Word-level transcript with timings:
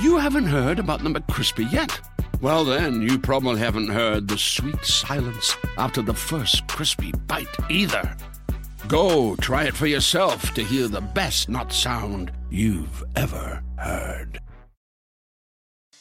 you 0.00 0.18
haven't 0.18 0.46
heard 0.46 0.78
about 0.78 1.02
the 1.02 1.08
McCrispy 1.08 1.70
yet. 1.70 2.00
Well, 2.40 2.64
then, 2.64 3.00
you 3.00 3.18
probably 3.18 3.58
haven't 3.58 3.88
heard 3.88 4.28
the 4.28 4.36
sweet 4.36 4.84
silence 4.84 5.56
after 5.78 6.02
the 6.02 6.14
first 6.14 6.66
crispy 6.68 7.12
bite 7.26 7.46
either. 7.70 8.16
Go 8.88 9.36
try 9.36 9.64
it 9.64 9.74
for 9.74 9.86
yourself 9.86 10.52
to 10.54 10.62
hear 10.62 10.86
the 10.86 11.00
best 11.00 11.48
nut 11.48 11.72
sound 11.72 12.30
you've 12.50 13.02
ever 13.16 13.62
heard. 13.78 14.38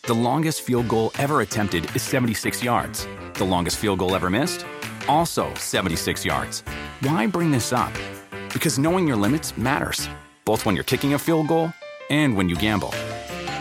The 0.04 0.14
longest 0.14 0.62
field 0.62 0.88
goal 0.88 1.12
ever 1.18 1.42
attempted 1.42 1.96
is 1.96 2.04
76 2.04 2.64
yards. 2.64 3.08
The 3.36 3.46
longest 3.46 3.78
field 3.78 4.00
goal 4.00 4.16
ever 4.16 4.30
missed? 4.30 4.66
Also 5.08 5.52
76 5.56 6.24
yards. 6.26 6.62
Why 7.00 7.28
bring 7.28 7.50
this 7.50 7.74
up? 7.74 7.94
Because 8.54 8.78
knowing 8.78 9.08
your 9.08 9.18
limits 9.18 9.58
matters, 9.58 10.08
both 10.44 10.66
when 10.66 10.76
you're 10.76 10.84
kicking 10.84 11.14
a 11.14 11.20
field 11.20 11.48
goal 11.48 11.74
and 12.10 12.38
when 12.38 12.50
you 12.50 12.56
gamble. 12.56 12.94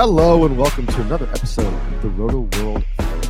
Hello 0.00 0.46
and 0.46 0.56
welcome 0.56 0.86
to 0.86 1.00
another 1.02 1.28
episode 1.28 1.66
of 1.66 2.00
the 2.00 2.08
Roto 2.08 2.48
World 2.58 2.82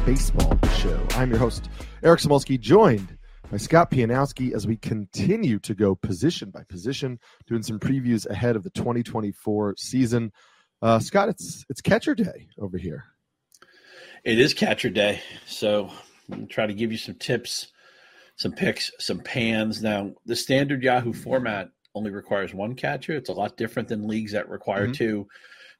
Baseball 0.07 0.57
Show. 0.77 1.05
I'm 1.17 1.29
your 1.29 1.41
host, 1.41 1.69
Eric 2.05 2.21
Samulski, 2.21 2.61
joined 2.61 3.19
by 3.51 3.57
Scott 3.57 3.91
Pianowski 3.91 4.55
as 4.55 4.69
we 4.69 4.77
continue 4.77 5.59
to 5.59 5.75
go 5.75 5.97
position 5.97 6.51
by 6.51 6.63
position, 6.69 7.19
doing 7.49 7.65
some 7.65 7.81
previews 7.81 8.25
ahead 8.31 8.55
of 8.55 8.63
the 8.63 8.71
2024 8.71 9.75
season. 9.79 10.31
Uh, 10.81 11.01
Scott, 11.01 11.29
it's 11.29 11.65
it's 11.69 11.81
catcher 11.81 12.15
day 12.15 12.47
over 12.57 12.79
here. 12.79 13.03
It 14.23 14.39
is 14.39 14.55
catcher 14.55 14.91
day, 14.91 15.21
so 15.49 15.91
I'm 16.31 16.47
try 16.47 16.69
to 16.69 16.73
give 16.73 16.93
you 16.93 16.99
some 16.99 17.17
tips, 17.17 17.73
some 18.37 18.53
picks, 18.53 18.93
some 19.01 19.19
pans. 19.19 19.83
Now, 19.83 20.13
the 20.25 20.37
standard 20.37 20.85
Yahoo 20.85 21.15
format 21.15 21.71
only 21.97 22.13
requires 22.13 22.55
one 22.55 22.77
catcher. 22.77 23.15
It's 23.15 23.29
a 23.29 23.33
lot 23.33 23.57
different 23.57 23.89
than 23.89 24.07
leagues 24.07 24.31
that 24.33 24.49
require 24.49 24.87
Mhm. 24.87 24.95
two. 24.95 25.29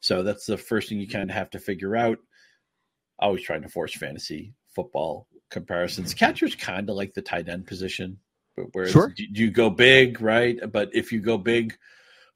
So 0.01 0.23
that's 0.23 0.47
the 0.47 0.57
first 0.57 0.89
thing 0.89 0.99
you 1.01 1.09
kind 1.09 1.31
of 1.31 1.37
have 1.37 1.51
to 1.51 1.59
figure 1.59 1.97
out. 1.97 2.19
Always 3.19 3.43
trying 3.43 3.63
to 3.63 3.69
force 3.69 3.95
fantasy 3.95 4.55
football 4.75 5.27
comparisons. 5.51 6.15
Catcher's 6.15 6.55
kind 6.55 6.89
of 6.89 6.97
like 6.97 7.13
the 7.13 7.23
tight 7.23 7.49
end 7.49 7.67
position, 7.67 8.19
but 8.57 8.67
where 8.73 8.89
Sure. 8.89 9.13
you, 9.17 9.51
go 9.51 9.69
big, 9.69 10.21
right? 10.21 10.59
But 10.73 10.91
if 10.95 11.13
you 11.13 11.21
go 11.21 11.37
big 11.37 11.77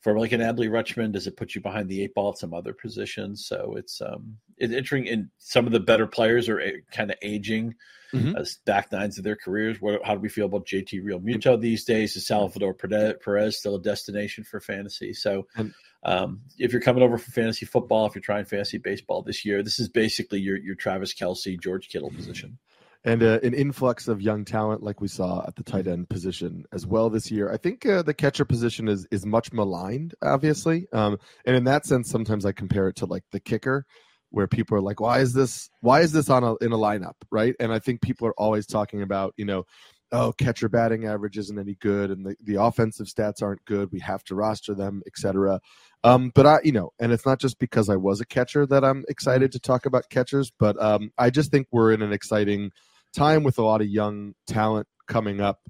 for 0.01 0.19
like 0.19 0.33
an 0.33 0.41
Adley 0.43 0.69
Rutschman, 0.69 1.13
does 1.13 1.27
it 1.27 1.37
put 1.37 1.55
you 1.55 1.63
behind 1.63 1.89
the 1.89 2.03
eight 2.03 2.13
ball 2.13 2.31
at 2.33 2.39
some 2.39 2.53
other 2.53 2.75
positions? 2.75 3.47
So 3.47 3.75
it's 3.79 4.03
um 4.03 4.37
it's 4.59 4.73
interesting. 4.75 5.09
And 5.09 5.29
some 5.39 5.67
of 5.67 5.73
the 5.73 5.81
better 5.81 6.07
players 6.07 6.49
are 6.49 6.61
kind 6.93 7.11
of 7.11 7.17
aging 7.23 7.75
Mhm. 8.13 8.39
as 8.39 8.59
back 8.65 8.93
nines 8.93 9.19
of 9.19 9.25
their 9.25 9.35
careers. 9.35 9.81
What, 9.81 10.05
how 10.05 10.15
do 10.15 10.21
we 10.21 10.29
feel 10.29 10.47
about 10.47 10.67
JT 10.67 11.01
Realmuto 11.03 11.61
these 11.61 11.85
days? 11.85 12.15
Is 12.15 12.27
Salvador 12.29 12.73
Perez 12.75 13.59
still 13.59 13.75
a 13.75 13.83
destination 13.83 14.45
for 14.45 14.61
fantasy? 14.61 15.13
So, 15.15 15.49
And- 15.57 15.75
um, 16.05 16.43
if 16.59 16.73
you're 16.73 16.83
coming 16.83 17.03
over 17.03 17.19
for 17.19 17.31
fantasy 17.31 17.67
football, 17.67 18.07
if 18.07 18.15
you're 18.15 18.23
trying 18.23 18.45
fantasy 18.45 18.79
baseball 18.79 19.23
this 19.23 19.45
year, 19.45 19.63
this 19.63 19.79
is 19.81 19.89
basically 19.89 20.41
your 20.41 20.59
your 20.59 20.75
Travis 20.75 21.15
Kelce, 21.15 21.61
George 21.61 21.89
Kittle 21.89 22.11
position. 22.11 22.59
and 23.05 23.23
uh, 23.23 23.39
an 23.43 23.55
influx 23.55 24.09
of 24.09 24.21
young 24.21 24.45
talent 24.45 24.83
like 24.83 25.01
we 25.01 25.09
saw 25.09 25.45
at 25.47 25.57
the 25.57 25.63
tight 25.63 25.87
end 25.87 26.09
position 26.09 26.65
as 26.73 26.87
well 26.87 27.11
this 27.11 27.31
year. 27.31 27.53
I 27.53 27.57
think 27.57 27.85
uh, 27.87 28.03
the 28.03 28.15
catcher 28.15 28.45
position 28.45 28.89
is 28.89 29.07
is 29.11 29.25
much 29.27 29.53
maligned, 29.53 30.15
obviously, 30.23 30.87
um, 30.93 31.19
and 31.45 31.57
in 31.57 31.65
that 31.65 31.87
sense, 31.87 32.11
sometimes 32.11 32.45
I 32.45 32.53
compare 32.53 32.89
it 32.89 32.97
to 32.97 33.07
like 33.07 33.25
the 33.33 33.41
kicker, 33.41 33.87
where 34.31 34.47
people 34.47 34.77
are 34.77 34.83
like, 34.83 35.01
"Why 35.01 35.21
is 35.21 35.33
this? 35.33 35.71
Why 35.81 36.01
is 36.01 36.13
this 36.13 36.29
on 36.29 36.45
a 36.45 36.55
in 36.57 36.73
a 36.73 36.79
lineup?" 36.79 37.15
Right? 37.31 37.55
And 37.61 37.73
I 37.73 37.79
think 37.79 38.03
people 38.03 38.27
are 38.27 38.35
always 38.39 38.67
talking 38.67 39.03
about, 39.03 39.35
you 39.37 39.45
know. 39.45 39.65
Oh, 40.13 40.33
catcher 40.33 40.69
batting 40.69 41.07
average 41.07 41.37
isn't 41.39 41.59
any 41.59 41.77
good, 41.81 42.11
and 42.11 42.25
the, 42.25 42.37
the 42.43 42.63
offensive 42.63 43.07
stats 43.07 43.43
aren't 43.43 43.65
good. 43.65 43.91
We 43.91 44.01
have 44.01 44.23
to 44.25 44.35
roster 44.35 44.75
them, 44.75 45.03
etc. 45.07 45.61
Um, 46.05 46.31
but 46.35 46.47
I, 46.47 46.59
you 46.63 46.73
know, 46.73 46.91
and 47.01 47.11
it's 47.11 47.27
not 47.27 47.41
just 47.41 47.59
because 47.59 47.89
I 47.89 47.97
was 47.97 48.21
a 48.21 48.27
catcher 48.27 48.67
that 48.67 48.85
I'm 48.85 49.05
excited 49.09 49.51
to 49.53 49.59
talk 49.59 49.87
about 49.87 50.11
catchers, 50.11 50.53
but 50.59 50.81
um, 50.81 51.11
I 51.19 51.31
just 51.31 51.51
think 51.51 51.67
we're 51.73 51.93
in 51.93 52.03
an 52.03 52.13
exciting 52.13 52.71
time 53.17 53.43
with 53.43 53.59
a 53.59 53.63
lot 53.63 53.81
of 53.81 53.89
young 53.89 54.35
talent 54.47 54.87
coming 55.09 55.41
up, 55.41 55.61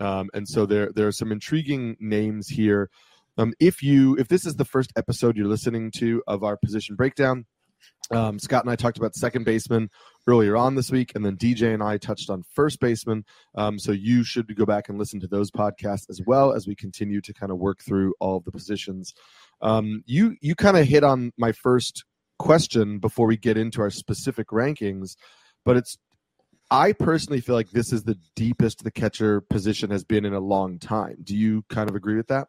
um, 0.00 0.30
and 0.32 0.48
so 0.48 0.64
there 0.64 0.90
there 0.94 1.08
are 1.08 1.12
some 1.12 1.32
intriguing 1.32 1.96
names 2.00 2.48
here. 2.48 2.88
Um, 3.36 3.52
if 3.60 3.82
you 3.82 4.16
if 4.16 4.28
this 4.28 4.46
is 4.46 4.54
the 4.54 4.64
first 4.64 4.92
episode 4.96 5.36
you're 5.36 5.46
listening 5.46 5.90
to 5.98 6.22
of 6.26 6.42
our 6.42 6.56
position 6.56 6.96
breakdown, 6.96 7.46
um, 8.10 8.38
Scott 8.38 8.64
and 8.64 8.70
I 8.70 8.76
talked 8.76 8.98
about 8.98 9.14
second 9.14 9.44
baseman 9.44 9.90
earlier 10.26 10.56
on 10.56 10.74
this 10.74 10.90
week, 10.90 11.12
and 11.14 11.24
then 11.24 11.36
DJ 11.36 11.72
and 11.72 11.82
I 11.82 11.98
touched 11.98 12.30
on 12.30 12.42
first 12.54 12.80
baseman. 12.80 13.24
Um, 13.54 13.78
so 13.78 13.92
you 13.92 14.22
should 14.24 14.54
go 14.54 14.66
back 14.66 14.88
and 14.88 14.98
listen 14.98 15.20
to 15.20 15.26
those 15.26 15.50
podcasts 15.50 16.08
as 16.10 16.20
well 16.26 16.52
as 16.52 16.66
we 16.66 16.74
continue 16.74 17.20
to 17.22 17.32
kind 17.32 17.50
of 17.50 17.58
work 17.58 17.80
through 17.82 18.14
all 18.20 18.36
of 18.36 18.44
the 18.44 18.52
positions. 18.52 19.14
Um, 19.60 20.02
you 20.06 20.36
you 20.40 20.54
kind 20.54 20.76
of 20.76 20.86
hit 20.86 21.04
on 21.04 21.32
my 21.38 21.52
first 21.52 22.04
question 22.38 22.98
before 22.98 23.26
we 23.26 23.36
get 23.36 23.56
into 23.56 23.80
our 23.80 23.90
specific 23.90 24.48
rankings, 24.48 25.16
but 25.64 25.76
it's 25.76 25.96
I 26.70 26.92
personally 26.92 27.40
feel 27.40 27.54
like 27.54 27.70
this 27.70 27.92
is 27.92 28.04
the 28.04 28.18
deepest 28.34 28.82
the 28.82 28.90
catcher 28.90 29.42
position 29.42 29.90
has 29.90 30.04
been 30.04 30.24
in 30.24 30.32
a 30.32 30.40
long 30.40 30.78
time. 30.78 31.16
Do 31.22 31.36
you 31.36 31.64
kind 31.68 31.88
of 31.88 31.94
agree 31.94 32.16
with 32.16 32.28
that? 32.28 32.48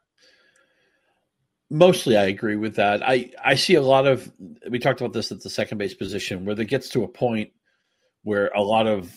Mostly, 1.74 2.18
I 2.18 2.26
agree 2.26 2.56
with 2.56 2.76
that. 2.76 3.02
I 3.02 3.32
I 3.44 3.56
see 3.56 3.74
a 3.74 3.82
lot 3.82 4.06
of. 4.06 4.32
We 4.70 4.78
talked 4.78 5.02
about 5.02 5.12
this 5.12 5.32
at 5.32 5.42
the 5.42 5.50
second 5.50 5.80
base 5.80 5.96
position, 5.96 6.46
where 6.46 6.60
it 6.60 6.66
gets 6.68 6.90
to 6.90 7.04
a 7.04 7.08
point 7.08 7.50
where 8.22 8.52
a 8.56 8.62
lot 8.62 8.86
of 8.86 9.12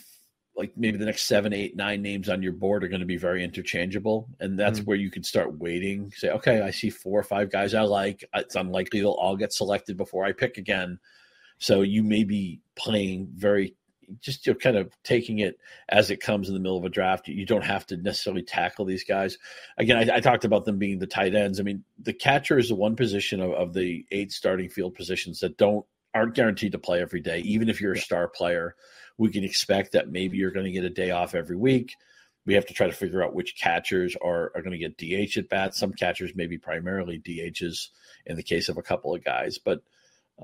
like 0.56 0.72
maybe 0.74 0.96
the 0.96 1.04
next 1.04 1.24
seven, 1.26 1.52
eight, 1.52 1.76
nine 1.76 2.00
names 2.00 2.30
on 2.30 2.42
your 2.42 2.54
board 2.54 2.82
are 2.82 2.88
going 2.88 3.00
to 3.02 3.06
be 3.06 3.18
very 3.18 3.44
interchangeable, 3.44 4.30
and 4.40 4.58
that's 4.58 4.80
Mhm. 4.80 4.86
where 4.86 4.96
you 4.96 5.10
can 5.10 5.22
start 5.22 5.58
waiting. 5.58 6.10
Say, 6.12 6.30
okay, 6.30 6.62
I 6.62 6.70
see 6.70 6.88
four 6.88 7.20
or 7.20 7.24
five 7.24 7.50
guys 7.50 7.74
I 7.74 7.82
like. 7.82 8.24
It's 8.34 8.54
unlikely 8.54 9.00
they'll 9.00 9.10
all 9.10 9.36
get 9.36 9.52
selected 9.52 9.98
before 9.98 10.24
I 10.24 10.32
pick 10.32 10.56
again. 10.56 10.98
So 11.58 11.82
you 11.82 12.02
may 12.02 12.24
be 12.24 12.62
playing 12.74 13.28
very 13.34 13.74
just 14.20 14.46
you're 14.46 14.54
kind 14.54 14.76
of 14.76 14.92
taking 15.02 15.38
it 15.38 15.58
as 15.88 16.10
it 16.10 16.20
comes 16.20 16.48
in 16.48 16.54
the 16.54 16.60
middle 16.60 16.78
of 16.78 16.84
a 16.84 16.88
draft. 16.88 17.28
You 17.28 17.46
don't 17.46 17.64
have 17.64 17.86
to 17.86 17.96
necessarily 17.96 18.42
tackle 18.42 18.84
these 18.84 19.04
guys. 19.04 19.38
Again, 19.78 20.10
I, 20.10 20.16
I 20.16 20.20
talked 20.20 20.44
about 20.44 20.64
them 20.64 20.78
being 20.78 20.98
the 20.98 21.06
tight 21.06 21.34
ends. 21.34 21.60
I 21.60 21.62
mean, 21.62 21.84
the 21.98 22.12
catcher 22.12 22.58
is 22.58 22.68
the 22.68 22.74
one 22.74 22.96
position 22.96 23.40
of, 23.40 23.52
of 23.52 23.72
the 23.72 24.04
eight 24.10 24.32
starting 24.32 24.68
field 24.68 24.94
positions 24.94 25.40
that 25.40 25.56
don't 25.56 25.86
aren't 26.14 26.34
guaranteed 26.34 26.72
to 26.72 26.78
play 26.78 27.00
every 27.00 27.20
day. 27.20 27.40
Even 27.40 27.68
if 27.68 27.80
you're 27.80 27.92
a 27.92 27.98
star 27.98 28.26
player, 28.26 28.74
we 29.18 29.30
can 29.30 29.44
expect 29.44 29.92
that 29.92 30.10
maybe 30.10 30.38
you're 30.38 30.50
going 30.50 30.66
to 30.66 30.72
get 30.72 30.84
a 30.84 30.90
day 30.90 31.10
off 31.10 31.34
every 31.34 31.56
week. 31.56 31.94
We 32.46 32.54
have 32.54 32.66
to 32.66 32.74
try 32.74 32.86
to 32.86 32.92
figure 32.92 33.22
out 33.22 33.34
which 33.34 33.60
catchers 33.60 34.16
are, 34.22 34.52
are 34.54 34.62
going 34.62 34.78
to 34.78 34.78
get 34.78 34.96
DH 34.96 35.36
at 35.36 35.48
bats. 35.48 35.78
Some 35.78 35.92
catchers 35.92 36.34
may 36.34 36.46
be 36.46 36.58
primarily 36.58 37.18
DHs 37.18 37.88
in 38.24 38.36
the 38.36 38.42
case 38.42 38.68
of 38.68 38.78
a 38.78 38.82
couple 38.82 39.14
of 39.14 39.24
guys, 39.24 39.58
but 39.58 39.82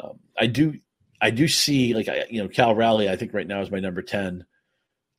um, 0.02 0.18
I 0.38 0.46
do 0.46 0.78
I 1.22 1.30
do 1.30 1.46
see 1.46 1.94
like 1.94 2.08
I, 2.08 2.26
you 2.28 2.42
know 2.42 2.48
Cal 2.48 2.74
Raleigh. 2.74 3.08
I 3.08 3.16
think 3.16 3.32
right 3.32 3.46
now 3.46 3.62
is 3.62 3.70
my 3.70 3.78
number 3.78 4.02
ten 4.02 4.44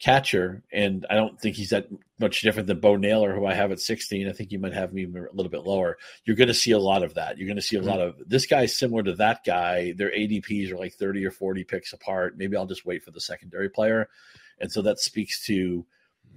catcher, 0.02 0.64
and 0.72 1.06
I 1.10 1.16
don't 1.16 1.40
think 1.40 1.56
he's 1.56 1.70
that 1.70 1.88
much 2.20 2.42
different 2.42 2.68
than 2.68 2.82
Bo 2.82 2.98
Naylor, 2.98 3.34
who 3.34 3.46
I 3.46 3.54
have 3.54 3.72
at 3.72 3.80
sixteen. 3.80 4.28
I 4.28 4.34
think 4.34 4.52
you 4.52 4.60
might 4.60 4.74
have 4.74 4.92
me 4.92 5.04
even 5.04 5.16
a 5.16 5.34
little 5.34 5.50
bit 5.50 5.64
lower. 5.64 5.98
You're 6.26 6.36
going 6.36 6.50
to 6.50 6.54
see 6.54 6.72
a 6.72 6.80
lot 6.80 7.04
of 7.04 7.14
that. 7.14 7.38
You're 7.38 7.48
going 7.48 7.56
to 7.56 7.62
see 7.62 7.78
a 7.78 7.80
mm-hmm. 7.80 7.88
lot 7.88 8.02
of 8.02 8.16
this 8.28 8.46
guy 8.46 8.64
is 8.64 8.78
similar 8.78 9.02
to 9.04 9.16
that 9.16 9.46
guy. 9.46 9.94
Their 9.96 10.12
ADPs 10.12 10.72
are 10.72 10.78
like 10.78 10.94
thirty 10.94 11.26
or 11.26 11.32
forty 11.32 11.64
picks 11.64 11.94
apart. 11.94 12.38
Maybe 12.38 12.58
I'll 12.58 12.66
just 12.66 12.86
wait 12.86 13.04
for 13.04 13.12
the 13.12 13.22
secondary 13.22 13.70
player, 13.70 14.10
and 14.60 14.70
so 14.70 14.82
that 14.82 15.00
speaks 15.00 15.46
to 15.46 15.86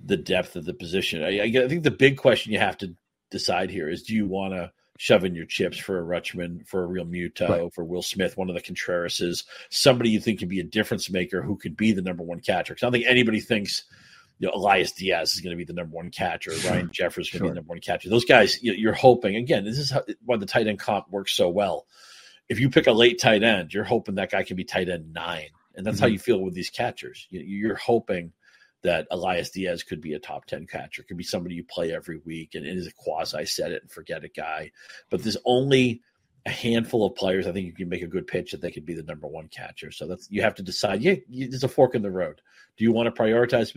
the 0.04 0.16
depth 0.16 0.54
of 0.54 0.64
the 0.64 0.74
position. 0.74 1.24
I, 1.24 1.40
I 1.42 1.68
think 1.68 1.82
the 1.82 1.90
big 1.90 2.18
question 2.18 2.52
you 2.52 2.60
have 2.60 2.78
to 2.78 2.94
decide 3.32 3.70
here 3.70 3.90
is: 3.90 4.04
Do 4.04 4.14
you 4.14 4.26
want 4.26 4.54
to 4.54 4.70
shove 4.98 5.24
in 5.24 5.34
your 5.34 5.46
chips 5.46 5.78
for 5.78 5.98
a 5.98 6.02
Rutschman, 6.04 6.66
for 6.66 6.84
a 6.84 6.88
Realmuto, 6.88 7.48
Right. 7.48 7.74
for 7.74 7.84
Will 7.84 8.02
Smith, 8.02 8.36
one 8.36 8.48
of 8.48 8.54
the 8.54 8.60
Contrerases, 8.62 9.44
somebody 9.70 10.10
you 10.10 10.20
think 10.20 10.38
can 10.40 10.48
be 10.48 10.60
a 10.60 10.64
difference 10.64 11.10
maker 11.10 11.42
who 11.42 11.56
could 11.56 11.76
be 11.76 11.92
the 11.92 12.02
number 12.02 12.22
one 12.22 12.40
catcher? 12.40 12.74
Because 12.74 12.82
I 12.82 12.86
don't 12.86 12.92
think 12.92 13.06
anybody 13.06 13.40
thinks 13.40 13.84
you 14.38 14.46
know, 14.48 14.52
Elias 14.54 14.92
Diaz 14.92 15.32
is 15.34 15.40
going 15.40 15.52
to 15.52 15.56
be 15.56 15.64
the 15.64 15.72
number 15.72 15.96
one 15.96 16.10
catcher, 16.10 16.50
Ryan 16.68 16.90
Jeffers 16.92 17.26
is 17.28 17.32
going 17.32 17.38
to 17.40 17.46
Sure. 17.46 17.48
be 17.48 17.50
the 17.52 17.54
number 17.54 17.70
one 17.70 17.80
catcher. 17.80 18.10
Those 18.10 18.26
guys, 18.26 18.62
you- 18.62 18.74
you're 18.74 18.92
hoping. 18.92 19.34
Again, 19.36 19.64
this 19.64 19.78
is 19.78 19.90
how, 19.90 20.02
why 20.24 20.36
the 20.36 20.44
tight 20.44 20.66
end 20.66 20.78
comp 20.78 21.08
works 21.10 21.32
so 21.34 21.48
well. 21.48 21.86
If 22.48 22.60
you 22.60 22.68
pick 22.68 22.86
a 22.86 22.92
late 22.92 23.18
tight 23.18 23.42
end, 23.42 23.72
you're 23.72 23.82
hoping 23.84 24.16
that 24.16 24.30
guy 24.30 24.42
can 24.42 24.56
be 24.56 24.64
tight 24.64 24.88
end 24.90 25.12
nine, 25.14 25.48
and 25.74 25.86
that's 25.86 25.98
how 26.00 26.06
Mhm. 26.06 26.12
you 26.12 26.18
feel 26.18 26.40
with 26.40 26.52
these 26.54 26.68
catchers. 26.70 27.26
You're 27.30 27.76
hoping 27.76 28.32
that 28.86 29.06
Elias 29.10 29.50
Diaz 29.50 29.82
could 29.82 30.00
be 30.00 30.14
a 30.14 30.18
top 30.18 30.46
10 30.46 30.66
catcher, 30.66 31.02
could 31.02 31.16
be 31.16 31.24
somebody 31.24 31.54
you 31.54 31.64
play 31.64 31.92
every 31.92 32.18
week 32.24 32.54
and 32.54 32.66
is 32.66 32.86
a 32.86 32.92
quasi 32.92 33.44
set 33.44 33.72
it 33.72 33.82
and 33.82 33.90
forget 33.90 34.24
it 34.24 34.34
guy. 34.34 34.70
But 35.10 35.22
there's 35.22 35.36
only 35.44 36.02
a 36.46 36.50
handful 36.50 37.04
of 37.04 37.16
players, 37.16 37.46
I 37.46 37.52
think 37.52 37.66
you 37.66 37.72
can 37.72 37.88
make 37.88 38.02
a 38.02 38.06
good 38.06 38.28
pitch 38.28 38.52
that 38.52 38.60
they 38.60 38.70
could 38.70 38.86
be 38.86 38.94
the 38.94 39.02
number 39.02 39.26
one 39.26 39.48
catcher. 39.48 39.90
So 39.90 40.06
that's 40.06 40.30
you 40.30 40.42
have 40.42 40.54
to 40.54 40.62
decide. 40.62 41.02
Yeah, 41.02 41.16
there's 41.28 41.64
a 41.64 41.68
fork 41.68 41.96
in 41.96 42.02
the 42.02 42.10
road. 42.10 42.40
Do 42.76 42.84
you 42.84 42.92
want 42.92 43.12
to 43.12 43.22
prioritize 43.22 43.74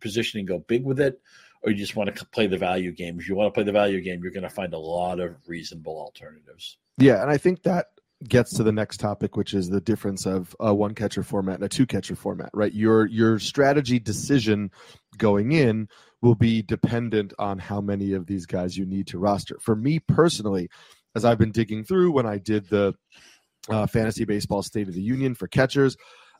position 0.00 0.38
and 0.38 0.48
go 0.48 0.60
big 0.60 0.84
with 0.84 1.00
it, 1.00 1.20
or 1.62 1.72
you 1.72 1.76
just 1.76 1.96
want 1.96 2.14
to 2.14 2.24
play 2.26 2.46
the 2.46 2.58
value 2.58 2.92
game? 2.92 3.18
If 3.18 3.28
you 3.28 3.34
want 3.34 3.52
to 3.52 3.56
play 3.56 3.64
the 3.64 3.72
value 3.72 4.00
game, 4.00 4.22
you're 4.22 4.32
going 4.32 4.44
to 4.44 4.50
find 4.50 4.72
a 4.72 4.78
lot 4.78 5.18
of 5.18 5.36
reasonable 5.48 5.98
alternatives. 5.98 6.76
Yeah, 6.98 7.20
and 7.20 7.30
I 7.30 7.38
think 7.38 7.64
that 7.64 7.86
gets 8.28 8.54
to 8.54 8.62
the 8.62 8.72
next 8.72 8.98
topic, 8.98 9.36
which 9.36 9.54
is 9.54 9.68
the 9.68 9.80
difference 9.80 10.26
of 10.26 10.54
a 10.60 10.74
one 10.74 10.94
catcher 10.94 11.22
format 11.22 11.56
and 11.56 11.64
a 11.64 11.68
two 11.68 11.86
catcher 11.86 12.16
format. 12.16 12.50
Right, 12.54 12.72
your 12.72 13.06
your 13.06 13.38
strategy 13.38 13.98
decision 13.98 14.70
going 15.18 15.52
in 15.52 15.88
will 16.20 16.34
be 16.34 16.62
dependent 16.62 17.32
on 17.38 17.58
how 17.58 17.80
many 17.80 18.12
of 18.12 18.26
these 18.26 18.46
guys 18.46 18.76
you 18.76 18.86
need 18.86 19.06
to 19.08 19.18
roster. 19.18 19.58
For 19.60 19.74
me 19.74 19.98
personally, 19.98 20.68
as 21.14 21.24
I've 21.24 21.38
been 21.38 21.50
digging 21.50 21.84
through 21.84 22.12
when 22.12 22.26
I 22.26 22.38
did 22.38 22.68
the 22.68 22.94
uh, 23.68 23.86
fantasy 23.86 24.24
baseball 24.24 24.62
State 24.62 24.88
of 24.88 24.94
the 24.94 25.02
Union 25.02 25.34
for 25.34 25.46
catchers, 25.48 25.96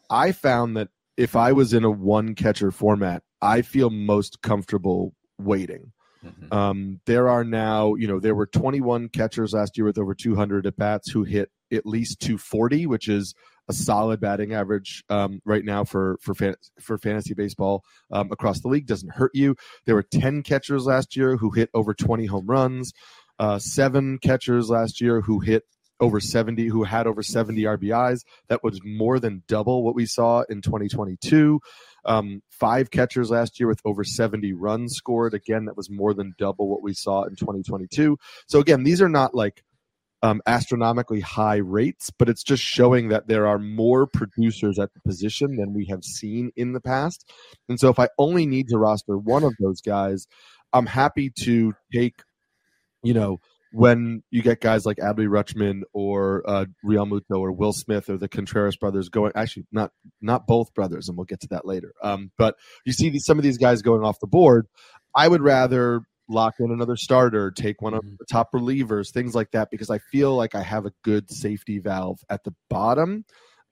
I 0.09 0.33
found 0.33 0.77
that 0.77 0.89
if 1.17 1.37
I 1.37 1.53
was 1.53 1.73
in 1.73 1.85
a 1.85 1.91
one 1.91 2.35
catcher 2.35 2.71
format, 2.71 3.23
I 3.41 3.63
feel 3.63 3.91
most 3.91 4.41
comfortable 4.43 5.15
waiting. 5.39 5.93
Mm-hmm. 6.25 6.55
Um, 6.55 7.01
there 7.07 7.29
are 7.29 7.45
now, 7.45 7.95
you 7.95 8.07
know, 8.07 8.21
there 8.21 8.35
were 8.35 8.47
21 8.47 9.09
catchers 9.09 9.53
last 9.53 9.77
year 9.77 9.87
with 9.87 9.99
over 9.99 10.15
200 10.15 10.67
at 10.67 10.77
bats 10.77 11.11
who 11.11 11.25
hit 11.25 11.51
at 11.73 11.87
least 11.87 12.21
240, 12.21 12.87
which 12.87 13.09
is 13.09 13.35
a 13.69 13.73
solid 13.73 14.21
batting 14.21 14.53
average 14.53 15.05
um, 15.09 15.41
right 15.45 15.65
now 15.65 15.85
for 15.85 16.19
for 16.21 16.35
fan, 16.35 16.55
for 16.81 16.99
fantasy 16.99 17.35
baseball 17.35 17.85
um, 18.11 18.31
across 18.33 18.61
the 18.61 18.69
league. 18.69 18.87
Doesn't 18.87 19.15
hurt 19.15 19.31
you. 19.35 19.57
There 19.87 19.95
were 19.95 20.03
10 20.03 20.43
catchers 20.43 20.87
last 20.87 21.17
year 21.17 21.37
who 21.37 21.51
hit 21.51 21.71
over 21.75 21.95
20 21.95 22.27
home 22.27 22.47
runs. 22.47 22.93
Uh, 23.39 23.59
seven 23.59 24.19
catchers 24.19 24.69
last 24.69 25.01
year 25.01 25.21
who 25.21 25.41
hit 25.41 25.65
over 26.01 26.21
70 26.21 26.67
who 26.67 26.85
had 26.85 27.07
over 27.07 27.23
70 27.23 27.63
RBIs. 27.63 28.25
That 28.49 28.63
was 28.63 28.81
more 28.85 29.19
than 29.21 29.45
double 29.47 29.85
what 29.85 29.95
we 29.95 30.05
saw 30.05 30.43
in 30.49 30.61
2022. 30.61 31.61
Um, 32.05 32.43
five 32.51 32.91
catchers 32.91 33.31
last 33.31 33.61
year 33.61 33.69
with 33.69 33.81
over 33.85 34.05
70 34.05 34.53
runs 34.53 34.95
scored. 34.95 35.35
Again, 35.35 35.67
that 35.67 35.77
was 35.77 35.91
more 35.91 36.15
than 36.15 36.35
double 36.39 36.69
what 36.69 36.83
we 36.83 36.95
saw 36.95 37.25
in 37.25 37.37
2022. 37.37 38.19
So, 38.47 38.61
again, 38.61 38.83
these 38.83 39.01
are 39.01 39.09
not 39.09 39.35
like 39.35 39.63
um, 40.23 40.41
astronomically 40.47 41.21
high 41.21 41.57
rates, 41.57 42.11
but 42.11 42.29
it's 42.29 42.43
just 42.43 42.63
showing 42.63 43.09
that 43.09 43.27
there 43.27 43.47
are 43.47 43.59
more 43.59 44.07
producers 44.07 44.79
at 44.79 44.95
the 44.95 45.01
position 45.01 45.57
than 45.57 45.75
we 45.75 45.87
have 45.87 46.05
seen 46.05 46.53
in 46.57 46.73
the 46.73 46.81
past. 46.81 47.31
And 47.69 47.79
so, 47.79 47.89
if 47.89 47.99
I 47.99 48.09
only 48.19 48.47
need 48.47 48.69
to 48.69 48.79
roster 48.79 49.17
one 49.17 49.45
of 49.45 49.55
those 49.61 49.81
guys, 49.81 50.27
I'm 50.73 50.87
happy 50.87 51.31
to 51.43 51.75
take, 51.93 52.23
you 53.03 53.15
know, 53.15 53.41
when 53.73 54.23
you 54.31 54.43
get 54.43 54.61
guys 54.61 54.85
like 54.85 54.99
Adley 54.99 55.27
Rutschman 55.27 55.83
or 55.93 56.43
uh, 56.47 56.67
Realmuto 56.85 57.39
or 57.39 57.53
Will 57.53 57.73
Smith 57.73 58.11
or 58.11 58.19
the 58.19 58.29
Contreras 58.29 58.77
brothers 58.77 59.09
going, 59.09 59.33
actually 59.35 59.67
not 59.73 59.91
not 60.21 60.47
both 60.47 60.73
brothers, 60.75 61.09
and 61.09 61.17
we'll 61.17 61.25
get 61.25 61.41
to 61.41 61.49
that 61.49 61.67
later. 61.67 61.93
Um, 62.03 62.31
but 62.37 62.57
you 62.85 62.93
see 62.93 63.09
these, 63.09 63.25
some 63.25 63.39
of 63.39 63.45
these 63.45 63.59
guys 63.59 63.83
going 63.83 64.05
off 64.05 64.21
the 64.21 64.27
board. 64.27 64.67
I 65.15 65.27
would 65.27 65.41
rather 65.41 66.03
lock 66.29 66.55
in 66.61 66.71
another 66.71 66.97
starter, 66.97 67.51
take 67.51 67.81
one 67.81 67.95
of 67.95 68.03
mm-hmm. 68.03 68.17
the 68.19 68.27
top 68.31 68.53
relievers, 68.53 69.13
things 69.13 69.35
like 69.35 69.51
that, 69.53 69.69
because 69.71 69.91
I 69.91 69.99
feel 70.11 70.37
like 70.37 70.55
I 70.55 70.63
have 70.63 70.87
a 70.87 70.93
good 71.03 71.31
safety 71.31 71.79
valve 71.79 72.19
at 72.29 72.45
the 72.45 72.55
bottom. 72.69 73.25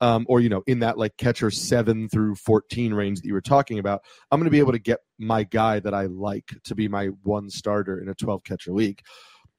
Um, 0.02 0.25
or 0.31 0.41
you 0.41 0.49
know 0.49 0.62
in 0.67 0.79
that 0.79 0.97
like 0.97 1.19
catcher 1.19 1.50
7 1.50 2.08
through 2.08 2.37
14 2.37 2.94
range 2.94 3.20
that 3.20 3.26
you 3.26 3.35
were 3.35 3.43
talking 3.43 3.79
about 3.79 4.00
i'm 4.31 4.41
going 4.41 4.47
to 4.47 4.50
be 4.50 4.58
able 4.58 4.73
to 4.73 4.79
get 4.79 5.00
my 5.19 5.44
guy 5.44 5.79
that 5.79 5.93
i 5.93 6.06
like 6.06 6.47
to 6.64 6.75
be 6.75 6.88
my 6.88 7.08
one 7.23 7.50
starter 7.50 8.00
in 8.00 8.08
a 8.08 8.14
12 8.14 8.43
catcher 8.43 8.73
league 8.73 9.02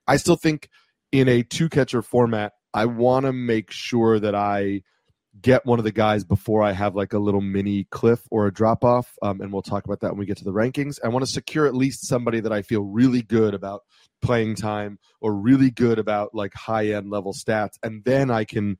I 0.07 0.18
still 0.18 0.36
think 0.36 0.69
in 1.12 1.27
a 1.27 1.44
two 1.44 1.69
catcher 1.69 2.01
format, 2.01 2.53
I 2.74 2.86
want 2.86 3.25
to 3.25 3.33
make 3.33 3.71
sure 3.71 4.19
that 4.19 4.36
I 4.36 4.83
get 5.39 5.65
one 5.65 5.80
of 5.80 5.86
the 5.86 5.92
guys 5.92 6.24
before 6.24 6.62
I 6.62 6.74
have 6.74 6.95
like 6.95 7.13
a 7.13 7.19
little 7.19 7.42
mini 7.42 7.86
cliff 7.86 8.21
or 8.30 8.48
a 8.48 8.53
drop 8.53 8.83
off. 8.83 9.13
Um, 9.21 9.42
and 9.42 9.51
we'll 9.51 9.62
talk 9.62 9.86
about 9.86 10.01
that 10.01 10.12
when 10.12 10.19
we 10.19 10.25
get 10.25 10.38
to 10.38 10.44
the 10.44 10.51
rankings. 10.51 11.00
I 11.03 11.07
want 11.07 11.25
to 11.25 11.31
secure 11.31 11.65
at 11.65 11.75
least 11.75 12.07
somebody 12.07 12.42
that 12.42 12.51
I 12.51 12.62
feel 12.62 12.83
really 12.83 13.21
good 13.21 13.53
about 13.53 13.81
playing 14.21 14.56
time 14.56 15.00
or 15.21 15.33
really 15.33 15.71
good 15.71 16.00
about 16.00 16.36
like 16.36 16.53
high 16.53 16.88
end 16.88 17.09
level 17.09 17.33
stats. 17.33 17.77
And 17.81 18.03
then 18.03 18.30
I 18.30 18.44
can 18.44 18.77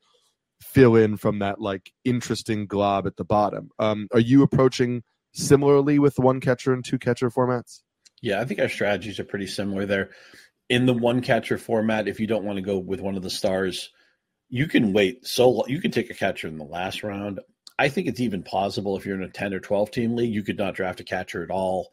fill 0.62 0.96
in 0.96 1.18
from 1.18 1.40
that 1.40 1.60
like 1.60 1.92
interesting 2.04 2.68
glob 2.68 3.08
at 3.08 3.16
the 3.16 3.26
bottom. 3.26 3.70
Um, 3.80 4.08
are 4.14 4.20
you 4.20 4.44
approaching 4.44 5.04
similarly 5.34 6.00
with 6.00 6.20
one 6.20 6.42
catcher 6.42 6.74
and 6.74 6.84
two 6.84 7.00
catcher 7.00 7.30
formats? 7.30 7.82
Yeah, 8.22 8.40
I 8.40 8.46
think 8.46 8.60
our 8.60 8.70
strategies 8.70 9.20
are 9.20 9.24
pretty 9.24 9.48
similar 9.48 9.86
there 9.86 10.12
in 10.72 10.86
the 10.86 10.94
one 10.94 11.20
catcher 11.20 11.58
format, 11.58 12.08
if 12.08 12.22
you 12.22 12.28
don't 12.28 12.46
want 12.46 12.56
to 12.56 12.62
go 12.62 12.78
with 12.78 13.02
one 13.02 13.18
of 13.18 13.24
the 13.24 13.30
stars, 13.30 13.90
you 14.48 14.68
can 14.68 14.94
wait 14.94 15.28
so 15.28 15.50
long. 15.50 15.66
You 15.68 15.82
can 15.82 15.92
take 15.92 16.10
a 16.10 16.14
catcher 16.14 16.48
in 16.48 16.58
the 16.58 16.64
last 16.64 17.04
round. 17.04 17.42
I 17.78 17.90
think 17.90 18.08
it's 18.08 18.22
even 18.22 18.42
plausible 18.42 18.96
if 18.96 19.06
you're 19.06 19.18
in 19.18 19.24
a 19.24 19.30
10 19.30 19.54
or 19.54 19.60
12 19.60 19.92
team 19.92 20.16
league, 20.16 20.34
you 20.34 20.44
could 20.44 20.58
not 20.58 20.76
draft 20.76 21.02
a 21.02 21.04
catcher 21.04 21.44
at 21.44 21.52
all 21.52 21.92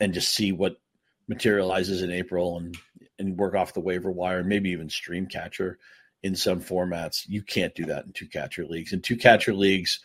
and 0.00 0.14
just 0.14 0.34
see 0.34 0.52
what 0.52 0.80
materializes 1.28 2.00
in 2.00 2.10
April 2.10 2.56
and 2.56 2.78
and 3.18 3.36
work 3.36 3.54
off 3.54 3.74
the 3.74 3.80
waiver 3.80 4.10
wire 4.10 4.42
maybe 4.42 4.70
even 4.70 4.88
stream 4.88 5.26
catcher 5.26 5.78
in 6.22 6.34
some 6.34 6.62
formats. 6.62 7.28
You 7.28 7.42
can't 7.42 7.74
do 7.74 7.84
that 7.86 8.06
in 8.06 8.14
two 8.14 8.26
catcher 8.26 8.64
leagues. 8.64 8.94
In 8.94 9.02
two 9.02 9.18
catcher 9.18 9.52
leagues, 9.52 10.00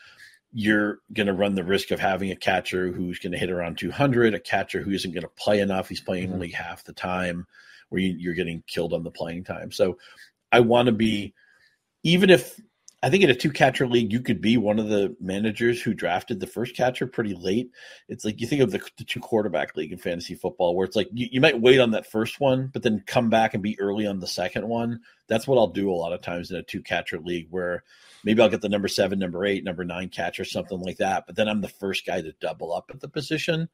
you're 0.51 0.99
going 1.13 1.27
to 1.27 1.33
run 1.33 1.55
the 1.55 1.63
risk 1.63 1.91
of 1.91 2.01
having 2.01 2.31
a 2.31 2.35
catcher 2.35 2.91
who's 2.91 3.19
going 3.19 3.31
to 3.31 3.39
hit 3.39 3.49
around 3.49 3.77
200, 3.77 4.33
a 4.33 4.41
catcher 4.41 4.81
who 4.81 4.91
isn't 4.91 5.13
going 5.13 5.23
to 5.23 5.29
play 5.29 5.61
enough. 5.61 5.87
He's 5.87 6.01
playing 6.01 6.25
mm-hmm. 6.25 6.33
only 6.33 6.49
half 6.49 6.83
the 6.83 6.91
time 6.91 7.47
where 7.89 8.01
you, 8.01 8.31
are 8.31 8.35
getting 8.35 8.63
killed 8.67 8.93
on 8.93 9.03
the 9.03 9.11
playing 9.11 9.43
time. 9.43 9.71
So 9.71 9.97
I 10.51 10.61
want 10.61 10.87
to 10.87 10.91
be, 10.91 11.33
even 12.03 12.29
if 12.29 12.59
I 13.01 13.09
think 13.09 13.23
in 13.23 13.29
a 13.29 13.35
two 13.35 13.51
catcher 13.51 13.87
league, 13.87 14.11
you 14.11 14.19
could 14.19 14.41
be 14.41 14.57
one 14.57 14.77
of 14.77 14.89
the 14.89 15.15
managers 15.21 15.81
who 15.81 15.93
drafted 15.93 16.39
the 16.39 16.47
first 16.47 16.75
catcher 16.75 17.07
pretty 17.07 17.33
late. 17.33 17.71
It's 18.09 18.25
like 18.25 18.41
you 18.41 18.47
think 18.47 18.61
of 18.61 18.71
the, 18.71 18.81
the 18.97 19.05
two 19.05 19.21
quarterback 19.21 19.77
league 19.77 19.93
in 19.93 19.97
fantasy 19.97 20.35
football, 20.35 20.75
where 20.75 20.85
it's 20.85 20.97
like 20.97 21.07
you, 21.13 21.27
you, 21.31 21.39
might 21.39 21.61
wait 21.61 21.79
on 21.79 21.91
that 21.91 22.11
first 22.11 22.41
one, 22.41 22.69
but 22.73 22.83
then 22.83 23.03
come 23.07 23.29
back 23.29 23.53
and 23.53 23.63
be 23.63 23.79
early 23.79 24.05
on 24.05 24.19
the 24.19 24.27
second 24.27 24.67
one. 24.67 24.99
That's 25.27 25.47
what 25.47 25.57
I'll 25.57 25.67
do 25.67 25.89
a 25.89 25.93
lot 25.93 26.11
of 26.11 26.21
times 26.21 26.51
in 26.51 26.57
a 26.57 26.63
two 26.63 26.81
catcher 26.81 27.19
league, 27.19 27.47
where 27.49 27.83
maybe 28.25 28.41
I'll 28.41 28.49
get 28.49 28.61
the 28.61 28.67
number 28.67 28.89
seven, 28.89 29.17
number 29.17 29.45
eight, 29.45 29.63
number 29.63 29.85
nine 29.85 30.09
catcher, 30.09 30.43
something 30.43 30.79
like 30.79 30.97
that. 30.97 31.23
But 31.25 31.37
then 31.37 31.47
I'm 31.47 31.61
the 31.61 31.69
first 31.69 32.05
guy 32.05 32.21
to 32.21 32.33
double 32.41 32.73
up 32.73 32.91
at 32.93 32.99
the 32.99 33.07
position. 33.07 33.69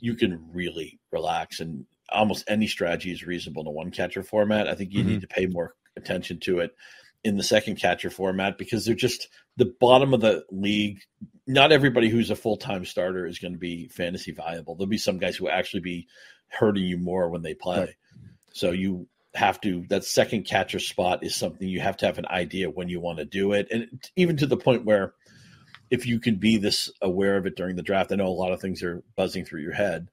You 0.00 0.16
can 0.16 0.44
really 0.52 0.98
relax 1.12 1.60
and 1.60 1.86
almost 2.10 2.44
any 2.48 2.66
strategy 2.66 3.12
is 3.12 3.26
reasonable 3.26 3.62
in 3.62 3.68
a 3.68 3.70
one 3.70 3.90
catcher 3.90 4.22
format. 4.22 4.68
I 4.68 4.74
think 4.74 4.92
you 4.92 5.00
mm-hmm. 5.00 5.08
need 5.10 5.20
to 5.22 5.26
pay 5.26 5.46
more 5.46 5.74
attention 5.96 6.40
to 6.40 6.60
it 6.60 6.74
in 7.24 7.36
the 7.36 7.42
second 7.42 7.76
catcher 7.76 8.10
format 8.10 8.58
because 8.58 8.84
they're 8.84 8.94
just 8.94 9.28
the 9.56 9.72
bottom 9.80 10.14
of 10.14 10.20
the 10.20 10.44
league. 10.50 11.00
Not 11.46 11.72
everybody 11.72 12.08
who's 12.08 12.30
a 12.30 12.36
full 12.36 12.56
time 12.56 12.84
starter 12.84 13.26
is 13.26 13.38
going 13.38 13.52
to 13.52 13.58
be 13.58 13.88
fantasy 13.88 14.32
viable. 14.32 14.74
There'll 14.74 14.88
be 14.88 14.98
some 14.98 15.18
guys 15.18 15.36
who 15.36 15.48
actually 15.48 15.80
be 15.80 16.06
hurting 16.48 16.84
you 16.84 16.98
more 16.98 17.28
when 17.28 17.42
they 17.42 17.54
play. 17.54 17.78
Right. 17.78 17.94
So 18.52 18.70
you 18.70 19.08
have 19.34 19.60
to 19.60 19.84
that 19.88 20.04
second 20.04 20.44
catcher 20.44 20.78
spot 20.78 21.22
is 21.22 21.36
something 21.36 21.68
you 21.68 21.80
have 21.80 21.96
to 21.98 22.06
have 22.06 22.18
an 22.18 22.26
idea 22.26 22.70
when 22.70 22.88
you 22.88 23.00
want 23.00 23.18
to 23.18 23.24
do 23.24 23.52
it, 23.52 23.68
and 23.70 23.88
even 24.16 24.36
to 24.38 24.46
the 24.46 24.56
point 24.56 24.84
where 24.84 25.14
if 25.90 26.06
you 26.06 26.18
can 26.20 26.36
be 26.36 26.58
this 26.58 26.90
aware 27.00 27.36
of 27.36 27.46
it 27.46 27.56
during 27.56 27.76
the 27.76 27.82
draft, 27.82 28.12
I 28.12 28.16
know 28.16 28.26
a 28.26 28.28
lot 28.28 28.52
of 28.52 28.60
things 28.60 28.82
are 28.82 29.02
buzzing 29.16 29.44
through 29.44 29.62
your 29.62 29.72
head 29.72 30.08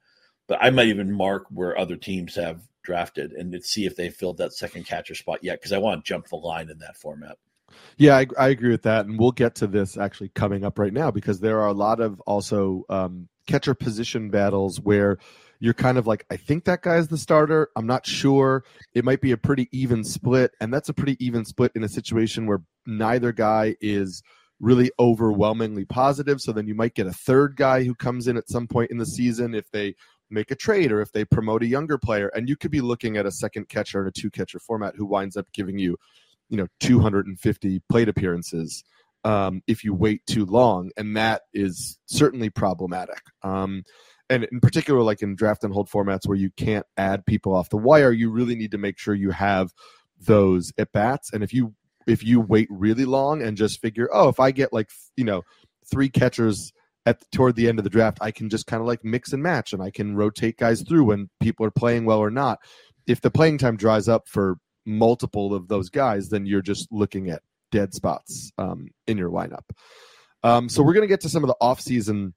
but 0.47 0.59
I 0.61 0.69
might 0.69 0.87
even 0.87 1.11
mark 1.11 1.45
where 1.49 1.77
other 1.77 1.95
teams 1.95 2.35
have 2.35 2.61
drafted 2.83 3.31
and 3.31 3.63
see 3.63 3.85
if 3.85 3.95
they 3.95 4.09
filled 4.09 4.37
that 4.37 4.53
second 4.53 4.85
catcher 4.85 5.15
spot 5.15 5.43
yet 5.43 5.59
because 5.59 5.71
I 5.71 5.79
want 5.79 6.03
to 6.03 6.07
jump 6.07 6.27
the 6.27 6.35
line 6.35 6.69
in 6.69 6.79
that 6.79 6.97
format. 6.97 7.37
Yeah, 7.97 8.15
I, 8.15 8.27
I, 8.37 8.49
agree 8.49 8.69
with 8.69 8.83
that, 8.83 9.05
and 9.05 9.19
we'll 9.19 9.31
get 9.31 9.55
to 9.55 9.67
this 9.67 9.97
actually 9.97 10.29
coming 10.29 10.63
up 10.63 10.77
right 10.77 10.93
now 10.93 11.11
because 11.11 11.39
there 11.39 11.59
are 11.61 11.67
a 11.67 11.73
lot 11.73 11.99
of 11.99 12.19
also 12.21 12.83
um, 12.89 13.27
catcher 13.47 13.73
position 13.73 14.29
battles 14.29 14.79
where 14.79 15.17
you're 15.59 15.73
kind 15.73 15.97
of 15.97 16.05
like, 16.05 16.25
I 16.29 16.37
think 16.37 16.65
that 16.65 16.83
guy's 16.83 17.07
the 17.07 17.17
starter. 17.17 17.69
I'm 17.75 17.87
not 17.87 18.05
sure. 18.05 18.63
It 18.93 19.03
might 19.03 19.19
be 19.19 19.31
a 19.31 19.37
pretty 19.37 19.67
even 19.71 20.03
split, 20.03 20.51
and 20.61 20.73
that's 20.73 20.89
a 20.89 20.93
pretty 20.93 21.17
even 21.25 21.43
split 21.43 21.71
in 21.75 21.83
a 21.83 21.89
situation 21.89 22.45
where 22.45 22.61
neither 22.85 23.31
guy 23.31 23.75
is 23.81 24.21
really 24.59 24.91
overwhelmingly 24.99 25.85
positive. 25.85 26.39
So 26.39 26.51
then 26.51 26.67
you 26.67 26.75
might 26.75 26.95
get 26.95 27.07
a 27.07 27.13
third 27.13 27.55
guy 27.55 27.83
who 27.83 27.95
comes 27.95 28.27
in 28.27 28.37
at 28.37 28.49
some 28.49 28.67
point 28.67 28.91
in 28.91 28.97
the 28.97 29.05
season 29.05 29.53
if 29.53 29.69
they 29.71 29.95
make 30.35 30.51
a 30.51 30.55
trade 30.55 30.91
or 30.91 31.01
if 31.01 31.11
they 31.11 31.25
promote 31.25 31.63
a 31.63 31.67
younger 31.67 31.97
player. 31.97 32.27
And 32.27 32.47
you 32.47 32.55
could 32.55 32.69
be 32.69 32.81
looking 32.81 33.17
at 33.17 33.25
a 33.25 33.31
second 33.31 33.69
catcher 33.69 34.01
in 34.01 34.07
a 34.07 34.11
two 34.11 34.29
catcher 34.29 34.59
format 34.59 34.95
who 34.95 35.05
winds 35.05 35.35
up 35.35 35.47
giving 35.53 35.79
you 35.79 35.97
you 36.49 36.57
know 36.57 36.67
250 36.81 37.81
plate 37.89 38.09
appearances 38.09 38.83
um, 39.23 39.63
if 39.65 39.83
you 39.83 39.95
wait 39.95 40.23
too 40.27 40.45
long. 40.45 40.91
And 40.95 41.17
that 41.17 41.41
is 41.53 41.97
certainly 42.05 42.51
problematic. 42.51 43.21
Um, 43.41 43.83
and 44.29 44.43
in 44.51 44.59
particular 44.59 45.01
like 45.01 45.23
in 45.23 45.35
draft 45.35 45.63
and 45.63 45.73
hold 45.73 45.89
formats 45.89 46.27
where 46.27 46.37
you 46.37 46.51
can't 46.51 46.85
add 46.97 47.25
people 47.25 47.55
off 47.55 47.69
the 47.69 47.77
wire 47.77 48.11
you 48.11 48.29
really 48.29 48.55
need 48.55 48.71
to 48.71 48.77
make 48.77 48.97
sure 48.99 49.15
you 49.15 49.31
have 49.31 49.71
those 50.19 50.71
at 50.77 50.91
bats. 50.91 51.33
And 51.33 51.43
if 51.43 51.53
you 51.53 51.73
if 52.07 52.23
you 52.23 52.39
wait 52.39 52.67
really 52.69 53.05
long 53.05 53.41
and 53.41 53.57
just 53.57 53.81
figure 53.81 54.09
oh 54.13 54.29
if 54.29 54.39
i 54.39 54.51
get 54.51 54.71
like 54.71 54.89
you 55.15 55.23
know 55.23 55.41
three 55.89 56.09
catchers 56.09 56.71
at 57.05 57.19
toward 57.31 57.55
the 57.55 57.67
end 57.67 57.79
of 57.79 57.83
the 57.83 57.89
draft, 57.89 58.17
I 58.21 58.31
can 58.31 58.49
just 58.49 58.67
kind 58.67 58.81
of 58.81 58.87
like 58.87 59.03
mix 59.03 59.33
and 59.33 59.43
match, 59.43 59.73
and 59.73 59.81
I 59.81 59.91
can 59.91 60.15
rotate 60.15 60.57
guys 60.57 60.81
through 60.81 61.05
when 61.05 61.29
people 61.39 61.65
are 61.65 61.71
playing 61.71 62.05
well 62.05 62.19
or 62.19 62.31
not. 62.31 62.59
If 63.07 63.21
the 63.21 63.31
playing 63.31 63.59
time 63.59 63.77
dries 63.77 64.07
up 64.07 64.27
for 64.27 64.57
multiple 64.85 65.53
of 65.53 65.67
those 65.67 65.89
guys, 65.89 66.29
then 66.29 66.45
you're 66.45 66.61
just 66.61 66.91
looking 66.91 67.29
at 67.29 67.41
dead 67.71 67.93
spots 67.93 68.51
um, 68.57 68.89
in 69.07 69.17
your 69.17 69.29
lineup. 69.29 69.63
Um, 70.43 70.69
so 70.69 70.83
we're 70.83 70.93
going 70.93 71.07
to 71.07 71.11
get 71.11 71.21
to 71.21 71.29
some 71.29 71.43
of 71.43 71.47
the 71.47 71.55
offseason 71.61 72.33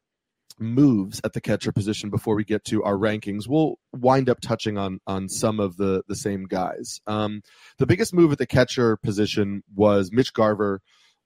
moves 0.61 1.21
at 1.25 1.33
the 1.33 1.41
catcher 1.41 1.73
position 1.73 2.11
before 2.11 2.35
we 2.35 2.45
get 2.45 2.65
to 2.65 2.83
our 2.83 2.97
rankings. 2.97 3.47
We'll 3.47 3.79
wind 3.93 4.29
up 4.29 4.41
touching 4.41 4.77
on 4.77 5.01
on 5.07 5.29
some 5.29 5.61
of 5.61 5.77
the 5.77 6.03
the 6.09 6.17
same 6.17 6.45
guys. 6.45 7.01
Um, 7.07 7.43
the 7.79 7.87
biggest 7.87 8.13
move 8.13 8.33
at 8.33 8.39
the 8.39 8.47
catcher 8.47 8.97
position 8.97 9.63
was 9.75 10.11
Mitch 10.13 10.33
Garver 10.33 10.81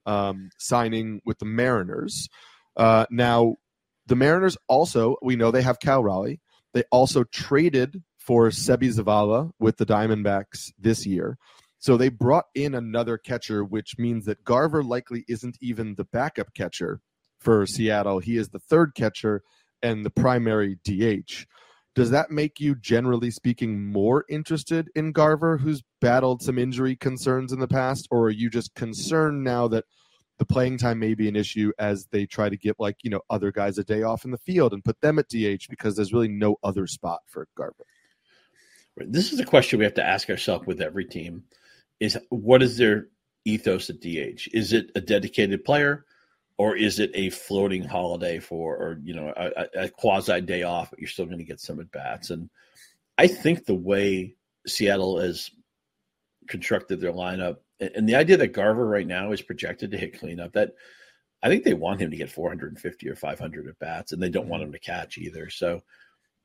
um, 0.06 0.50
signing 0.58 1.20
with 1.25 1.38
the 1.38 1.44
Mariners. 1.44 2.28
Uh, 2.76 3.06
now, 3.10 3.56
the 4.06 4.16
Mariners 4.16 4.56
also 4.68 5.16
we 5.22 5.36
know 5.36 5.50
they 5.50 5.62
have 5.62 5.80
Cal 5.80 6.02
Raleigh. 6.02 6.40
They 6.74 6.84
also 6.90 7.24
traded 7.24 8.02
for 8.18 8.48
Seby 8.48 8.92
Zavala 8.92 9.52
with 9.58 9.76
the 9.76 9.86
Diamondbacks 9.86 10.72
this 10.78 11.06
year. 11.06 11.38
So 11.78 11.96
they 11.96 12.08
brought 12.08 12.44
in 12.54 12.74
another 12.74 13.18
catcher, 13.18 13.64
which 13.64 13.98
means 13.98 14.24
that 14.26 14.44
Garver 14.44 14.84
likely 14.84 15.24
isn't 15.28 15.58
even 15.60 15.96
the 15.96 16.04
backup 16.04 16.54
catcher 16.54 17.00
for 17.40 17.66
Seattle. 17.66 18.20
He 18.20 18.36
is 18.36 18.50
the 18.50 18.60
third 18.60 18.94
catcher 18.94 19.42
and 19.82 20.06
the 20.06 20.10
primary 20.10 20.78
DH. 20.84 21.44
Does 21.94 22.10
that 22.10 22.30
make 22.30 22.60
you, 22.60 22.74
generally 22.76 23.30
speaking, 23.30 23.84
more 23.84 24.24
interested 24.30 24.90
in 24.94 25.12
Garver, 25.12 25.58
who's 25.58 25.82
battled 26.00 26.40
some 26.40 26.58
injury 26.58 26.96
concerns 26.96 27.52
in 27.52 27.58
the 27.58 27.68
past, 27.68 28.08
or 28.10 28.26
are 28.26 28.30
you 28.30 28.48
just 28.48 28.74
concerned 28.74 29.44
now 29.44 29.68
that 29.68 29.84
the 30.42 30.52
playing 30.52 30.76
time 30.76 30.99
may 30.99 31.14
be 31.14 31.28
an 31.28 31.37
issue 31.37 31.70
as 31.78 32.06
they 32.06 32.26
try 32.26 32.49
to 32.49 32.56
get 32.56 32.75
like 32.80 32.96
you 33.04 33.11
know 33.11 33.20
other 33.30 33.52
guys 33.52 33.78
a 33.78 33.84
day 33.84 34.02
off 34.02 34.25
in 34.25 34.32
the 34.32 34.38
field 34.38 34.72
and 34.72 34.84
put 34.84 35.00
them 35.00 35.20
at 35.20 35.28
DH 35.28 35.68
because 35.70 35.94
there's 35.94 36.12
really 36.12 36.26
no 36.26 36.56
other 36.64 36.88
spot 36.88 37.20
for 37.28 37.46
Garver? 37.56 37.87
This 38.96 39.32
is 39.32 39.38
a 39.38 39.44
question 39.44 39.78
we 39.78 39.84
have 39.84 39.94
to 39.94 40.04
ask 40.04 40.28
ourselves 40.28 40.66
with 40.66 40.80
every 40.80 41.04
team 41.04 41.44
is 42.00 42.18
what 42.30 42.61
is 42.61 42.76
their 42.76 43.06
ethos 43.44 43.88
at 43.88 44.00
DH? 44.00 44.49
Is 44.52 44.72
it 44.72 44.90
a 44.96 45.00
dedicated 45.00 45.64
player, 45.64 46.04
or 46.58 46.75
is 46.75 46.99
it 46.99 47.12
a 47.14 47.30
floating 47.30 47.84
holiday 47.84 48.40
for, 48.40 48.75
or 48.75 48.99
you 49.04 49.14
know, 49.14 49.32
a, 49.37 49.84
a 49.84 49.88
quasi 49.90 50.40
day 50.40 50.64
off, 50.64 50.90
but 50.90 50.99
you're 50.99 51.08
still 51.08 51.26
going 51.26 51.38
to 51.38 51.44
get 51.44 51.61
some 51.61 51.78
at 51.78 51.92
bats? 51.92 52.30
And 52.30 52.50
I 53.16 53.28
think 53.28 53.64
the 53.64 53.76
way 53.76 54.34
Seattle 54.66 55.20
has 55.20 55.52
constructed 56.49 57.00
their 57.00 57.12
lineup, 57.12 57.58
and 57.94 58.08
the 58.08 58.16
idea 58.16 58.36
that 58.36 58.48
Garver 58.48 58.86
right 58.86 59.06
now 59.06 59.32
is 59.32 59.42
projected 59.42 59.90
to 59.90 59.98
hit 59.98 60.18
cleanup, 60.18 60.52
that 60.52 60.72
I 61.42 61.48
think 61.48 61.64
they 61.64 61.74
want 61.74 62.00
him 62.00 62.10
to 62.10 62.16
get 62.16 62.30
450 62.30 63.08
or 63.08 63.16
500 63.16 63.66
at 63.66 63.78
bats, 63.78 64.12
and 64.12 64.22
they 64.22 64.28
don't 64.28 64.48
want 64.48 64.62
him 64.62 64.72
to 64.72 64.78
catch 64.78 65.18
either. 65.18 65.50
So 65.50 65.82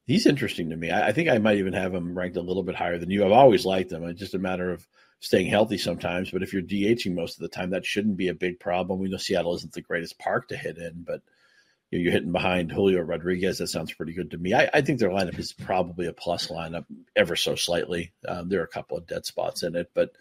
he's 0.06 0.26
interesting 0.26 0.70
to 0.72 0.78
me. 0.78 0.90
I, 0.90 1.10
I, 1.10 1.12
think 1.12 1.30
I 1.30 1.38
might 1.38 1.58
even 1.58 1.74
have 1.74 1.94
him 1.94 2.18
ranked 2.18 2.38
a 2.38 2.42
little 2.42 2.64
bit 2.64 2.76
higher 2.76 2.98
than 2.98 3.12
you. 3.12 3.24
I've 3.24 3.32
always 3.32 3.66
liked 3.66 3.92
him. 3.92 4.04
It's 4.06 4.20
just 4.20 4.34
a 4.34 4.40
matter 4.40 4.72
of 4.72 4.88
staying 5.20 5.48
healthy 5.48 5.78
sometimes. 5.78 6.32
But 6.32 6.42
if 6.42 6.52
you're 6.54 6.64
DHing 6.64 7.14
most 7.14 7.36
of 7.38 7.42
the 7.42 7.50
time, 7.50 7.72
that 7.72 7.86
shouldn't 7.86 8.18
be 8.18 8.30
a 8.30 8.34
big 8.34 8.60
problem. 8.60 9.00
We 9.00 9.10
know 9.10 9.18
Seattle 9.18 9.56
isn't 9.56 9.74
the 9.74 9.82
greatest 9.82 10.18
park 10.18 10.48
to 10.48 10.58
hit 10.58 10.78
in, 10.78 11.04
but 11.06 11.22
you 11.92 12.00
know, 12.00 12.04
you're 12.04 12.12
hitting 12.12 12.32
behind 12.32 12.72
Julio 12.72 13.02
Rodriguez. 13.02 13.60
That 13.60 13.68
sounds 13.68 13.94
pretty 13.94 14.14
good 14.14 14.32
to 14.32 14.38
me. 14.38 14.54
I, 14.54 14.70
I, 14.74 14.82
think 14.82 15.00
their 15.00 15.10
lineup 15.10 15.40
is 15.40 15.54
probably 15.54 16.08
a 16.08 16.14
plus 16.14 16.48
lineup, 16.48 16.86
ever 17.16 17.36
so 17.36 17.56
slightly. 17.56 18.12
Um, 18.28 18.50
there 18.50 18.62
are 18.62 18.66
a 18.66 18.68
couple 18.68 18.98
of 18.98 19.08
dead 19.08 19.26
spots 19.26 19.64
in 19.64 19.76
it, 19.76 19.92
but 19.94 20.12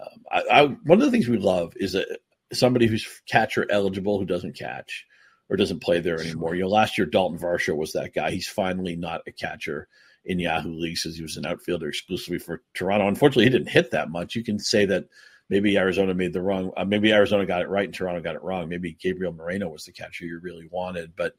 um, 0.00 0.24
I, 0.30 0.42
I, 0.50 0.66
one 0.84 0.98
of 0.98 1.04
the 1.04 1.10
things 1.10 1.28
we 1.28 1.38
love 1.38 1.72
is 1.76 1.94
a, 1.94 2.04
somebody 2.52 2.86
who's 2.86 3.06
catcher 3.26 3.66
eligible 3.70 4.18
who 4.18 4.24
doesn't 4.24 4.56
catch 4.56 5.06
or 5.48 5.56
doesn't 5.56 5.82
play 5.82 6.00
there 6.00 6.20
anymore. 6.20 6.54
You 6.54 6.62
know, 6.62 6.68
last 6.68 6.96
year 6.96 7.06
Dalton 7.06 7.38
Varsho 7.38 7.76
was 7.76 7.92
that 7.92 8.14
guy. 8.14 8.30
He's 8.30 8.48
finally 8.48 8.96
not 8.96 9.22
a 9.26 9.32
catcher 9.32 9.88
in 10.24 10.38
Yahoo 10.38 10.72
leagues 10.72 11.06
as 11.06 11.16
he 11.16 11.22
was 11.22 11.36
an 11.36 11.46
outfielder 11.46 11.88
exclusively 11.88 12.38
for 12.38 12.62
Toronto. 12.74 13.08
Unfortunately, 13.08 13.44
he 13.44 13.50
didn't 13.50 13.68
hit 13.68 13.90
that 13.90 14.10
much. 14.10 14.34
You 14.34 14.44
can 14.44 14.58
say 14.58 14.84
that 14.86 15.06
maybe 15.48 15.76
Arizona 15.76 16.14
made 16.14 16.32
the 16.32 16.42
wrong, 16.42 16.72
uh, 16.76 16.84
maybe 16.84 17.12
Arizona 17.12 17.46
got 17.46 17.62
it 17.62 17.68
right 17.68 17.86
and 17.86 17.94
Toronto 17.94 18.20
got 18.20 18.36
it 18.36 18.42
wrong. 18.42 18.68
Maybe 18.68 18.92
Gabriel 18.92 19.32
Moreno 19.32 19.68
was 19.68 19.84
the 19.84 19.92
catcher 19.92 20.24
you 20.24 20.38
really 20.40 20.68
wanted. 20.70 21.16
But 21.16 21.34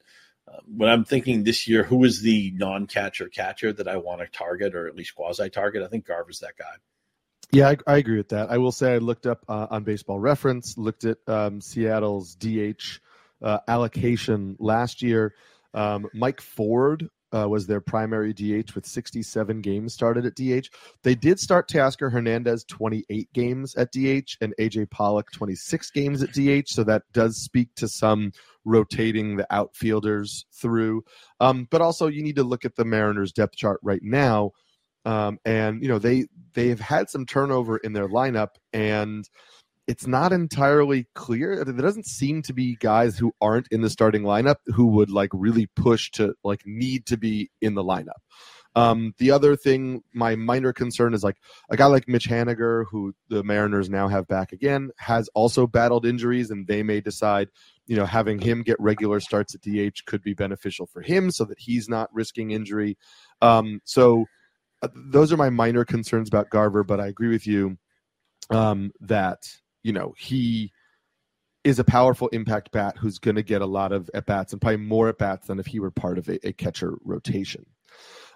uh, 0.46 0.58
when 0.66 0.90
I'm 0.90 1.04
thinking 1.04 1.44
this 1.44 1.68
year, 1.68 1.84
who 1.84 2.04
is 2.04 2.20
the 2.20 2.52
non-catcher 2.56 3.28
catcher 3.28 3.72
that 3.72 3.88
I 3.88 3.96
want 3.96 4.20
to 4.20 4.26
target 4.26 4.74
or 4.74 4.88
at 4.88 4.96
least 4.96 5.14
quasi 5.14 5.48
target? 5.48 5.82
I 5.82 5.88
think 5.88 6.06
Garver's 6.06 6.40
that 6.40 6.58
guy. 6.58 6.74
Yeah, 7.52 7.68
I, 7.68 7.76
I, 7.86 7.96
agree 7.98 8.16
with 8.16 8.30
that. 8.30 8.50
I 8.50 8.56
will 8.56 8.72
say 8.72 8.94
I 8.94 8.98
looked 8.98 9.26
up 9.26 9.44
uh, 9.46 9.66
on 9.70 9.84
Baseball 9.84 10.18
Reference, 10.18 10.78
looked 10.78 11.04
at 11.04 11.18
um, 11.26 11.60
Seattle's 11.60 12.34
DH 12.34 12.98
uh, 13.42 13.58
allocation 13.68 14.56
last 14.58 15.02
year. 15.02 15.34
Um, 15.74 16.08
Mike 16.14 16.40
Ford 16.40 17.10
uh, 17.34 17.46
was 17.46 17.66
their 17.66 17.82
primary 17.82 18.32
DH 18.32 18.74
with 18.74 18.86
67 18.86 19.60
games 19.60 19.92
started 19.92 20.24
at 20.24 20.34
DH. 20.34 20.68
They 21.02 21.14
did 21.14 21.38
start 21.38 21.68
Teoscar 21.68 22.10
Hernandez 22.10 22.64
28 22.64 23.30
games 23.34 23.74
at 23.74 23.92
DH 23.92 24.36
and 24.40 24.54
AJ 24.58 24.90
Pollock 24.90 25.30
26 25.32 25.90
games 25.90 26.22
at 26.22 26.32
DH. 26.32 26.68
So 26.68 26.84
that 26.84 27.02
does 27.12 27.36
speak 27.36 27.68
to 27.76 27.86
some 27.86 28.32
rotating 28.64 29.36
the 29.36 29.46
outfielders 29.50 30.46
through. 30.52 31.04
Um, 31.38 31.68
but 31.70 31.82
also, 31.82 32.06
you 32.06 32.22
need 32.22 32.36
to 32.36 32.44
look 32.44 32.64
at 32.64 32.76
the 32.76 32.84
Mariners 32.86 33.32
depth 33.32 33.56
chart 33.56 33.80
right 33.82 34.02
now. 34.02 34.52
Um, 35.04 35.38
and 35.44 35.82
you 35.82 35.88
know 35.88 35.98
they 35.98 36.26
they've 36.54 36.80
had 36.80 37.10
some 37.10 37.26
turnover 37.26 37.76
in 37.76 37.92
their 37.92 38.08
lineup, 38.08 38.50
and 38.72 39.28
it's 39.86 40.06
not 40.06 40.32
entirely 40.32 41.06
clear. 41.14 41.64
There 41.64 41.74
doesn't 41.74 42.06
seem 42.06 42.42
to 42.42 42.52
be 42.52 42.76
guys 42.76 43.18
who 43.18 43.32
aren't 43.40 43.68
in 43.70 43.80
the 43.80 43.90
starting 43.90 44.22
lineup 44.22 44.56
who 44.66 44.86
would 44.88 45.10
like 45.10 45.30
really 45.32 45.66
push 45.74 46.10
to 46.12 46.34
like 46.44 46.62
need 46.64 47.06
to 47.06 47.16
be 47.16 47.50
in 47.60 47.74
the 47.74 47.82
lineup. 47.82 48.20
Um, 48.74 49.12
the 49.18 49.32
other 49.32 49.54
thing, 49.54 50.02
my 50.14 50.34
minor 50.34 50.72
concern 50.72 51.12
is 51.14 51.22
like 51.22 51.36
a 51.68 51.76
guy 51.76 51.86
like 51.86 52.08
Mitch 52.08 52.28
Haniger, 52.28 52.84
who 52.90 53.12
the 53.28 53.44
Mariners 53.44 53.90
now 53.90 54.08
have 54.08 54.26
back 54.26 54.52
again, 54.52 54.90
has 54.96 55.28
also 55.34 55.66
battled 55.66 56.06
injuries, 56.06 56.50
and 56.50 56.66
they 56.66 56.82
may 56.82 57.00
decide, 57.00 57.48
you 57.86 57.96
know, 57.96 58.06
having 58.06 58.38
him 58.38 58.62
get 58.62 58.80
regular 58.80 59.20
starts 59.20 59.54
at 59.54 59.60
DH 59.60 60.06
could 60.06 60.22
be 60.22 60.32
beneficial 60.32 60.86
for 60.86 61.02
him, 61.02 61.30
so 61.30 61.44
that 61.44 61.58
he's 61.58 61.88
not 61.88 62.08
risking 62.14 62.50
injury. 62.50 62.96
Um, 63.42 63.80
so 63.84 64.24
those 64.94 65.32
are 65.32 65.36
my 65.36 65.50
minor 65.50 65.84
concerns 65.84 66.28
about 66.28 66.50
Garver, 66.50 66.84
but 66.84 67.00
I 67.00 67.06
agree 67.06 67.28
with 67.28 67.46
you 67.46 67.76
um, 68.50 68.92
that 69.00 69.42
you 69.82 69.92
know, 69.92 70.14
he 70.16 70.72
is 71.64 71.78
a 71.78 71.84
powerful 71.84 72.28
impact 72.28 72.72
bat 72.72 72.96
who's 72.98 73.18
going 73.18 73.36
to 73.36 73.42
get 73.42 73.62
a 73.62 73.66
lot 73.66 73.92
of 73.92 74.10
at 74.14 74.26
bats 74.26 74.52
and 74.52 74.60
probably 74.60 74.78
more 74.78 75.08
at 75.08 75.18
bats 75.18 75.46
than 75.46 75.60
if 75.60 75.66
he 75.66 75.78
were 75.78 75.90
part 75.90 76.18
of 76.18 76.28
a, 76.28 76.46
a 76.46 76.52
catcher 76.52 76.96
rotation. 77.04 77.66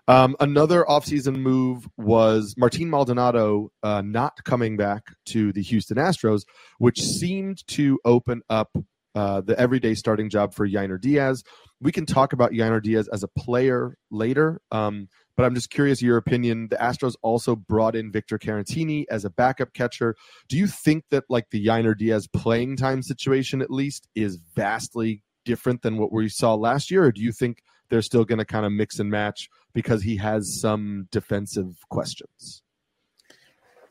Um, 0.08 0.36
another 0.38 0.84
offseason 0.88 1.36
move 1.36 1.88
was 1.96 2.54
Martin 2.56 2.88
Maldonado 2.88 3.72
uh, 3.82 4.02
not 4.02 4.44
coming 4.44 4.76
back 4.76 5.02
to 5.26 5.52
the 5.52 5.62
Houston 5.62 5.96
Astros, 5.96 6.42
which 6.78 7.02
seemed 7.02 7.66
to 7.68 7.98
open 8.04 8.42
up 8.48 8.70
uh, 9.16 9.40
the 9.40 9.58
everyday 9.58 9.94
starting 9.94 10.30
job 10.30 10.54
for 10.54 10.68
Yainer 10.68 11.00
Diaz. 11.00 11.42
We 11.80 11.90
can 11.90 12.06
talk 12.06 12.32
about 12.32 12.52
Yainer 12.52 12.80
Diaz 12.80 13.08
as 13.12 13.24
a 13.24 13.28
player 13.28 13.96
later, 14.12 14.60
um, 14.70 15.08
but 15.36 15.44
I'm 15.44 15.54
just 15.54 15.70
curious 15.70 16.00
your 16.00 16.16
opinion. 16.16 16.68
The 16.68 16.76
Astros 16.76 17.14
also 17.22 17.54
brought 17.54 17.94
in 17.94 18.10
Victor 18.10 18.38
Caratini 18.38 19.04
as 19.10 19.24
a 19.24 19.30
backup 19.30 19.74
catcher. 19.74 20.16
Do 20.48 20.56
you 20.56 20.66
think 20.66 21.04
that 21.10 21.24
like 21.28 21.50
the 21.50 21.64
Yainer 21.64 21.96
Diaz 21.96 22.26
playing 22.26 22.76
time 22.76 23.02
situation 23.02 23.60
at 23.60 23.70
least 23.70 24.08
is 24.14 24.38
vastly 24.54 25.22
different 25.44 25.82
than 25.82 25.98
what 25.98 26.12
we 26.12 26.28
saw 26.28 26.54
last 26.54 26.90
year, 26.90 27.04
or 27.04 27.12
do 27.12 27.20
you 27.20 27.32
think 27.32 27.62
they're 27.88 28.02
still 28.02 28.24
going 28.24 28.38
to 28.38 28.44
kind 28.44 28.66
of 28.66 28.72
mix 28.72 28.98
and 28.98 29.10
match 29.10 29.48
because 29.74 30.02
he 30.02 30.16
has 30.16 30.60
some 30.60 31.06
defensive 31.12 31.76
questions? 31.90 32.62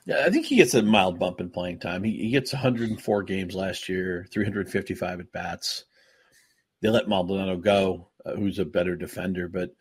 Yeah, 0.05 0.23
I 0.25 0.29
think 0.29 0.45
he 0.45 0.57
gets 0.57 0.75
a 0.75 0.83
mild 0.83 1.17
bump 1.17 1.39
in 1.41 1.49
playing 1.49 1.79
time. 1.79 2.03
He, 2.03 2.11
he 2.11 2.29
gets 2.29 2.53
104 2.53 3.23
games 3.23 3.55
last 3.55 3.89
year, 3.89 4.27
355 4.31 5.19
at 5.19 5.31
bats. 5.31 5.85
They 6.81 6.89
let 6.89 7.07
Maldonado 7.07 7.57
go, 7.57 8.09
uh, 8.23 8.35
who's 8.35 8.59
a 8.59 8.65
better 8.65 8.95
defender, 8.95 9.47
but 9.47 9.71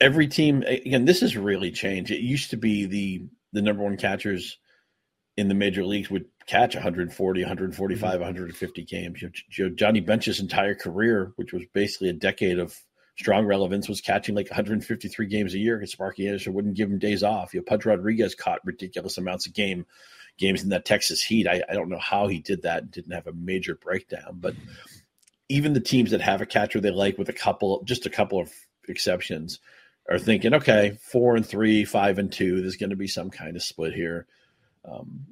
every 0.00 0.28
team 0.28 0.62
again 0.62 1.04
this 1.04 1.20
has 1.20 1.36
really 1.36 1.70
changed. 1.70 2.10
It 2.10 2.20
used 2.20 2.50
to 2.50 2.56
be 2.56 2.86
the 2.86 3.22
the 3.52 3.62
number 3.62 3.82
one 3.82 3.96
catchers 3.96 4.58
in 5.36 5.48
the 5.48 5.54
major 5.54 5.84
leagues 5.84 6.10
would 6.10 6.26
catch 6.46 6.74
140 6.74 7.40
145 7.40 8.10
mm-hmm. 8.10 8.20
150 8.20 8.84
games. 8.84 9.22
You 9.22 9.30
know, 9.58 9.74
johnny 9.74 10.00
bench's 10.00 10.40
entire 10.40 10.74
career 10.74 11.32
which 11.36 11.52
was 11.52 11.62
basically 11.72 12.08
a 12.08 12.14
decade 12.14 12.58
of 12.58 12.76
strong 13.18 13.46
relevance 13.46 13.88
was 13.88 14.00
catching 14.00 14.34
like 14.34 14.50
153 14.50 15.26
games 15.26 15.54
a 15.54 15.58
year. 15.58 15.78
Because 15.78 15.92
sparky 15.92 16.26
anderson 16.26 16.54
wouldn't 16.54 16.76
give 16.76 16.90
him 16.90 16.98
days 16.98 17.22
off. 17.22 17.54
You 17.54 17.60
know 17.60 17.64
pudge 17.64 17.86
rodriguez 17.86 18.34
caught 18.34 18.64
ridiculous 18.64 19.18
amounts 19.18 19.46
of 19.46 19.54
game 19.54 19.86
games 20.38 20.62
in 20.62 20.68
that 20.68 20.84
texas 20.84 21.22
heat. 21.22 21.46
I, 21.46 21.62
I 21.68 21.74
don't 21.74 21.88
know 21.88 21.98
how 21.98 22.28
he 22.28 22.40
did 22.40 22.62
that 22.62 22.82
and 22.82 22.90
didn't 22.90 23.14
have 23.14 23.26
a 23.26 23.32
major 23.32 23.74
breakdown 23.74 24.38
but 24.40 24.54
even 25.48 25.74
the 25.74 25.80
teams 25.80 26.10
that 26.10 26.20
have 26.20 26.42
a 26.42 26.46
catcher 26.46 26.80
they 26.80 26.90
like 26.90 27.16
with 27.18 27.28
a 27.28 27.32
couple 27.32 27.82
just 27.84 28.04
a 28.04 28.10
couple 28.10 28.40
of 28.40 28.52
exceptions 28.88 29.60
are 30.08 30.18
thinking, 30.18 30.54
okay, 30.54 30.98
four 31.00 31.36
and 31.36 31.46
three, 31.46 31.84
five 31.84 32.18
and 32.18 32.32
two, 32.32 32.60
there's 32.60 32.76
going 32.76 32.90
to 32.90 32.96
be 32.96 33.08
some 33.08 33.30
kind 33.30 33.56
of 33.56 33.62
split 33.62 33.92
here. 33.92 34.26
Um, 34.84 35.26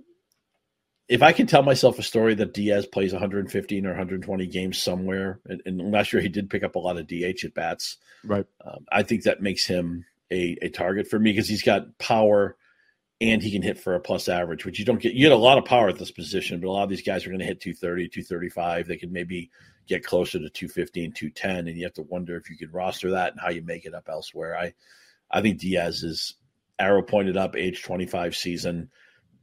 if 1.08 1.22
I 1.22 1.32
can 1.32 1.46
tell 1.46 1.62
myself 1.62 1.98
a 1.98 2.02
story 2.02 2.34
that 2.34 2.54
Diaz 2.54 2.86
plays 2.86 3.12
115 3.12 3.86
or 3.86 3.90
120 3.90 4.46
games 4.46 4.78
somewhere, 4.78 5.40
and, 5.44 5.60
and 5.66 5.92
last 5.92 6.12
year 6.12 6.22
he 6.22 6.28
did 6.28 6.50
pick 6.50 6.62
up 6.62 6.76
a 6.76 6.78
lot 6.78 6.96
of 6.96 7.06
DH 7.06 7.44
at 7.44 7.54
bats, 7.54 7.98
right? 8.24 8.46
Um, 8.64 8.86
I 8.90 9.02
think 9.02 9.24
that 9.24 9.42
makes 9.42 9.66
him 9.66 10.06
a, 10.30 10.56
a 10.62 10.68
target 10.70 11.08
for 11.08 11.18
me 11.18 11.32
because 11.32 11.48
he's 11.48 11.62
got 11.62 11.98
power 11.98 12.56
and 13.20 13.42
he 13.42 13.52
can 13.52 13.62
hit 13.62 13.78
for 13.78 13.94
a 13.94 14.00
plus 14.00 14.28
average, 14.28 14.64
which 14.64 14.78
you 14.78 14.84
don't 14.84 15.00
get. 15.00 15.12
You 15.12 15.26
get 15.26 15.32
a 15.32 15.36
lot 15.36 15.58
of 15.58 15.66
power 15.66 15.88
at 15.88 15.98
this 15.98 16.10
position, 16.10 16.60
but 16.60 16.68
a 16.68 16.72
lot 16.72 16.84
of 16.84 16.90
these 16.90 17.02
guys 17.02 17.26
are 17.26 17.30
going 17.30 17.40
to 17.40 17.46
hit 17.46 17.60
230, 17.60 18.08
235. 18.08 18.86
They 18.86 18.96
could 18.96 19.12
maybe 19.12 19.50
get 19.86 20.04
closer 20.04 20.38
to 20.38 20.48
215, 20.50 21.12
210, 21.12 21.68
and 21.68 21.76
you 21.76 21.84
have 21.84 21.94
to 21.94 22.02
wonder 22.02 22.36
if 22.36 22.50
you 22.50 22.56
can 22.56 22.70
roster 22.70 23.12
that 23.12 23.32
and 23.32 23.40
how 23.40 23.50
you 23.50 23.62
make 23.62 23.84
it 23.84 23.94
up 23.94 24.08
elsewhere. 24.08 24.56
I, 24.56 24.74
I 25.30 25.42
think 25.42 25.58
Diaz 25.58 26.02
is 26.02 26.34
arrow 26.78 27.02
pointed 27.02 27.36
up, 27.36 27.56
age 27.56 27.82
25 27.82 28.36
season. 28.36 28.90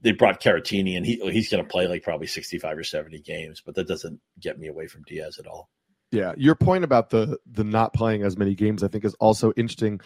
They 0.02 0.14
brought 0.14 0.42
Caratini, 0.42 0.98
and 0.98 1.06
he 1.06 1.20
he's 1.32 1.50
going 1.50 1.64
to 1.64 1.70
play 1.70 1.88
like 1.88 2.04
probably 2.04 2.28
65 2.28 2.78
or 2.78 2.84
70 2.84 3.20
games, 3.22 3.62
but 3.64 3.76
that 3.76 3.88
doesn't 3.88 4.20
get 4.40 4.58
me 4.58 4.68
away 4.68 4.88
from 4.88 5.04
Diaz 5.04 5.38
at 5.40 5.46
all. 5.46 5.70
Yeah, 6.12 6.34
your 6.38 6.56
point 6.56 6.84
about 6.84 7.10
the 7.10 7.38
the 7.46 7.64
not 7.64 7.94
playing 7.94 8.24
as 8.24 8.38
many 8.38 8.56
games, 8.56 8.84
I 8.84 8.88
think, 8.88 9.06
is 9.06 9.14
also 9.16 9.54
interesting 9.56 10.02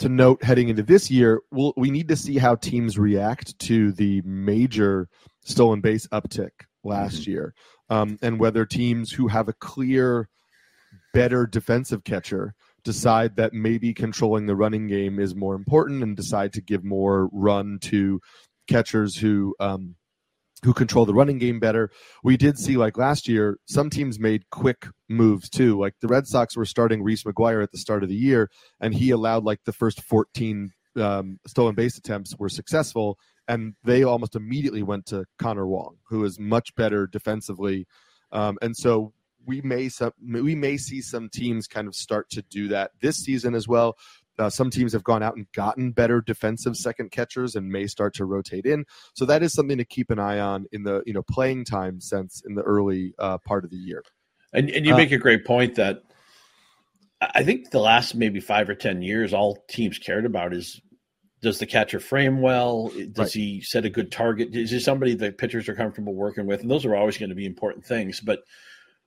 to 0.00 0.08
note 0.08 0.42
heading 0.42 0.68
into 0.68 0.82
this 0.82 1.10
year. 1.10 1.40
We'll, 1.50 1.72
we 1.76 1.90
need 1.90 2.08
to 2.08 2.16
see 2.16 2.38
how 2.38 2.56
teams 2.56 2.98
react 2.98 3.58
to 3.60 3.92
the 3.92 4.20
major 4.22 5.08
stolen 5.44 5.80
base 5.80 6.06
uptick 6.08 6.50
last 6.84 7.22
mm-hmm. 7.22 7.30
year, 7.30 7.54
um, 7.90 8.18
and 8.22 8.38
whether 8.38 8.64
teams 8.64 9.12
who 9.12 9.28
have 9.28 9.48
a 9.48 9.52
clear, 9.52 10.28
better 11.12 11.46
defensive 11.46 12.04
catcher 12.04 12.54
decide 12.82 13.36
that 13.36 13.52
maybe 13.52 13.92
controlling 13.92 14.46
the 14.46 14.56
running 14.56 14.86
game 14.86 15.18
is 15.18 15.34
more 15.34 15.54
important 15.54 16.02
and 16.02 16.16
decide 16.16 16.52
to 16.54 16.62
give 16.62 16.84
more 16.84 17.28
run 17.32 17.78
to 17.80 18.20
catchers 18.68 19.16
who 19.16 19.54
um, 19.60 19.96
who 20.62 20.72
control 20.72 21.06
the 21.06 21.14
running 21.14 21.38
game 21.38 21.58
better. 21.58 21.90
We 22.22 22.36
did 22.36 22.58
see 22.58 22.76
like 22.76 22.98
last 22.98 23.28
year, 23.28 23.58
some 23.66 23.90
teams 23.90 24.18
made 24.18 24.48
quick 24.50 24.86
moves 25.08 25.48
too. 25.48 25.78
Like 25.78 25.94
the 26.00 26.08
Red 26.08 26.26
Sox 26.26 26.56
were 26.56 26.66
starting 26.66 27.02
Reese 27.02 27.24
McGuire 27.24 27.62
at 27.62 27.72
the 27.72 27.78
start 27.78 28.02
of 28.02 28.08
the 28.08 28.14
year, 28.14 28.50
and 28.80 28.94
he 28.94 29.10
allowed 29.10 29.44
like 29.44 29.60
the 29.64 29.72
first 29.72 30.02
14 30.02 30.70
um, 30.96 31.38
stolen 31.46 31.74
base 31.74 31.96
attempts 31.96 32.36
were 32.38 32.48
successful, 32.48 33.18
and 33.50 33.74
they 33.82 34.04
almost 34.04 34.36
immediately 34.36 34.84
went 34.84 35.06
to 35.06 35.24
Connor 35.36 35.66
Wong, 35.66 35.96
who 36.08 36.24
is 36.24 36.38
much 36.38 36.72
better 36.76 37.08
defensively. 37.08 37.84
Um, 38.30 38.58
and 38.62 38.76
so 38.76 39.12
we 39.44 39.60
may 39.60 39.88
some 39.88 40.12
we 40.22 40.54
may 40.54 40.76
see 40.76 41.02
some 41.02 41.28
teams 41.28 41.66
kind 41.66 41.88
of 41.88 41.96
start 41.96 42.30
to 42.30 42.42
do 42.42 42.68
that 42.68 42.92
this 43.00 43.16
season 43.16 43.56
as 43.56 43.66
well. 43.66 43.98
Uh, 44.38 44.50
some 44.50 44.70
teams 44.70 44.92
have 44.92 45.02
gone 45.02 45.22
out 45.22 45.34
and 45.34 45.50
gotten 45.52 45.90
better 45.90 46.20
defensive 46.20 46.76
second 46.76 47.10
catchers 47.10 47.56
and 47.56 47.72
may 47.72 47.88
start 47.88 48.14
to 48.14 48.24
rotate 48.24 48.66
in. 48.66 48.84
So 49.14 49.26
that 49.26 49.42
is 49.42 49.52
something 49.52 49.78
to 49.78 49.84
keep 49.84 50.10
an 50.10 50.20
eye 50.20 50.38
on 50.38 50.66
in 50.70 50.84
the 50.84 51.02
you 51.04 51.12
know 51.12 51.22
playing 51.22 51.64
time 51.64 52.00
sense 52.00 52.42
in 52.46 52.54
the 52.54 52.62
early 52.62 53.14
uh, 53.18 53.38
part 53.38 53.64
of 53.64 53.70
the 53.70 53.76
year. 53.76 54.04
And, 54.52 54.70
and 54.70 54.86
you 54.86 54.94
uh, 54.94 54.96
make 54.96 55.10
a 55.10 55.18
great 55.18 55.44
point 55.44 55.74
that 55.74 56.04
I 57.20 57.42
think 57.42 57.70
the 57.70 57.80
last 57.80 58.14
maybe 58.14 58.38
five 58.38 58.68
or 58.68 58.76
ten 58.76 59.02
years, 59.02 59.34
all 59.34 59.58
teams 59.68 59.98
cared 59.98 60.24
about 60.24 60.54
is 60.54 60.80
does 61.42 61.58
the 61.58 61.66
catcher 61.66 62.00
frame 62.00 62.40
well? 62.40 62.88
Does 62.88 63.18
right. 63.18 63.32
he 63.32 63.60
set 63.62 63.84
a 63.84 63.90
good 63.90 64.12
target? 64.12 64.54
Is 64.54 64.70
he 64.70 64.80
somebody 64.80 65.14
that 65.14 65.38
pitchers 65.38 65.68
are 65.68 65.74
comfortable 65.74 66.14
working 66.14 66.46
with? 66.46 66.60
And 66.60 66.70
those 66.70 66.84
are 66.84 66.94
always 66.94 67.18
going 67.18 67.30
to 67.30 67.34
be 67.34 67.46
important 67.46 67.84
things. 67.84 68.20
But 68.20 68.40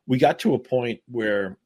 we 0.07 0.17
got 0.17 0.39
to 0.39 0.53
a 0.53 0.59
point 0.59 1.01
where 1.07 1.57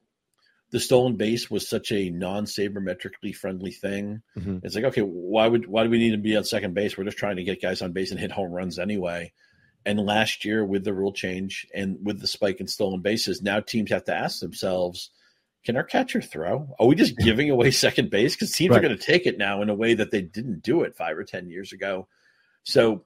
the 0.70 0.80
stolen 0.80 1.16
base 1.16 1.50
was 1.50 1.66
such 1.66 1.92
a 1.92 2.10
non-sabermetrically 2.10 3.34
friendly 3.34 3.72
thing. 3.72 4.22
Mm-hmm. 4.36 4.58
It's 4.62 4.74
like, 4.74 4.84
okay, 4.84 5.00
why 5.00 5.46
would 5.46 5.66
why 5.66 5.84
do 5.84 5.90
we 5.90 5.98
need 5.98 6.10
to 6.10 6.18
be 6.18 6.36
on 6.36 6.44
second 6.44 6.74
base? 6.74 6.96
We're 6.96 7.04
just 7.04 7.16
trying 7.16 7.36
to 7.36 7.44
get 7.44 7.62
guys 7.62 7.80
on 7.80 7.92
base 7.92 8.10
and 8.10 8.20
hit 8.20 8.32
home 8.32 8.52
runs 8.52 8.78
anyway. 8.78 9.32
And 9.86 9.98
last 9.98 10.44
year, 10.44 10.64
with 10.64 10.84
the 10.84 10.92
rule 10.92 11.12
change 11.12 11.66
and 11.74 11.98
with 12.02 12.20
the 12.20 12.26
spike 12.26 12.60
in 12.60 12.66
stolen 12.66 13.00
bases, 13.00 13.40
now 13.40 13.60
teams 13.60 13.90
have 13.90 14.04
to 14.04 14.14
ask 14.14 14.40
themselves, 14.40 15.10
can 15.64 15.76
our 15.76 15.84
catcher 15.84 16.22
throw? 16.22 16.74
Are 16.78 16.86
we 16.86 16.94
just 16.94 17.16
giving 17.18 17.50
away 17.50 17.70
second 17.70 18.10
base? 18.10 18.34
Because 18.34 18.52
teams 18.52 18.70
right. 18.70 18.78
are 18.78 18.86
going 18.86 18.96
to 18.96 19.02
take 19.02 19.26
it 19.26 19.38
now 19.38 19.62
in 19.62 19.70
a 19.70 19.74
way 19.74 19.94
that 19.94 20.10
they 20.10 20.22
didn't 20.22 20.62
do 20.62 20.82
it 20.82 20.96
five 20.96 21.16
or 21.18 21.24
ten 21.24 21.50
years 21.50 21.72
ago. 21.72 22.08
So, 22.64 23.04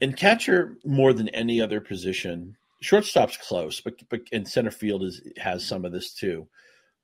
in 0.00 0.14
catcher, 0.14 0.78
more 0.84 1.12
than 1.12 1.28
any 1.30 1.60
other 1.60 1.80
position, 1.80 2.56
shortstop's 2.80 3.36
close, 3.36 3.80
but 3.80 3.94
but 4.08 4.22
and 4.32 4.48
center 4.48 4.70
field 4.70 5.02
is 5.02 5.20
has 5.36 5.66
some 5.66 5.84
of 5.84 5.92
this 5.92 6.14
too. 6.14 6.48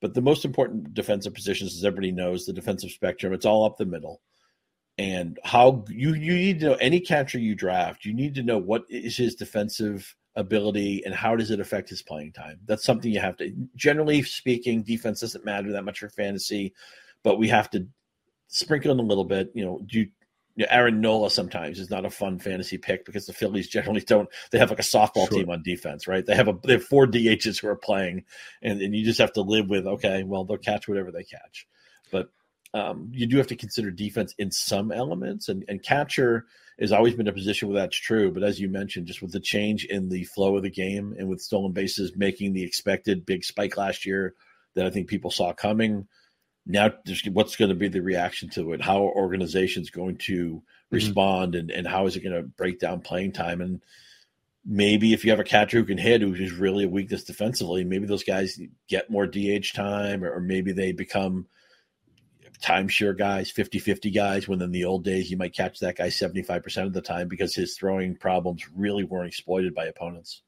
But 0.01 0.15
the 0.15 0.23
most 0.23 0.45
important 0.45 0.95
defensive 0.95 1.35
positions, 1.35 1.75
as 1.75 1.85
everybody 1.85 2.13
knows, 2.13 2.45
the 2.45 2.53
defensive 2.53 2.91
spectrum, 2.91 3.33
it's 3.33 3.47
all 3.47 3.65
up 3.65 3.77
the 3.77 3.87
middle. 3.87 4.21
And 4.99 5.39
how 5.45 5.85
you 5.89 6.15
you 6.15 6.35
need 6.35 6.61
to 6.61 6.67
know 6.71 6.75
any 6.75 7.01
catcher 7.01 7.39
you 7.39 7.55
draft, 7.55 8.05
you 8.05 8.15
need 8.15 8.35
to 8.37 8.43
know 8.43 8.59
what 8.59 8.85
is 8.89 9.17
his 9.17 9.35
defensive 9.35 10.15
ability 10.37 11.03
and 11.05 11.15
how 11.15 11.35
does 11.35 11.51
it 11.51 11.61
affect 11.61 11.89
his 11.89 12.03
playing 12.03 12.33
time. 12.33 12.61
That's 12.67 12.85
something 12.85 13.11
you 13.11 13.21
have 13.21 13.37
to. 13.39 13.53
Generally 13.75 14.23
speaking, 14.25 14.83
defense 14.83 15.21
doesn't 15.21 15.45
matter 15.45 15.73
that 15.73 15.85
much 15.85 16.01
for 16.01 16.11
fantasy, 16.11 16.75
but 17.23 17.39
we 17.39 17.49
have 17.49 17.71
to 17.71 17.89
sprinkle 18.49 18.93
in 18.93 18.99
a 18.99 19.03
little 19.03 19.25
bit. 19.25 19.51
You 19.55 19.65
know, 19.65 19.81
do 19.85 20.01
you 20.01 20.09
Aaron 20.71 21.01
Nola 21.01 21.31
sometimes 21.31 21.79
is 21.79 21.91
not 21.91 22.07
a 22.07 22.11
fun 22.11 22.39
fantasy 22.39 22.79
pick 22.79 23.05
because 23.05 23.27
the 23.27 23.33
Phillies 23.33 23.69
generally 23.69 24.01
don't. 24.01 24.29
They 24.51 24.59
have 24.59 24.71
like 24.71 24.79
a 24.79 24.83
softball 24.83 25.29
sure. 25.29 25.39
team 25.39 25.51
on 25.51 25.63
defense, 25.63 26.07
right? 26.07 26.25
They 26.25 26.35
have 26.35 26.49
a 26.49 26.55
they 26.65 26.75
have 26.75 26.85
four 26.85 27.07
DHs 27.07 27.61
who 27.61 27.69
are 27.69 27.77
playing, 27.77 28.25
and, 28.63 28.81
and 28.81 28.95
you 28.95 29.05
just 29.05 29.21
have 29.21 29.35
to 29.35 29.43
live 29.43 29.69
with 29.69 29.87
okay, 29.87 30.23
well 30.23 30.45
they'll 30.45 30.57
catch 30.57 30.89
whatever 30.89 31.13
they 31.13 31.25
catch, 31.25 31.67
but 32.11 32.31
um, 32.73 33.11
you 33.13 33.27
do 33.27 33.37
have 33.37 33.49
to 33.49 33.57
consider 33.57 33.91
defense 33.91 34.35
in 34.39 34.51
some 34.51 34.93
elements, 34.93 35.49
and 35.49 35.65
and 35.69 35.83
catcher 35.83 36.47
has 36.79 36.93
always 36.93 37.15
been 37.15 37.29
a 37.29 37.33
position 37.33 37.69
where 37.69 37.81
that's 37.81 37.97
true. 37.97 38.31
But 38.31 38.43
as 38.43 38.61
you 38.61 38.69
mentioned, 38.69 39.07
just 39.07 39.23
with 39.23 39.33
the 39.33 39.41
change 39.41 39.85
in 39.85 40.09
the 40.09 40.25
flow 40.25 40.57
of 40.57 40.63
the 40.63 40.71
game 40.71 41.15
and 41.19 41.29
with 41.29 41.41
stolen 41.41 41.73
bases 41.73 42.13
making 42.17 42.53
the 42.53 42.65
expected 42.65 43.25
big 43.25 43.45
spike 43.45 43.77
last 43.77 44.05
year 44.05 44.35
that 44.75 44.87
I 44.87 44.91
think 44.91 45.09
people 45.09 45.31
saw 45.31 45.53
coming 45.53 46.07
now 46.67 46.91
what's 47.33 47.57
going 47.57 47.69
to 47.69 47.75
be 47.75 47.89
the 47.89 48.01
reaction 48.01 48.49
to 48.51 48.73
it 48.73 48.83
how 48.83 49.07
are 49.07 49.17
organizations 49.17 49.91
going 49.91 50.17
to 50.17 50.47
mm-hmm. 50.57 50.95
respond 50.95 51.55
and, 51.55 51.71
and 51.71 51.87
how 51.87 52.07
is 52.07 52.17
it 52.17 52.21
going 52.21 52.35
to 52.35 52.43
break 52.43 52.81
down 52.81 53.01
playing 53.01 53.33
time 53.33 53.61
and 53.61 53.81
maybe 54.65 55.13
if 55.13 55.25
you 55.25 55.31
have 55.31 55.41
a 55.41 55.45
catcher 55.45 55.79
who 55.79 55.85
can 55.85 55.97
hit 55.97 56.21
who's 56.21 56.53
really 56.53 56.85
a 56.85 56.89
weakness 56.89 57.23
defensively 57.23 57.85
maybe 57.85 58.07
those 58.07 58.25
guys 58.25 58.61
get 58.89 59.11
more 59.11 59.27
dh 59.27 59.73
time 59.73 60.25
or, 60.25 60.33
or 60.33 60.41
maybe 60.41 60.73
they 60.73 60.91
become 60.91 61.47
timeshare 62.61 63.17
guys 63.17 63.53
50-50 63.53 64.15
guys 64.15 64.49
when 64.49 64.63
in 64.63 64.73
the 64.73 64.85
old 64.85 65.05
days 65.05 65.31
you 65.31 65.37
might 65.37 65.55
catch 65.55 65.81
that 65.81 65.97
guy 65.97 66.09
75% 66.09 66.87
of 66.87 66.93
the 66.93 67.03
time 67.03 67.29
because 67.29 67.55
his 67.55 67.77
throwing 67.77 68.17
problems 68.17 68.67
really 68.75 69.05
weren't 69.05 69.29
exploited 69.29 69.75
by 69.75 69.87
opponents 69.87 70.43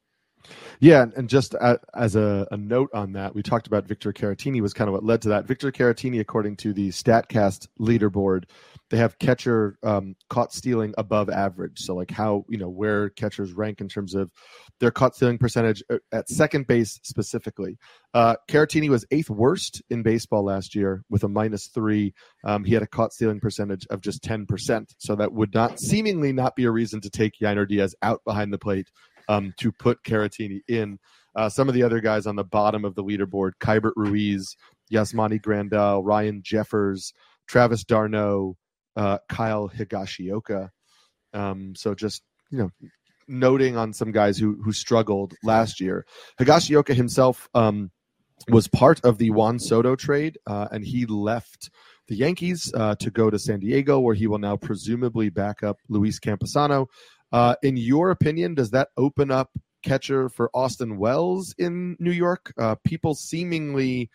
yeah, 0.79 1.05
and 1.15 1.29
just 1.29 1.55
as 1.93 2.15
a, 2.15 2.47
a, 2.51 2.57
note 2.57 2.89
on 2.93 3.13
that, 3.13 3.35
we 3.35 3.43
talked 3.43 3.67
about 3.67 3.85
Victor 3.85 4.13
Caratini 4.13 4.61
was 4.61 4.73
kind 4.73 4.87
of 4.87 4.93
what 4.93 5.03
led 5.03 5.21
to 5.23 5.29
that. 5.29 5.45
Victor 5.45 5.71
Caratini, 5.71 6.19
according 6.19 6.55
to 6.57 6.73
the 6.73 6.89
Statcast 6.89 7.67
leaderboard, 7.79 8.45
they 8.89 8.97
have 8.97 9.19
catcher 9.19 9.77
um, 9.83 10.15
caught 10.29 10.53
stealing 10.53 10.93
above 10.97 11.29
average. 11.29 11.79
So 11.79 11.95
like 11.95 12.11
how 12.11 12.45
you 12.49 12.57
know 12.57 12.69
where 12.69 13.09
catchers 13.09 13.53
rank 13.53 13.81
in 13.81 13.87
terms 13.87 14.15
of 14.15 14.31
their 14.79 14.91
caught 14.91 15.15
stealing 15.15 15.37
percentage 15.37 15.83
uh, 15.89 15.97
at 16.11 16.29
second 16.29 16.67
base 16.67 16.99
specifically. 17.03 17.77
Uh, 18.13 18.35
Caratini 18.47 18.89
was 18.89 19.05
eighth 19.11 19.29
worst 19.29 19.81
in 19.89 20.01
baseball 20.01 20.43
last 20.43 20.73
year 20.73 21.03
with 21.09 21.23
a 21.23 21.29
minus 21.29 21.67
three. 21.67 22.13
Um, 22.43 22.63
he 22.63 22.73
had 22.73 22.81
a 22.81 22.87
caught 22.87 23.13
stealing 23.13 23.39
percentage 23.39 23.85
of 23.89 24.01
just 24.01 24.23
ten 24.23 24.45
percent. 24.45 24.95
So 24.97 25.15
that 25.15 25.33
would 25.33 25.53
not 25.53 25.79
seemingly 25.79 26.31
not 26.31 26.55
be 26.55 26.65
a 26.65 26.71
reason 26.71 27.01
to 27.01 27.09
take 27.09 27.33
Yainer 27.39 27.67
Diaz 27.67 27.95
out 28.01 28.23
behind 28.25 28.51
the 28.51 28.57
plate 28.57 28.89
um, 29.29 29.53
to 29.57 29.71
put 29.71 30.03
Caratini 30.03 30.59
in. 30.67 30.99
Uh, 31.35 31.47
some 31.47 31.69
of 31.69 31.75
the 31.75 31.83
other 31.83 32.01
guys 32.01 32.27
on 32.27 32.35
the 32.35 32.43
bottom 32.43 32.83
of 32.83 32.95
the 32.95 33.03
leaderboard: 33.03 33.51
Keibert 33.61 33.93
Ruiz, 33.95 34.57
Yasmani 34.91 35.39
Grandal, 35.39 36.01
Ryan 36.03 36.41
Jeffers, 36.43 37.13
Travis 37.47 37.85
d'Arnaud, 37.85 38.57
uh, 38.97 39.19
Kyle 39.29 39.69
Higashioka. 39.69 40.69
Um, 41.33 41.75
so 41.75 41.93
just 41.95 42.23
you 42.51 42.57
know, 42.57 42.71
noting 43.27 43.77
on 43.77 43.93
some 43.93 44.11
guys 44.11 44.37
who 44.37 44.59
who 44.61 44.73
struggled 44.73 45.35
last 45.43 45.79
year. 45.79 46.05
Higashioka 46.39 46.93
himself 46.93 47.47
um, 47.53 47.91
was 48.49 48.67
part 48.67 48.99
of 49.05 49.17
the 49.19 49.29
Juan 49.29 49.59
Soto 49.59 49.95
trade, 49.95 50.37
uh, 50.47 50.67
and 50.71 50.83
he 50.83 51.05
left 51.05 51.69
the 52.07 52.15
Yankees 52.15 52.73
uh, 52.75 52.95
to 52.95 53.11
go 53.11 53.29
to 53.29 53.37
San 53.37 53.59
Diego, 53.59 53.99
where 53.99 54.15
he 54.15 54.27
will 54.27 54.39
now 54.39 54.57
presumably 54.57 55.29
back 55.29 55.61
up 55.63 55.77
Luis 55.87 56.19
Campusano. 56.19 56.87
Uh, 57.31 57.55
in 57.61 57.77
your 57.77 58.09
opinion, 58.11 58.55
does 58.55 58.71
that 58.71 58.89
open 58.97 59.31
up 59.31 59.51
catcher 59.83 60.29
for 60.29 60.49
Austin 60.53 60.97
Wells 60.97 61.53
in 61.57 61.95
New 61.99 62.11
York? 62.11 62.53
Uh, 62.57 62.75
people 62.83 63.15
seemingly 63.15 64.09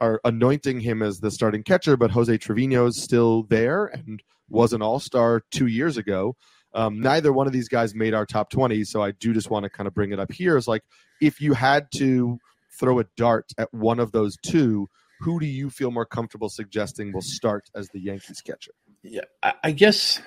are 0.00 0.20
anointing 0.24 0.80
him 0.80 1.02
as 1.02 1.20
the 1.20 1.30
starting 1.30 1.62
catcher, 1.62 1.96
but 1.96 2.10
Jose 2.10 2.36
Trevino 2.38 2.86
is 2.86 3.02
still 3.02 3.42
there 3.44 3.86
and 3.86 4.22
was 4.48 4.72
an 4.72 4.82
all 4.82 4.98
star 4.98 5.42
two 5.50 5.66
years 5.66 5.96
ago. 5.96 6.36
Um, 6.72 7.00
neither 7.00 7.32
one 7.32 7.46
of 7.46 7.52
these 7.52 7.68
guys 7.68 7.94
made 7.94 8.14
our 8.14 8.24
top 8.24 8.50
20, 8.50 8.84
so 8.84 9.02
I 9.02 9.10
do 9.10 9.32
just 9.34 9.50
want 9.50 9.64
to 9.64 9.70
kind 9.70 9.86
of 9.86 9.94
bring 9.94 10.12
it 10.12 10.20
up 10.20 10.30
here. 10.32 10.56
Is 10.56 10.68
like 10.68 10.82
if 11.20 11.40
you 11.40 11.52
had 11.52 11.90
to 11.96 12.38
throw 12.78 13.00
a 13.00 13.04
dart 13.16 13.52
at 13.58 13.72
one 13.74 13.98
of 13.98 14.12
those 14.12 14.36
two, 14.44 14.88
who 15.20 15.40
do 15.40 15.46
you 15.46 15.68
feel 15.68 15.90
more 15.90 16.06
comfortable 16.06 16.48
suggesting 16.48 17.12
will 17.12 17.22
start 17.22 17.68
as 17.74 17.88
the 17.88 18.00
Yankees 18.00 18.40
catcher? 18.40 18.72
Yeah, 19.02 19.22
I, 19.42 19.54
I 19.64 19.70
guess 19.72 20.20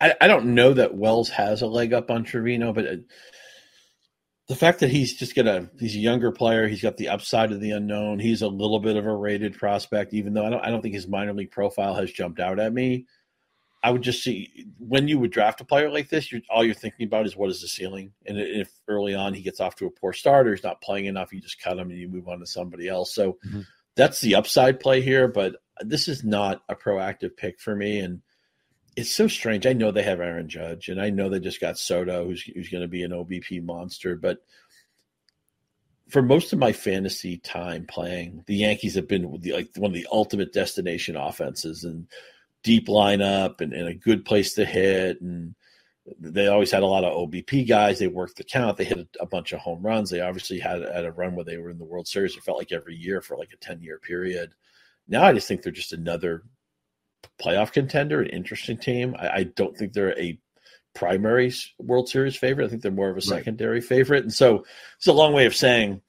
I, 0.00 0.14
I 0.20 0.26
don't 0.26 0.54
know 0.54 0.74
that 0.74 0.94
Wells 0.94 1.30
has 1.30 1.62
a 1.62 1.66
leg 1.66 1.92
up 1.92 2.10
on 2.10 2.24
Trevino, 2.24 2.72
but 2.72 2.84
it, 2.84 3.04
the 4.48 4.56
fact 4.56 4.80
that 4.80 4.90
he's 4.90 5.14
just 5.14 5.34
gonna 5.34 5.70
he's 5.78 5.96
a 5.96 6.00
younger 6.00 6.32
player, 6.32 6.68
he's 6.68 6.82
got 6.82 6.96
the 6.96 7.08
upside 7.08 7.52
of 7.52 7.60
the 7.60 7.70
unknown. 7.70 8.18
He's 8.18 8.42
a 8.42 8.48
little 8.48 8.80
bit 8.80 8.96
of 8.96 9.06
a 9.06 9.14
rated 9.14 9.56
prospect, 9.56 10.12
even 10.12 10.34
though 10.34 10.44
I 10.44 10.50
don't 10.50 10.64
I 10.64 10.70
don't 10.70 10.82
think 10.82 10.94
his 10.94 11.08
minor 11.08 11.32
league 11.32 11.50
profile 11.50 11.94
has 11.94 12.12
jumped 12.12 12.40
out 12.40 12.58
at 12.58 12.72
me. 12.72 13.06
I 13.84 13.90
would 13.90 14.02
just 14.02 14.22
see 14.22 14.66
when 14.78 15.08
you 15.08 15.18
would 15.18 15.32
draft 15.32 15.60
a 15.60 15.64
player 15.64 15.90
like 15.90 16.08
this, 16.08 16.30
you're, 16.30 16.42
all 16.48 16.64
you're 16.64 16.74
thinking 16.74 17.06
about 17.06 17.26
is 17.26 17.36
what 17.36 17.50
is 17.50 17.60
the 17.60 17.68
ceiling. 17.68 18.12
And 18.26 18.38
if 18.38 18.70
early 18.86 19.14
on 19.14 19.34
he 19.34 19.42
gets 19.42 19.60
off 19.60 19.74
to 19.76 19.86
a 19.86 19.90
poor 19.90 20.12
start 20.12 20.46
or 20.46 20.54
he's 20.54 20.62
not 20.62 20.80
playing 20.80 21.06
enough, 21.06 21.32
you 21.32 21.40
just 21.40 21.60
cut 21.60 21.78
him 21.78 21.90
and 21.90 21.98
you 21.98 22.08
move 22.08 22.28
on 22.28 22.38
to 22.38 22.46
somebody 22.46 22.88
else. 22.88 23.12
So 23.12 23.38
mm-hmm. 23.44 23.62
that's 23.96 24.20
the 24.20 24.36
upside 24.36 24.78
play 24.78 25.00
here. 25.00 25.26
But 25.26 25.56
this 25.84 26.08
is 26.08 26.24
not 26.24 26.62
a 26.68 26.74
proactive 26.74 27.36
pick 27.36 27.60
for 27.60 27.74
me. 27.74 28.00
And 28.00 28.22
it's 28.96 29.10
so 29.10 29.28
strange. 29.28 29.66
I 29.66 29.72
know 29.72 29.90
they 29.90 30.02
have 30.02 30.20
Aaron 30.20 30.48
Judge, 30.48 30.88
and 30.88 31.00
I 31.00 31.10
know 31.10 31.28
they 31.28 31.40
just 31.40 31.60
got 31.60 31.78
Soto, 31.78 32.26
who's 32.26 32.42
who's 32.42 32.68
going 32.68 32.82
to 32.82 32.88
be 32.88 33.02
an 33.02 33.12
OBP 33.12 33.64
monster. 33.64 34.16
But 34.16 34.38
for 36.08 36.20
most 36.20 36.52
of 36.52 36.58
my 36.58 36.72
fantasy 36.72 37.38
time 37.38 37.86
playing, 37.86 38.44
the 38.46 38.56
Yankees 38.56 38.96
have 38.96 39.08
been 39.08 39.40
like 39.44 39.70
one 39.76 39.90
of 39.90 39.94
the 39.94 40.08
ultimate 40.12 40.52
destination 40.52 41.16
offenses 41.16 41.84
and 41.84 42.06
deep 42.62 42.86
lineup 42.88 43.60
and, 43.60 43.72
and 43.72 43.88
a 43.88 43.94
good 43.94 44.24
place 44.24 44.54
to 44.54 44.64
hit. 44.66 45.20
And 45.22 45.54
they 46.20 46.48
always 46.48 46.70
had 46.70 46.82
a 46.82 46.86
lot 46.86 47.04
of 47.04 47.16
OBP 47.16 47.66
guys. 47.66 47.98
They 47.98 48.08
worked 48.08 48.36
the 48.36 48.44
count. 48.44 48.76
They 48.76 48.84
hit 48.84 48.98
a, 48.98 49.22
a 49.22 49.26
bunch 49.26 49.52
of 49.52 49.60
home 49.60 49.82
runs. 49.82 50.10
They 50.10 50.20
obviously 50.20 50.58
had, 50.58 50.82
had 50.82 51.06
a 51.06 51.12
run 51.12 51.34
where 51.34 51.44
they 51.44 51.56
were 51.56 51.70
in 51.70 51.78
the 51.78 51.84
World 51.84 52.08
Series. 52.08 52.36
It 52.36 52.42
felt 52.42 52.58
like 52.58 52.72
every 52.72 52.94
year 52.94 53.22
for 53.22 53.36
like 53.36 53.52
a 53.52 53.56
10 53.56 53.80
year 53.80 53.98
period. 53.98 54.52
Now 55.08 55.24
I 55.24 55.32
just 55.32 55.48
think 55.48 55.62
they're 55.62 55.72
just 55.72 55.92
another 55.92 56.44
playoff 57.40 57.72
contender, 57.72 58.20
an 58.20 58.28
interesting 58.28 58.78
team. 58.78 59.14
I, 59.18 59.28
I, 59.28 59.42
don't 59.44 59.76
think 59.76 59.92
they're 59.92 60.18
a 60.18 60.38
primary 60.94 61.52
World 61.78 62.08
Series 62.08 62.36
favorite. 62.36 62.66
I 62.66 62.68
think 62.68 62.82
they're 62.82 62.90
more 62.90 63.10
of 63.10 63.16
a 63.16 63.22
secondary 63.22 63.78
right. 63.78 63.84
favorite. 63.84 64.24
And 64.24 64.32
so 64.32 64.64
it's 64.96 65.06
a 65.06 65.12
long 65.12 65.32
way 65.32 65.46
of 65.46 65.56
saying 65.56 66.00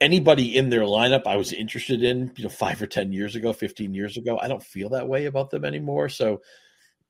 anybody 0.00 0.56
in 0.56 0.70
their 0.70 0.82
lineup 0.82 1.26
I 1.26 1.36
was 1.36 1.52
interested 1.52 2.02
in, 2.02 2.32
you 2.36 2.44
know, 2.44 2.50
five 2.50 2.80
or 2.82 2.86
10 2.86 3.12
years 3.12 3.36
ago, 3.36 3.52
15 3.52 3.94
years 3.94 4.16
ago. 4.16 4.38
I 4.38 4.48
don't 4.48 4.62
feel 4.62 4.90
that 4.90 5.08
way 5.08 5.26
about 5.26 5.50
them 5.50 5.64
anymore. 5.64 6.08
So 6.08 6.42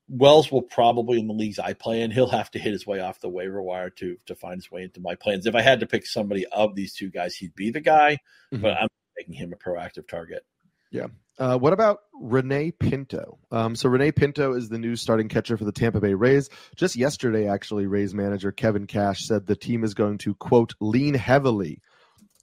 Wells 0.08 0.52
will 0.52 0.62
probably 0.62 1.18
in 1.18 1.26
the 1.26 1.34
leagues 1.34 1.58
I 1.58 1.72
play 1.72 2.02
in, 2.02 2.10
he'll 2.10 2.28
have 2.28 2.50
to 2.52 2.58
hit 2.58 2.72
his 2.72 2.86
way 2.86 3.00
off 3.00 3.20
the 3.20 3.28
waiver 3.28 3.62
wire 3.62 3.90
to 3.90 4.16
to 4.26 4.34
find 4.34 4.56
his 4.56 4.70
way 4.70 4.82
into 4.82 5.00
my 5.00 5.14
plans. 5.14 5.46
If 5.46 5.54
I 5.54 5.62
had 5.62 5.80
to 5.80 5.86
pick 5.86 6.06
somebody 6.06 6.44
of 6.46 6.74
these 6.74 6.94
two 6.94 7.10
guys, 7.10 7.34
he'd 7.34 7.54
be 7.54 7.70
the 7.70 7.80
guy, 7.80 8.18
mm-hmm. 8.52 8.62
but 8.62 8.74
I'm 8.74 8.88
making 9.16 9.34
him 9.34 9.52
a 9.52 9.56
proactive 9.56 10.06
target. 10.06 10.44
Yeah. 10.90 11.06
Uh, 11.38 11.58
what 11.58 11.72
about 11.72 11.98
Rene 12.20 12.70
Pinto? 12.70 13.38
Um, 13.50 13.74
so 13.74 13.88
Rene 13.88 14.12
Pinto 14.12 14.54
is 14.54 14.68
the 14.68 14.78
new 14.78 14.94
starting 14.94 15.28
catcher 15.28 15.56
for 15.56 15.64
the 15.64 15.72
Tampa 15.72 16.00
Bay 16.00 16.14
Rays. 16.14 16.48
Just 16.76 16.94
yesterday, 16.94 17.48
actually, 17.48 17.86
Rays 17.86 18.14
manager 18.14 18.52
Kevin 18.52 18.86
Cash 18.86 19.26
said 19.26 19.46
the 19.46 19.56
team 19.56 19.82
is 19.82 19.94
going 19.94 20.18
to 20.18 20.34
quote 20.34 20.74
lean 20.80 21.14
heavily 21.14 21.80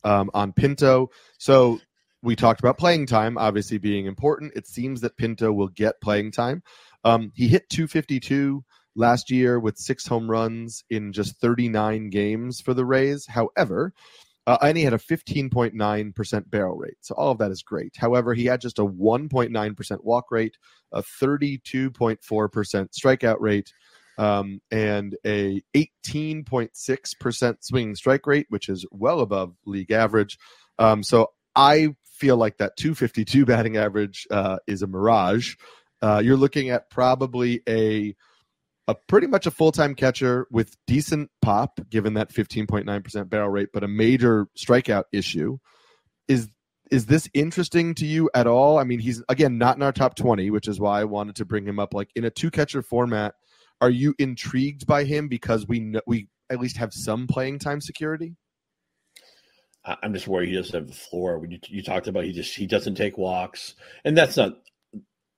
um, 0.04 0.30
on 0.34 0.52
Pinto. 0.52 1.10
So 1.38 1.80
we 2.22 2.36
talked 2.36 2.60
about 2.60 2.78
playing 2.78 3.06
time, 3.08 3.38
obviously 3.38 3.78
being 3.78 4.06
important. 4.06 4.54
It 4.56 4.68
seems 4.68 5.02
that 5.02 5.18
Pinto 5.18 5.52
will 5.54 5.70
get 5.70 6.02
playing 6.02 6.32
time. 6.32 6.62
Um, 7.04 7.32
he 7.34 7.48
hit 7.48 7.70
252 7.70 8.64
last 8.96 9.32
year 9.32 9.60
with 9.60 9.78
six 9.78 10.06
home 10.06 10.30
runs 10.30 10.84
in 10.90 11.14
just 11.14 11.40
39 11.40 12.10
games 12.10 12.62
for 12.62 12.74
the 12.74 12.86
Rays. 12.86 13.26
However, 13.26 13.94
uh, 14.48 14.58
and 14.62 14.78
he 14.78 14.84
had 14.84 14.94
a 14.94 14.98
15.9% 14.98 16.50
barrel 16.50 16.78
rate. 16.78 16.98
So 17.02 17.14
all 17.16 17.32
of 17.32 17.38
that 17.40 17.52
is 17.52 17.62
great. 17.62 17.96
However, 17.96 18.34
he 18.34 18.46
had 18.46 18.62
just 18.62 18.80
a 18.80 18.86
1.9% 18.86 20.04
walk 20.04 20.32
rate, 20.32 20.58
a 20.92 21.04
32.4% 21.04 22.18
strikeout 22.20 23.40
rate, 23.40 23.72
um, 24.18 24.62
and 24.72 25.16
a 25.26 25.62
18.6% 25.76 27.56
swinging 27.62 27.96
strike 27.96 28.26
rate, 28.28 28.48
which 28.50 28.68
is 28.70 28.86
well 28.92 29.20
above 29.20 29.54
league 29.66 29.92
average. 29.92 30.38
Um, 30.80 31.04
so 31.04 31.32
I 31.56 31.96
feel 32.04 32.38
like 32.38 32.58
that 32.58 32.78
252 32.78 33.46
batting 33.46 33.78
average 33.78 34.28
uh, 34.32 34.58
is 34.68 34.82
a 34.82 34.88
mirage. 34.88 35.56
Uh, 36.02 36.22
you're 36.24 36.38
looking 36.38 36.72
at 36.72 36.90
probably 36.90 37.62
a 37.70 38.16
a 38.88 38.96
pretty 38.96 39.28
much 39.28 39.46
a 39.46 39.52
full 39.52 39.72
time 39.72 39.96
catcher 39.96 40.48
with 40.52 40.76
decent 40.88 41.30
pop, 41.42 41.80
given 41.90 42.16
that 42.16 42.34
15.9% 42.34 43.30
barrel 43.30 43.50
rate, 43.50 43.70
but 43.74 43.84
a 43.84 43.88
major 43.88 44.48
strikeout 44.58 45.04
issue. 45.12 45.58
Is 46.28 46.50
is 46.90 47.06
this 47.06 47.30
interesting 47.34 47.96
to 47.96 48.06
you 48.06 48.30
at 48.34 48.48
all? 48.48 48.78
I 48.78 48.84
mean, 48.84 49.00
he's 49.00 49.24
again 49.30 49.58
not 49.58 49.78
in 49.78 49.84
our 49.84 49.94
top 49.94 50.16
20, 50.16 50.52
which 50.52 50.68
is 50.68 50.80
why 50.80 51.02
I 51.02 51.06
wanted 51.06 51.38
to 51.38 51.46
bring 51.46 51.66
him 51.66 51.80
up. 51.80 51.94
Like 51.94 52.10
in 52.16 52.26
a 52.26 52.30
two 52.30 52.52
catcher 52.52 52.82
format, 52.82 53.36
are 53.80 53.90
you 53.90 54.14
intrigued 54.20 54.86
by 54.86 55.06
him 55.06 55.28
because 55.28 55.68
we 55.68 55.80
know, 55.80 56.02
we 56.06 56.28
at 56.50 56.60
least 56.60 56.78
have 56.78 56.94
some 56.94 57.28
playing 57.28 57.60
time 57.60 57.82
security? 57.82 58.36
I'm 59.84 60.14
just 60.14 60.28
worried 60.28 60.50
he 60.50 60.56
doesn't 60.56 60.76
have 60.76 60.88
the 60.88 60.94
floor. 60.94 61.40
When 61.40 61.50
you, 61.50 61.60
you 61.68 61.82
talked 61.82 62.08
about 62.08 62.26
he 62.26 62.34
just 62.34 62.56
he 62.56 62.68
doesn't 62.68 62.96
take 62.96 63.18
walks, 63.18 63.74
and 64.06 64.16
that's 64.16 64.38
not 64.38 64.60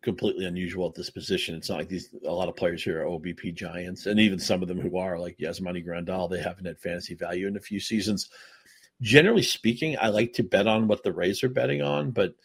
completely 0.03 0.45
unusual 0.45 0.87
at 0.87 0.93
this 0.93 1.09
position. 1.09 1.55
It's 1.55 1.69
not 1.69 1.79
like 1.79 1.87
these 1.87 2.09
a 2.25 2.31
lot 2.31 2.49
of 2.49 2.55
players 2.55 2.83
here 2.83 3.01
are 3.01 3.05
OBP 3.05 3.55
giants, 3.55 4.05
and 4.05 4.19
even 4.19 4.37
some 4.37 4.61
of 4.61 4.67
them 4.67 4.79
who 4.79 4.97
are 4.97 5.17
like 5.17 5.37
Yasmani 5.37 5.85
Grandal, 5.85 6.29
they 6.29 6.41
haven't 6.41 6.65
had 6.65 6.79
fantasy 6.79 7.15
value 7.15 7.47
in 7.47 7.57
a 7.57 7.61
few 7.61 7.79
seasons. 7.79 8.29
Generally 9.01 9.43
speaking, 9.43 9.97
I 9.99 10.09
like 10.09 10.33
to 10.33 10.43
bet 10.43 10.67
on 10.67 10.87
what 10.87 11.03
the 11.03 11.13
Rays 11.13 11.43
are 11.43 11.49
betting 11.49 11.81
on, 11.81 12.11
but 12.11 12.35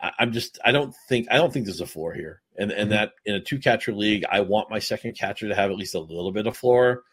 I, 0.00 0.12
am 0.20 0.32
just 0.32 0.58
I 0.64 0.72
don't 0.72 0.94
think 1.08 1.26
I 1.30 1.36
don't 1.36 1.52
think 1.52 1.64
there's 1.64 1.80
a 1.80 1.86
floor 1.86 2.12
here, 2.12 2.42
and 2.56 2.70
and 2.70 2.90
mm-hmm. 2.90 2.90
that 2.90 3.12
in 3.24 3.34
a 3.34 3.40
two 3.40 3.58
catcher 3.58 3.92
league, 3.92 4.24
I 4.30 4.42
want 4.42 4.70
my 4.70 4.78
second 4.78 5.16
catcher 5.18 5.48
to 5.48 5.54
have 5.54 5.70
at 5.70 5.76
least 5.76 5.94
a 5.94 6.00
little 6.00 6.32
bit 6.32 6.46
of 6.46 6.56
floor. 6.56 7.04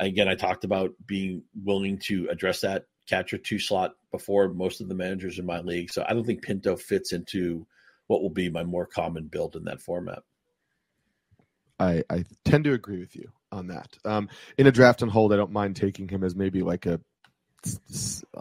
Again, 0.00 0.26
I 0.26 0.34
talked 0.34 0.64
about 0.64 0.94
being 1.06 1.42
willing 1.62 1.98
to 2.06 2.28
address 2.30 2.62
that 2.62 2.86
catcher 3.06 3.36
two 3.36 3.58
slot 3.58 3.92
before 4.10 4.48
most 4.48 4.80
of 4.80 4.88
the 4.88 4.94
managers 4.94 5.38
in 5.38 5.44
my 5.44 5.60
league, 5.60 5.92
so 5.92 6.04
I 6.08 6.14
don't 6.14 6.24
think 6.24 6.42
Pinto 6.42 6.76
fits 6.76 7.12
into 7.12 7.66
what 8.12 8.20
will 8.20 8.28
be 8.28 8.50
my 8.50 8.62
more 8.62 8.84
common 8.84 9.24
build 9.24 9.56
in 9.56 9.64
that 9.64 9.80
format. 9.80 10.22
I, 11.80 12.02
I 12.10 12.26
tend 12.44 12.64
to 12.64 12.74
agree 12.74 13.00
with 13.00 13.16
you 13.16 13.32
on 13.50 13.68
that. 13.68 13.88
Um, 14.04 14.28
in 14.58 14.66
a 14.66 14.70
draft 14.70 15.00
and 15.00 15.10
hold, 15.10 15.32
I 15.32 15.36
don't 15.36 15.50
mind 15.50 15.76
taking 15.76 16.08
him 16.08 16.22
as 16.22 16.36
maybe 16.36 16.60
like 16.60 16.84
a 16.84 17.00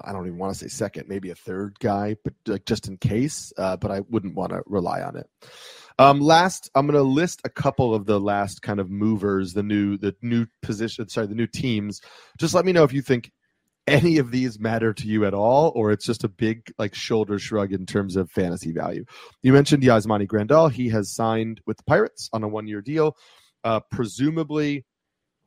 I 0.03 0.11
don't 0.11 0.25
even 0.25 0.39
want 0.39 0.53
to 0.53 0.59
say 0.59 0.67
second, 0.67 1.07
maybe 1.07 1.29
a 1.29 1.35
third 1.35 1.79
guy, 1.79 2.17
but 2.21 2.33
like 2.45 2.65
just 2.65 2.89
in 2.89 2.97
case. 2.97 3.53
Uh, 3.57 3.77
but 3.77 3.91
I 3.91 4.01
wouldn't 4.09 4.35
want 4.35 4.51
to 4.51 4.61
rely 4.65 5.03
on 5.03 5.15
it. 5.15 5.29
Um, 5.97 6.19
last, 6.19 6.69
I'm 6.75 6.85
going 6.85 6.97
to 6.97 7.03
list 7.03 7.39
a 7.45 7.49
couple 7.49 7.95
of 7.95 8.05
the 8.05 8.19
last 8.19 8.61
kind 8.61 8.81
of 8.81 8.89
movers, 8.89 9.53
the 9.53 9.63
new 9.63 9.97
the 9.97 10.15
new 10.21 10.47
position, 10.61 11.07
sorry, 11.07 11.27
the 11.27 11.35
new 11.35 11.47
teams. 11.47 12.01
Just 12.37 12.53
let 12.53 12.65
me 12.65 12.73
know 12.73 12.83
if 12.83 12.91
you 12.91 13.01
think 13.01 13.31
any 13.91 14.17
of 14.17 14.31
these 14.31 14.59
matter 14.59 14.93
to 14.93 15.07
you 15.07 15.25
at 15.25 15.33
all, 15.33 15.71
or 15.75 15.91
it's 15.91 16.05
just 16.05 16.23
a 16.23 16.29
big 16.29 16.71
like 16.77 16.95
shoulder 16.95 17.37
shrug 17.37 17.73
in 17.73 17.85
terms 17.85 18.15
of 18.15 18.31
fantasy 18.31 18.71
value. 18.71 19.05
You 19.43 19.53
mentioned 19.53 19.83
Yasmani 19.83 20.27
Grandal; 20.27 20.71
he 20.71 20.89
has 20.89 21.13
signed 21.13 21.61
with 21.65 21.77
the 21.77 21.83
Pirates 21.83 22.29
on 22.33 22.43
a 22.43 22.47
one-year 22.47 22.81
deal, 22.81 23.15
uh, 23.63 23.81
presumably 23.91 24.85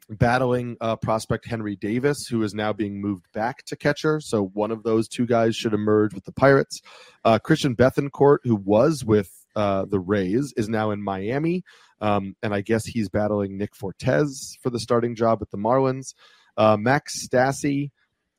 battling 0.09 0.77
uh, 0.81 0.97
prospect 0.97 1.47
Henry 1.47 1.77
Davis, 1.77 2.27
who 2.27 2.43
is 2.43 2.55
now 2.55 2.73
being 2.73 3.01
moved 3.01 3.27
back 3.33 3.65
to 3.65 3.77
catcher. 3.77 4.21
So 4.21 4.45
one 4.45 4.71
of 4.71 4.83
those 4.83 5.09
two 5.09 5.27
guys 5.27 5.57
should 5.57 5.73
emerge 5.73 6.15
with 6.15 6.25
the 6.25 6.33
Pirates. 6.33 6.83
Uh, 7.25 7.39
Christian 7.39 7.75
Bethancourt, 7.75 8.39
who 8.45 8.57
was 8.57 9.05
with 9.05 9.31
uh, 9.57 9.87
the 9.89 10.01
Rays, 10.01 10.53
is 10.57 10.69
now 10.69 10.91
in 10.91 11.03
Miami, 11.03 11.65
um, 12.01 12.37
and 12.43 12.53
I 12.53 12.61
guess 12.61 12.85
he's 12.85 13.09
battling 13.09 13.57
Nick 13.57 13.75
Fortes 13.75 14.59
for 14.63 14.71
the 14.71 14.81
starting 14.81 15.15
job 15.15 15.41
with 15.41 15.51
the 15.51 15.59
Marlins. 15.59 16.15
Uh, 16.57 16.77
Max 16.77 17.27
Stassi 17.27 17.91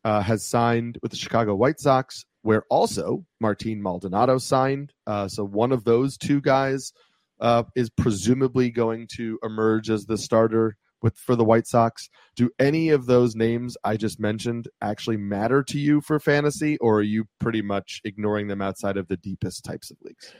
uh, 0.05 0.21
has 0.21 0.45
signed 0.45 0.99
with 1.01 1.11
the 1.11 1.17
Chicago 1.17 1.55
White 1.55 1.79
Sox, 1.79 2.25
where 2.43 2.63
also 2.69 3.25
Martin 3.41 3.81
Maldonado 3.81 4.37
signed. 4.37 4.93
Uh, 5.07 5.27
so 5.27 5.43
one 5.43 5.71
of 5.71 5.83
those 5.83 6.15
two 6.15 6.39
guys 6.39 6.93
uh, 7.41 7.63
is 7.75 7.89
presumably 7.89 8.69
going 8.69 9.07
to 9.15 9.39
emerge 9.43 9.89
as 9.89 10.05
the 10.05 10.17
starter 10.17 10.77
with 11.01 11.17
for 11.17 11.35
the 11.35 11.43
White 11.43 11.67
Sox. 11.67 12.07
Do 12.35 12.51
any 12.59 12.89
of 12.89 13.07
those 13.07 13.35
names 13.35 13.75
I 13.83 13.97
just 13.97 14.19
mentioned 14.19 14.67
actually 14.79 15.17
matter 15.17 15.63
to 15.63 15.79
you 15.79 16.01
for 16.01 16.19
fantasy, 16.19 16.77
or 16.77 16.99
are 16.99 17.01
you 17.01 17.25
pretty 17.39 17.63
much 17.63 17.99
ignoring 18.05 18.47
them 18.47 18.61
outside 18.61 18.97
of 18.97 19.07
the 19.07 19.17
deepest 19.17 19.65
types 19.65 19.89
of 19.89 19.97
leagues? 20.03 20.33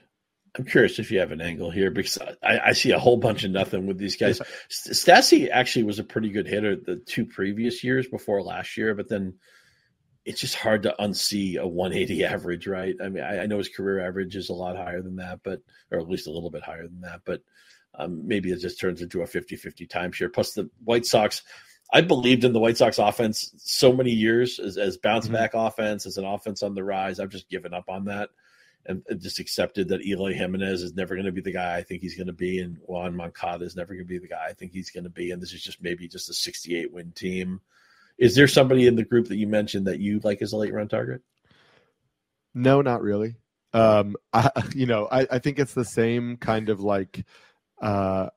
I'm 0.58 0.66
curious 0.66 1.00
if 1.00 1.12
you 1.12 1.20
have 1.20 1.32
an 1.32 1.42
angle 1.42 1.70
here 1.70 1.92
because 1.92 2.18
I, 2.42 2.60
I 2.68 2.72
see 2.74 2.92
a 2.92 3.00
whole 3.00 3.18
bunch 3.18 3.44
of 3.44 3.52
nothing 3.52 3.88
with 3.88 3.98
these 3.98 4.16
guys. 4.16 4.40
Stassi 4.70 5.50
actually 5.50 5.84
was 5.84 6.00
a 6.00 6.04
pretty 6.04 6.30
good 6.30 6.48
hitter 6.48 6.76
the 6.76 6.96
two 6.98 7.26
previous 7.26 7.84
years 7.84 8.08
before 8.08 8.42
last 8.42 8.78
year, 8.78 8.96
but 8.96 9.10
then 9.10 9.36
it's 10.24 10.42
just 10.42 10.56
hard 10.56 10.84
to 10.84 10.96
unsee 11.00 11.58
a 11.58 11.68
180 11.68 12.26
average, 12.26 12.68
right? 12.68 12.96
I 13.04 13.10
mean, 13.10 13.24
I, 13.24 13.44
I, 13.44 13.46
know 13.46 13.60
his 13.60 13.70
career 13.70 14.06
average 14.06 14.36
is 14.36 14.50
a 14.50 14.54
lot 14.54 14.76
higher 14.76 15.02
than 15.02 15.18
that, 15.18 15.42
but 15.44 15.62
or 15.92 16.00
at 16.00 16.10
least 16.10 16.28
a 16.28 16.32
little 16.32 16.50
bit 16.50 16.64
higher 16.64 16.88
than 16.88 17.02
that, 17.02 17.22
but 17.26 17.42
um, 17.94 18.28
maybe 18.28 18.52
it 18.52 18.60
just 18.60 18.80
turns 18.80 19.02
into 19.02 19.22
a 19.22 19.28
50-50 19.28 19.88
timeshare. 19.88 20.34
Plus 20.34 20.54
the 20.54 20.70
White 20.84 21.06
Sox, 21.06 21.44
I 21.94 22.02
believed 22.02 22.44
in 22.44 22.54
the 22.54 22.60
White 22.60 22.78
Sox 22.78 22.98
offense 22.98 23.54
so 23.58 23.94
many 23.94 24.12
years 24.12 24.60
as, 24.60 24.78
as 24.78 24.98
bounce 24.98 25.26
mm-hmm. 25.26 25.36
back 25.36 25.54
mm-hmm. 25.54 25.68
offense, 25.68 26.06
as 26.06 26.18
an 26.18 26.26
offense 26.26 26.64
on 26.64 26.74
the 26.74 26.84
rise. 26.84 27.20
I've 27.20 27.30
just 27.30 27.50
given 27.50 27.74
up 27.74 27.86
on 27.88 28.06
that 28.06 28.30
and 28.86 29.04
just 29.20 29.40
accepted 29.40 29.90
that 29.90 30.06
Eloy 30.06 30.34
Jimenez 30.34 30.82
is 30.82 30.94
never 30.94 31.16
going 31.16 31.26
to 31.26 31.32
be 31.32 31.42
the 31.42 31.52
guy 31.52 31.78
I 31.78 31.84
think 31.84 32.02
he's 32.02 32.16
going 32.16 32.28
to 32.28 32.34
be, 32.34 32.60
and 32.60 32.78
Yoan 32.90 33.14
Moncada 33.14 33.66
is 33.66 33.76
never 33.76 33.94
going 33.94 34.06
to 34.06 34.10
be 34.10 34.20
the 34.20 34.28
guy 34.28 34.46
I 34.48 34.54
think 34.54 34.72
he's 34.72 34.92
going 34.92 35.06
to 35.06 35.10
be. 35.10 35.32
And 35.32 35.42
this 35.42 35.54
is 35.54 35.64
just 35.64 35.82
maybe 35.82 36.08
just 36.08 36.30
a 36.30 36.34
68 36.34 36.94
win 36.94 37.12
team. 37.12 37.62
Is 38.18 38.36
there 38.36 38.48
somebody 38.48 38.88
in 38.88 38.96
the 38.96 39.04
group 39.04 39.28
that 39.28 39.38
you 39.38 39.48
mentioned 39.48 39.88
that 39.88 40.00
you 40.00 40.20
like 40.24 40.42
as 40.42 40.54
a 40.54 40.58
late 40.58 40.74
round 40.74 40.90
target? 40.90 41.22
No, 42.54 42.82
not 42.82 43.02
really. 43.02 43.36
Um, 43.74 44.16
I, 44.32 44.50
you 44.76 44.86
know, 44.86 45.08
I, 45.12 45.28
I 45.30 45.40
think 45.40 45.60
it's 45.60 45.74
the 45.74 45.86
same 45.86 46.38
kind 46.38 46.70
of 46.70 46.80
like 46.80 47.26
uh, 47.82 48.30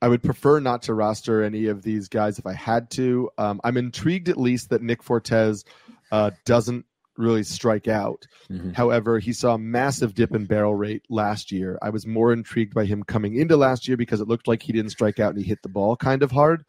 I 0.00 0.08
would 0.08 0.22
prefer 0.22 0.60
not 0.60 0.82
to 0.82 0.94
roster 0.94 1.42
any 1.42 1.66
of 1.66 1.82
these 1.82 2.08
guys 2.08 2.38
if 2.38 2.46
I 2.46 2.52
had 2.52 2.90
to. 2.92 3.30
Um, 3.36 3.60
I'm 3.64 3.76
intrigued 3.76 4.28
at 4.28 4.38
least 4.38 4.70
that 4.70 4.82
Nick 4.82 5.02
Fortes 5.02 5.64
uh, 6.12 6.30
doesn't 6.44 6.86
really 7.18 7.42
strike 7.42 7.88
out. 7.88 8.26
Mm-hmm. 8.50 8.72
However, 8.72 9.18
he 9.18 9.32
saw 9.32 9.54
a 9.54 9.58
massive 9.58 10.14
dip 10.14 10.34
in 10.34 10.46
barrel 10.46 10.74
rate 10.74 11.02
last 11.10 11.52
year. 11.52 11.78
I 11.82 11.90
was 11.90 12.06
more 12.06 12.32
intrigued 12.32 12.74
by 12.74 12.84
him 12.86 13.02
coming 13.02 13.36
into 13.36 13.56
last 13.56 13.88
year 13.88 13.96
because 13.96 14.20
it 14.20 14.28
looked 14.28 14.48
like 14.48 14.62
he 14.62 14.72
didn't 14.72 14.92
strike 14.92 15.18
out 15.18 15.34
and 15.34 15.38
he 15.38 15.48
hit 15.48 15.62
the 15.62 15.68
ball 15.68 15.96
kind 15.96 16.22
of 16.22 16.30
hard. 16.30 16.64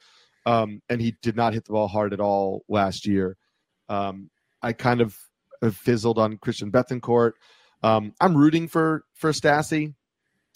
Um, 0.46 0.82
and 0.90 1.00
he 1.02 1.16
did 1.22 1.36
not 1.36 1.54
hit 1.54 1.66
the 1.66 1.74
ball 1.74 1.88
hard 1.88 2.14
at 2.14 2.20
all 2.20 2.64
last 2.68 3.06
year. 3.06 3.38
Um, 3.88 4.30
I 4.62 4.74
kind 4.74 5.02
of 5.02 5.16
fizzled 5.74 6.18
on 6.18 6.38
Christian 6.38 6.72
Bethancourt. 6.72 7.34
Um, 7.84 8.14
I'm 8.20 8.36
rooting 8.36 8.68
for 8.68 9.04
for 9.14 9.32
Stassi 9.32 9.94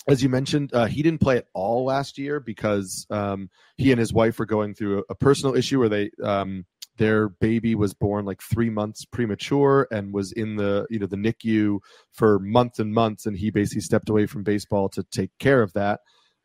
as 0.07 0.21
you 0.21 0.29
mentioned, 0.29 0.73
uh, 0.73 0.85
he 0.85 1.01
didn't 1.01 1.21
play 1.21 1.37
at 1.37 1.47
all 1.53 1.85
last 1.85 2.17
year 2.17 2.39
because 2.39 3.07
um, 3.09 3.49
he 3.77 3.91
and 3.91 3.99
his 3.99 4.11
wife 4.11 4.37
were 4.37 4.45
going 4.45 4.73
through 4.73 4.99
a, 4.99 5.03
a 5.11 5.15
personal 5.15 5.55
issue 5.55 5.79
where 5.79 5.89
they 5.89 6.11
um, 6.21 6.65
their 6.97 7.29
baby 7.29 7.75
was 7.75 7.93
born 7.93 8.25
like 8.25 8.41
three 8.41 8.69
months 8.69 9.05
premature 9.05 9.87
and 9.91 10.13
was 10.13 10.31
in 10.31 10.55
the 10.57 10.85
you 10.89 10.99
know 10.99 11.07
the 11.07 11.17
NICU 11.17 11.79
for 12.11 12.39
months 12.39 12.79
and 12.79 12.93
months, 12.93 13.25
and 13.25 13.35
he 13.37 13.49
basically 13.49 13.81
stepped 13.81 14.09
away 14.09 14.25
from 14.25 14.43
baseball 14.43 14.89
to 14.89 15.03
take 15.11 15.31
care 15.39 15.61
of 15.61 15.73
that. 15.73 16.01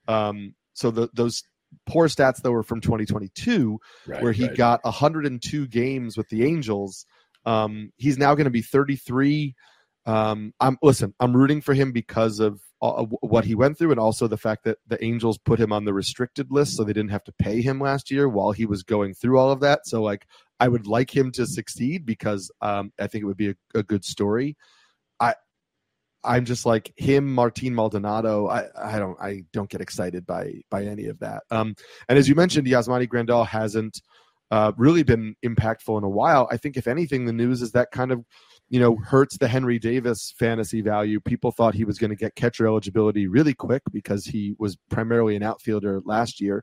Um, 0.07 0.55
so 0.73 0.91
the, 0.91 1.09
those 1.13 1.43
poor 1.87 2.09
stats 2.09 2.41
that 2.43 2.51
were 2.51 2.63
from 2.63 2.81
2022, 2.81 3.79
right, 4.07 4.23
where 4.23 4.33
he 4.33 4.47
right. 4.47 4.57
got 4.57 4.85
102 4.85 5.67
games 5.67 6.17
with 6.17 6.29
the 6.29 6.45
Angels. 6.45 7.05
Um, 7.45 7.93
he's 7.97 8.19
now 8.19 8.35
going 8.35 8.45
to 8.45 8.51
be 8.51 8.63
33. 8.63 9.55
Um, 10.07 10.55
I'm 10.61 10.79
listen. 10.83 11.15
I'm 11.21 11.37
rooting 11.37 11.61
for 11.61 11.75
him 11.75 11.93
because 11.93 12.41
of 12.41 12.61
what 12.81 13.45
he 13.45 13.55
went 13.55 13.77
through, 13.77 13.91
and 13.91 14.01
also 14.01 14.29
the 14.29 14.37
fact 14.37 14.65
that 14.65 14.79
the 14.87 15.03
Angels 15.05 15.39
put 15.39 15.59
him 15.59 15.73
on 15.73 15.85
the 15.85 15.93
restricted 15.93 16.53
list, 16.53 16.77
so 16.77 16.85
they 16.85 16.93
didn't 16.93 17.11
have 17.11 17.25
to 17.25 17.33
pay 17.33 17.61
him 17.61 17.81
last 17.81 18.11
year 18.11 18.29
while 18.29 18.53
he 18.53 18.67
was 18.67 18.83
going 18.83 19.15
through 19.15 19.39
all 19.39 19.51
of 19.51 19.61
that. 19.61 19.87
So, 19.87 20.03
like, 20.03 20.27
I 20.61 20.69
would 20.69 20.87
like 20.87 21.15
him 21.15 21.33
to 21.33 21.47
succeed 21.47 22.07
because 22.07 22.51
um, 22.61 22.93
I 23.01 23.09
think 23.09 23.23
it 23.23 23.27
would 23.27 23.37
be 23.37 23.51
a, 23.51 23.55
a, 23.75 23.83
good 23.83 24.05
story. 24.05 24.57
I, 25.19 25.35
I'm 26.23 26.45
just 26.45 26.67
like 26.67 26.93
him, 26.97 27.35
Martin 27.35 27.75
Maldonado. 27.75 28.49
I, 28.49 28.67
I 28.77 28.99
don't, 28.99 29.21
I 29.21 29.45
don't 29.53 29.71
get 29.71 29.81
excited 29.81 30.25
by 30.25 30.63
by 30.71 30.85
any 30.85 31.07
of 31.07 31.19
that. 31.21 31.43
Um, 31.51 31.75
and 32.09 32.19
as 32.19 32.29
you 32.29 32.37
mentioned, 32.37 32.69
Yasmani 32.69 33.09
Grandal 33.09 33.47
hasn't 33.47 34.01
uh, 34.51 34.73
really 34.77 35.03
been 35.03 35.35
impactful 35.45 35.99
in 35.99 36.05
a 36.05 36.09
while. 36.09 36.49
I 36.51 36.57
think 36.57 36.77
if 36.77 36.87
anything, 36.87 37.25
the 37.25 37.33
news 37.33 37.61
is 37.61 37.73
that 37.73 37.91
kind 37.91 38.13
of 38.13 38.25
you 38.69 38.79
know, 38.79 38.97
hurts 38.97 39.39
the 39.39 39.49
Henry 39.49 39.79
Davis 39.79 40.35
fantasy 40.39 40.83
value. 40.83 41.21
People 41.21 41.53
thought 41.53 41.75
he 41.75 41.85
was 41.85 41.99
going 41.99 42.11
to 42.11 42.17
get 42.17 42.35
catcher 42.35 42.67
eligibility 42.67 43.27
really 43.27 43.55
quick 43.55 43.83
because 43.93 44.27
he 44.27 44.55
was 44.59 44.77
primarily 44.91 45.37
an 45.37 45.43
outfielder 45.43 46.01
last 46.05 46.41
year. 46.41 46.63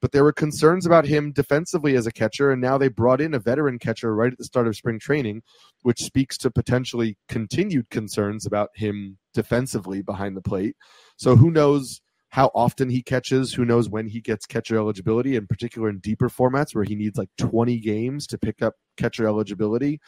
But 0.00 0.12
there 0.12 0.22
were 0.22 0.32
concerns 0.32 0.86
about 0.86 1.06
him 1.06 1.32
defensively 1.32 1.96
as 1.96 2.06
a 2.06 2.12
catcher, 2.12 2.52
and 2.52 2.60
now 2.60 2.78
they 2.78 2.88
brought 2.88 3.20
in 3.20 3.34
a 3.34 3.38
veteran 3.40 3.78
catcher 3.78 4.14
right 4.14 4.30
at 4.30 4.38
the 4.38 4.44
start 4.44 4.68
of 4.68 4.76
spring 4.76 5.00
training, 5.00 5.42
which 5.82 6.02
speaks 6.02 6.38
to 6.38 6.50
potentially 6.50 7.16
continued 7.28 7.90
concerns 7.90 8.46
about 8.46 8.70
him 8.74 9.18
defensively 9.34 10.02
behind 10.02 10.36
the 10.36 10.42
plate. 10.42 10.76
So 11.16 11.34
who 11.34 11.50
knows 11.50 12.00
how 12.28 12.50
often 12.54 12.90
he 12.90 13.02
catches, 13.02 13.54
who 13.54 13.64
knows 13.64 13.88
when 13.88 14.06
he 14.06 14.20
gets 14.20 14.46
catcher 14.46 14.76
eligibility, 14.76 15.34
in 15.34 15.46
particular 15.46 15.88
in 15.88 15.98
deeper 15.98 16.28
formats 16.28 16.74
where 16.74 16.84
he 16.84 16.94
needs 16.94 17.18
like 17.18 17.30
20 17.38 17.78
games 17.80 18.26
to 18.28 18.38
pick 18.38 18.62
up 18.62 18.74
catcher 18.96 19.26
eligibility 19.26 19.98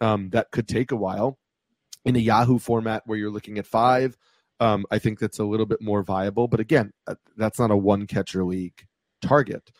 um, 0.00 0.30
that 0.30 0.50
could 0.50 0.68
take 0.68 0.92
a 0.92 0.96
while. 0.96 1.38
In 2.04 2.16
a 2.16 2.20
Yahoo 2.20 2.58
format 2.58 3.02
where 3.06 3.18
you're 3.18 3.30
looking 3.30 3.58
at 3.58 3.66
five, 3.66 4.16
um, 4.60 4.86
I 4.90 4.98
think 4.98 5.18
that's 5.18 5.38
a 5.38 5.44
little 5.44 5.66
bit 5.66 5.82
more 5.82 6.02
viable. 6.02 6.48
But 6.48 6.60
again, 6.60 6.92
uh, 7.06 7.16
that's 7.36 7.58
not 7.58 7.70
a 7.70 7.76
one 7.76 8.06
catcher 8.06 8.44
league 8.44 8.86
target. 9.20 9.70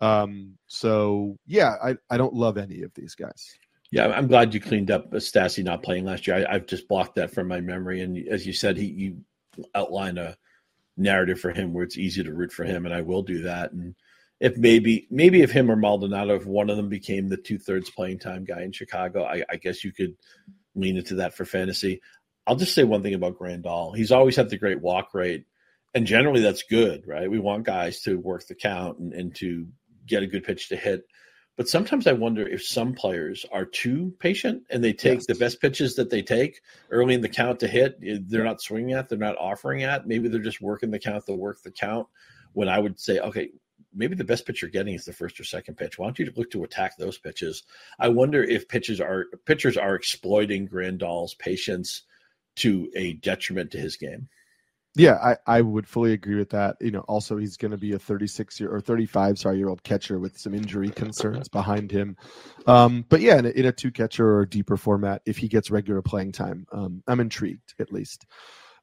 Um, 0.00 0.58
so 0.66 1.38
yeah, 1.46 1.74
I, 1.82 1.96
I 2.10 2.16
don't 2.16 2.34
love 2.34 2.58
any 2.58 2.82
of 2.82 2.92
these 2.94 3.14
guys. 3.14 3.54
Yeah, 3.90 4.08
I'm 4.08 4.28
glad 4.28 4.52
you 4.52 4.60
cleaned 4.60 4.90
up 4.90 5.10
Stassi 5.12 5.64
not 5.64 5.82
playing 5.82 6.04
last 6.04 6.26
year. 6.26 6.46
I, 6.48 6.52
have 6.52 6.66
just 6.66 6.88
blocked 6.88 7.14
that 7.14 7.32
from 7.32 7.48
my 7.48 7.60
memory. 7.60 8.02
And 8.02 8.28
as 8.28 8.46
you 8.46 8.52
said, 8.52 8.76
he 8.76 8.86
you 8.86 9.24
outline 9.74 10.18
a 10.18 10.36
narrative 10.96 11.40
for 11.40 11.50
him 11.50 11.72
where 11.72 11.84
it's 11.84 11.96
easy 11.96 12.22
to 12.22 12.32
root 12.32 12.52
for 12.52 12.64
him, 12.64 12.84
and 12.84 12.94
I 12.94 13.00
will 13.00 13.22
do 13.22 13.42
that. 13.42 13.72
And 13.72 13.94
if 14.40 14.56
maybe 14.56 15.06
maybe 15.10 15.42
if 15.42 15.50
him 15.50 15.70
or 15.70 15.76
Maldonado, 15.76 16.36
if 16.36 16.46
one 16.46 16.70
of 16.70 16.76
them 16.76 16.88
became 16.88 17.28
the 17.28 17.36
two 17.36 17.58
thirds 17.58 17.90
playing 17.90 18.20
time 18.20 18.44
guy 18.44 18.62
in 18.62 18.72
Chicago, 18.72 19.24
I, 19.24 19.44
I, 19.50 19.56
guess 19.56 19.82
you 19.82 19.92
could 19.92 20.16
lean 20.74 20.96
into 20.96 21.16
that 21.16 21.34
for 21.34 21.44
fantasy. 21.44 22.00
I'll 22.46 22.56
just 22.56 22.74
say 22.74 22.84
one 22.84 23.02
thing 23.02 23.14
about 23.14 23.38
Grandal. 23.38 23.96
He's 23.96 24.12
always 24.12 24.36
had 24.36 24.48
the 24.48 24.58
great 24.58 24.80
walk 24.80 25.12
rate, 25.12 25.46
and 25.94 26.06
generally 26.06 26.40
that's 26.40 26.62
good, 26.62 27.04
right? 27.06 27.30
We 27.30 27.40
want 27.40 27.64
guys 27.64 28.00
to 28.02 28.16
work 28.16 28.46
the 28.46 28.54
count 28.54 28.98
and, 28.98 29.12
and 29.12 29.34
to 29.36 29.66
get 30.06 30.22
a 30.22 30.26
good 30.26 30.44
pitch 30.44 30.68
to 30.68 30.76
hit. 30.76 31.04
But 31.56 31.68
sometimes 31.68 32.06
I 32.06 32.12
wonder 32.12 32.46
if 32.46 32.64
some 32.64 32.94
players 32.94 33.44
are 33.50 33.64
too 33.64 34.14
patient 34.20 34.62
and 34.70 34.82
they 34.82 34.92
take 34.92 35.14
yes. 35.14 35.26
the 35.26 35.34
best 35.34 35.60
pitches 35.60 35.96
that 35.96 36.08
they 36.08 36.22
take 36.22 36.60
early 36.88 37.14
in 37.14 37.20
the 37.20 37.28
count 37.28 37.58
to 37.60 37.66
hit. 37.66 37.98
Eh, 38.06 38.18
they're 38.20 38.44
not 38.44 38.62
swinging 38.62 38.92
at, 38.92 39.08
they're 39.08 39.18
not 39.18 39.36
offering 39.36 39.82
at. 39.82 40.06
Maybe 40.06 40.28
they're 40.28 40.38
just 40.38 40.60
working 40.60 40.92
the 40.92 41.00
count 41.00 41.26
to 41.26 41.34
work 41.34 41.60
the 41.64 41.72
count. 41.72 42.06
When 42.52 42.68
I 42.68 42.78
would 42.78 43.00
say, 43.00 43.18
okay, 43.18 43.50
maybe 43.98 44.14
the 44.14 44.24
best 44.24 44.46
pitch 44.46 44.62
you're 44.62 44.70
getting 44.70 44.94
is 44.94 45.04
the 45.04 45.12
first 45.12 45.38
or 45.38 45.44
second 45.44 45.76
pitch. 45.76 45.98
Why 45.98 46.06
don't 46.06 46.18
you 46.18 46.32
look 46.36 46.50
to 46.52 46.64
attack 46.64 46.96
those 46.96 47.18
pitches? 47.18 47.64
I 47.98 48.08
wonder 48.08 48.42
if 48.42 48.68
pitches 48.68 49.00
are 49.00 49.26
pitchers 49.44 49.76
are 49.76 49.94
exploiting 49.94 50.66
Grandal's 50.66 51.34
patience 51.34 52.02
to 52.56 52.90
a 52.94 53.14
detriment 53.14 53.72
to 53.72 53.78
his 53.78 53.96
game. 53.96 54.28
Yeah, 54.94 55.14
I, 55.22 55.36
I 55.58 55.60
would 55.60 55.86
fully 55.86 56.12
agree 56.12 56.36
with 56.36 56.50
that. 56.50 56.76
You 56.80 56.90
know, 56.90 57.00
also 57.00 57.36
he's 57.36 57.56
going 57.56 57.70
to 57.70 57.76
be 57.76 57.92
a 57.92 57.98
36 57.98 58.58
year 58.58 58.74
or 58.74 58.80
35 58.80 59.38
sorry 59.38 59.58
year 59.58 59.68
old 59.68 59.82
catcher 59.82 60.18
with 60.18 60.38
some 60.38 60.54
injury 60.54 60.90
concerns 60.90 61.48
behind 61.48 61.92
him. 61.92 62.16
Um, 62.66 63.04
but 63.08 63.20
yeah, 63.20 63.38
in 63.38 63.46
a, 63.46 63.50
in 63.50 63.66
a 63.66 63.72
two 63.72 63.92
catcher 63.92 64.38
or 64.38 64.46
deeper 64.46 64.76
format, 64.76 65.22
if 65.24 65.36
he 65.38 65.46
gets 65.46 65.70
regular 65.70 66.02
playing 66.02 66.32
time, 66.32 66.66
um, 66.72 67.02
I'm 67.06 67.20
intrigued 67.20 67.74
at 67.78 67.92
least. 67.92 68.26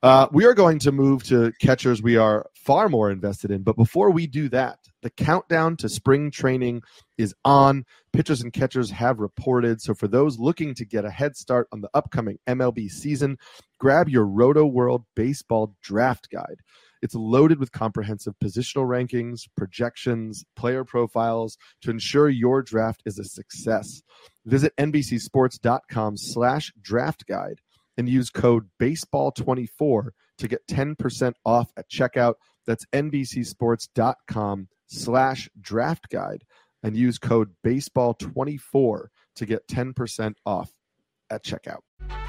Uh, 0.03 0.27
we 0.31 0.45
are 0.45 0.53
going 0.53 0.79
to 0.79 0.91
move 0.91 1.23
to 1.23 1.51
catchers 1.59 2.01
we 2.01 2.17
are 2.17 2.45
far 2.55 2.89
more 2.89 3.11
invested 3.11 3.51
in. 3.51 3.63
But 3.63 3.75
before 3.75 4.11
we 4.11 4.27
do 4.27 4.49
that, 4.49 4.79
the 5.01 5.09
countdown 5.09 5.77
to 5.77 5.89
spring 5.89 6.31
training 6.31 6.81
is 7.17 7.33
on. 7.43 7.85
Pitchers 8.11 8.41
and 8.41 8.51
catchers 8.51 8.89
have 8.91 9.19
reported. 9.19 9.81
So 9.81 9.93
for 9.93 10.07
those 10.07 10.39
looking 10.39 10.73
to 10.75 10.85
get 10.85 11.05
a 11.05 11.11
head 11.11 11.35
start 11.35 11.67
on 11.71 11.81
the 11.81 11.89
upcoming 11.93 12.39
MLB 12.47 12.89
season, 12.89 13.37
grab 13.79 14.09
your 14.09 14.25
Rotoworld 14.25 15.05
Baseball 15.15 15.75
Draft 15.81 16.29
Guide. 16.31 16.61
It's 17.01 17.13
loaded 17.13 17.59
with 17.59 17.71
comprehensive 17.71 18.33
positional 18.43 18.87
rankings, 18.87 19.41
projections, 19.55 20.43
player 20.55 20.83
profiles 20.83 21.57
to 21.81 21.91
ensure 21.91 22.29
your 22.29 22.63
draft 22.63 23.03
is 23.05 23.19
a 23.19 23.23
success. 23.23 24.01
Visit 24.45 24.73
NBCSports.com 24.77 26.17
slash 26.17 26.73
draft 26.81 27.27
guide 27.27 27.61
and 27.97 28.09
use 28.09 28.29
code 28.29 28.69
baseball24 28.81 30.09
to 30.37 30.47
get 30.47 30.67
10% 30.67 31.33
off 31.45 31.71
at 31.77 31.89
checkout. 31.89 32.35
That's 32.65 32.85
NBCsports.com 32.93 34.67
slash 34.87 35.49
draft 35.59 36.09
guide 36.09 36.43
and 36.83 36.95
use 36.95 37.17
code 37.17 37.51
baseball24 37.65 39.07
to 39.35 39.45
get 39.45 39.67
10% 39.67 40.33
off 40.45 40.71
at 41.29 41.43
checkout. 41.43 41.79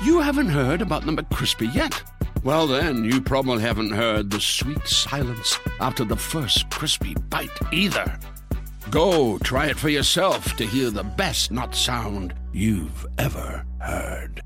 You 0.04 0.20
haven't 0.20 0.48
heard 0.48 0.82
about 0.82 1.04
the 1.04 1.12
McCrispy 1.12 1.74
yet? 1.74 2.02
Well, 2.44 2.66
then, 2.66 3.04
you 3.04 3.20
probably 3.20 3.60
haven't 3.60 3.90
heard 3.90 4.30
the 4.30 4.40
sweet 4.40 4.86
silence 4.86 5.58
after 5.80 6.04
the 6.04 6.16
first 6.16 6.70
crispy 6.70 7.14
bite 7.28 7.50
either. 7.72 8.18
Go 8.90 9.36
try 9.38 9.66
it 9.66 9.78
for 9.78 9.88
yourself 9.88 10.54
to 10.56 10.64
hear 10.64 10.90
the 10.90 11.02
best 11.02 11.50
not 11.50 11.74
sound 11.74 12.34
you've 12.52 13.04
ever 13.18 13.66
heard. 13.80 14.45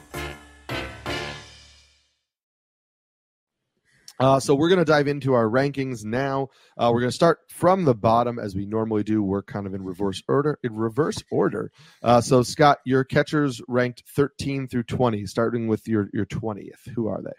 Uh, 4.21 4.39
so 4.39 4.53
we're 4.53 4.69
going 4.69 4.79
to 4.79 4.85
dive 4.85 5.07
into 5.07 5.33
our 5.33 5.47
rankings 5.47 6.05
now. 6.05 6.47
Uh, 6.77 6.91
we're 6.93 6.99
going 6.99 7.09
to 7.09 7.15
start 7.15 7.39
from 7.49 7.85
the 7.85 7.95
bottom 7.95 8.37
as 8.37 8.55
we 8.55 8.67
normally 8.67 9.03
do. 9.03 9.23
We're 9.23 9.41
kind 9.41 9.65
of 9.65 9.73
in 9.73 9.83
reverse 9.83 10.21
order. 10.27 10.59
In 10.61 10.75
reverse 10.75 11.23
order. 11.31 11.71
Uh, 12.03 12.21
so 12.21 12.43
Scott, 12.43 12.77
your 12.85 13.03
catchers 13.03 13.61
ranked 13.67 14.03
13 14.15 14.67
through 14.67 14.83
20, 14.83 15.25
starting 15.25 15.67
with 15.67 15.87
your 15.87 16.09
your 16.13 16.27
20th. 16.27 16.87
Who 16.95 17.07
are 17.07 17.23
they? 17.23 17.31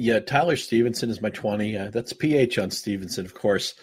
Yeah, 0.00 0.20
Tyler 0.20 0.54
Stephenson 0.54 1.10
is 1.10 1.20
my 1.20 1.30
20. 1.30 1.76
Uh, 1.76 1.90
that's 1.90 2.12
PH 2.12 2.56
on 2.58 2.70
Stephenson, 2.70 3.26
of 3.26 3.34
course. 3.34 3.74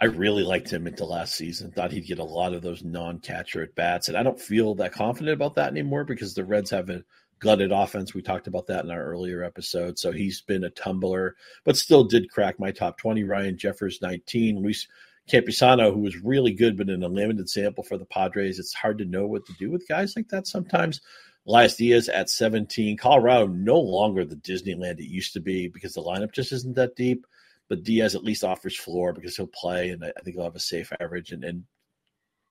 I 0.00 0.06
really 0.06 0.42
liked 0.42 0.68
him 0.72 0.88
into 0.88 1.04
last 1.04 1.36
season. 1.36 1.70
Thought 1.70 1.92
he'd 1.92 2.08
get 2.08 2.18
a 2.18 2.24
lot 2.24 2.52
of 2.52 2.62
those 2.62 2.82
non 2.82 3.20
catcher 3.20 3.62
at 3.62 3.76
bats. 3.76 4.08
And 4.08 4.16
I 4.16 4.24
don't 4.24 4.40
feel 4.40 4.74
that 4.74 4.92
confident 4.92 5.34
about 5.34 5.54
that 5.54 5.70
anymore 5.70 6.02
because 6.02 6.34
the 6.34 6.44
Reds 6.44 6.70
have 6.70 6.90
a 6.90 7.04
gutted 7.42 7.72
offense. 7.72 8.14
We 8.14 8.22
talked 8.22 8.46
about 8.46 8.68
that 8.68 8.84
in 8.84 8.90
our 8.90 9.04
earlier 9.04 9.42
episode. 9.42 9.98
So 9.98 10.12
he's 10.12 10.40
been 10.40 10.64
a 10.64 10.70
tumbler, 10.70 11.34
but 11.64 11.76
still 11.76 12.04
did 12.04 12.30
crack 12.30 12.58
my 12.60 12.70
top 12.70 12.98
20. 12.98 13.24
Ryan 13.24 13.58
Jeffers, 13.58 14.00
19. 14.00 14.62
Luis 14.62 14.86
Campusano, 15.28 15.92
who 15.92 16.00
was 16.00 16.16
really 16.22 16.52
good, 16.52 16.78
but 16.78 16.88
in 16.88 17.02
a 17.02 17.08
limited 17.08 17.50
sample 17.50 17.82
for 17.82 17.98
the 17.98 18.04
Padres. 18.04 18.60
It's 18.60 18.72
hard 18.72 18.98
to 18.98 19.04
know 19.04 19.26
what 19.26 19.44
to 19.46 19.52
do 19.58 19.70
with 19.70 19.88
guys 19.88 20.14
like 20.14 20.28
that 20.28 20.46
sometimes. 20.46 21.00
Elias 21.46 21.76
Diaz 21.76 22.08
at 22.08 22.30
17. 22.30 22.96
Colorado 22.96 23.48
no 23.48 23.80
longer 23.80 24.24
the 24.24 24.36
Disneyland 24.36 25.00
it 25.00 25.10
used 25.10 25.32
to 25.32 25.40
be 25.40 25.66
because 25.66 25.94
the 25.94 26.02
lineup 26.02 26.32
just 26.32 26.52
isn't 26.52 26.76
that 26.76 26.94
deep. 26.94 27.26
But 27.68 27.82
Diaz 27.82 28.14
at 28.14 28.24
least 28.24 28.44
offers 28.44 28.76
floor 28.76 29.12
because 29.12 29.36
he'll 29.36 29.46
play, 29.48 29.90
and 29.90 30.04
I 30.04 30.12
think 30.22 30.36
he'll 30.36 30.44
have 30.44 30.54
a 30.54 30.60
safe 30.60 30.92
average 31.00 31.32
and, 31.32 31.42
and 31.42 31.64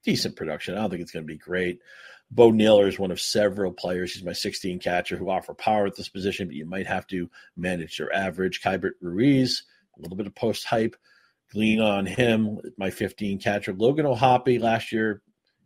decent 0.04 0.36
production. 0.36 0.75
I 0.75 0.82
don't 0.82 0.89
think 0.89 1.01
it's 1.01 1.12
going 1.12 1.23
to 1.23 1.34
be 1.34 1.38
great. 1.38 1.80
Bo 2.32 2.50
Naylor 2.50 2.88
is 2.88 2.98
one 2.98 3.12
of 3.12 3.20
several 3.20 3.74
players. 3.74 4.13
He's 4.13 4.24
my 4.24 4.34
16 4.34 4.80
catcher 4.80 5.17
who 5.17 5.30
offer 5.30 5.54
power 5.54 5.86
at 5.86 5.96
this 5.96 6.08
position, 6.08 6.48
but 6.48 6.56
you 6.56 6.65
might 6.65 6.88
have 6.88 7.06
to 7.08 7.30
manage 7.58 8.00
your 8.00 8.13
average. 8.13 8.62
Keibert 8.62 8.94
Ruiz, 9.02 9.63
a 9.98 10.02
little 10.02 10.17
bit 10.17 10.28
of 10.28 10.36
post 10.36 10.65
hype. 10.65 10.96
Glean 11.52 11.82
on 11.82 12.06
him, 12.06 12.60
my 12.78 12.89
15 12.89 13.39
catcher. 13.39 13.74
Logan 13.74 14.06
O'Hoppe 14.06 14.62
last 14.62 14.94
year 14.94 15.22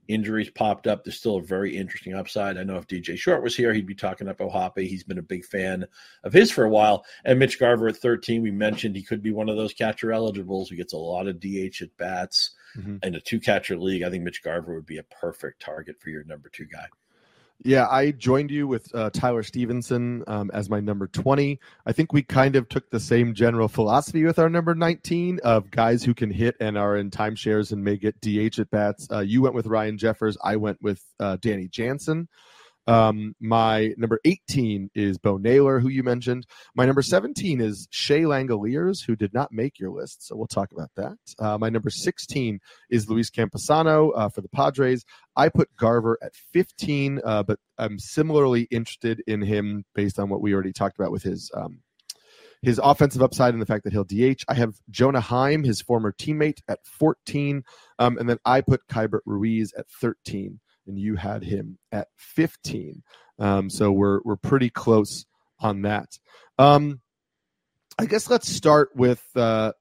injuries 0.07 0.49
popped 0.49 0.87
up. 0.87 1.03
There's 1.03 1.17
still 1.17 1.37
a 1.37 1.43
very 1.43 1.77
interesting 1.77 2.13
upside. 2.13 2.57
I 2.57 2.63
know 2.63 2.77
if 2.77 2.87
DJ 2.87 3.17
Short 3.17 3.43
was 3.43 3.55
here, 3.55 3.73
he'd 3.73 3.87
be 3.87 3.95
talking 3.95 4.27
up 4.27 4.41
O'Hoppe. 4.41 4.87
He's 4.87 5.03
been 5.03 5.17
a 5.17 5.23
big 5.23 5.45
fan 5.45 5.85
of 6.23 6.33
his 6.33 6.51
for 6.51 6.63
a 6.63 6.69
while. 6.69 7.05
And 7.23 7.39
Mitch 7.39 7.59
Garver 7.59 7.87
at 7.87 7.97
13, 7.97 8.41
we 8.41 8.51
mentioned 8.51 8.95
he 8.95 9.03
could 9.03 9.21
be 9.21 9.31
one 9.31 9.49
of 9.49 9.57
those 9.57 9.73
catcher 9.73 10.11
eligibles 10.11 10.69
who 10.69 10.75
gets 10.75 10.93
a 10.93 10.97
lot 10.97 11.27
of 11.27 11.39
DH 11.39 11.81
at 11.81 11.95
bats 11.97 12.51
mm-hmm. 12.77 12.97
in 13.03 13.15
a 13.15 13.19
two 13.19 13.39
catcher 13.39 13.77
league. 13.77 14.03
I 14.03 14.09
think 14.09 14.23
Mitch 14.23 14.43
Garver 14.43 14.75
would 14.75 14.85
be 14.85 14.97
a 14.97 15.03
perfect 15.03 15.61
target 15.61 15.99
for 15.99 16.09
your 16.09 16.23
number 16.23 16.49
two 16.49 16.65
guy. 16.65 16.87
Yeah, 17.63 17.87
I 17.89 18.11
joined 18.11 18.51
you 18.51 18.67
with 18.67 18.93
uh, 18.93 19.09
Tyler 19.11 19.41
Stephenson 19.41 20.23
um, 20.27 20.51
as 20.53 20.69
my 20.69 20.81
number 20.81 21.07
20. 21.07 21.59
I 21.85 21.91
think 21.93 22.11
we 22.11 22.21
kind 22.21 22.55
of 22.55 22.67
took 22.67 22.89
the 22.89 22.99
same 22.99 23.33
general 23.33 23.67
philosophy 23.67 24.25
with 24.25 24.39
our 24.39 24.49
number 24.49 24.75
19 24.75 25.39
of 25.43 25.71
guys 25.71 26.03
who 26.03 26.13
can 26.13 26.29
hit 26.29 26.55
and 26.59 26.77
are 26.77 26.97
in 26.97 27.09
timeshares 27.11 27.71
and 27.71 27.83
may 27.83 27.95
get 27.95 28.19
DH 28.19 28.59
at 28.59 28.69
bats. 28.71 29.07
Uh, 29.09 29.19
you 29.19 29.41
went 29.41 29.55
with 29.55 29.67
Ryan 29.67 29.97
Jeffers. 29.97 30.37
I 30.43 30.57
went 30.57 30.81
with 30.81 31.01
uh, 31.19 31.37
Danny 31.39 31.67
Jansen. 31.69 32.27
Um, 32.87 33.35
my 33.39 33.93
number 33.97 34.19
18 34.25 34.91
is 34.93 35.17
Bo 35.17 35.37
Naylor, 35.37 35.79
who 35.79 35.89
you 35.89 36.03
mentioned. 36.03 36.45
My 36.75 36.85
number 36.85 37.01
17 37.01 37.61
is 37.61 37.87
Shea 37.91 38.21
Langeliers, 38.21 39.05
who 39.05 39.15
did 39.15 39.33
not 39.33 39.51
make 39.51 39.79
your 39.79 39.89
list, 39.89 40.27
so 40.27 40.35
we'll 40.35 40.47
talk 40.47 40.71
about 40.71 40.91
that. 40.95 41.17
Uh, 41.39 41.57
my 41.57 41.69
number 41.69 41.89
16 41.89 42.59
is 42.89 43.09
Luis 43.09 43.29
Campusano 43.29 44.11
uh, 44.15 44.29
for 44.29 44.41
the 44.41 44.49
Padres. 44.49 45.03
I 45.35 45.49
put 45.49 45.75
Garver 45.77 46.17
at 46.21 46.35
15, 46.53 47.21
uh, 47.23 47.43
but 47.43 47.59
I'm 47.77 47.97
similarly 47.99 48.67
interested 48.71 49.21
in 49.27 49.41
him 49.41 49.85
based 49.95 50.19
on 50.19 50.29
what 50.29 50.41
we 50.41 50.53
already 50.53 50.73
talked 50.73 50.99
about 50.99 51.11
with 51.11 51.23
his 51.23 51.51
um, 51.53 51.79
his 52.61 52.79
offensive 52.83 53.21
upside 53.21 53.53
and 53.53 53.61
the 53.61 53.65
fact 53.65 53.83
that 53.83 53.93
he'll 53.93 54.03
DH. 54.03 54.43
I 54.47 54.55
have 54.55 54.73
Jonah 54.89 55.21
Heim, 55.21 55.63
his 55.63 55.81
former 55.81 56.11
teammate, 56.11 56.61
at 56.67 56.79
14, 56.85 57.63
um, 57.99 58.17
and 58.17 58.27
then 58.27 58.39
I 58.43 58.61
put 58.61 58.87
Keibert 58.87 59.19
Ruiz 59.25 59.71
at 59.77 59.85
13 60.01 60.59
and 60.87 60.99
you 60.99 61.15
had 61.15 61.43
him 61.43 61.77
at 61.91 62.07
15. 62.17 63.03
Um, 63.39 63.69
so 63.69 63.91
we're 63.91 64.21
we're 64.23 64.35
pretty 64.35 64.69
close 64.69 65.25
on 65.59 65.81
that. 65.83 66.17
Um, 66.57 67.01
I 67.97 68.05
guess 68.05 68.29
let's 68.29 68.49
start 68.49 68.89
with 68.95 69.23
uh, 69.35 69.71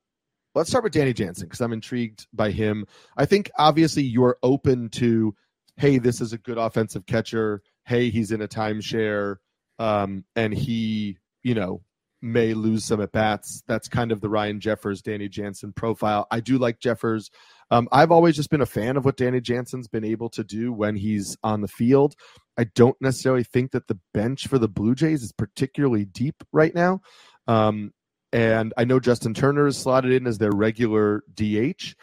let's 0.55 0.71
start 0.71 0.85
with 0.85 0.93
Danny 0.93 1.13
Jansen 1.13 1.47
because 1.47 1.61
I'm 1.61 1.73
intrigued 1.73 2.27
by 2.33 2.51
him. 2.51 2.87
I 3.17 3.27
think 3.27 3.51
obviously 3.59 4.03
you're 4.03 4.39
open 4.43 4.89
to, 4.91 5.35
hey, 5.77 5.99
this 5.99 6.21
is 6.21 6.33
a 6.33 6.39
good 6.39 6.59
offensive 6.59 7.07
catcher. 7.07 7.63
Hey, 7.85 8.11
he's 8.11 8.31
in 8.31 8.41
a 8.41 8.49
timeshare, 8.49 9.37
um, 9.79 10.25
and 10.37 10.55
he, 10.55 11.19
you 11.43 11.55
know, 11.55 11.83
may 12.23 12.55
lose 12.55 12.85
some 12.85 13.03
at 13.03 13.13
bats. 13.13 13.63
That's 13.67 13.89
kind 13.89 14.11
of 14.11 14.21
the 14.21 14.31
Ryan 14.31 14.61
Jeffers, 14.61 15.03
Danny 15.03 15.29
Jansen 15.29 15.73
profile. 15.73 16.27
I 16.31 16.41
do 16.41 16.57
like 16.59 16.81
Jeffers. 16.81 17.31
Um, 17.71 17.89
I've 17.93 18.13
always 18.13 18.37
just 18.37 18.51
been 18.51 18.61
a 18.61 18.67
fan 18.67 18.97
of 18.97 19.05
what 19.05 19.17
Danny 19.17 19.41
Jansen's 19.41 19.89
been 19.89 20.05
able 20.05 20.29
to 20.31 20.45
do 20.45 20.73
when 20.73 20.97
he's 20.97 21.37
on 21.43 21.61
the 21.61 21.69
field. 21.69 22.15
I 22.57 22.65
don't 22.65 22.97
necessarily 23.01 23.45
think 23.45 23.73
that 23.73 23.89
the 23.89 23.99
bench 24.13 24.47
for 24.47 24.59
the 24.59 24.69
Blue 24.69 24.95
Jays 24.95 25.23
is 25.23 25.33
particularly 25.33 26.05
deep 26.05 26.37
right 26.53 26.75
now. 26.75 27.01
Um, 27.47 27.93
and 28.33 28.75
I 28.77 28.85
know 28.85 29.01
Justin 29.01 29.35
Turner 29.35 29.67
is 29.67 29.79
slotted 29.79 30.13
in 30.13 30.27
as 30.27 30.39
their 30.39 30.53
regular 30.53 31.23
DH, 31.35 31.95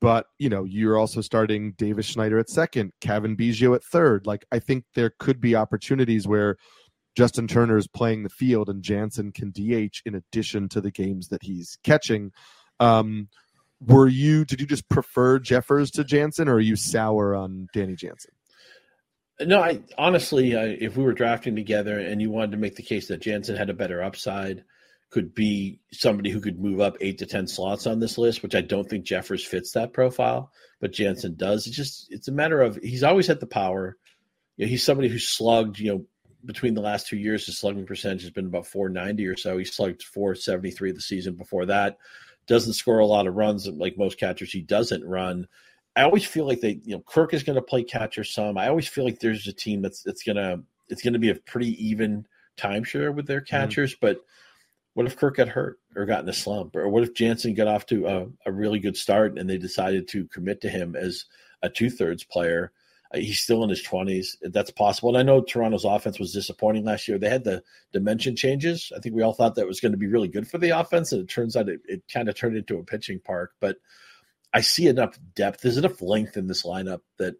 but 0.00 0.26
you 0.38 0.48
know 0.48 0.64
you're 0.64 0.98
also 0.98 1.20
starting 1.20 1.72
Davis 1.72 2.06
Schneider 2.06 2.38
at 2.38 2.50
second, 2.50 2.92
Cavan 3.00 3.36
Biggio 3.36 3.74
at 3.74 3.82
third. 3.82 4.26
Like 4.26 4.44
I 4.52 4.58
think 4.58 4.84
there 4.94 5.12
could 5.18 5.40
be 5.40 5.56
opportunities 5.56 6.28
where 6.28 6.56
Justin 7.16 7.48
Turner 7.48 7.76
is 7.76 7.88
playing 7.88 8.22
the 8.22 8.28
field 8.28 8.68
and 8.68 8.82
Jansen 8.82 9.32
can 9.32 9.50
DH 9.50 10.02
in 10.06 10.14
addition 10.14 10.68
to 10.68 10.80
the 10.80 10.90
games 10.90 11.28
that 11.28 11.42
he's 11.42 11.78
catching. 11.82 12.32
Um, 12.80 13.28
were 13.80 14.08
you 14.08 14.44
did 14.44 14.60
you 14.60 14.66
just 14.66 14.88
prefer 14.88 15.38
Jeffers 15.38 15.90
to 15.92 16.04
Jansen, 16.04 16.48
or 16.48 16.54
are 16.54 16.60
you 16.60 16.76
sour 16.76 17.34
on 17.34 17.68
Danny 17.72 17.94
Jansen? 17.94 18.32
No, 19.40 19.62
I 19.62 19.80
honestly, 19.96 20.56
I, 20.56 20.64
if 20.66 20.96
we 20.96 21.04
were 21.04 21.12
drafting 21.12 21.54
together 21.54 21.98
and 21.98 22.20
you 22.20 22.30
wanted 22.30 22.52
to 22.52 22.56
make 22.56 22.74
the 22.74 22.82
case 22.82 23.08
that 23.08 23.20
Jansen 23.20 23.56
had 23.56 23.70
a 23.70 23.74
better 23.74 24.02
upside, 24.02 24.64
could 25.10 25.32
be 25.34 25.80
somebody 25.92 26.30
who 26.30 26.40
could 26.40 26.58
move 26.58 26.80
up 26.80 26.96
eight 27.00 27.18
to 27.18 27.26
ten 27.26 27.46
slots 27.46 27.86
on 27.86 28.00
this 28.00 28.18
list, 28.18 28.42
which 28.42 28.56
I 28.56 28.60
don't 28.60 28.88
think 28.88 29.04
Jeffers 29.04 29.44
fits 29.44 29.72
that 29.72 29.92
profile, 29.92 30.50
but 30.80 30.92
Jansen 30.92 31.36
does. 31.36 31.66
It's 31.66 31.76
just 31.76 32.08
it's 32.10 32.28
a 32.28 32.32
matter 32.32 32.60
of 32.60 32.76
he's 32.76 33.04
always 33.04 33.28
had 33.28 33.40
the 33.40 33.46
power. 33.46 33.96
You 34.56 34.66
know, 34.66 34.70
he's 34.70 34.84
somebody 34.84 35.08
who 35.08 35.20
slugged, 35.20 35.78
you 35.78 35.92
know, 35.92 36.06
between 36.44 36.74
the 36.74 36.80
last 36.80 37.06
two 37.06 37.16
years, 37.16 37.46
his 37.46 37.58
slugging 37.58 37.86
percentage 37.86 38.22
has 38.22 38.30
been 38.30 38.46
about 38.46 38.66
490 38.66 39.26
or 39.26 39.36
so. 39.36 39.56
He 39.56 39.64
slugged 39.64 40.02
473 40.02 40.92
the 40.92 41.00
season 41.00 41.34
before 41.34 41.66
that. 41.66 41.98
Doesn't 42.48 42.72
score 42.72 42.98
a 42.98 43.06
lot 43.06 43.26
of 43.26 43.34
runs 43.34 43.66
like 43.68 43.98
most 43.98 44.18
catchers. 44.18 44.50
He 44.50 44.62
doesn't 44.62 45.04
run. 45.04 45.46
I 45.94 46.02
always 46.02 46.24
feel 46.24 46.46
like 46.46 46.60
they, 46.60 46.80
you 46.84 46.94
know, 46.94 47.02
Kirk 47.06 47.34
is 47.34 47.42
going 47.42 47.56
to 47.56 47.62
play 47.62 47.82
catcher 47.82 48.24
some. 48.24 48.56
I 48.56 48.68
always 48.68 48.88
feel 48.88 49.04
like 49.04 49.20
there's 49.20 49.46
a 49.46 49.52
team 49.52 49.82
that's 49.82 50.02
that's 50.02 50.22
gonna 50.22 50.62
it's 50.88 51.02
going 51.02 51.12
to 51.12 51.18
be 51.18 51.30
a 51.30 51.34
pretty 51.34 51.72
even 51.84 52.26
timeshare 52.56 53.14
with 53.14 53.26
their 53.26 53.40
mm-hmm. 53.40 53.56
catchers. 53.56 53.94
Mm-hmm. 53.94 54.06
But 54.06 54.20
what 54.94 55.06
if 55.06 55.16
Kirk 55.16 55.36
got 55.36 55.48
hurt 55.48 55.78
or 55.94 56.06
got 56.06 56.22
in 56.22 56.28
a 56.28 56.32
slump, 56.32 56.74
or 56.74 56.88
what 56.88 57.02
if 57.02 57.14
Jansen 57.14 57.54
got 57.54 57.68
off 57.68 57.86
to 57.86 58.06
a, 58.06 58.26
a 58.46 58.52
really 58.52 58.80
good 58.80 58.96
start 58.96 59.38
and 59.38 59.48
they 59.48 59.58
decided 59.58 60.08
to 60.08 60.26
commit 60.26 60.60
to 60.62 60.68
him 60.68 60.96
as 60.96 61.24
a 61.62 61.68
two 61.68 61.90
thirds 61.90 62.24
player? 62.24 62.72
He's 63.14 63.40
still 63.40 63.64
in 63.64 63.70
his 63.70 63.82
20s. 63.82 64.36
That's 64.42 64.70
possible. 64.70 65.08
And 65.08 65.18
I 65.18 65.22
know 65.22 65.40
Toronto's 65.40 65.86
offense 65.86 66.18
was 66.18 66.32
disappointing 66.32 66.84
last 66.84 67.08
year. 67.08 67.18
They 67.18 67.30
had 67.30 67.44
the 67.44 67.62
dimension 67.92 68.36
changes. 68.36 68.92
I 68.94 69.00
think 69.00 69.14
we 69.14 69.22
all 69.22 69.32
thought 69.32 69.54
that 69.54 69.66
was 69.66 69.80
going 69.80 69.92
to 69.92 69.98
be 69.98 70.08
really 70.08 70.28
good 70.28 70.46
for 70.46 70.58
the 70.58 70.78
offense. 70.78 71.12
And 71.12 71.22
it 71.22 71.28
turns 71.28 71.56
out 71.56 71.70
it, 71.70 71.80
it 71.86 72.02
kind 72.12 72.28
of 72.28 72.34
turned 72.34 72.56
into 72.56 72.78
a 72.78 72.84
pitching 72.84 73.20
park. 73.20 73.52
But 73.60 73.76
I 74.52 74.60
see 74.60 74.88
enough 74.88 75.18
depth. 75.34 75.62
There's 75.62 75.78
enough 75.78 76.02
length 76.02 76.36
in 76.36 76.48
this 76.48 76.64
lineup 76.64 77.00
that 77.18 77.36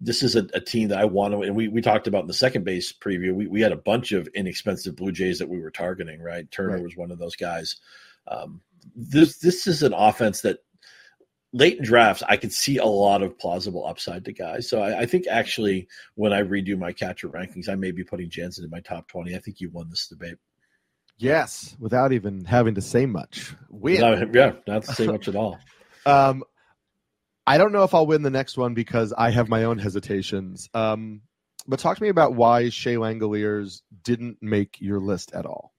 this 0.00 0.22
is 0.22 0.36
a, 0.36 0.46
a 0.52 0.60
team 0.60 0.88
that 0.88 0.98
I 0.98 1.06
want 1.06 1.32
to. 1.32 1.40
And 1.40 1.56
we, 1.56 1.68
we 1.68 1.80
talked 1.80 2.06
about 2.06 2.22
in 2.22 2.28
the 2.28 2.34
second 2.34 2.64
base 2.64 2.92
preview, 2.92 3.34
we, 3.34 3.46
we 3.46 3.60
had 3.62 3.72
a 3.72 3.76
bunch 3.76 4.12
of 4.12 4.28
inexpensive 4.34 4.94
Blue 4.94 5.12
Jays 5.12 5.38
that 5.38 5.48
we 5.48 5.60
were 5.60 5.70
targeting, 5.70 6.20
right? 6.20 6.50
Turner 6.50 6.74
right. 6.74 6.82
was 6.82 6.96
one 6.96 7.10
of 7.10 7.18
those 7.18 7.36
guys. 7.36 7.76
Um, 8.26 8.60
this 8.94 9.38
this 9.38 9.66
is 9.66 9.82
an 9.82 9.92
offense 9.92 10.42
that 10.42 10.58
late 11.52 11.78
in 11.78 11.84
drafts, 11.84 12.22
I 12.28 12.36
could 12.36 12.52
see 12.52 12.78
a 12.78 12.84
lot 12.84 13.22
of 13.22 13.38
plausible 13.38 13.86
upside 13.86 14.24
to 14.26 14.32
guys. 14.32 14.68
So 14.68 14.80
I, 14.80 15.00
I, 15.00 15.06
think 15.06 15.26
actually, 15.26 15.88
when 16.14 16.32
I 16.32 16.42
redo 16.42 16.78
my 16.78 16.92
catcher 16.92 17.28
rankings, 17.28 17.68
I 17.68 17.74
may 17.74 17.90
be 17.90 18.04
putting 18.04 18.30
Jansen 18.30 18.64
in 18.64 18.70
my 18.70 18.80
top 18.80 19.08
twenty. 19.08 19.34
I 19.34 19.38
think 19.38 19.60
you 19.60 19.70
won 19.70 19.88
this 19.90 20.08
debate. 20.08 20.36
Yes, 21.16 21.76
without 21.80 22.12
even 22.12 22.44
having 22.44 22.76
to 22.76 22.80
say 22.80 23.06
much. 23.06 23.54
Win. 23.70 24.00
No, 24.00 24.30
yeah, 24.32 24.52
not 24.66 24.84
to 24.84 24.94
say 24.94 25.06
much 25.06 25.26
at 25.26 25.34
all. 25.34 25.58
um, 26.06 26.44
I 27.46 27.58
don't 27.58 27.72
know 27.72 27.82
if 27.82 27.94
I'll 27.94 28.06
win 28.06 28.22
the 28.22 28.30
next 28.30 28.56
one 28.56 28.74
because 28.74 29.12
I 29.16 29.30
have 29.30 29.48
my 29.48 29.64
own 29.64 29.78
hesitations. 29.78 30.68
Um, 30.74 31.22
but 31.66 31.80
talk 31.80 31.96
to 31.96 32.02
me 32.02 32.08
about 32.08 32.34
why 32.34 32.68
Shea 32.68 32.94
Langeliers 32.94 33.82
didn't 34.04 34.38
make 34.40 34.80
your 34.80 35.00
list 35.00 35.32
at 35.34 35.44
all 35.44 35.72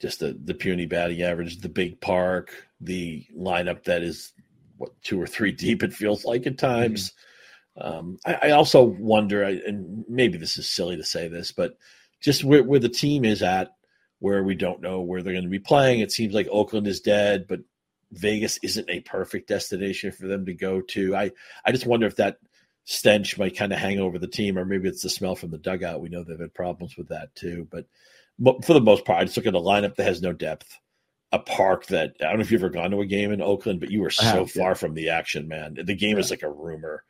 just 0.00 0.20
the 0.20 0.38
the 0.44 0.54
puny 0.54 0.86
batting 0.86 1.22
average, 1.22 1.60
the 1.60 1.68
big 1.68 2.00
park, 2.00 2.52
the 2.80 3.26
lineup 3.36 3.84
that 3.84 4.02
is 4.02 4.32
what 4.76 4.90
two 5.02 5.20
or 5.20 5.26
three 5.26 5.52
deep 5.52 5.82
it 5.82 5.92
feels 5.92 6.24
like 6.24 6.46
at 6.46 6.58
times. 6.58 7.10
Mm-hmm. 7.10 7.16
Um, 7.78 8.18
I, 8.24 8.34
I, 8.34 8.50
also 8.52 8.82
wonder, 8.82 9.42
and 9.42 10.04
maybe 10.08 10.38
this 10.38 10.56
is 10.56 10.68
silly 10.68 10.96
to 10.96 11.04
say 11.04 11.28
this, 11.28 11.52
but 11.52 11.76
just 12.22 12.42
where, 12.42 12.62
where 12.62 12.80
the 12.80 12.88
team 12.88 13.22
is 13.24 13.42
at, 13.42 13.72
where 14.18 14.42
we 14.42 14.54
don't 14.54 14.80
know 14.80 15.02
where 15.02 15.22
they're 15.22 15.34
going 15.34 15.44
to 15.44 15.50
be 15.50 15.58
playing. 15.58 16.00
It 16.00 16.10
seems 16.10 16.32
like 16.32 16.48
Oakland 16.50 16.86
is 16.86 17.00
dead, 17.00 17.46
but 17.46 17.60
Vegas 18.12 18.58
isn't 18.62 18.88
a 18.88 19.00
perfect 19.00 19.48
destination 19.48 20.12
for 20.12 20.26
them 20.26 20.46
to 20.46 20.54
go 20.54 20.80
to. 20.80 21.14
I 21.14 21.32
I 21.64 21.72
just 21.72 21.86
wonder 21.86 22.06
if 22.06 22.16
that 22.16 22.38
stench 22.84 23.36
might 23.36 23.56
kind 23.56 23.72
of 23.72 23.78
hang 23.78 23.98
over 23.98 24.18
the 24.18 24.26
team, 24.26 24.58
or 24.58 24.64
maybe 24.64 24.88
it's 24.88 25.02
the 25.02 25.10
smell 25.10 25.36
from 25.36 25.50
the 25.50 25.58
dugout. 25.58 26.00
We 26.00 26.08
know 26.08 26.22
they've 26.22 26.38
had 26.38 26.54
problems 26.54 26.96
with 26.96 27.08
that 27.08 27.34
too, 27.34 27.68
but 27.70 27.86
but 28.38 28.64
for 28.64 28.74
the 28.74 28.80
most 28.80 29.04
part, 29.04 29.20
I 29.20 29.24
just 29.24 29.36
look 29.36 29.46
at 29.46 29.54
a 29.54 29.60
lineup 29.60 29.96
that 29.96 30.04
has 30.04 30.22
no 30.22 30.32
depth, 30.32 30.78
a 31.36 31.42
park 31.42 31.86
that 31.86 32.16
I 32.20 32.24
don't 32.24 32.36
know 32.36 32.42
if 32.42 32.50
you've 32.50 32.62
ever 32.62 32.70
gone 32.70 32.90
to 32.90 33.00
a 33.00 33.06
game 33.06 33.30
in 33.30 33.40
Oakland, 33.40 33.80
but 33.80 33.90
you 33.90 34.00
were 34.00 34.10
so 34.10 34.24
have, 34.24 34.50
far 34.50 34.70
yeah. 34.70 34.74
from 34.74 34.94
the 34.94 35.10
action, 35.10 35.48
man. 35.48 35.76
The 35.82 35.94
game 35.94 36.16
Yeah. 36.16 36.20
is 36.20 36.30
like 36.30 36.42
a 36.42 36.50
rumor. 36.50 37.04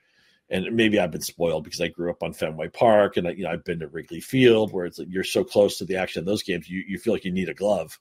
And 0.49 0.77
maybe 0.77 1.01
I've 1.01 1.11
been 1.11 1.23
spoiled 1.23 1.65
because 1.65 1.81
I 1.81 1.89
grew 1.89 2.09
up 2.11 2.23
on 2.23 2.33
Fenway 2.33 2.69
Park, 2.69 3.17
and 3.17 3.27
I, 3.27 3.33
you 3.33 3.43
know 3.43 3.51
I've 3.51 3.65
been 3.65 3.81
to 3.81 3.89
Wrigley 3.89 4.21
Field, 4.21 4.73
where 4.73 4.87
it's 4.87 4.99
like 4.99 5.09
you're 5.11 5.25
so 5.25 5.43
close 5.43 5.79
to 5.79 5.85
the 5.85 5.97
action 5.97 6.21
in 6.21 6.27
those 6.27 6.45
games, 6.45 6.69
you, 6.69 6.85
you 6.87 6.99
feel 6.99 7.13
like 7.15 7.25
you 7.25 7.33
need 7.33 7.49
a 7.49 7.55
glove. 7.55 7.99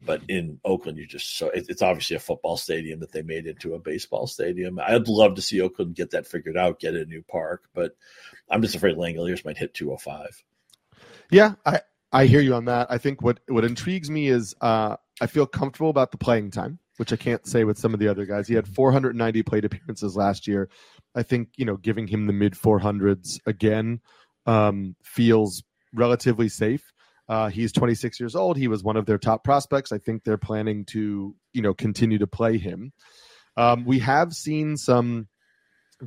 But 0.00 0.22
in 0.28 0.60
Oakland, 0.64 0.96
you 0.96 1.06
just 1.08 1.36
so 1.36 1.48
it, 1.48 1.66
it's 1.68 1.82
obviously 1.82 2.14
a 2.14 2.20
football 2.20 2.56
stadium 2.56 3.00
that 3.00 3.10
they 3.10 3.22
made 3.22 3.46
into 3.48 3.74
a 3.74 3.80
baseball 3.80 4.28
stadium. 4.28 4.78
I'd 4.78 5.08
love 5.08 5.34
to 5.34 5.42
see 5.42 5.60
Oakland 5.60 5.96
get 5.96 6.12
that 6.12 6.28
figured 6.28 6.56
out, 6.56 6.78
get 6.78 6.94
a 6.94 7.04
new 7.04 7.22
park, 7.22 7.64
but 7.74 7.96
I'm 8.48 8.62
just 8.62 8.76
afraid 8.76 8.96
Langeliers 8.96 9.44
might 9.44 9.58
hit 9.58 9.74
205. 9.74 10.44
Yeah, 11.32 11.54
I 11.66 11.80
I 12.12 12.26
hear 12.26 12.40
you 12.40 12.54
on 12.54 12.66
that. 12.66 12.86
I 12.90 12.98
think 12.98 13.22
what 13.22 13.40
what 13.48 13.64
intrigues 13.64 14.08
me 14.08 14.28
is 14.28 14.54
uh, 14.60 14.96
I 15.20 15.26
feel 15.26 15.46
comfortable 15.46 15.90
about 15.90 16.12
the 16.12 16.18
playing 16.18 16.50
time, 16.50 16.78
which 16.96 17.12
I 17.12 17.16
can't 17.16 17.46
say 17.46 17.64
with 17.64 17.78
some 17.78 17.94
of 17.94 18.00
the 18.00 18.08
other 18.08 18.24
guys. 18.24 18.46
He 18.48 18.54
had 18.54 18.68
490 18.68 19.42
plate 19.42 19.64
appearances 19.64 20.16
last 20.16 20.46
year. 20.46 20.68
I 21.14 21.22
think 21.22 21.50
you 21.56 21.64
know 21.64 21.76
giving 21.76 22.06
him 22.06 22.26
the 22.26 22.32
mid 22.32 22.54
400s 22.54 23.38
again 23.46 24.00
um, 24.46 24.96
feels 25.02 25.62
relatively 25.92 26.48
safe. 26.48 26.92
Uh, 27.28 27.48
he's 27.48 27.72
26 27.72 28.18
years 28.20 28.34
old. 28.34 28.56
He 28.56 28.68
was 28.68 28.82
one 28.82 28.96
of 28.96 29.04
their 29.04 29.18
top 29.18 29.44
prospects. 29.44 29.92
I 29.92 29.98
think 29.98 30.24
they're 30.24 30.38
planning 30.38 30.84
to 30.86 31.34
you 31.52 31.62
know 31.62 31.74
continue 31.74 32.18
to 32.18 32.26
play 32.26 32.58
him. 32.58 32.92
Um, 33.56 33.84
we 33.84 33.98
have 33.98 34.32
seen 34.32 34.76
some 34.76 35.28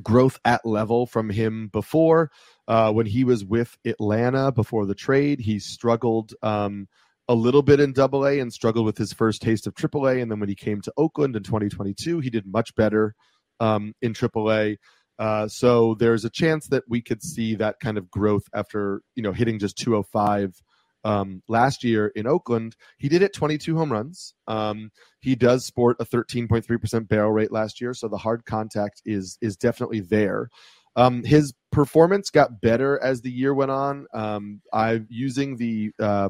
growth 0.00 0.38
at 0.44 0.64
level 0.64 1.06
from 1.06 1.30
him 1.30 1.68
before. 1.68 2.30
Uh, 2.66 2.92
when 2.92 3.06
he 3.06 3.24
was 3.24 3.44
with 3.44 3.76
Atlanta 3.84 4.52
before 4.52 4.86
the 4.86 4.94
trade, 4.94 5.40
he 5.40 5.58
struggled 5.58 6.32
um, 6.42 6.88
a 7.32 7.34
little 7.34 7.62
bit 7.62 7.80
in 7.80 7.94
Double 7.94 8.26
A 8.26 8.40
and 8.40 8.52
struggled 8.52 8.84
with 8.84 8.98
his 8.98 9.14
first 9.14 9.40
taste 9.40 9.66
of 9.66 9.74
Triple 9.74 10.06
A. 10.06 10.20
And 10.20 10.30
then 10.30 10.38
when 10.38 10.50
he 10.50 10.54
came 10.54 10.82
to 10.82 10.92
Oakland 10.98 11.34
in 11.34 11.42
2022, 11.42 12.20
he 12.20 12.28
did 12.28 12.46
much 12.46 12.74
better 12.74 13.14
um, 13.58 13.94
in 14.02 14.12
Triple 14.12 14.52
A. 14.52 14.76
Uh, 15.18 15.48
so 15.48 15.94
there's 15.98 16.26
a 16.26 16.30
chance 16.30 16.66
that 16.66 16.84
we 16.88 17.00
could 17.00 17.22
see 17.22 17.54
that 17.54 17.80
kind 17.80 17.96
of 17.96 18.10
growth 18.10 18.42
after 18.54 19.00
you 19.14 19.22
know 19.22 19.32
hitting 19.32 19.58
just 19.58 19.78
205 19.78 20.60
um, 21.04 21.42
last 21.48 21.82
year 21.82 22.08
in 22.14 22.26
Oakland. 22.26 22.76
He 22.98 23.08
did 23.08 23.22
it 23.22 23.32
22 23.32 23.78
home 23.78 23.90
runs. 23.90 24.34
Um, 24.46 24.90
he 25.20 25.34
does 25.34 25.64
sport 25.64 25.96
a 26.00 26.04
13.3% 26.04 27.08
barrel 27.08 27.32
rate 27.32 27.50
last 27.50 27.80
year, 27.80 27.94
so 27.94 28.08
the 28.08 28.18
hard 28.18 28.44
contact 28.44 29.00
is 29.06 29.38
is 29.40 29.56
definitely 29.56 30.00
there. 30.00 30.50
Um, 30.96 31.24
his 31.24 31.54
performance 31.70 32.28
got 32.28 32.60
better 32.60 33.02
as 33.02 33.22
the 33.22 33.30
year 33.30 33.54
went 33.54 33.70
on. 33.70 34.06
Um, 34.12 34.60
I'm 34.72 35.06
using 35.08 35.56
the 35.56 35.92
uh, 35.98 36.28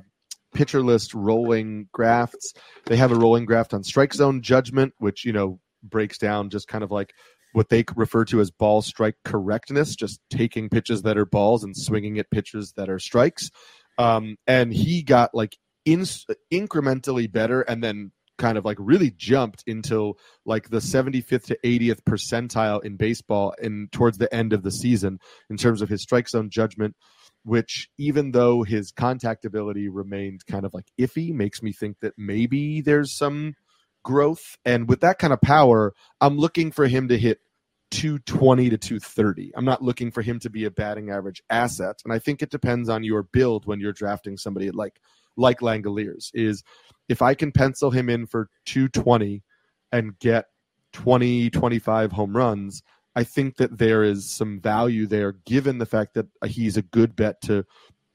pitcher 0.54 0.82
list 0.82 1.14
rolling 1.14 1.88
grafts. 1.92 2.52
They 2.86 2.96
have 2.96 3.12
a 3.12 3.16
rolling 3.16 3.44
graft 3.44 3.74
on 3.74 3.82
strike 3.82 4.14
zone 4.14 4.42
judgment, 4.42 4.94
which 4.98 5.24
you 5.24 5.32
know 5.32 5.60
breaks 5.82 6.18
down 6.18 6.50
just 6.50 6.68
kind 6.68 6.84
of 6.84 6.90
like 6.90 7.12
what 7.52 7.68
they 7.68 7.84
refer 7.96 8.24
to 8.26 8.40
as 8.40 8.50
ball 8.50 8.82
strike 8.82 9.16
correctness, 9.24 9.94
just 9.94 10.20
taking 10.30 10.68
pitches 10.68 11.02
that 11.02 11.18
are 11.18 11.26
balls 11.26 11.64
and 11.64 11.76
swinging 11.76 12.18
at 12.18 12.30
pitches 12.30 12.72
that 12.76 12.88
are 12.88 12.98
strikes. 12.98 13.50
Um, 13.98 14.36
and 14.46 14.72
he 14.72 15.02
got 15.02 15.34
like 15.34 15.56
in, 15.84 16.00
incrementally 16.52 17.30
better 17.30 17.60
and 17.62 17.82
then 17.84 18.12
kind 18.38 18.56
of 18.56 18.64
like 18.64 18.78
really 18.80 19.10
jumped 19.10 19.62
into 19.66 20.14
like 20.46 20.70
the 20.70 20.78
75th 20.78 21.44
to 21.44 21.58
80th 21.64 22.02
percentile 22.08 22.82
in 22.82 22.96
baseball 22.96 23.54
in 23.60 23.88
towards 23.92 24.18
the 24.18 24.32
end 24.34 24.52
of 24.52 24.62
the 24.62 24.70
season 24.70 25.18
in 25.50 25.56
terms 25.56 25.82
of 25.82 25.88
his 25.88 26.02
strike 26.02 26.28
zone 26.28 26.48
judgment 26.50 26.96
which 27.44 27.88
even 27.98 28.32
though 28.32 28.62
his 28.62 28.92
contact 28.92 29.44
ability 29.44 29.88
remained 29.88 30.46
kind 30.46 30.64
of 30.64 30.72
like 30.72 30.86
iffy 30.98 31.32
makes 31.32 31.62
me 31.62 31.72
think 31.72 31.98
that 32.00 32.14
maybe 32.16 32.80
there's 32.80 33.16
some 33.16 33.54
growth. 34.04 34.58
And 34.64 34.88
with 34.88 35.00
that 35.00 35.18
kind 35.18 35.32
of 35.32 35.40
power 35.40 35.94
i'm 36.20 36.36
looking 36.38 36.70
for 36.72 36.86
him 36.86 37.08
to 37.08 37.18
hit 37.18 37.38
220 37.90 38.70
to 38.70 38.78
230 38.78 39.52
i'm 39.56 39.64
not 39.64 39.82
looking 39.82 40.10
for 40.10 40.22
him 40.22 40.38
to 40.40 40.50
be 40.50 40.64
a 40.64 40.70
batting 40.70 41.10
average 41.10 41.42
asset. 41.50 42.00
And 42.04 42.12
i 42.12 42.18
think 42.18 42.42
it 42.42 42.50
depends 42.50 42.88
on 42.88 43.04
your 43.04 43.22
build 43.22 43.66
when 43.66 43.80
you're 43.80 43.92
drafting 43.92 44.36
somebody 44.36 44.70
like 44.70 45.00
like 45.36 45.60
Langeliers 45.60 46.30
is 46.34 46.62
if 47.08 47.22
i 47.22 47.34
can 47.34 47.52
pencil 47.52 47.90
him 47.90 48.08
in 48.08 48.26
for 48.26 48.48
220 48.66 49.42
and 49.90 50.18
get 50.18 50.46
20 50.92 51.50
25 51.50 52.12
home 52.12 52.36
runs 52.36 52.82
i 53.16 53.24
think 53.24 53.56
that 53.56 53.78
there 53.78 54.02
is 54.02 54.30
some 54.30 54.60
value 54.60 55.06
there 55.06 55.32
given 55.44 55.78
the 55.78 55.86
fact 55.86 56.14
that 56.14 56.26
he's 56.46 56.76
a 56.76 56.82
good 56.82 57.14
bet 57.16 57.40
to 57.42 57.64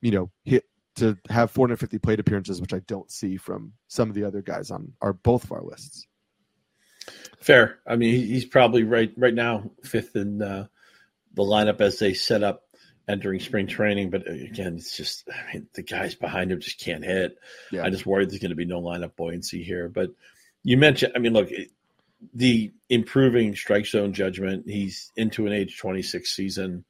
you 0.01 0.11
know 0.11 0.31
hit 0.43 0.63
to 0.95 1.17
have 1.29 1.51
450 1.51 1.99
plate 1.99 2.19
appearances 2.19 2.59
which 2.61 2.73
i 2.73 2.79
don't 2.87 3.11
see 3.11 3.37
from 3.37 3.73
some 3.87 4.09
of 4.09 4.15
the 4.15 4.23
other 4.23 4.41
guys 4.41 4.71
on 4.71 4.93
our 5.01 5.13
both 5.13 5.43
of 5.43 5.51
our 5.51 5.61
lists 5.61 6.07
Fair. 7.39 7.79
I 7.87 7.95
mean, 7.95 8.13
he's 8.15 8.45
probably 8.45 8.83
right 8.83 9.11
right 9.15 9.33
now 9.33 9.71
fifth 9.83 10.15
in 10.15 10.41
uh, 10.41 10.67
the 11.33 11.43
lineup 11.43 11.81
as 11.81 11.99
they 11.99 12.13
set 12.13 12.43
up 12.43 12.63
entering 13.07 13.39
spring 13.39 13.67
training. 13.67 14.09
But 14.09 14.27
uh, 14.27 14.31
again, 14.33 14.75
it's 14.77 14.95
just 14.97 15.29
I 15.29 15.53
mean, 15.53 15.67
the 15.73 15.83
guys 15.83 16.15
behind 16.15 16.51
him 16.51 16.59
just 16.59 16.79
can't 16.79 17.05
hit. 17.05 17.37
Yeah. 17.71 17.83
I 17.83 17.89
just 17.89 18.05
worry 18.05 18.25
there's 18.25 18.39
going 18.39 18.49
to 18.49 18.55
be 18.55 18.65
no 18.65 18.81
lineup 18.81 19.15
buoyancy 19.15 19.63
here. 19.63 19.87
But 19.87 20.11
you 20.63 20.77
mentioned, 20.77 21.13
I 21.15 21.19
mean, 21.19 21.33
look, 21.33 21.51
it- 21.51 21.71
the 22.33 22.71
improving 22.89 23.55
strike 23.55 23.85
zone 23.85 24.13
judgment. 24.13 24.65
He's 24.67 25.11
into 25.15 25.45
an 25.47 25.53
age 25.53 25.77
26 25.77 26.29
season. 26.29 26.85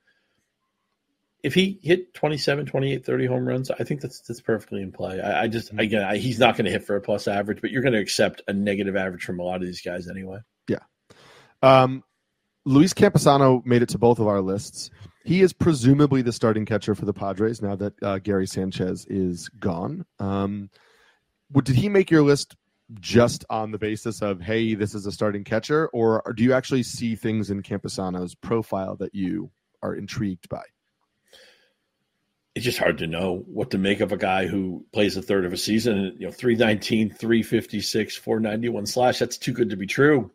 If 1.44 1.54
he 1.54 1.80
hit 1.84 2.14
27, 2.14 2.66
28, 2.66 3.06
30 3.06 3.26
home 3.26 3.48
runs, 3.48 3.72
I 3.72 3.84
think 3.84 4.02
that's 4.02 4.22
that's 4.22 4.42
perfectly 4.42 4.82
in 4.82 4.92
play. 4.92 5.22
I, 5.22 5.44
I 5.44 5.48
just 5.48 5.72
again, 5.78 6.04
I, 6.04 6.18
he's 6.18 6.40
not 6.40 6.56
going 6.56 6.66
to 6.66 6.72
hit 6.72 6.86
for 6.86 6.96
a 6.96 7.02
plus 7.02 7.28
average, 7.28 7.62
but 7.62 7.72
you're 7.72 7.84
going 7.84 7.94
to 7.94 8.00
accept 8.00 8.42
a 8.48 8.54
negative 8.54 8.96
average 8.96 9.24
from 9.24 9.40
a 9.40 9.44
lot 9.44 9.58
of 9.58 9.68
these 9.68 9.82
guys 9.82 10.10
anyway. 10.10 10.40
Yeah. 10.68 10.80
Um, 11.62 12.04
Luis 12.66 12.94
Campusano 12.94 13.66
made 13.66 13.82
it 13.82 13.90
to 13.90 13.98
both 13.98 14.20
of 14.20 14.28
our 14.28 14.42
lists. 14.42 14.90
He 15.24 15.42
is 15.42 15.54
presumably 15.54 16.22
the 16.22 16.32
starting 16.32 16.66
catcher 16.66 16.96
for 16.96 17.06
the 17.06 17.14
Padres 17.14 17.62
now 17.62 17.76
that 17.76 17.94
uh, 18.02 18.20
Gary 18.20 18.48
Sanchez 18.48 19.06
is 19.10 19.50
gone. 19.50 20.06
Um, 20.20 20.70
did 21.64 21.76
he 21.76 21.88
make 21.90 22.12
your 22.12 22.24
list 22.24 22.56
just 23.00 23.46
on 23.50 23.72
the 23.72 23.78
basis 23.78 24.22
of 24.22 24.42
hey, 24.42 24.76
this 24.76 24.96
is 24.96 25.06
a 25.06 25.12
starting 25.12 25.44
catcher, 25.44 25.88
or 25.90 26.24
do 26.36 26.44
you 26.44 26.54
actually 26.54 26.84
see 26.84 27.16
things 27.16 27.50
in 27.50 27.62
Campusano's 27.62 28.36
profile 28.36 28.96
that 28.98 29.14
you 29.14 29.52
are 29.82 29.94
intrigued 29.94 30.50
by? 30.50 30.64
it's 32.58 32.66
just 32.66 32.80
hard 32.80 32.98
to 32.98 33.06
know 33.06 33.44
what 33.46 33.70
to 33.70 33.78
make 33.78 34.00
of 34.00 34.12
a 34.12 34.18
guy 34.18 34.48
who 34.48 34.84
plays 34.92 35.16
a 35.16 35.22
third 35.22 35.46
of 35.46 35.54
a 35.54 35.58
season. 35.58 36.16
You 36.18 36.26
know, 36.26 36.32
319, 36.32 37.12
356, 37.12 38.16
491 38.18 38.88
slash. 38.88 39.20
That's 39.20 39.38
too 39.38 39.54
good 39.54 39.70
to 39.70 39.78
be 39.78 39.86
true. 39.86 40.32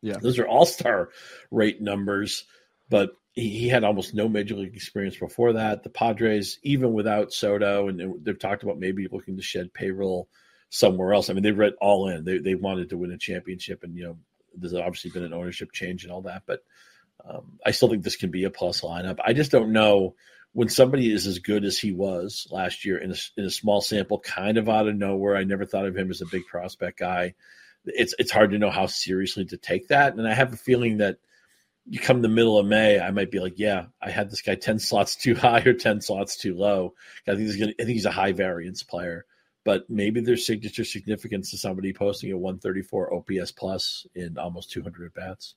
Yeah. 0.00 0.16
Those 0.22 0.38
are 0.38 0.48
all 0.48 0.64
star 0.64 1.10
rate 1.50 1.82
numbers, 1.82 2.44
but 2.88 3.10
he 3.34 3.68
had 3.68 3.84
almost 3.84 4.14
no 4.14 4.26
major 4.26 4.56
league 4.56 4.74
experience 4.74 5.18
before 5.18 5.52
that. 5.52 5.82
The 5.82 5.90
Padres, 5.90 6.58
even 6.62 6.94
without 6.94 7.30
Soto, 7.30 7.88
and 7.88 8.24
they've 8.24 8.38
talked 8.38 8.62
about 8.62 8.78
maybe 8.78 9.06
looking 9.12 9.36
to 9.36 9.42
shed 9.42 9.74
payroll 9.74 10.30
somewhere 10.70 11.12
else. 11.12 11.28
I 11.28 11.34
mean, 11.34 11.42
they 11.42 11.52
read 11.52 11.74
all 11.80 12.08
in. 12.08 12.24
They, 12.24 12.38
they 12.38 12.54
wanted 12.54 12.90
to 12.90 12.96
win 12.96 13.12
a 13.12 13.18
championship, 13.18 13.84
and, 13.84 13.94
you 13.94 14.04
know, 14.04 14.16
there's 14.54 14.74
obviously 14.74 15.10
been 15.10 15.24
an 15.24 15.34
ownership 15.34 15.72
change 15.72 16.04
and 16.04 16.12
all 16.12 16.22
that, 16.22 16.42
but 16.46 16.64
um, 17.28 17.58
I 17.64 17.72
still 17.72 17.88
think 17.88 18.02
this 18.02 18.16
can 18.16 18.30
be 18.30 18.44
a 18.44 18.50
plus 18.50 18.80
lineup. 18.80 19.18
I 19.24 19.32
just 19.32 19.52
don't 19.52 19.72
know 19.72 20.14
when 20.52 20.68
somebody 20.68 21.12
is 21.12 21.26
as 21.26 21.38
good 21.38 21.64
as 21.64 21.78
he 21.78 21.92
was 21.92 22.48
last 22.50 22.84
year 22.84 22.98
in 22.98 23.12
a, 23.12 23.16
in 23.36 23.44
a 23.44 23.50
small 23.50 23.80
sample, 23.80 24.18
kind 24.18 24.58
of 24.58 24.68
out 24.68 24.88
of 24.88 24.96
nowhere. 24.96 25.36
I 25.36 25.44
never 25.44 25.66
thought 25.66 25.86
of 25.86 25.96
him 25.96 26.10
as 26.10 26.22
a 26.22 26.26
big 26.26 26.46
prospect 26.46 26.98
guy. 26.98 27.34
It's 27.84 28.14
it's 28.18 28.30
hard 28.30 28.50
to 28.50 28.58
know 28.58 28.70
how 28.70 28.86
seriously 28.86 29.44
to 29.46 29.56
take 29.56 29.88
that, 29.88 30.14
and 30.14 30.26
I 30.26 30.34
have 30.34 30.52
a 30.52 30.56
feeling 30.56 30.98
that 30.98 31.18
you 31.86 31.98
come 31.98 32.20
the 32.20 32.28
middle 32.28 32.58
of 32.58 32.66
May, 32.66 33.00
I 33.00 33.10
might 33.10 33.30
be 33.30 33.40
like, 33.40 33.54
yeah, 33.58 33.86
I 34.02 34.10
had 34.10 34.30
this 34.30 34.42
guy 34.42 34.54
ten 34.54 34.78
slots 34.78 35.16
too 35.16 35.34
high 35.34 35.60
or 35.60 35.72
ten 35.72 36.00
slots 36.00 36.36
too 36.36 36.54
low. 36.54 36.94
I 37.26 37.32
think 37.32 37.46
he's 37.46 37.56
gonna, 37.56 37.72
I 37.72 37.84
think 37.84 37.94
he's 37.94 38.06
a 38.06 38.10
high 38.10 38.32
variance 38.32 38.82
player, 38.82 39.24
but 39.64 39.88
maybe 39.88 40.20
there's 40.20 40.46
signature 40.46 40.84
significance 40.84 41.50
to 41.50 41.58
somebody 41.58 41.92
posting 41.92 42.32
a 42.32 42.38
134 42.38 43.14
OPS 43.14 43.52
plus 43.52 44.06
in 44.14 44.38
almost 44.38 44.70
200 44.70 45.06
at 45.06 45.14
bats. 45.14 45.54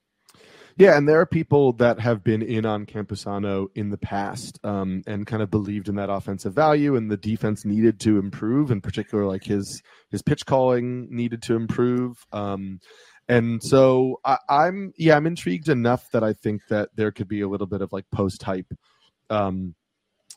Yeah, 0.76 0.98
and 0.98 1.08
there 1.08 1.20
are 1.20 1.28
people 1.28 1.74
that 1.74 2.00
have 2.00 2.24
been 2.24 2.42
in 2.42 2.66
on 2.66 2.88
Campusano 2.88 3.68
in 3.76 3.92
the 3.92 3.98
past 3.98 4.60
um, 4.64 5.04
and 5.06 5.28
kind 5.28 5.44
of 5.44 5.52
believed 5.52 5.88
in 5.88 5.96
that 5.96 6.10
offensive 6.10 6.54
value, 6.54 6.96
and 6.96 7.12
the 7.12 7.18
defense 7.18 7.64
needed 7.64 8.00
to 8.02 8.18
improve. 8.18 8.72
In 8.72 8.82
particular, 8.82 9.26
like 9.26 9.44
his 9.44 9.84
his 10.10 10.24
pitch 10.24 10.48
calling 10.48 11.16
needed 11.16 11.44
to 11.44 11.56
improve. 11.56 12.18
Um, 12.32 12.80
and 13.30 13.64
so 13.64 14.20
I, 14.26 14.38
I'm 14.50 14.94
yeah, 14.98 15.16
I'm 15.16 15.28
intrigued 15.28 15.70
enough 15.70 16.10
that 16.12 16.24
I 16.24 16.34
think 16.34 16.64
that 16.70 16.90
there 16.96 17.12
could 17.12 17.28
be 17.28 17.42
a 17.42 17.48
little 17.48 17.68
bit 17.68 17.82
of 17.82 17.94
like 17.94 18.06
post 18.12 18.42
hype 18.42 18.74
um, 19.30 19.76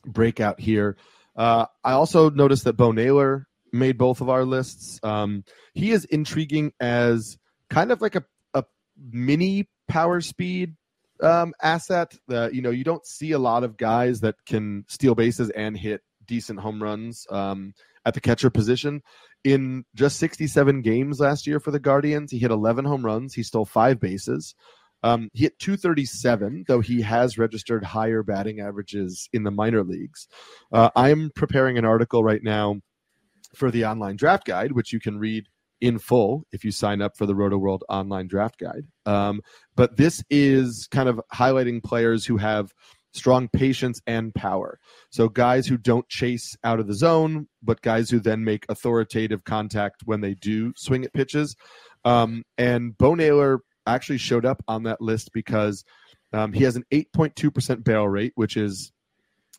breakout 0.05 0.61
here. 0.61 0.99
Uh, 1.35 1.65
I 1.83 1.93
also 1.93 2.29
noticed 2.29 2.65
that 2.65 2.77
Bo 2.77 2.93
Naylor 2.93 3.47
made 3.79 3.99
both 3.99 4.21
of 4.21 4.29
our 4.29 4.45
lists. 4.45 4.99
Um, 5.03 5.45
he 5.75 5.91
is 5.91 6.05
intriguing 6.05 6.73
as 6.81 7.39
kind 7.71 7.93
of 7.93 8.01
like 8.01 8.15
a, 8.15 8.25
a 8.55 8.65
mini 8.99 9.69
power 9.89 10.21
speed 10.21 10.77
um, 11.23 11.55
asset. 11.63 12.15
That 12.29 12.55
you 12.55 12.63
know 12.63 12.71
you 12.71 12.85
don't 12.85 13.07
see 13.07 13.33
a 13.33 13.39
lot 13.39 13.65
of 13.65 13.77
guys 13.77 14.21
that 14.21 14.37
can 14.47 14.85
steal 14.89 15.15
bases 15.15 15.51
and 15.51 15.77
hit 15.77 16.03
decent 16.27 16.61
home 16.61 16.83
runs 16.83 17.27
um, 17.31 17.75
at 18.05 18.15
the 18.15 18.21
catcher 18.21 18.51
position. 18.51 19.03
In 19.45 19.85
just 19.95 20.19
67 20.19 20.83
games 20.83 21.21
last 21.21 21.47
year 21.47 21.61
for 21.61 21.71
the 21.71 21.79
Guardians, 21.79 22.33
he 22.33 22.39
hit 22.39 22.51
11 22.51 22.85
home 22.85 23.05
runs. 23.05 23.33
He 23.33 23.45
stole 23.45 23.65
five 23.65 24.01
bases. 24.01 24.57
Um, 25.03 25.29
he 25.35 25.45
hit 25.45 25.59
237, 25.61 26.65
though 26.67 26.81
he 26.81 27.03
has 27.03 27.39
registered 27.39 27.85
higher 27.85 28.25
batting 28.25 28.61
averages 28.61 29.29
in 29.33 29.45
the 29.45 29.53
minor 29.53 29.85
leagues. 29.85 30.27
Uh, 30.73 30.91
I'm 30.97 31.31
preparing 31.37 31.79
an 31.79 31.85
article 31.85 32.25
right 32.25 32.43
now 32.43 32.81
for 33.55 33.71
the 33.71 33.85
online 33.85 34.17
draft 34.17 34.47
guide, 34.47 34.73
which 34.73 34.93
you 34.93 35.01
can 35.01 35.19
read 35.19 35.47
in 35.81 35.99
full 35.99 36.45
if 36.53 36.65
you 36.65 36.71
sign 36.71 37.03
up 37.03 37.17
for 37.17 37.27
the 37.27 37.35
Rotoworld 37.35 37.81
online 37.89 38.27
draft 38.27 38.59
guide. 38.59 38.87
Um, 39.05 39.43
but 39.75 39.97
this 39.97 40.23
is 40.31 40.89
kind 40.91 41.09
of 41.09 41.21
highlighting 41.33 41.83
players 41.83 42.25
who 42.25 42.39
have 42.39 42.73
strong 43.13 43.49
patience 43.49 44.01
and 44.07 44.35
power. 44.35 44.79
So 45.11 45.29
guys 45.29 45.67
who 45.67 45.79
don't 45.79 46.09
chase 46.09 46.57
out 46.65 46.81
of 46.81 46.87
the 46.87 46.95
zone, 46.95 47.49
but 47.63 47.83
guys 47.83 48.11
who 48.11 48.21
then 48.21 48.45
make 48.45 48.67
authoritative 48.69 49.45
contact 49.45 50.03
when 50.05 50.21
they 50.21 50.35
do 50.35 50.73
swing 50.77 51.05
at 51.05 51.13
pitches. 51.13 51.57
Um, 52.05 52.45
and 52.59 52.97
Bo 52.97 53.15
Naylor 53.15 53.61
actually 53.87 54.19
showed 54.19 54.45
up 54.45 54.63
on 54.69 54.83
that 54.85 55.01
list 55.01 55.31
because 55.33 55.85
um, 56.33 56.53
he 56.53 56.65
has 56.65 56.77
an 56.77 56.85
8.2% 56.93 57.85
barrel 57.85 58.09
rate, 58.09 58.33
which 58.35 58.57
is 58.57 58.93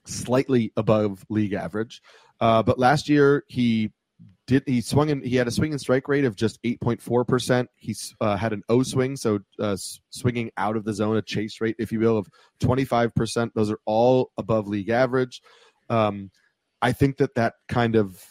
slightly 0.08 0.72
above 0.78 1.26
league 1.30 1.54
average. 1.54 2.02
Uh, 2.40 2.64
but 2.64 2.80
last 2.80 3.10
year 3.10 3.44
he 3.48 3.92
did 4.48 4.64
he 4.66 4.82
swung 4.82 5.10
in 5.10 5.22
he 5.22 5.36
had 5.36 5.48
a 5.48 5.52
swing 5.52 5.72
and 5.72 5.82
strike 5.82 6.08
rate 6.08 6.24
of 6.24 6.36
just 6.36 6.62
8.4% 6.64 7.68
he 7.76 7.96
uh, 8.22 8.38
had 8.38 8.54
an 8.54 8.64
o 8.70 8.82
swing 8.82 9.16
so 9.18 9.40
uh, 9.60 9.76
swinging 10.10 10.52
out 10.58 10.78
of 10.78 10.86
the 10.86 10.94
zone 10.94 11.18
a 11.18 11.22
chase 11.22 11.60
rate 11.60 11.76
if 11.78 11.92
you 11.92 12.00
will 12.00 12.18
of 12.18 12.28
25% 12.62 13.52
those 13.54 13.70
are 13.70 13.80
all 13.86 14.32
above 14.38 14.68
league 14.68 14.90
average. 14.90 15.42
Um, 15.90 16.32
i 16.82 16.92
think 16.92 17.18
that 17.18 17.36
that 17.36 17.56
kind 17.68 17.96
of 17.96 18.24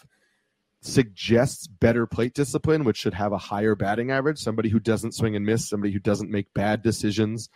suggests 0.83 1.67
better 1.67 2.07
plate 2.07 2.33
discipline 2.33 2.85
which 2.85 2.97
should 2.97 3.15
have 3.15 3.33
a 3.33 3.39
higher 3.39 3.75
batting 3.75 4.11
average. 4.11 4.39
Somebody 4.39 4.69
who 4.69 4.79
doesn't 4.79 5.15
swing 5.15 5.37
and 5.37 5.45
miss 5.45 5.69
somebody 5.69 5.93
who 5.93 5.99
doesn't 5.99 6.31
make 6.31 6.53
bad 6.55 6.83
decisions. 6.83 7.49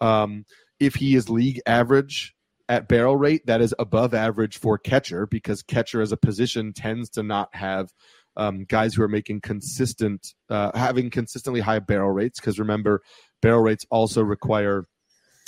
Um, 0.00 0.44
if 0.78 0.94
he 0.96 1.14
is 1.14 1.30
league 1.30 1.60
average 1.66 2.34
at 2.68 2.88
barrel 2.88 3.16
rate 3.16 3.46
that 3.46 3.60
is 3.60 3.74
above 3.78 4.14
average 4.14 4.58
for 4.58 4.78
catcher 4.78 5.26
because 5.26 5.62
catcher 5.62 6.00
as 6.00 6.12
a 6.12 6.16
position 6.16 6.72
tends 6.72 7.10
to 7.10 7.22
not 7.22 7.54
have 7.54 7.90
um, 8.36 8.64
guys 8.64 8.94
who 8.94 9.02
are 9.02 9.08
making 9.08 9.40
consistent 9.40 10.34
uh, 10.50 10.76
having 10.76 11.10
consistently 11.10 11.60
high 11.60 11.78
barrel 11.78 12.10
rates 12.10 12.40
because 12.40 12.58
remember 12.58 13.02
barrel 13.42 13.60
rates 13.60 13.84
also 13.90 14.22
require 14.22 14.86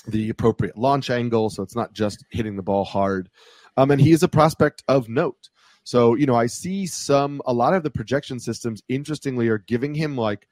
the 0.06 0.28
appropriate 0.28 0.76
launch 0.76 1.10
angle 1.10 1.50
so 1.50 1.62
it's 1.62 1.74
not 1.74 1.92
just 1.92 2.24
hitting 2.30 2.56
the 2.56 2.62
ball 2.62 2.84
hard. 2.84 3.28
Um, 3.76 3.90
and 3.90 4.00
he 4.00 4.12
is 4.12 4.22
a 4.22 4.28
prospect 4.28 4.82
of 4.86 5.08
note. 5.08 5.48
So 5.84 6.14
you 6.14 6.26
know 6.26 6.34
i 6.34 6.46
see 6.46 6.86
some 6.86 7.40
a 7.46 7.52
lot 7.52 7.74
of 7.74 7.82
the 7.82 7.90
projection 7.90 8.40
systems 8.40 8.82
interestingly 8.88 9.48
are 9.48 9.58
giving 9.58 9.94
him 9.94 10.16
like 10.16 10.46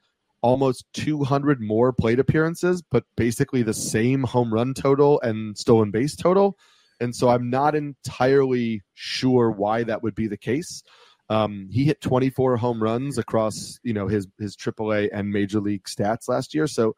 almost 0.45 0.85
200 0.93 1.59
more 1.59 1.91
plate 1.91 2.19
appearances, 2.19 2.83
but 2.91 3.03
basically 3.17 3.63
the 3.63 3.73
same 3.73 4.21
home 4.21 4.53
run 4.53 4.75
total 4.75 5.19
and 5.21 5.57
stolen 5.57 5.89
base 5.89 6.15
total. 6.15 6.55
And 6.99 7.15
so 7.15 7.29
I'm 7.29 7.49
not 7.49 7.73
entirely 7.73 8.83
sure 8.93 9.49
why 9.49 9.81
that 9.85 10.03
would 10.03 10.13
be 10.13 10.27
the 10.27 10.37
case. 10.37 10.83
Um, 11.31 11.67
he 11.71 11.85
hit 11.85 11.99
24 11.99 12.57
home 12.57 12.81
runs 12.81 13.17
across, 13.17 13.79
you 13.81 13.91
know, 13.91 14.07
his 14.07 14.27
his 14.37 14.55
AAA 14.55 15.09
and 15.11 15.31
major 15.31 15.59
league 15.59 15.85
stats 15.85 16.29
last 16.29 16.53
year. 16.53 16.67
So 16.67 16.95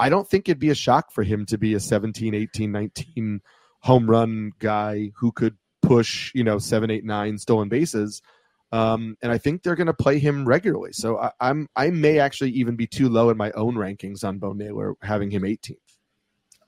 I 0.00 0.08
don't 0.08 0.28
think 0.28 0.48
it'd 0.48 0.58
be 0.58 0.70
a 0.70 0.74
shock 0.74 1.12
for 1.12 1.22
him 1.22 1.46
to 1.46 1.56
be 1.56 1.74
a 1.74 1.80
17, 1.80 2.34
18, 2.34 2.72
19 2.72 3.40
home 3.82 4.10
run 4.10 4.50
guy 4.58 5.12
who 5.14 5.30
could 5.30 5.56
push, 5.82 6.32
you 6.34 6.42
know, 6.42 6.58
seven, 6.58 6.90
eight, 6.90 7.04
nine 7.04 7.38
stolen 7.38 7.68
bases. 7.68 8.22
Um, 8.70 9.16
and 9.22 9.32
I 9.32 9.38
think 9.38 9.62
they're 9.62 9.76
going 9.76 9.86
to 9.86 9.94
play 9.94 10.18
him 10.18 10.46
regularly. 10.46 10.92
So 10.92 11.16
I, 11.18 11.32
am 11.40 11.68
I 11.74 11.90
may 11.90 12.18
actually 12.18 12.50
even 12.50 12.76
be 12.76 12.86
too 12.86 13.08
low 13.08 13.30
in 13.30 13.36
my 13.36 13.50
own 13.52 13.74
rankings 13.74 14.24
on 14.24 14.38
Bo 14.38 14.52
Naylor, 14.52 14.94
having 15.02 15.30
him 15.30 15.42
18th. 15.42 15.76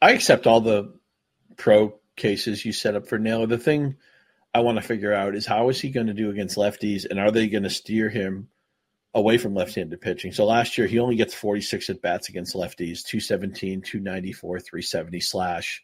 I 0.01 0.13
accept 0.13 0.47
all 0.47 0.63
the 0.63 0.95
pro 1.57 1.95
cases 2.17 2.65
you 2.65 2.73
set 2.73 2.97
up 2.97 3.07
for 3.07 3.19
Naylor. 3.19 3.47
The 3.47 3.59
thing 3.59 3.97
I 4.55 4.61
want 4.61 4.77
to 4.77 4.83
figure 4.83 5.13
out 5.13 5.35
is 5.35 5.47
how 5.47 5.69
is 5.69 5.81
he 5.81 5.91
going 5.91 6.07
to 6.07 6.15
do 6.15 6.31
against 6.31 6.57
lefties, 6.57 7.07
and 7.09 7.21
are 7.21 7.31
they 7.31 7.49
going 7.49 7.65
to 7.65 7.71
steer 7.71 8.09
him 8.09 8.49
away 9.13 9.37
from 9.37 9.55
left-handed 9.55 10.01
pitching? 10.01 10.33
So 10.33 10.47
last 10.47 10.79
year 10.79 10.87
he 10.87 10.99
only 10.99 11.17
gets 11.17 11.35
46 11.35 11.91
at 11.91 12.03
bats 12.03 12.31
against 12.31 12.55
lefties, 12.55 13.05
217, 13.05 13.83
294, 13.83 14.61
370 14.61 15.21
slash. 15.21 15.83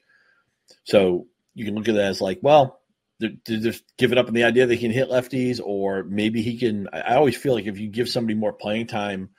So 0.85 1.27
you 1.55 1.65
can 1.65 1.75
look 1.75 1.89
at 1.89 1.95
that 1.95 2.07
as 2.07 2.21
like, 2.21 2.39
well, 2.43 2.81
to, 3.21 3.31
just 3.45 3.85
give 3.97 4.13
it 4.13 4.19
up 4.19 4.29
on 4.29 4.35
the 4.35 4.45
idea 4.45 4.67
that 4.67 4.75
he 4.75 4.81
can 4.81 4.91
hit 4.91 5.09
lefties, 5.09 5.61
or 5.63 6.05
maybe 6.05 6.43
he 6.43 6.59
can. 6.59 6.89
I 6.93 7.15
always 7.15 7.37
feel 7.37 7.55
like 7.55 7.67
if 7.67 7.79
you 7.79 7.89
give 7.89 8.09
somebody 8.09 8.35
more 8.35 8.53
playing 8.53 8.87
time 8.87 9.31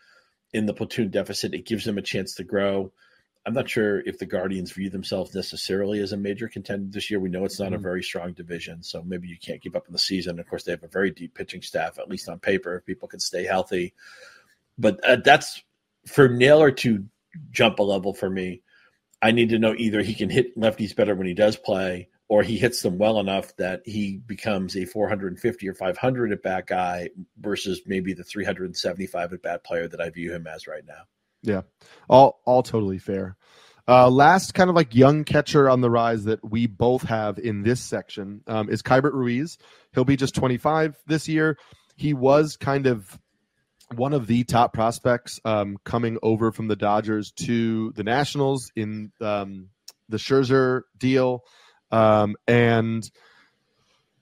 in 0.54 0.66
the 0.66 0.74
platoon 0.74 1.10
deficit, 1.10 1.54
it 1.54 1.66
gives 1.66 1.86
them 1.86 1.98
a 1.98 2.02
chance 2.02 2.36
to 2.36 2.44
grow. 2.44 2.92
I'm 3.46 3.54
not 3.54 3.70
sure 3.70 4.02
if 4.02 4.20
the 4.20 4.26
Guardians 4.26 4.74
view 4.74 4.90
themselves 4.90 5.34
necessarily 5.34 6.02
as 6.02 6.12
a 6.12 6.18
major 6.18 6.50
contender 6.50 6.92
this 6.92 7.10
year. 7.10 7.20
We 7.20 7.30
know 7.30 7.46
it's 7.46 7.60
not 7.60 7.68
mm-hmm. 7.68 7.76
a 7.76 7.80
very 7.80 8.04
strong 8.04 8.34
division, 8.34 8.84
so 8.84 9.04
maybe 9.04 9.30
you 9.30 9.38
can't 9.42 9.62
keep 9.62 9.76
up 9.76 9.88
in 9.88 9.94
the 9.94 10.00
season. 10.00 10.38
Of 10.38 10.50
course, 10.50 10.64
they 10.64 10.74
have 10.74 10.84
a 10.84 10.90
very 10.90 11.12
deep 11.12 11.34
pitching 11.34 11.62
staff, 11.62 11.98
at 11.98 12.10
least 12.10 12.28
on 12.28 12.40
paper, 12.40 12.76
if 12.76 12.86
people 12.86 13.08
can 13.08 13.22
stay 13.22 13.46
healthy. 13.46 13.94
But 14.78 15.02
uh, 15.06 15.18
that's 15.24 15.64
for 16.06 16.28
Naylor 16.28 16.72
to 16.72 17.06
jump 17.52 17.80
a 17.80 17.84
level 17.84 18.14
for 18.14 18.30
me. 18.30 18.64
I 19.22 19.32
need 19.32 19.50
to 19.50 19.60
know 19.60 19.74
either 19.78 20.02
he 20.02 20.14
can 20.14 20.30
hit 20.30 20.58
lefties 20.58 20.96
better 20.96 21.16
when 21.16 21.28
he 21.28 21.34
does 21.34 21.56
play, 21.56 22.10
or 22.30 22.44
he 22.44 22.58
hits 22.58 22.82
them 22.82 22.98
well 22.98 23.20
enough 23.20 23.56
that 23.58 23.82
he 23.86 24.18
becomes 24.18 24.76
a 24.76 24.86
450 24.86 25.70
or 25.70 25.74
500 25.74 26.32
at 26.32 26.44
bat 26.44 26.68
guy 26.68 27.10
versus 27.40 27.82
maybe 27.86 28.14
the 28.14 28.24
375 28.24 29.34
at 29.34 29.42
bat 29.42 29.64
player 29.64 29.88
that 29.88 30.02
I 30.02 30.10
view 30.10 30.34
him 30.34 30.48
as 30.48 30.68
right 30.68 30.84
now. 30.86 31.04
Yeah, 31.44 31.62
all 32.10 32.42
all 32.46 32.64
totally 32.64 33.00
fair. 33.00 33.38
Uh, 33.88 34.10
last 34.10 34.54
kind 34.54 34.70
of 34.70 34.76
like 34.76 34.94
young 34.94 35.24
catcher 35.24 35.70
on 35.70 35.80
the 35.80 35.90
rise 35.90 36.26
that 36.26 36.44
we 36.44 36.68
both 36.68 37.04
have 37.04 37.40
in 37.40 37.64
this 37.64 37.80
section 37.80 38.42
um, 38.46 38.70
is 38.70 38.82
Keibert 38.82 39.14
Ruiz. 39.14 39.58
He'll 39.94 40.04
be 40.04 40.18
just 40.18 40.36
25 40.36 40.98
this 41.08 41.30
year. 41.30 41.58
He 41.96 42.14
was 42.14 42.58
kind 42.58 42.86
of 42.86 43.18
one 43.96 44.14
of 44.14 44.28
the 44.28 44.44
top 44.44 44.74
prospects 44.74 45.40
um, 45.46 45.78
coming 45.86 46.18
over 46.22 46.52
from 46.52 46.68
the 46.68 46.76
Dodgers 46.76 47.32
to 47.46 47.94
the 47.94 48.04
Nationals 48.04 48.72
in 48.76 49.14
um, 49.22 49.70
the 50.10 50.18
Scherzer 50.18 50.82
deal. 50.98 51.44
Um, 51.92 52.36
and 52.48 53.10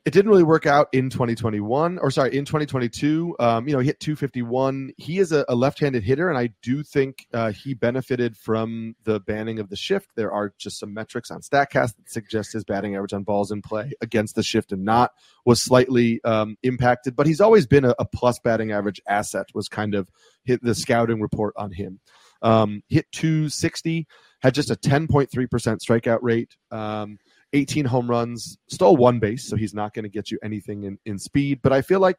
it 0.06 0.14
didn't 0.14 0.30
really 0.30 0.44
work 0.44 0.68
out 0.68 0.88
in 0.94 1.10
2021 1.10 1.98
or 1.98 2.12
sorry 2.12 2.38
in 2.38 2.46
2022 2.46 3.36
um, 3.40 3.68
you 3.68 3.74
know 3.74 3.80
he 3.80 3.88
hit 3.88 4.00
251 4.00 4.92
he 4.98 5.18
is 5.18 5.32
a, 5.32 5.44
a 5.50 5.56
left-handed 5.56 6.04
hitter 6.04 6.30
and 6.30 6.38
i 6.38 6.50
do 6.62 6.84
think 6.84 7.26
uh, 7.34 7.52
he 7.52 7.74
benefited 7.74 8.38
from 8.38 8.96
the 9.04 9.20
banning 9.20 9.60
of 9.60 9.70
the 9.70 9.76
shift. 9.76 10.12
There 10.16 10.32
are 10.32 10.54
just 10.58 10.80
some 10.80 10.94
metrics 10.94 11.32
on 11.32 11.42
statcast 11.42 11.96
that 11.96 12.10
suggest 12.10 12.54
his 12.54 12.64
batting 12.64 12.96
average 12.96 13.14
on 13.14 13.24
balls 13.24 13.52
in 13.52 13.62
play 13.62 13.92
against 14.02 14.36
the 14.36 14.44
shift 14.44 14.72
and 14.72 14.86
not 14.86 15.12
was 15.46 15.62
slightly 15.62 16.24
um, 16.24 16.58
impacted 16.64 17.16
but 17.16 17.28
he's 17.28 17.42
always 17.42 17.66
been 17.66 17.86
a, 17.86 17.96
a, 17.98 18.06
plus 18.06 18.40
batting 18.40 18.72
average 18.72 19.02
asset 19.08 19.48
was 19.54 19.68
kind 19.68 19.96
of 19.96 20.10
hit 20.44 20.62
the 20.62 20.76
scouting 20.76 21.20
report 21.20 21.54
on 21.58 21.72
him. 21.72 22.00
Um, 22.42 22.84
hit 22.90 23.12
260 23.12 24.08
had 24.42 24.54
just 24.54 24.70
a 24.70 24.76
10.3% 24.76 25.30
strikeout 25.30 26.20
rate. 26.22 26.56
Um, 26.70 27.18
18 27.56 27.86
home 27.86 28.10
runs, 28.10 28.58
stole 28.68 28.98
one 28.98 29.20
base, 29.20 29.48
so 29.48 29.56
he's 29.56 29.74
not 29.74 29.94
going 29.94 30.04
to 30.04 30.10
get 30.10 30.30
you 30.30 30.38
anything 30.44 30.84
in, 30.84 31.00
in 31.06 31.18
speed. 31.18 31.62
But 31.64 31.74
I 31.74 31.82
feel 31.82 32.00
like 32.00 32.18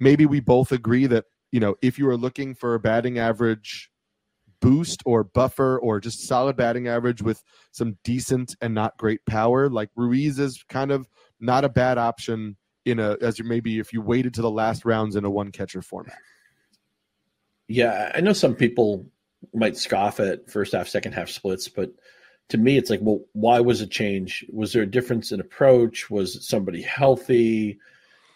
maybe 0.00 0.26
we 0.26 0.40
both 0.40 0.72
agree 0.72 1.06
that, 1.06 1.24
you 1.52 1.60
know, 1.60 1.76
if 1.80 1.98
you 1.98 2.08
are 2.08 2.16
looking 2.16 2.54
for 2.54 2.74
a 2.74 2.80
batting 2.80 3.18
average 3.18 3.90
boost 4.60 5.02
or 5.06 5.22
buffer 5.22 5.78
or 5.78 6.00
just 6.00 6.26
solid 6.26 6.56
batting 6.56 6.88
average 6.88 7.22
with 7.22 7.42
some 7.70 7.96
decent 8.02 8.56
and 8.60 8.74
not 8.74 8.96
great 8.96 9.24
power, 9.26 9.68
like 9.68 9.90
Ruiz 9.94 10.38
is 10.38 10.64
kind 10.68 10.90
of 10.90 11.08
not 11.38 11.64
a 11.64 11.68
bad 11.68 11.96
option 11.96 12.56
in 12.84 12.98
a 12.98 13.16
as 13.22 13.38
you 13.38 13.44
maybe 13.44 13.78
if 13.78 13.92
you 13.92 14.02
waited 14.02 14.34
to 14.34 14.42
the 14.42 14.50
last 14.50 14.84
rounds 14.84 15.16
in 15.16 15.24
a 15.24 15.30
one 15.30 15.52
catcher 15.52 15.82
format. 15.82 16.18
Yeah, 17.68 18.12
I 18.14 18.20
know 18.20 18.32
some 18.32 18.54
people 18.54 19.06
might 19.54 19.76
scoff 19.76 20.20
at 20.20 20.50
first 20.50 20.72
half, 20.72 20.88
second 20.88 21.12
half 21.12 21.28
splits, 21.30 21.68
but 21.68 21.90
to 22.50 22.58
me, 22.58 22.76
it's 22.76 22.90
like, 22.90 23.00
well, 23.02 23.20
why 23.32 23.60
was 23.60 23.80
it 23.80 23.90
change? 23.90 24.44
Was 24.52 24.72
there 24.72 24.82
a 24.82 24.90
difference 24.90 25.32
in 25.32 25.40
approach? 25.40 26.10
Was 26.10 26.46
somebody 26.46 26.82
healthy? 26.82 27.78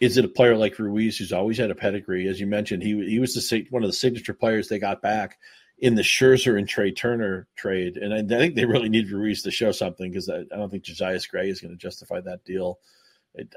Is 0.01 0.17
it 0.17 0.25
a 0.25 0.29
player 0.29 0.57
like 0.57 0.79
Ruiz 0.79 1.19
who's 1.19 1.33
always 1.33 1.59
had 1.59 1.71
a 1.71 1.75
pedigree? 1.75 2.29
As 2.29 2.41
you 2.41 2.47
mentioned, 2.47 2.83
he 2.83 3.09
he 3.09 3.19
was 3.19 3.35
the 3.35 3.67
one 3.71 3.83
of 3.83 3.89
the 3.89 3.97
signature 3.97 4.35
players 4.35 4.69
they 4.69 4.79
got 4.79 5.03
back 5.03 5.39
in 5.79 5.95
the 5.95 6.03
Scherzer 6.03 6.59
and 6.59 6.69
Trea 6.69 6.93
Turner 6.93 7.47
trade, 7.57 7.97
and 7.97 8.13
I, 8.13 8.19
I 8.19 8.39
think 8.39 8.55
they 8.55 8.65
really 8.65 8.89
need 8.89 9.11
Ruiz 9.11 9.43
to 9.43 9.51
show 9.51 9.73
something 9.73 10.11
because 10.11 10.29
I, 10.29 10.39
I, 10.39 10.57
don't 10.57 10.71
think 10.71 10.85
Josiah 10.85 11.21
Gray 11.31 11.49
is 11.49 11.61
going 11.61 11.73
to 11.73 11.79
justify 11.79 12.21
that 12.21 12.45
deal. 12.45 12.79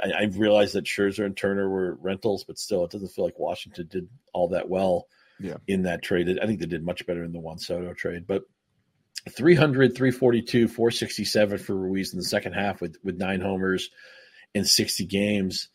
I, 0.04 0.12
I 0.12 0.24
realized 0.26 0.74
that 0.74 0.86
Scherzer 0.86 1.26
and 1.26 1.36
Turner 1.36 1.70
were 1.70 1.95
rentals, 1.95 2.43
but 2.43 2.60
still, 2.60 2.84
it 2.84 2.91
doesn't 2.91 3.10
feel 3.10 3.26
like 3.26 3.39
Washington 3.39 3.88
did 3.89 4.08
all 4.34 4.49
that 4.49 4.70
well 4.70 5.08
yeah. 5.39 5.58
in 5.68 5.84
that 5.84 6.04
trade. 6.04 6.39
I 6.41 6.45
think 6.45 6.60
they 6.60 6.66
did 6.66 6.86
much 6.86 7.06
better 7.06 7.24
in 7.24 7.32
the 7.32 7.39
Juan 7.39 7.58
Soto 7.58 7.93
trade, 7.93 8.26
but 8.28 8.43
300, 9.30 9.96
342, 9.96 10.68
467 10.68 11.58
for 11.60 11.76
Ruiz 11.76 12.14
in 12.14 12.20
the 12.20 12.26
second 12.26 12.54
half 12.54 12.82
with, 12.82 12.98
with 13.04 13.18
nine 13.18 13.42
homers 13.42 13.90
in 14.54 14.66
60 14.66 15.06
games. 15.06 15.70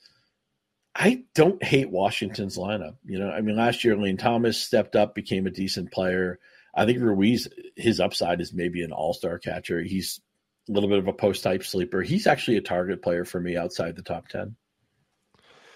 I 0.94 1.24
don't 1.34 1.62
hate 1.62 1.90
Washington's 1.90 2.56
lineup. 2.56 2.96
You 3.04 3.18
know, 3.18 3.30
I 3.30 3.42
mean, 3.42 3.56
last 3.56 3.84
year 3.84 3.96
Lane 3.96 4.16
Thomas 4.16 4.60
stepped 4.60 4.96
up, 4.96 5.14
became 5.14 5.46
a 5.46 5.50
decent 5.50 5.92
player. 5.92 6.38
I 6.74 6.86
think 6.86 7.00
Ruiz, 7.00 7.48
his 7.76 8.00
upside 8.00 8.40
is 8.40 8.52
maybe 8.52 8.82
an 8.82 8.92
all 8.92 9.14
star 9.14 9.38
catcher. 9.38 9.80
He's 9.82 10.20
a 10.68 10.72
little 10.72 10.88
bit 10.88 10.98
of 10.98 11.06
a 11.06 11.12
post 11.12 11.42
type 11.42 11.64
sleeper. 11.64 12.02
He's 12.02 12.26
actually 12.26 12.56
a 12.56 12.62
target 12.62 13.02
player 13.02 13.24
for 13.24 13.40
me 13.40 13.56
outside 13.56 13.96
the 13.96 14.02
top 14.02 14.28
10. 14.28 14.56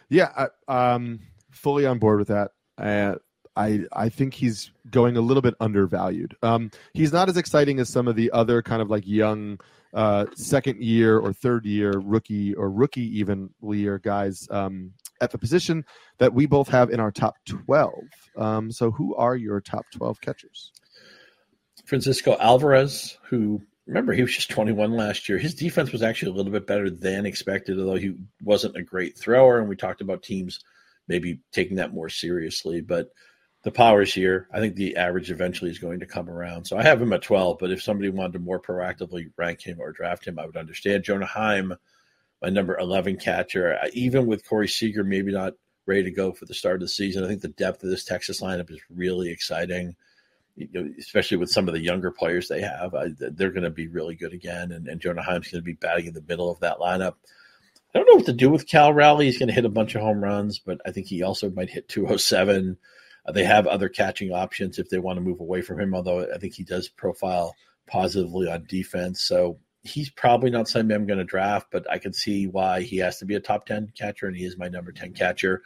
Yeah, 0.08 0.48
I, 0.68 0.94
um, 0.94 1.20
fully 1.52 1.86
on 1.86 1.98
board 1.98 2.18
with 2.18 2.28
that. 2.28 2.50
Uh, 2.76 3.16
I 3.56 3.84
I 3.92 4.08
think 4.08 4.34
he's 4.34 4.70
going 4.90 5.16
a 5.16 5.20
little 5.20 5.42
bit 5.42 5.54
undervalued. 5.60 6.36
Um, 6.42 6.70
he's 6.94 7.12
not 7.12 7.28
as 7.28 7.36
exciting 7.36 7.80
as 7.80 7.88
some 7.88 8.08
of 8.08 8.16
the 8.16 8.30
other 8.32 8.62
kind 8.62 8.82
of 8.82 8.90
like 8.90 9.06
young 9.06 9.58
uh, 9.92 10.26
second 10.34 10.82
year 10.82 11.18
or 11.18 11.32
third 11.32 11.66
year 11.66 11.92
rookie 11.92 12.54
or 12.54 12.70
rookie 12.70 13.18
even 13.18 13.50
year 13.62 13.98
guys 13.98 14.46
um, 14.50 14.92
at 15.20 15.30
the 15.30 15.38
position 15.38 15.84
that 16.18 16.32
we 16.32 16.46
both 16.46 16.68
have 16.68 16.90
in 16.90 17.00
our 17.00 17.10
top 17.10 17.34
12. 17.46 17.92
Um, 18.36 18.70
so, 18.70 18.90
who 18.90 19.14
are 19.16 19.36
your 19.36 19.60
top 19.60 19.86
12 19.92 20.20
catchers? 20.20 20.72
Francisco 21.86 22.36
Alvarez, 22.38 23.18
who 23.28 23.60
remember 23.86 24.12
he 24.12 24.22
was 24.22 24.34
just 24.34 24.50
21 24.50 24.92
last 24.92 25.28
year. 25.28 25.38
His 25.38 25.54
defense 25.54 25.90
was 25.90 26.02
actually 26.02 26.32
a 26.32 26.34
little 26.34 26.52
bit 26.52 26.66
better 26.66 26.88
than 26.88 27.26
expected, 27.26 27.78
although 27.78 27.96
he 27.96 28.14
wasn't 28.42 28.76
a 28.76 28.82
great 28.82 29.18
thrower. 29.18 29.58
And 29.58 29.68
we 29.68 29.76
talked 29.76 30.00
about 30.00 30.22
teams 30.22 30.60
maybe 31.08 31.40
taking 31.52 31.76
that 31.76 31.92
more 31.92 32.08
seriously. 32.08 32.80
But 32.80 33.08
the 33.62 33.70
power's 33.70 34.12
here. 34.12 34.48
I 34.52 34.58
think 34.58 34.74
the 34.74 34.96
average 34.96 35.30
eventually 35.30 35.70
is 35.70 35.78
going 35.78 36.00
to 36.00 36.06
come 36.06 36.30
around. 36.30 36.64
So 36.64 36.78
I 36.78 36.82
have 36.82 37.00
him 37.00 37.12
at 37.12 37.22
12, 37.22 37.58
but 37.58 37.70
if 37.70 37.82
somebody 37.82 38.08
wanted 38.08 38.34
to 38.34 38.38
more 38.38 38.60
proactively 38.60 39.30
rank 39.36 39.60
him 39.60 39.80
or 39.80 39.92
draft 39.92 40.26
him, 40.26 40.38
I 40.38 40.46
would 40.46 40.56
understand. 40.56 41.04
Jonah 41.04 41.26
Heim, 41.26 41.74
my 42.40 42.48
number 42.48 42.78
11 42.78 43.18
catcher, 43.18 43.78
even 43.92 44.26
with 44.26 44.48
Corey 44.48 44.68
Seager 44.68 45.04
maybe 45.04 45.32
not 45.32 45.54
ready 45.84 46.04
to 46.04 46.10
go 46.10 46.32
for 46.32 46.46
the 46.46 46.54
start 46.54 46.76
of 46.76 46.80
the 46.80 46.88
season, 46.88 47.22
I 47.22 47.28
think 47.28 47.42
the 47.42 47.48
depth 47.48 47.82
of 47.82 47.90
this 47.90 48.04
Texas 48.04 48.40
lineup 48.40 48.70
is 48.70 48.80
really 48.88 49.30
exciting. 49.30 49.94
You 50.56 50.68
know, 50.72 50.90
especially 50.98 51.36
with 51.36 51.50
some 51.50 51.68
of 51.68 51.74
the 51.74 51.82
younger 51.82 52.10
players 52.10 52.48
they 52.48 52.60
have, 52.62 52.94
I, 52.94 53.08
they're 53.18 53.52
going 53.52 53.62
to 53.64 53.70
be 53.70 53.88
really 53.88 54.14
good 54.14 54.32
again. 54.32 54.72
And, 54.72 54.88
and 54.88 55.00
Jonah 55.00 55.22
Heim's 55.22 55.48
going 55.48 55.62
to 55.62 55.66
be 55.66 55.74
batting 55.74 56.06
in 56.06 56.14
the 56.14 56.24
middle 56.26 56.50
of 56.50 56.60
that 56.60 56.78
lineup. 56.78 57.14
I 57.94 57.98
don't 57.98 58.08
know 58.08 58.16
what 58.16 58.26
to 58.26 58.32
do 58.32 58.50
with 58.50 58.68
Cal 58.68 58.92
Raleigh. 58.92 59.26
He's 59.26 59.38
going 59.38 59.48
to 59.48 59.54
hit 59.54 59.64
a 59.64 59.70
bunch 59.70 59.94
of 59.94 60.02
home 60.02 60.22
runs, 60.22 60.58
but 60.58 60.80
I 60.86 60.92
think 60.92 61.08
he 61.08 61.22
also 61.22 61.50
might 61.50 61.70
hit 61.70 61.88
207. 61.88 62.78
Uh, 63.30 63.32
they 63.32 63.44
have 63.44 63.66
other 63.66 63.88
catching 63.88 64.32
options 64.32 64.78
if 64.78 64.90
they 64.90 64.98
want 64.98 65.16
to 65.16 65.22
move 65.22 65.40
away 65.40 65.62
from 65.62 65.80
him, 65.80 65.94
although 65.94 66.26
I 66.32 66.38
think 66.38 66.54
he 66.54 66.64
does 66.64 66.88
profile 66.88 67.54
positively 67.86 68.50
on 68.50 68.64
defense. 68.68 69.22
So 69.22 69.58
he's 69.82 70.10
probably 70.10 70.50
not 70.50 70.68
somebody 70.68 70.96
I'm 70.96 71.06
going 71.06 71.18
to 71.18 71.24
draft, 71.24 71.68
but 71.70 71.88
I 71.90 71.98
can 71.98 72.12
see 72.12 72.46
why 72.46 72.82
he 72.82 72.98
has 72.98 73.18
to 73.18 73.24
be 73.24 73.36
a 73.36 73.40
top 73.40 73.66
10 73.66 73.92
catcher, 73.96 74.26
and 74.26 74.36
he 74.36 74.44
is 74.44 74.58
my 74.58 74.68
number 74.68 74.92
10 74.92 75.12
catcher. 75.12 75.62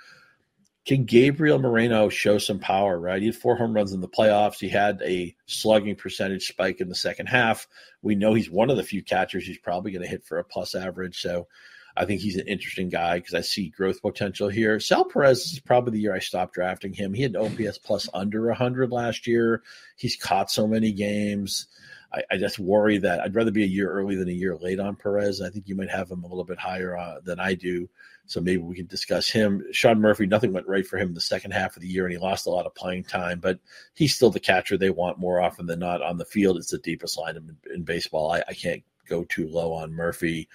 Can 0.87 1.07
Gabriel 1.07 1.59
Moreno 1.59 2.11
show 2.11 2.37
some 2.37 2.59
power, 2.59 2.99
right? 2.99 3.23
He 3.23 3.29
had 3.29 3.37
four 3.37 3.57
home 3.57 3.73
runs 3.73 3.95
in 3.95 4.03
the 4.03 4.09
playoffs. 4.09 4.59
He 4.59 4.69
had 4.69 5.01
a 5.03 5.35
slugging 5.47 5.97
percentage 5.97 6.47
spike 6.47 6.83
in 6.83 6.91
the 6.91 6.95
second 6.95 7.27
half. 7.27 7.67
We 8.03 8.15
know 8.15 8.35
he's 8.35 8.51
one 8.51 8.69
of 8.69 8.77
the 8.77 8.83
few 8.83 9.03
catchers 9.03 9.47
he's 9.47 9.57
probably 9.57 9.93
going 9.93 10.03
to 10.03 10.09
hit 10.11 10.25
for 10.25 10.39
a 10.39 10.45
plus 10.45 10.75
average. 10.75 11.23
So 11.23 11.49
I 11.97 12.05
think 12.05 12.21
he's 12.21 12.37
an 12.37 12.49
interesting 12.49 12.89
guy 12.89 13.19
because 13.19 13.35
I 13.35 13.41
see 13.41 13.69
growth 13.69 14.03
potential 14.03 14.49
here. 14.49 14.81
Sal 14.81 15.05
Perez 15.05 15.53
is 15.53 15.61
probably 15.61 15.93
the 15.93 16.01
year 16.01 16.15
I 16.15 16.19
stopped 16.19 16.55
drafting 16.55 16.93
him. 16.93 17.15
He 17.15 17.23
had 17.23 17.37
OPS 17.37 17.79
plus 17.79 18.09
under 18.13 18.47
100 18.47 18.91
last 18.91 19.27
year. 19.27 19.63
He's 19.97 20.17
caught 20.17 20.51
so 20.51 20.67
many 20.67 20.93
games. 20.93 21.69
I, 22.13 22.23
I, 22.33 22.37
just 22.37 22.59
worry 22.59 22.99
that 22.99 23.21
I'd 23.21 23.35
rather 23.35 23.51
be 23.51 23.65
a 23.65 23.69
year 23.69 23.91
early 23.91 24.17
than 24.17 24.29
a 24.29 24.33
year 24.33 24.57
late 24.57 24.81
on 24.81 24.97
Perez. 24.97 25.41
I 25.41 25.51
think 25.51 25.69
you 25.69 25.75
might 25.75 25.91
have 25.91 26.11
him 26.11 26.23
a 26.23 26.27
little 26.27 26.45
bit 26.45 26.59
higher 26.59 26.97
uh, 26.97 27.21
than 27.25 27.41
I 27.41 27.55
do. 27.55 27.89
So 28.27 28.41
maybe 28.41 28.63
we 28.63 28.75
can 28.75 28.87
discuss 28.87 29.29
him. 29.29 29.63
Sean 29.73 30.01
Murphy, 30.01 30.27
nothing 30.27 30.53
went 30.53 30.67
right 30.67 30.87
for 30.87 30.97
him 30.97 31.13
the 31.13 31.21
second 31.21 31.51
half 31.53 31.77
of 31.77 31.83
the 31.83 31.89
year, 31.89 32.05
and 32.05 32.13
he 32.13 32.19
lost 32.19 32.47
a 32.47 32.51
lot 32.51 32.67
of 32.67 32.75
playing 32.75 33.05
time, 33.05 33.39
but 33.39 33.59
he's 33.95 34.15
still 34.15 34.31
the 34.31 34.41
catcher 34.41 34.79
they 34.79 34.91
want 34.91 35.19
more 35.19 35.41
often 35.41 35.67
than 35.67 35.81
not 35.81 36.01
on 36.01 36.17
the 36.17 36.25
field. 36.25 36.57
It's 36.57 36.71
the 36.71 36.79
deepest 36.79 37.19
line 37.19 37.37
in, 37.37 37.57
in 37.73 37.83
baseball. 37.83 38.33
I, 38.33 38.43
I 38.49 38.55
can't 38.55 38.83
go 39.09 39.25
too 39.25 39.49
low 39.49 39.73
on 39.73 39.93
Murphy. 39.93 40.49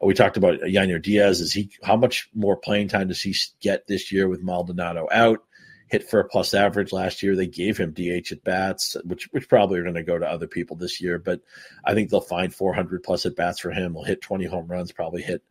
We 0.00 0.14
talked 0.14 0.36
about 0.36 0.60
Yainer 0.60 1.02
Diaz. 1.02 1.40
Is 1.40 1.52
he 1.52 1.70
how 1.82 1.96
much 1.96 2.28
more 2.34 2.56
playing 2.56 2.88
time 2.88 3.08
does 3.08 3.22
he 3.22 3.34
get 3.60 3.86
this 3.86 4.12
year 4.12 4.28
with 4.28 4.42
Maldonado 4.42 5.08
out? 5.12 5.42
Hit 5.88 6.08
for 6.10 6.18
a 6.18 6.28
plus 6.28 6.52
average 6.52 6.92
last 6.92 7.22
year. 7.22 7.36
They 7.36 7.46
gave 7.46 7.78
him 7.78 7.92
DH 7.92 8.32
at 8.32 8.42
bats, 8.42 8.96
which 9.04 9.28
which 9.30 9.48
probably 9.48 9.78
are 9.78 9.84
going 9.84 9.94
to 9.94 10.02
go 10.02 10.18
to 10.18 10.28
other 10.28 10.48
people 10.48 10.76
this 10.76 11.00
year. 11.00 11.18
But 11.18 11.42
I 11.84 11.94
think 11.94 12.10
they'll 12.10 12.20
find 12.20 12.52
400 12.52 13.04
plus 13.04 13.24
at 13.24 13.36
bats 13.36 13.60
for 13.60 13.70
him. 13.70 13.94
He'll 13.94 14.02
hit 14.02 14.20
20 14.20 14.46
home 14.46 14.66
runs, 14.66 14.90
probably 14.90 15.22
hit 15.22 15.42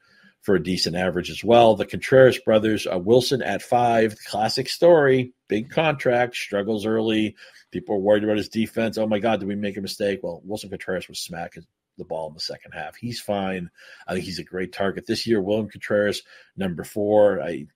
for 0.45 0.56
a 0.56 0.64
decent 0.64 0.95
average 0.95 1.32
as 1.32 1.43
well. 1.43 1.76
The 1.76 1.88
Contreras 1.88 2.38
brothers, 2.38 2.86
uh, 2.86 2.99
Willson 2.99 3.43
at 3.43 3.64
five, 3.64 4.16
classic 4.28 4.70
story, 4.70 5.34
big 5.47 5.72
contract, 5.72 6.36
struggles 6.36 6.86
early. 6.86 7.36
People 7.72 7.95
are 7.95 7.99
worried 7.99 8.24
about 8.24 8.38
his 8.38 8.47
defense. 8.47 8.99
Oh 8.99 9.08
my 9.08 9.18
God, 9.18 9.39
did 9.39 9.49
we 9.49 9.56
make 9.56 9.76
a 9.76 9.82
mistake? 9.82 10.20
Well, 10.22 10.43
Willson 10.45 10.70
Contreras 10.70 11.10
was 11.10 11.20
smack 11.20 11.58
the 11.97 12.05
ball 12.05 12.27
in 12.27 12.33
the 12.33 12.39
second 12.39 12.71
half. 12.71 12.95
He's 12.95 13.19
fine. 13.19 13.69
I 14.07 14.13
think 14.13 14.25
he's 14.25 14.39
a 14.39 14.43
great 14.43 14.73
target 14.73 15.05
this 15.07 15.25
year. 15.27 15.41
William 15.41 15.69
Contreras, 15.69 16.23
number 16.55 16.83
four. 16.83 17.41
I 17.41 17.67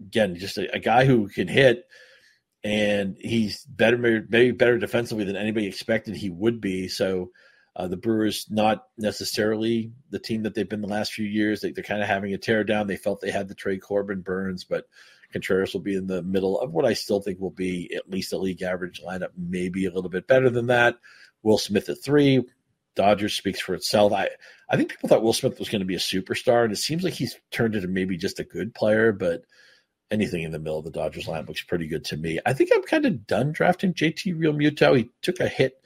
again 0.00 0.36
just 0.36 0.58
a, 0.58 0.74
a 0.74 0.78
guy 0.78 1.04
who 1.04 1.28
can 1.28 1.48
hit, 1.48 1.84
and 2.64 3.16
he's 3.18 3.64
better, 3.64 3.98
maybe 3.98 4.52
better 4.52 4.78
defensively 4.78 5.24
than 5.24 5.36
anybody 5.36 5.66
expected 5.66 6.16
he 6.16 6.30
would 6.30 6.60
be. 6.60 6.88
So. 6.88 7.30
Uh, 7.76 7.86
the 7.86 7.96
Brewers 7.96 8.46
not 8.50 8.88
necessarily 8.98 9.92
the 10.10 10.18
team 10.18 10.42
that 10.42 10.54
they've 10.54 10.68
been 10.68 10.80
the 10.80 10.88
last 10.88 11.12
few 11.12 11.24
years. 11.24 11.60
They, 11.60 11.68
are 11.68 11.84
kind 11.84 12.02
of 12.02 12.08
having 12.08 12.34
a 12.34 12.36
tear 12.36 12.64
down. 12.64 12.88
They 12.88 12.96
felt 12.96 13.20
they 13.20 13.30
had 13.30 13.46
the 13.46 13.54
trade 13.54 13.80
Corbin 13.80 14.22
Burnes, 14.22 14.64
but 14.64 14.86
Contreras 15.32 15.72
will 15.72 15.80
be 15.80 15.96
in 15.96 16.06
the 16.06 16.22
middle 16.22 16.58
of 16.60 16.72
what 16.72 16.84
I 16.84 16.94
still 16.94 17.20
think 17.20 17.38
will 17.38 17.50
be 17.50 17.94
at 17.94 18.10
least 18.10 18.32
a 18.32 18.38
league 18.38 18.62
average 18.62 19.00
lineup, 19.00 19.30
maybe 19.36 19.86
a 19.86 19.92
little 19.92 20.10
bit 20.10 20.26
better 20.26 20.50
than 20.50 20.66
that. 20.66 20.96
Will 21.42 21.58
Smith 21.58 21.88
at 21.88 22.02
three, 22.02 22.42
Dodgers 23.00 23.32
speaks 23.34 23.60
for 23.60 23.74
itself. 23.74 24.12
I, 24.12 24.28
I 24.68 24.76
think 24.76 24.90
people 24.90 25.08
thought 25.08 25.22
Will 25.22 25.32
Smith 25.32 25.58
was 25.58 25.70
going 25.70 25.80
to 25.80 25.86
be 25.86 25.94
a 25.94 25.98
superstar, 25.98 26.64
and 26.64 26.72
it 26.72 26.76
seems 26.76 27.02
like 27.02 27.14
he's 27.14 27.34
turned 27.50 27.74
into 27.74 27.88
maybe 27.88 28.18
just 28.18 28.40
a 28.40 28.44
good 28.44 28.74
player, 28.74 29.10
but 29.10 29.42
anything 30.10 30.42
in 30.42 30.52
the 30.52 30.58
middle 30.58 30.78
of 30.78 30.84
the 30.84 30.90
Dodgers 30.90 31.26
line 31.26 31.46
looks 31.46 31.62
pretty 31.62 31.86
good 31.86 32.04
to 32.04 32.18
me. 32.18 32.40
I 32.44 32.52
think 32.52 32.70
I'm 32.74 32.82
kind 32.82 33.06
of 33.06 33.26
done 33.26 33.52
drafting 33.52 33.94
JT 33.94 34.38
Real 34.38 34.52
Realmuto. 34.52 34.98
He 34.98 35.10
took 35.22 35.40
a 35.40 35.48
hit 35.48 35.80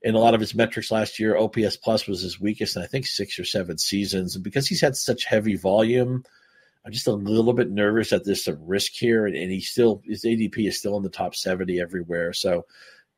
in 0.00 0.14
a 0.14 0.20
lot 0.20 0.34
of 0.34 0.40
his 0.40 0.54
metrics 0.54 0.92
last 0.92 1.18
year. 1.18 1.36
OPS 1.36 1.76
plus 1.76 2.06
was 2.06 2.22
his 2.22 2.40
weakest 2.40 2.76
in 2.76 2.82
I 2.82 2.86
think 2.86 3.04
six 3.04 3.36
or 3.40 3.44
seven 3.44 3.76
seasons. 3.76 4.36
And 4.36 4.44
because 4.44 4.68
he's 4.68 4.80
had 4.80 4.94
such 4.94 5.24
heavy 5.24 5.56
volume, 5.56 6.22
I'm 6.86 6.92
just 6.92 7.08
a 7.08 7.12
little 7.12 7.52
bit 7.52 7.68
nervous 7.68 8.10
that 8.10 8.24
there's 8.24 8.44
some 8.44 8.64
risk 8.64 8.92
here. 8.92 9.26
And, 9.26 9.34
and 9.34 9.50
he 9.50 9.60
still 9.60 10.02
his 10.04 10.24
ADP 10.24 10.68
is 10.68 10.78
still 10.78 10.96
in 10.96 11.02
the 11.02 11.10
top 11.10 11.34
70 11.34 11.80
everywhere. 11.80 12.32
So 12.32 12.66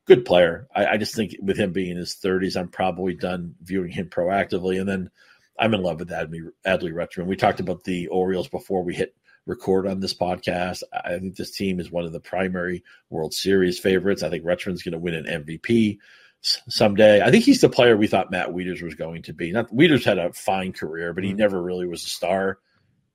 good 0.06 0.24
player. 0.24 0.68
I, 0.74 0.86
I, 0.86 0.96
just 0.96 1.14
think 1.14 1.36
with 1.40 1.56
him 1.56 1.72
being 1.72 1.92
in 1.92 1.96
his 1.96 2.14
30s, 2.14 2.56
I'm 2.56 2.68
probably 2.68 3.14
done 3.14 3.54
viewing 3.62 3.90
him 3.90 4.08
proactively. 4.08 4.80
And 4.80 4.88
then 4.88 5.10
I'm 5.58 5.74
in 5.74 5.82
love 5.82 6.00
with 6.00 6.10
Adley, 6.10 6.48
Adley 6.66 6.92
Rutschman. 6.92 7.26
We 7.26 7.36
talked 7.36 7.60
about 7.60 7.84
the 7.84 8.08
Orioles 8.08 8.48
before 8.48 8.82
we 8.82 8.94
hit 8.94 9.14
record 9.46 9.86
on 9.86 10.00
this 10.00 10.14
podcast. 10.14 10.82
I 10.92 11.18
think 11.18 11.36
this 11.36 11.50
team 11.52 11.80
is 11.80 11.90
one 11.90 12.04
of 12.04 12.12
the 12.12 12.20
primary 12.20 12.84
World 13.10 13.34
Series 13.34 13.78
favorites. 13.78 14.22
I 14.22 14.30
think 14.30 14.44
Rutschman's 14.44 14.82
going 14.82 14.92
to 14.92 14.98
win 14.98 15.14
an 15.14 15.44
MVP 15.44 15.98
someday. 16.40 17.22
I 17.22 17.30
think 17.30 17.44
he's 17.44 17.60
the 17.60 17.68
player 17.68 17.96
we 17.96 18.06
thought 18.06 18.30
Matt 18.30 18.48
Wieters 18.48 18.82
was 18.82 18.94
going 18.94 19.22
to 19.22 19.32
be. 19.32 19.52
Not 19.52 19.70
Wieters 19.70 20.04
had 20.04 20.18
a 20.18 20.32
fine 20.32 20.72
career, 20.72 21.12
but 21.12 21.24
he 21.24 21.30
mm-hmm. 21.30 21.38
never 21.38 21.62
really 21.62 21.86
was 21.86 22.04
a 22.04 22.08
star. 22.08 22.58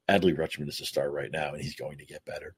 Adley 0.10 0.38
Rutschman 0.38 0.70
is 0.70 0.80
a 0.80 0.86
star 0.86 1.12
right 1.12 1.32
now, 1.32 1.54
and 1.54 1.62
he's 1.62 1.76
going 1.76 1.98
to 1.98 2.06
get 2.06 2.24
better. 2.24 2.56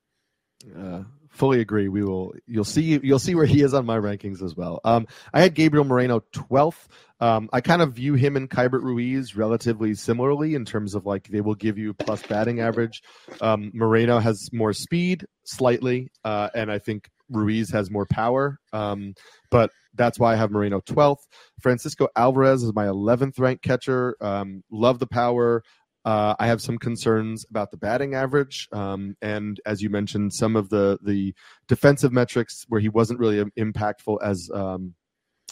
Uh, 0.78 1.04
fully 1.30 1.62
agree. 1.62 1.88
We 1.88 2.04
will. 2.04 2.34
You'll 2.48 2.66
see. 2.66 3.00
You'll 3.02 3.20
see 3.20 3.36
where 3.36 3.46
he 3.46 3.62
is 3.62 3.74
on 3.74 3.86
my 3.86 3.98
rankings 3.98 4.42
as 4.42 4.56
well. 4.56 4.82
Um, 4.84 5.08
I 5.34 5.42
had 5.42 5.56
Gabriel 5.56 5.86
Moreno 5.86 6.22
twelfth. 6.32 6.88
Um, 7.22 7.50
I 7.52 7.60
kind 7.62 7.82
of 7.82 7.94
view 7.94 8.14
him 8.14 8.38
and 8.38 8.50
Keibert 8.50 8.82
Ruiz 8.82 9.36
relatively 9.36 9.94
similarly 9.94 10.56
in 10.56 10.64
terms 10.64 10.96
of 10.96 11.06
like 11.06 11.28
they 11.28 11.42
will 11.42 11.56
give 11.56 11.78
you 11.78 11.94
plus 11.94 12.22
batting 12.24 12.62
average. 12.62 13.04
Um, 13.42 13.72
Moreno 13.74 14.20
has 14.20 14.50
more 14.54 14.72
speed, 14.72 15.26
slightly, 15.44 16.12
uh, 16.24 16.50
and 16.56 16.72
I 16.72 16.80
think 16.80 17.10
Ruiz 17.30 17.72
has 17.72 17.92
more 17.92 18.06
power. 18.06 18.58
Um, 18.72 19.16
but 19.52 19.72
that's 19.96 20.20
why 20.20 20.34
I 20.34 20.36
have 20.38 20.52
Moreno 20.52 20.80
12th. 20.80 21.28
Francisco 21.62 22.08
Alvarez 22.16 22.64
is 22.64 22.74
my 22.74 22.86
11th 22.86 23.38
ranked 23.40 23.64
catcher. 23.64 24.16
Um, 24.22 24.64
love 24.72 25.00
the 25.00 25.08
power. 25.08 25.64
Uh, 26.10 26.36
I 26.40 26.48
have 26.48 26.60
some 26.60 26.80
concerns 26.80 27.46
about 27.52 27.70
the 27.70 27.78
batting 27.78 28.16
average, 28.16 28.68
um, 28.72 29.16
and 29.22 29.62
as 29.68 29.80
you 29.80 29.92
mentioned, 29.92 30.34
some 30.34 30.56
of 30.56 30.70
the 30.70 30.98
the 31.04 31.36
defensive 31.68 32.12
metrics 32.12 32.66
where 32.68 32.82
he 32.82 32.90
wasn't 32.90 33.20
really 33.20 33.44
impactful 33.60 34.18
as 34.24 34.50
um, 34.52 34.96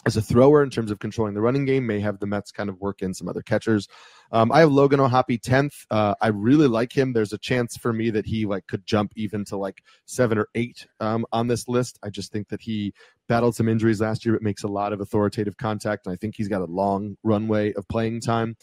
as 0.04 0.16
a 0.16 0.20
thrower 0.20 0.64
in 0.64 0.70
terms 0.70 0.90
of 0.90 0.98
controlling 0.98 1.34
the 1.34 1.40
running 1.40 1.64
game 1.64 1.86
may 1.86 2.00
have 2.00 2.18
the 2.18 2.26
Mets 2.26 2.50
kind 2.50 2.68
of 2.68 2.80
work 2.80 3.02
in 3.02 3.14
some 3.14 3.28
other 3.28 3.40
catchers. 3.40 3.86
Um, 4.32 4.50
I 4.50 4.58
have 4.58 4.72
Logan 4.72 4.98
O'Hoppe 4.98 5.40
tenth. 5.40 5.74
Uh, 5.92 6.16
I 6.20 6.26
really 6.28 6.66
like 6.66 6.92
him. 6.92 7.12
There's 7.12 7.32
a 7.32 7.38
chance 7.38 7.76
for 7.76 7.92
me 7.92 8.10
that 8.10 8.26
he 8.26 8.44
like 8.44 8.66
could 8.66 8.84
jump 8.84 9.12
even 9.14 9.44
to 9.44 9.56
like 9.56 9.84
seven 10.06 10.38
or 10.38 10.48
eight 10.56 10.88
um, 10.98 11.24
on 11.30 11.46
this 11.46 11.68
list. 11.68 12.00
I 12.02 12.10
just 12.10 12.32
think 12.32 12.48
that 12.48 12.62
he 12.62 12.94
battled 13.28 13.54
some 13.54 13.68
injuries 13.68 14.00
last 14.00 14.24
year, 14.24 14.34
but 14.34 14.42
makes 14.42 14.64
a 14.64 14.68
lot 14.68 14.92
of 14.92 15.00
authoritative 15.00 15.56
contact, 15.56 16.06
and 16.06 16.12
I 16.12 16.16
think 16.16 16.34
he's 16.34 16.48
got 16.48 16.62
a 16.62 16.64
long 16.64 17.16
runway 17.22 17.74
of 17.74 17.86
playing 17.86 18.22
time. 18.22 18.56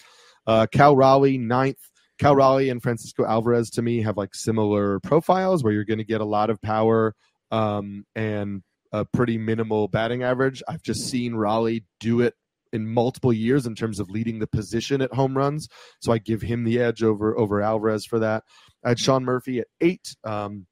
Uh, 0.48 0.68
Cal 0.72 0.96
Raleigh, 0.96 1.38
ninth. 1.38 1.80
Cal 2.18 2.36
Raleigh 2.36 2.70
and 2.70 2.82
Francisco 2.82 3.26
Alvarez 3.26 3.70
to 3.72 3.82
me 3.82 4.02
have 4.02 4.16
like 4.16 4.34
similar 4.34 5.02
profiles 5.02 5.64
where 5.64 5.74
you're 5.74 5.84
going 5.84 5.98
to 5.98 6.06
get 6.06 6.22
a 6.22 6.26
lot 6.26 6.50
of 6.50 6.62
power 6.62 7.14
um, 7.52 8.06
and 8.16 8.64
a 8.94 9.04
pretty 9.04 9.38
minimal 9.38 9.90
batting 9.90 10.24
average. 10.24 10.64
I've 10.68 10.82
just 10.82 11.10
seen 11.10 11.36
Raleigh 11.36 11.84
do 12.00 12.22
it 12.22 12.34
in 12.72 12.88
multiple 12.88 13.34
years 13.34 13.66
in 13.66 13.76
terms 13.76 14.00
of 14.00 14.10
leading 14.10 14.40
the 14.40 14.48
position 14.48 15.02
at 15.02 15.14
home 15.14 15.36
runs, 15.36 15.68
so 16.00 16.12
I 16.12 16.18
give 16.18 16.42
him 16.42 16.64
the 16.64 16.80
edge 16.80 17.04
over 17.04 17.38
over 17.38 17.62
Alvarez 17.62 18.06
for 18.06 18.20
that. 18.20 18.44
I 18.84 18.90
had 18.90 19.00
Sean 19.00 19.24
Murphy 19.24 19.60
at 19.60 19.68
eight. 19.82 20.16
Um, 20.24 20.68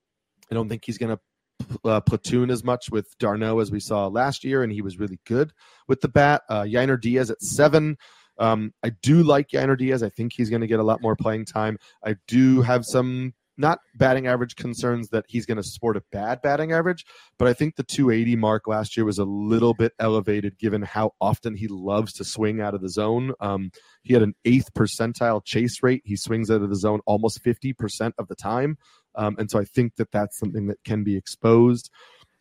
I 0.52 0.56
don't 0.56 0.70
think 0.70 0.84
he's 0.86 0.98
going 0.98 1.18
to 1.18 1.90
uh, 1.90 2.02
platoon 2.02 2.50
as 2.52 2.64
much 2.64 2.90
with 2.92 3.08
d'Arnaud 3.20 3.60
as 3.60 3.72
we 3.72 3.80
saw 3.80 4.08
last 4.08 4.44
year, 4.44 4.64
and 4.64 4.72
he 4.72 4.82
was 4.82 5.00
really 5.00 5.20
good 5.26 5.54
with 5.88 6.02
the 6.02 6.10
bat. 6.10 6.44
Uh, 6.50 6.64
Yainer 6.64 7.00
Diaz 7.00 7.32
at 7.32 7.42
seven. 7.42 7.98
Um, 8.38 8.74
I 8.84 8.90
do 8.90 9.24
like 9.24 9.50
Yainer 9.50 9.78
Diaz. 9.78 10.04
I 10.04 10.10
think 10.10 10.34
he's 10.34 10.50
going 10.50 10.62
to 10.62 10.68
get 10.68 10.80
a 10.80 10.84
lot 10.84 11.02
more 11.02 11.16
playing 11.16 11.46
time. 11.46 11.78
I 12.04 12.16
do 12.28 12.62
have 12.62 12.86
some 12.86 13.34
not 13.58 13.80
batting 13.96 14.28
average 14.28 14.56
concerns 14.56 15.10
that 15.10 15.26
he's 15.28 15.46
going 15.46 15.58
to 15.58 15.64
support 15.64 15.96
a 15.96 16.04
bad 16.12 16.42
batting 16.42 16.72
average, 16.72 17.06
but 17.38 17.48
I 17.48 17.54
think 17.54 17.76
the 17.76 17.84
280 17.84 18.36
mark 18.36 18.68
last 18.68 18.98
year 18.98 19.06
was 19.06 19.20
a 19.20 19.26
little 19.26 19.74
bit 19.74 19.94
elevated 20.00 20.58
given 20.58 20.82
how 20.82 21.14
often 21.22 21.56
he 21.56 21.68
loves 21.68 22.14
to 22.14 22.24
swing 22.24 22.62
out 22.62 22.74
of 22.74 22.82
the 22.82 22.90
zone. 22.90 23.34
Um, 23.40 23.72
he 24.02 24.14
had 24.14 24.24
an 24.24 24.34
eighth 24.46 24.74
percentile 24.74 25.44
chase 25.44 25.84
rate. 25.84 26.02
He 26.04 26.16
swings 26.16 26.50
out 26.50 26.62
of 26.62 26.70
the 26.70 26.76
zone 26.76 27.02
almost 27.06 27.44
50% 27.44 28.14
of 28.18 28.28
the 28.28 28.36
time. 28.36 28.78
Um, 29.16 29.36
and 29.38 29.50
so 29.52 29.60
I 29.60 29.66
think 29.66 29.96
that 29.98 30.12
that's 30.12 30.40
something 30.40 30.68
that 30.68 30.84
can 30.84 31.04
be 31.04 31.16
exposed. 31.16 31.92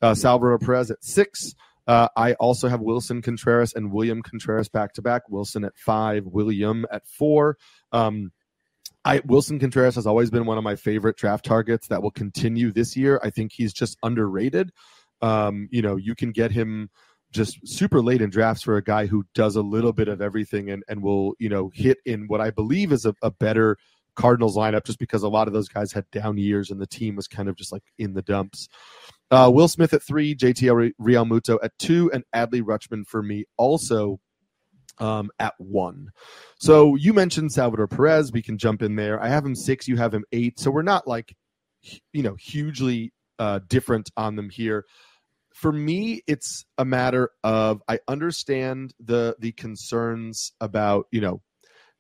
Uh, 0.01 0.15
Salvador 0.15 0.59
Perez 0.59 0.91
at 0.91 1.05
six. 1.05 1.55
Uh, 1.87 2.09
I 2.17 2.35
also 2.35 2.69
have 2.69 2.81
Willson 2.81 3.23
Contreras 3.23 3.75
and 3.75 3.93
William 3.93 4.23
Contreras 4.23 4.69
back 4.69 4.95
to 4.95 5.03
back. 5.03 5.23
Willson 5.31 5.65
at 5.67 5.77
five, 5.77 6.25
William 6.27 6.87
at 6.91 7.07
four. 7.07 7.59
Um, 7.91 8.33
I 9.05 9.19
Willson 9.21 9.59
Contreras 9.59 9.97
has 9.97 10.07
always 10.07 10.31
been 10.31 10.47
one 10.47 10.59
of 10.59 10.65
my 10.65 10.77
favorite 10.77 11.17
draft 11.17 11.45
targets 11.45 11.89
that 11.89 12.03
will 12.03 12.13
continue 12.13 12.73
this 12.73 12.97
year. 12.97 13.21
I 13.23 13.31
think 13.31 13.53
he's 13.53 13.73
just 13.73 13.99
underrated. 14.03 14.71
Um, 15.21 15.69
you 15.71 15.83
know, 15.83 15.97
you 15.97 16.15
can 16.15 16.31
get 16.31 16.53
him 16.53 16.91
just 17.33 17.59
super 17.65 18.01
late 18.01 18.21
in 18.21 18.31
drafts 18.31 18.63
for 18.63 18.77
a 18.77 18.83
guy 18.83 19.07
who 19.07 19.25
does 19.35 19.57
a 19.57 19.63
little 19.63 19.93
bit 19.93 20.09
of 20.09 20.21
everything 20.21 20.71
and, 20.71 20.85
and 20.89 21.03
will, 21.03 21.35
you 21.39 21.49
know, 21.49 21.71
hit 21.75 21.99
in 22.05 22.27
what 22.27 22.41
I 22.41 22.51
believe 22.51 22.93
is 22.93 23.07
a, 23.07 23.15
a 23.23 23.31
better 23.31 23.77
Cardinals 24.15 24.57
lineup 24.57 24.85
just 24.85 24.99
because 24.99 25.23
a 25.23 25.29
lot 25.29 25.49
of 25.49 25.55
those 25.55 25.69
guys 25.69 25.93
had 25.93 26.05
down 26.11 26.37
years 26.37 26.71
and 26.71 26.81
the 26.81 26.87
team 26.87 27.17
was 27.17 27.27
kind 27.27 27.49
of 27.49 27.57
just 27.57 27.73
like 27.73 27.85
in 27.99 28.13
the 28.13 28.23
dumps. 28.23 28.69
Uh, 29.33 29.51
Will 29.51 29.67
Smith 29.67 29.95
at 29.95 30.03
three, 30.03 30.35
JT 30.35 30.93
Realmuto 31.01 31.59
at 31.63 31.73
two, 31.79 32.11
and 32.13 32.23
Adley 32.35 32.61
Rutschman 32.61 33.07
for 33.07 33.23
me 33.23 33.47
also 33.57 34.21
um, 34.99 35.31
at 35.39 35.55
one. 35.57 36.11
So 36.59 36.97
you 36.97 37.15
mentioned 37.15 37.51
Salvador 37.51 37.89
Perez. 37.89 38.31
We 38.31 38.43
can 38.43 38.59
jump 38.59 38.83
in 38.83 38.97
there. 38.97 39.19
I 39.23 39.29
have 39.29 39.47
him 39.47 39.55
six. 39.55 39.89
You 39.89 39.97
have 39.97 40.13
him 40.13 40.25
eight. 40.33 40.61
So 40.61 40.71
we're 40.71 40.83
not 40.83 41.09
like, 41.09 41.35
you 42.13 42.23
know, 42.23 42.35
hugely 42.35 43.15
uh, 43.39 43.61
different 43.67 44.11
on 44.19 44.37
them 44.37 44.51
here. 44.51 44.85
For 45.55 45.73
me, 45.73 46.23
it's 46.27 46.67
a 46.77 46.85
matter 46.85 47.31
of 47.43 47.83
I 47.89 48.01
understand 48.09 48.93
the 49.01 49.37
the 49.39 49.53
concerns 49.53 50.53
about 50.61 51.07
you 51.11 51.23
know 51.23 51.41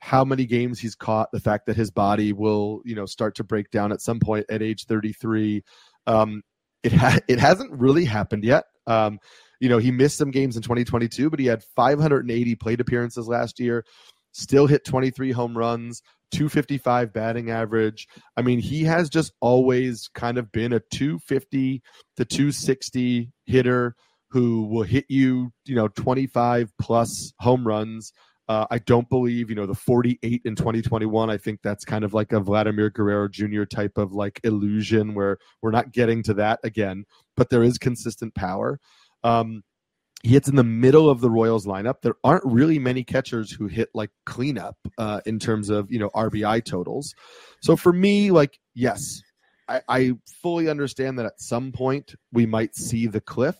how 0.00 0.24
many 0.24 0.44
games 0.44 0.80
he's 0.80 0.96
caught, 0.96 1.30
the 1.32 1.40
fact 1.40 1.66
that 1.66 1.76
his 1.76 1.90
body 1.90 2.32
will, 2.32 2.82
you 2.84 2.94
know, 2.94 3.06
start 3.06 3.36
to 3.36 3.44
break 3.44 3.70
down 3.70 3.92
at 3.92 4.02
some 4.02 4.18
point 4.18 4.44
at 4.50 4.60
age 4.60 4.84
33. 4.84 5.62
Um, 6.06 6.42
it 6.82 6.92
ha- 6.92 7.18
it 7.28 7.38
hasn't 7.38 7.72
really 7.72 8.04
happened 8.04 8.44
yet. 8.44 8.64
Um, 8.86 9.18
you 9.60 9.68
know, 9.68 9.78
he 9.78 9.90
missed 9.90 10.18
some 10.18 10.30
games 10.30 10.56
in 10.56 10.62
2022, 10.62 11.30
but 11.30 11.38
he 11.38 11.46
had 11.46 11.62
580 11.76 12.54
plate 12.56 12.80
appearances 12.80 13.28
last 13.28 13.60
year. 13.60 13.84
Still 14.32 14.66
hit 14.66 14.84
23 14.84 15.30
home 15.30 15.56
runs, 15.56 16.02
255 16.32 17.12
batting 17.12 17.50
average. 17.50 18.08
I 18.36 18.42
mean, 18.42 18.58
he 18.58 18.84
has 18.84 19.08
just 19.08 19.32
always 19.40 20.08
kind 20.14 20.38
of 20.38 20.50
been 20.50 20.72
a 20.72 20.80
250 20.80 21.82
to 22.16 22.24
260 22.24 23.30
hitter 23.46 23.94
who 24.30 24.66
will 24.66 24.82
hit 24.82 25.04
you, 25.08 25.52
you 25.66 25.76
know, 25.76 25.88
25 25.88 26.72
plus 26.80 27.32
home 27.38 27.66
runs 27.66 28.12
uh, 28.52 28.66
I 28.70 28.78
don't 28.78 29.08
believe, 29.08 29.48
you 29.48 29.56
know, 29.56 29.64
the 29.64 29.74
48 29.74 30.42
in 30.44 30.54
2021. 30.54 31.30
I 31.30 31.38
think 31.38 31.60
that's 31.62 31.86
kind 31.86 32.04
of 32.04 32.12
like 32.12 32.32
a 32.32 32.40
Vladimir 32.40 32.90
Guerrero 32.90 33.26
Jr. 33.26 33.64
type 33.64 33.96
of 33.96 34.12
like 34.12 34.40
illusion 34.44 35.14
where 35.14 35.38
we're 35.62 35.70
not 35.70 35.90
getting 35.90 36.22
to 36.24 36.34
that 36.34 36.60
again, 36.62 37.06
but 37.34 37.48
there 37.48 37.62
is 37.62 37.78
consistent 37.78 38.34
power. 38.34 38.78
Um, 39.24 39.62
he 40.22 40.34
hits 40.34 40.48
in 40.48 40.56
the 40.56 40.64
middle 40.64 41.08
of 41.08 41.22
the 41.22 41.30
Royals 41.30 41.64
lineup. 41.64 42.02
There 42.02 42.16
aren't 42.22 42.44
really 42.44 42.78
many 42.78 43.02
catchers 43.04 43.50
who 43.50 43.68
hit 43.68 43.88
like 43.94 44.10
cleanup 44.26 44.76
uh, 44.98 45.22
in 45.24 45.38
terms 45.38 45.70
of 45.70 45.90
you 45.90 45.98
know 45.98 46.10
RBI 46.10 46.62
totals. 46.62 47.14
So 47.62 47.74
for 47.74 47.92
me, 47.92 48.30
like 48.30 48.58
yes, 48.74 49.22
I, 49.66 49.80
I 49.88 50.12
fully 50.42 50.68
understand 50.68 51.18
that 51.18 51.26
at 51.26 51.40
some 51.40 51.72
point 51.72 52.16
we 52.32 52.44
might 52.44 52.76
see 52.76 53.06
the 53.06 53.22
cliff. 53.22 53.56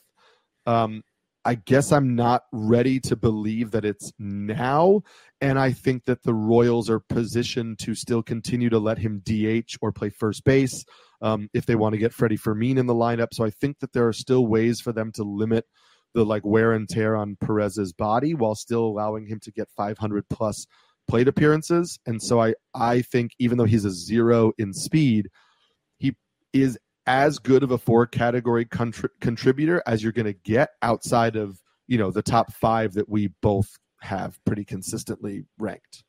Um, 0.67 1.03
I 1.45 1.57
guess 1.57 1.91
I'm 1.91 2.15
not 2.15 2.45
ready 2.53 3.01
to 3.01 3.17
believe 3.17 3.73
that 3.73 3.85
it's 3.85 4.13
now. 4.19 5.03
And 5.41 5.59
I 5.59 5.73
think 5.73 6.05
that 6.05 6.23
the 6.23 6.35
Royals 6.35 6.89
are 6.89 7.01
positioned 7.01 7.81
to 7.81 7.95
still 7.95 8.23
continue 8.23 8.71
to 8.71 8.79
let 8.79 8.99
him 8.99 9.23
DH 9.25 9.77
or 9.81 9.91
play 9.91 10.11
first 10.11 10.45
base 10.45 10.85
um, 11.21 11.49
if 11.53 11.67
they 11.67 11.75
want 11.75 11.95
to 11.95 11.99
get 11.99 12.13
Freddie 12.13 12.37
Fermin 12.37 12.79
in 12.79 12.87
the 12.87 12.95
lineup. 12.95 13.29
So 13.33 13.45
I 13.45 13.51
think 13.51 13.81
that 13.81 13.93
there 13.93 14.07
are 14.07 14.13
still 14.13 14.47
ways 14.47 14.81
for 14.81 14.93
them 14.93 15.11
to 15.13 15.25
limit 15.25 15.65
the 16.15 16.25
like 16.25 16.45
wear 16.45 16.73
and 16.73 16.89
tear 16.89 17.17
on 17.17 17.37
Perez's 17.41 17.93
body 17.93 18.35
while 18.35 18.55
still 18.55 18.85
allowing 18.85 19.27
him 19.27 19.41
to 19.41 19.51
get 19.51 19.69
500 19.77 20.29
plus 20.29 20.67
plate 21.09 21.27
appearances. 21.27 21.99
And 22.07 22.23
so 22.23 22.41
I 22.41 22.55
I 22.75 23.03
think 23.03 23.33
even 23.39 23.59
though 23.59 23.65
he's 23.65 23.85
a 23.85 23.91
zero 23.91 24.53
in 24.59 24.73
speed, 24.73 25.29
he 25.99 26.15
is 26.53 26.79
as 27.07 27.39
good 27.39 27.63
of 27.63 27.71
a 27.71 27.79
four 27.79 28.07
category 28.07 28.65
contri- 28.65 29.09
contributor 29.21 29.83
as 29.87 30.03
you're 30.03 30.13
going 30.13 30.27
to 30.27 30.33
get 30.33 30.71
outside 30.83 31.37
of 31.37 31.61
you 31.87 31.99
know 31.99 32.11
the 32.11 32.23
top 32.23 32.53
five 32.53 32.95
that 32.95 33.09
we 33.09 33.29
both 33.41 33.79
have 34.01 34.39
pretty 34.45 34.65
consistently 34.65 35.45
ranked. 35.59 36.05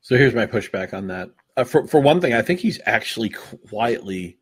So 0.00 0.16
here's 0.16 0.34
my 0.34 0.46
pushback 0.46 0.92
on 0.92 1.06
that. 1.08 1.30
Uh, 1.56 1.64
for 1.64 1.86
for 1.86 2.00
one 2.00 2.20
thing, 2.20 2.34
I 2.34 2.42
think 2.42 2.60
he's 2.60 2.80
actually 2.84 3.30
quietly 3.30 4.38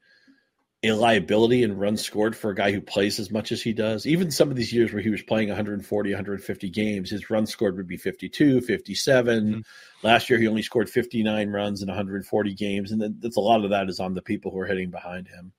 a 0.84 0.92
liability 0.92 1.62
in 1.62 1.76
runs 1.76 2.02
scored 2.02 2.34
for 2.34 2.50
a 2.50 2.54
guy 2.54 2.72
who 2.72 2.80
plays 2.80 3.20
as 3.20 3.30
much 3.30 3.52
as 3.52 3.62
he 3.62 3.72
does. 3.72 4.04
Even 4.04 4.32
some 4.32 4.50
of 4.50 4.56
these 4.56 4.72
years 4.72 4.92
where 4.92 5.02
he 5.02 5.10
was 5.10 5.22
playing 5.22 5.48
140, 5.48 6.10
150 6.10 6.70
games, 6.70 7.10
his 7.10 7.30
runs 7.30 7.50
scored 7.50 7.76
would 7.76 7.86
be 7.86 7.96
52, 7.96 8.60
57. 8.62 9.44
Mm-hmm. 9.44 9.60
Last 10.02 10.28
year, 10.28 10.40
he 10.40 10.48
only 10.48 10.62
scored 10.62 10.90
59 10.90 11.50
runs 11.50 11.82
in 11.82 11.88
140 11.88 12.54
games. 12.54 12.90
And 12.90 13.20
that's 13.20 13.36
a 13.36 13.40
lot 13.40 13.64
of 13.64 13.70
that 13.70 13.88
is 13.88 14.00
on 14.00 14.14
the 14.14 14.22
people 14.22 14.50
who 14.50 14.58
are 14.58 14.66
hitting 14.66 14.90
behind 14.90 15.28
him. 15.28 15.52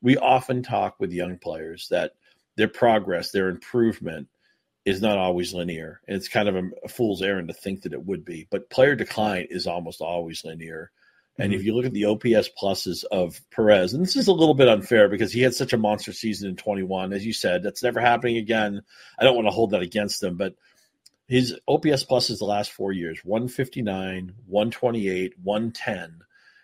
We 0.00 0.16
often 0.16 0.62
talk 0.62 0.98
with 0.98 1.12
young 1.12 1.36
players 1.36 1.88
that 1.90 2.12
their 2.56 2.68
progress, 2.68 3.32
their 3.32 3.50
improvement 3.50 4.28
is 4.86 5.02
not 5.02 5.18
always 5.18 5.52
linear. 5.52 6.00
And 6.08 6.16
it's 6.16 6.28
kind 6.28 6.48
of 6.48 6.56
a, 6.56 6.62
a 6.84 6.88
fool's 6.88 7.20
errand 7.20 7.48
to 7.48 7.54
think 7.54 7.82
that 7.82 7.92
it 7.92 8.06
would 8.06 8.24
be. 8.24 8.48
But 8.50 8.70
player 8.70 8.94
decline 8.94 9.48
is 9.50 9.66
almost 9.66 10.00
always 10.00 10.46
linear 10.46 10.90
and 11.40 11.54
if 11.54 11.64
you 11.64 11.74
look 11.74 11.86
at 11.86 11.94
the 11.94 12.04
OPS 12.04 12.50
pluses 12.60 13.04
of 13.10 13.40
Perez, 13.50 13.94
and 13.94 14.04
this 14.04 14.14
is 14.14 14.28
a 14.28 14.32
little 14.32 14.54
bit 14.54 14.68
unfair 14.68 15.08
because 15.08 15.32
he 15.32 15.40
had 15.40 15.54
such 15.54 15.72
a 15.72 15.78
monster 15.78 16.12
season 16.12 16.50
in 16.50 16.56
21, 16.56 17.14
as 17.14 17.24
you 17.24 17.32
said, 17.32 17.62
that's 17.62 17.82
never 17.82 17.98
happening 17.98 18.36
again. 18.36 18.82
I 19.18 19.24
don't 19.24 19.36
want 19.36 19.46
to 19.46 19.52
hold 19.52 19.70
that 19.70 19.80
against 19.80 20.22
him, 20.22 20.36
but 20.36 20.54
his 21.28 21.56
OPS 21.66 22.04
pluses 22.04 22.40
the 22.40 22.44
last 22.44 22.72
four 22.72 22.92
years 22.92 23.20
159, 23.24 24.34
128, 24.46 25.32
110. 25.42 26.18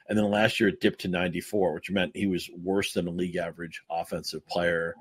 And 0.09 0.19
then 0.19 0.31
last 0.31 0.61
year 0.61 0.69
it 0.69 0.81
dipped 0.81 1.01
to 1.01 1.09
94, 1.09 1.73
which 1.73 1.91
meant 1.91 2.15
he 2.15 2.27
was 2.27 2.51
worse 2.63 2.93
than 2.93 3.09
a 3.09 3.11
league 3.11 3.37
average 3.37 3.81
offensive 3.89 4.47
player. 4.47 4.95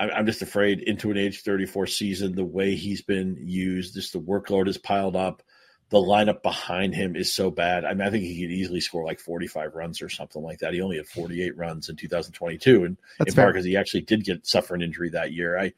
I'm 0.00 0.26
just 0.26 0.42
afraid 0.42 0.80
into 0.80 1.10
an 1.10 1.16
age 1.16 1.42
34 1.42 1.86
season, 1.86 2.34
the 2.34 2.44
way 2.44 2.74
he's 2.74 3.02
been 3.02 3.36
used, 3.40 3.94
just 3.94 4.12
the 4.12 4.20
workload 4.20 4.68
is 4.68 4.78
piled 4.78 5.16
up 5.16 5.42
the 5.90 5.98
lineup 5.98 6.42
behind 6.42 6.94
him 6.94 7.16
is 7.16 7.32
so 7.32 7.50
bad. 7.50 7.84
I 7.84 7.94
mean, 7.94 8.06
I 8.06 8.10
think 8.10 8.24
he 8.24 8.42
could 8.42 8.52
easily 8.52 8.80
score 8.80 9.04
like 9.04 9.20
45 9.20 9.74
runs 9.74 10.02
or 10.02 10.08
something 10.08 10.42
like 10.42 10.58
that. 10.58 10.74
He 10.74 10.82
only 10.82 10.98
had 10.98 11.06
48 11.06 11.56
runs 11.56 11.88
in 11.88 11.96
2022, 11.96 12.84
and 12.84 12.98
That's 13.18 13.30
in 13.30 13.34
part 13.34 13.54
because 13.54 13.64
he 13.64 13.76
actually 13.76 14.02
did 14.02 14.24
get 14.24 14.46
suffer 14.46 14.74
an 14.74 14.82
injury 14.82 15.10
that 15.10 15.32
year. 15.32 15.58
I, 15.58 15.72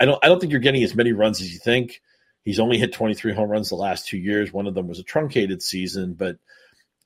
I 0.00 0.06
don't, 0.06 0.22
I 0.24 0.28
don't 0.28 0.40
think 0.40 0.50
you're 0.50 0.60
getting 0.60 0.82
as 0.82 0.96
many 0.96 1.12
runs 1.12 1.40
as 1.40 1.52
you 1.52 1.60
think. 1.60 2.00
He's 2.44 2.58
only 2.58 2.78
hit 2.78 2.92
23 2.92 3.32
home 3.32 3.48
runs 3.48 3.68
the 3.68 3.76
last 3.76 4.08
two 4.08 4.18
years. 4.18 4.52
One 4.52 4.66
of 4.66 4.74
them 4.74 4.88
was 4.88 4.98
a 4.98 5.04
truncated 5.04 5.62
season, 5.62 6.14
but 6.14 6.36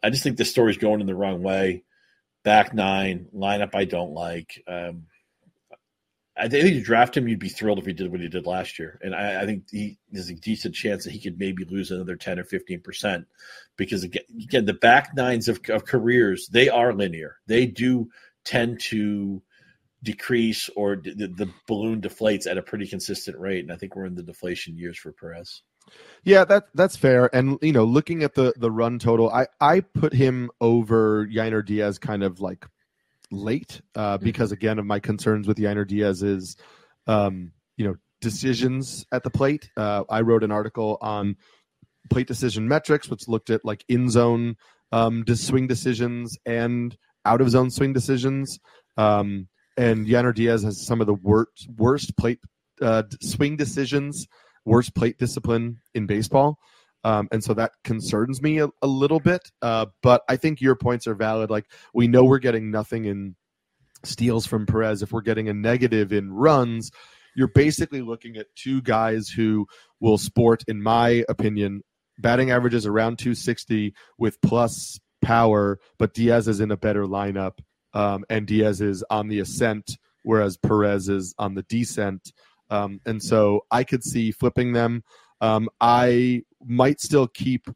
I 0.02 0.10
just 0.10 0.22
think 0.22 0.36
the 0.36 0.44
story's 0.44 0.78
going 0.78 1.00
in 1.00 1.06
the 1.06 1.14
wrong 1.14 1.42
way. 1.42 1.84
Back 2.44 2.72
nine 2.72 3.26
lineup, 3.34 3.74
I 3.74 3.84
don't 3.84 4.12
like. 4.12 4.62
Um, 4.66 5.04
I 6.38 6.48
think 6.48 6.74
you 6.74 6.82
draft 6.82 7.16
him, 7.16 7.26
you'd 7.26 7.38
be 7.38 7.48
thrilled 7.48 7.78
if 7.78 7.86
he 7.86 7.92
did 7.92 8.10
what 8.10 8.20
he 8.20 8.28
did 8.28 8.46
last 8.46 8.78
year. 8.78 8.98
And 9.02 9.14
I, 9.14 9.42
I 9.42 9.46
think 9.46 9.64
he, 9.70 9.98
there's 10.10 10.30
a 10.30 10.34
decent 10.34 10.74
chance 10.74 11.04
that 11.04 11.12
he 11.12 11.20
could 11.20 11.38
maybe 11.38 11.64
lose 11.64 11.90
another 11.90 12.16
10 12.16 12.38
or 12.38 12.44
15% 12.44 13.24
because, 13.76 14.04
again, 14.04 14.22
again 14.42 14.64
the 14.64 14.74
back 14.74 15.14
nines 15.14 15.48
of, 15.48 15.60
of 15.68 15.84
careers, 15.84 16.48
they 16.48 16.68
are 16.68 16.92
linear. 16.92 17.38
They 17.46 17.66
do 17.66 18.10
tend 18.44 18.80
to 18.80 19.42
decrease 20.02 20.70
or 20.76 20.96
the, 20.96 21.26
the 21.26 21.50
balloon 21.66 22.00
deflates 22.00 22.46
at 22.46 22.58
a 22.58 22.62
pretty 22.62 22.86
consistent 22.86 23.38
rate. 23.38 23.64
And 23.64 23.72
I 23.72 23.76
think 23.76 23.96
we're 23.96 24.06
in 24.06 24.14
the 24.14 24.22
deflation 24.22 24.78
years 24.78 24.98
for 24.98 25.12
Perez. 25.12 25.62
Yeah, 26.22 26.44
that 26.44 26.64
that's 26.74 26.96
fair. 26.96 27.34
And 27.34 27.58
you 27.62 27.72
know, 27.72 27.84
looking 27.84 28.22
at 28.22 28.34
the 28.34 28.52
the 28.58 28.70
run 28.70 28.98
total, 28.98 29.30
I 29.30 29.46
I 29.58 29.80
put 29.80 30.12
him 30.12 30.50
over 30.60 31.26
Yainer 31.26 31.64
Diaz 31.64 31.98
kind 31.98 32.22
of 32.22 32.40
like 32.40 32.66
late 33.30 33.80
uh, 33.94 34.16
mm-hmm. 34.16 34.24
because 34.24 34.52
again 34.52 34.78
of 34.78 34.86
my 34.86 35.00
concerns 35.00 35.46
with 35.46 35.58
Yainer 35.58 35.86
Diaz 35.86 36.22
is, 36.22 36.56
um, 37.06 37.52
you 37.76 37.86
know, 37.86 37.96
decisions 38.20 39.06
at 39.12 39.22
the 39.22 39.30
plate. 39.30 39.70
Uh, 39.76 40.04
I 40.08 40.22
wrote 40.22 40.44
an 40.44 40.52
article 40.52 40.98
on 41.00 41.36
plate 42.10 42.26
decision 42.26 42.68
metrics, 42.68 43.08
which 43.08 43.28
looked 43.28 43.50
at 43.50 43.64
like 43.64 43.84
in 43.88 44.08
zone 44.08 44.56
um, 44.92 45.24
swing 45.34 45.66
decisions 45.66 46.36
and 46.46 46.96
out 47.24 47.40
of 47.40 47.50
zone 47.50 47.70
swing 47.70 47.92
decisions. 47.92 48.58
Um, 48.96 49.48
and 49.76 50.06
Yainer 50.06 50.34
Diaz 50.34 50.62
has 50.64 50.84
some 50.84 51.00
of 51.00 51.06
the 51.06 51.14
worst 51.14 51.68
worst 51.76 52.16
plate 52.16 52.40
uh, 52.80 53.04
swing 53.20 53.56
decisions, 53.56 54.26
worst 54.64 54.94
plate 54.94 55.18
discipline 55.18 55.80
in 55.94 56.06
baseball. 56.06 56.58
Um, 57.04 57.28
and 57.30 57.42
so 57.42 57.54
that 57.54 57.72
concerns 57.84 58.42
me 58.42 58.58
a, 58.58 58.68
a 58.82 58.86
little 58.86 59.20
bit. 59.20 59.50
Uh, 59.62 59.86
but 60.02 60.22
I 60.28 60.36
think 60.36 60.60
your 60.60 60.74
points 60.74 61.06
are 61.06 61.14
valid. 61.14 61.50
Like 61.50 61.66
we 61.94 62.08
know 62.08 62.24
we're 62.24 62.38
getting 62.38 62.70
nothing 62.70 63.04
in 63.04 63.36
steals 64.04 64.46
from 64.46 64.66
Perez. 64.66 65.02
If 65.02 65.12
we're 65.12 65.22
getting 65.22 65.48
a 65.48 65.54
negative 65.54 66.12
in 66.12 66.32
runs, 66.32 66.90
you're 67.36 67.48
basically 67.48 68.02
looking 68.02 68.36
at 68.36 68.46
two 68.56 68.82
guys 68.82 69.28
who 69.28 69.66
will 70.00 70.18
sport, 70.18 70.64
in 70.66 70.82
my 70.82 71.24
opinion, 71.28 71.82
batting 72.18 72.50
averages 72.50 72.84
around 72.86 73.18
260 73.18 73.94
with 74.18 74.40
plus 74.40 74.98
power, 75.22 75.78
but 75.98 76.14
Diaz 76.14 76.48
is 76.48 76.60
in 76.60 76.70
a 76.70 76.76
better 76.76 77.04
lineup, 77.04 77.58
um, 77.94 78.24
and 78.28 78.46
Diaz 78.46 78.80
is 78.80 79.04
on 79.10 79.28
the 79.28 79.40
ascent, 79.40 79.98
whereas 80.24 80.56
Perez 80.56 81.08
is 81.08 81.34
on 81.38 81.54
the 81.54 81.62
descent. 81.62 82.32
Um, 82.70 83.00
and 83.06 83.22
so 83.22 83.62
I 83.70 83.84
could 83.84 84.04
see 84.04 84.30
flipping 84.30 84.72
them. 84.72 85.04
Um, 85.40 85.68
I 85.80 86.42
might 86.64 87.00
still 87.00 87.28
keep 87.28 87.68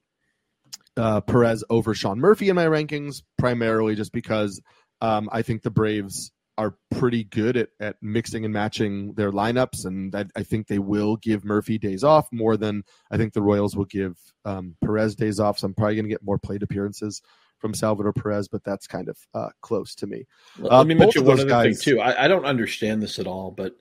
uh, 0.96 1.20
Perez 1.20 1.64
over 1.70 1.94
Sean 1.94 2.18
Murphy 2.18 2.48
in 2.48 2.56
my 2.56 2.66
rankings, 2.66 3.22
primarily 3.38 3.94
just 3.94 4.12
because 4.12 4.60
um, 5.00 5.28
I 5.32 5.42
think 5.42 5.62
the 5.62 5.70
Braves 5.70 6.32
are 6.58 6.76
pretty 6.90 7.24
good 7.24 7.56
at, 7.56 7.70
at 7.80 7.96
mixing 8.02 8.44
and 8.44 8.52
matching 8.52 9.14
their 9.14 9.32
lineups, 9.32 9.86
and 9.86 10.14
I, 10.14 10.26
I 10.36 10.42
think 10.42 10.66
they 10.66 10.78
will 10.78 11.16
give 11.16 11.44
Murphy 11.44 11.78
days 11.78 12.04
off 12.04 12.28
more 12.30 12.56
than 12.56 12.84
I 13.10 13.16
think 13.16 13.32
the 13.32 13.42
Royals 13.42 13.74
will 13.74 13.86
give 13.86 14.18
um, 14.44 14.76
Perez 14.84 15.14
days 15.14 15.40
off. 15.40 15.58
So 15.58 15.66
I'm 15.66 15.74
probably 15.74 15.96
going 15.96 16.04
to 16.04 16.10
get 16.10 16.22
more 16.22 16.38
plate 16.38 16.62
appearances 16.62 17.22
from 17.58 17.72
Salvador 17.72 18.12
Perez, 18.12 18.48
but 18.48 18.62
that's 18.64 18.86
kind 18.86 19.08
of 19.08 19.16
uh, 19.34 19.48
close 19.62 19.94
to 19.96 20.06
me. 20.06 20.26
Uh, 20.62 20.78
Let 20.78 20.86
me 20.86 20.94
mention 20.94 21.24
one 21.24 21.38
other 21.38 21.48
guys, 21.48 21.82
thing 21.82 21.94
too. 21.94 22.00
I, 22.00 22.24
I, 22.24 22.28
don't 22.28 22.44
understand 22.44 23.00
this 23.00 23.18
at 23.18 23.26
all, 23.26 23.50
but 23.52 23.76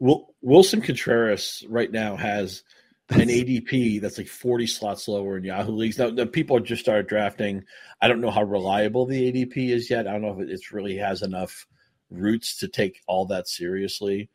Willson 0.00 0.84
Contreras 0.84 1.64
right 1.68 1.90
now 1.90 2.16
has 2.16 2.62
an 3.10 3.28
ADP 3.28 4.00
that's 4.00 4.18
like 4.18 4.28
40 4.28 4.66
slots 4.66 5.08
lower 5.08 5.38
in 5.38 5.44
Yahoo 5.44 5.72
leagues. 5.72 5.98
Now, 5.98 6.10
the 6.10 6.26
people 6.26 6.60
just 6.60 6.82
started 6.82 7.06
drafting. 7.06 7.64
I 8.00 8.08
don't 8.08 8.20
know 8.20 8.30
how 8.30 8.42
reliable 8.42 9.06
the 9.06 9.32
ADP 9.32 9.70
is 9.70 9.88
yet. 9.88 10.06
I 10.06 10.12
don't 10.12 10.22
know 10.22 10.38
if 10.38 10.48
it 10.48 10.72
really 10.72 10.96
has 10.98 11.22
enough 11.22 11.66
roots 12.10 12.58
to 12.58 12.68
take 12.68 13.00
all 13.06 13.26
that 13.26 13.48
seriously. 13.48 14.30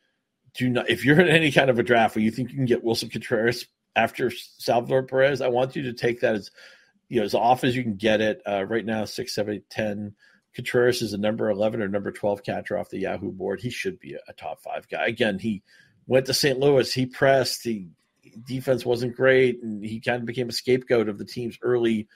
Do 0.55 0.69
not 0.69 0.89
if 0.89 1.03
you're 1.03 1.19
in 1.19 1.27
any 1.27 1.51
kind 1.51 1.69
of 1.69 1.79
a 1.79 1.83
draft 1.83 2.15
where 2.15 2.23
you 2.23 2.31
think 2.31 2.49
you 2.49 2.55
can 2.55 2.65
get 2.65 2.83
Willson 2.83 3.11
Contreras 3.11 3.65
after 3.95 4.31
Salvador 4.31 5.03
Perez, 5.03 5.41
I 5.41 5.47
want 5.47 5.75
you 5.75 5.83
to 5.83 5.93
take 5.93 6.21
that 6.21 6.35
as 6.35 6.51
you 7.09 7.19
know 7.19 7.25
as 7.25 7.33
off 7.33 7.63
as 7.63 7.75
you 7.75 7.83
can 7.83 7.95
get 7.95 8.21
it. 8.21 8.41
Uh, 8.47 8.63
right 8.65 8.85
now, 8.85 9.05
six, 9.05 9.35
seven, 9.35 9.55
eight, 9.55 9.69
ten. 9.69 10.15
Contreras 10.55 11.01
is 11.01 11.13
a 11.13 11.17
number 11.17 11.49
eleven 11.49 11.81
or 11.81 11.87
number 11.87 12.11
twelve 12.11 12.43
catcher 12.43 12.77
off 12.77 12.89
the 12.89 12.99
Yahoo 12.99 13.31
board. 13.31 13.61
He 13.61 13.71
should 13.71 13.99
be 13.99 14.13
a, 14.13 14.19
a 14.27 14.33
top 14.33 14.61
five 14.61 14.87
guy. 14.87 15.07
Again, 15.07 15.39
he 15.39 15.63
went 16.05 16.27
to 16.27 16.33
St. 16.33 16.59
Louis. 16.59 16.91
He 16.93 17.07
pressed. 17.07 17.63
He 17.63 17.87
defense 18.45 18.85
wasn't 18.85 19.15
great, 19.15 19.61
and 19.61 19.83
he 19.83 19.99
kind 19.99 20.19
of 20.19 20.25
became 20.25 20.49
a 20.49 20.53
scapegoat 20.53 21.09
of 21.09 21.17
the 21.17 21.25
team's 21.25 21.57
early 21.61 22.07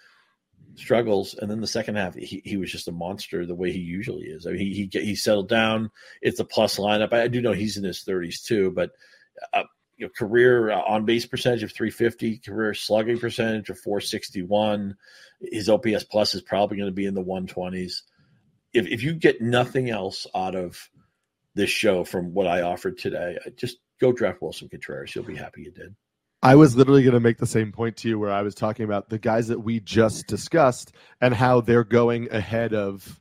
struggles, 0.76 1.34
and 1.34 1.50
then 1.50 1.62
the 1.62 1.68
second 1.68 1.96
half 1.96 2.16
he, 2.16 2.42
he 2.44 2.58
was 2.58 2.72
just 2.72 2.88
a 2.88 2.92
monster 2.92 3.46
the 3.46 3.56
way 3.56 3.72
he 3.72 3.80
usually 3.80 4.26
is. 4.26 4.46
I 4.46 4.52
mean, 4.52 4.60
he 4.60 4.90
he 4.92 5.00
he 5.00 5.16
settled 5.16 5.50
down. 5.50 5.92
It's 6.22 6.40
a 6.40 6.46
plus 6.46 6.78
lineup. 6.78 7.14
I 7.14 7.28
do 7.28 7.42
know 7.42 7.54
he's 7.54 7.78
in 7.78 7.84
his 7.84 8.04
thirties 8.04 8.42
too, 8.42 8.72
but 8.72 8.92
uh, 9.54 9.64
you 9.98 10.06
know, 10.06 10.12
career 10.16 10.72
uh, 10.72 10.82
on 10.82 11.06
base 11.06 11.26
percentage 11.26 11.64
of 11.64 11.72
350, 11.72 12.38
career 12.38 12.74
slugging 12.74 13.20
percentage 13.20 13.70
of 13.70 13.80
461. 13.80 14.96
His 15.42 15.70
OPS 15.70 16.04
plus 16.04 16.36
is 16.36 16.42
probably 16.42 16.78
going 16.78 16.90
to 16.90 16.96
be 16.96 17.06
in 17.06 17.16
the 17.16 17.24
120s. 17.24 18.04
If 18.74 18.88
if 18.88 19.04
you 19.04 19.14
get 19.14 19.42
nothing 19.42 19.90
else 19.90 20.28
out 20.36 20.56
of 20.56 20.90
this 21.56 21.70
show 21.70 22.04
from 22.04 22.34
what 22.34 22.48
I 22.48 22.62
offered 22.62 23.00
today, 23.00 23.38
just 23.56 23.78
go 24.00 24.12
draft 24.12 24.42
Willson 24.42 24.70
Contreras. 24.70 25.16
You'll 25.16 25.26
be 25.26 25.36
happy 25.36 25.64
you 25.64 25.72
did. 25.72 25.96
I 26.48 26.56
was 26.56 26.78
literally 26.78 27.04
going 27.04 27.14
to 27.14 27.20
make 27.20 27.40
the 27.40 27.46
same 27.46 27.74
point 27.74 27.98
to 27.98 28.08
you 28.08 28.18
where 28.18 28.32
I 28.32 28.42
was 28.42 28.56
talking 28.56 28.86
about 28.86 29.10
the 29.10 29.20
guys 29.20 29.50
that 29.50 29.60
we 29.60 29.82
just 29.82 30.28
discussed 30.28 30.94
and 31.20 31.34
how 31.34 31.60
they're 31.60 31.84
going 31.84 32.32
ahead 32.32 32.74
of 32.74 33.20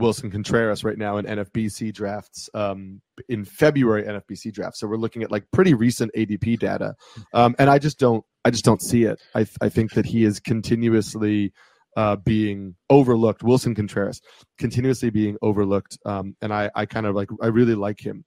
Willson 0.00 0.32
Contreras 0.32 0.82
right 0.82 0.96
now 0.96 1.18
in 1.18 1.26
NFBC 1.26 1.92
drafts 1.92 2.48
um, 2.54 3.02
in 3.28 3.44
February 3.44 4.04
NFBC 4.04 4.54
drafts. 4.54 4.80
So 4.80 4.86
we're 4.86 4.96
looking 4.96 5.22
at 5.22 5.30
like 5.30 5.44
pretty 5.52 5.74
recent 5.74 6.12
ADP 6.16 6.60
data, 6.60 6.94
um, 7.34 7.54
and 7.58 7.68
I 7.68 7.78
just 7.78 7.98
don't 7.98 8.24
I 8.42 8.50
just 8.50 8.64
don't 8.64 8.80
see 8.80 9.02
it. 9.02 9.20
I 9.34 9.44
I 9.60 9.68
think 9.68 9.92
that 9.92 10.06
he 10.06 10.24
is 10.24 10.40
continuously 10.40 11.52
uh, 11.94 12.16
being 12.16 12.74
overlooked. 12.88 13.42
Willson 13.42 13.76
Contreras 13.76 14.22
continuously 14.56 15.10
being 15.10 15.36
overlooked, 15.42 15.98
um, 16.06 16.36
and 16.40 16.54
I 16.54 16.70
I 16.74 16.86
kind 16.86 17.04
of 17.04 17.14
like 17.14 17.28
I 17.42 17.48
really 17.48 17.74
like 17.74 18.00
him 18.00 18.24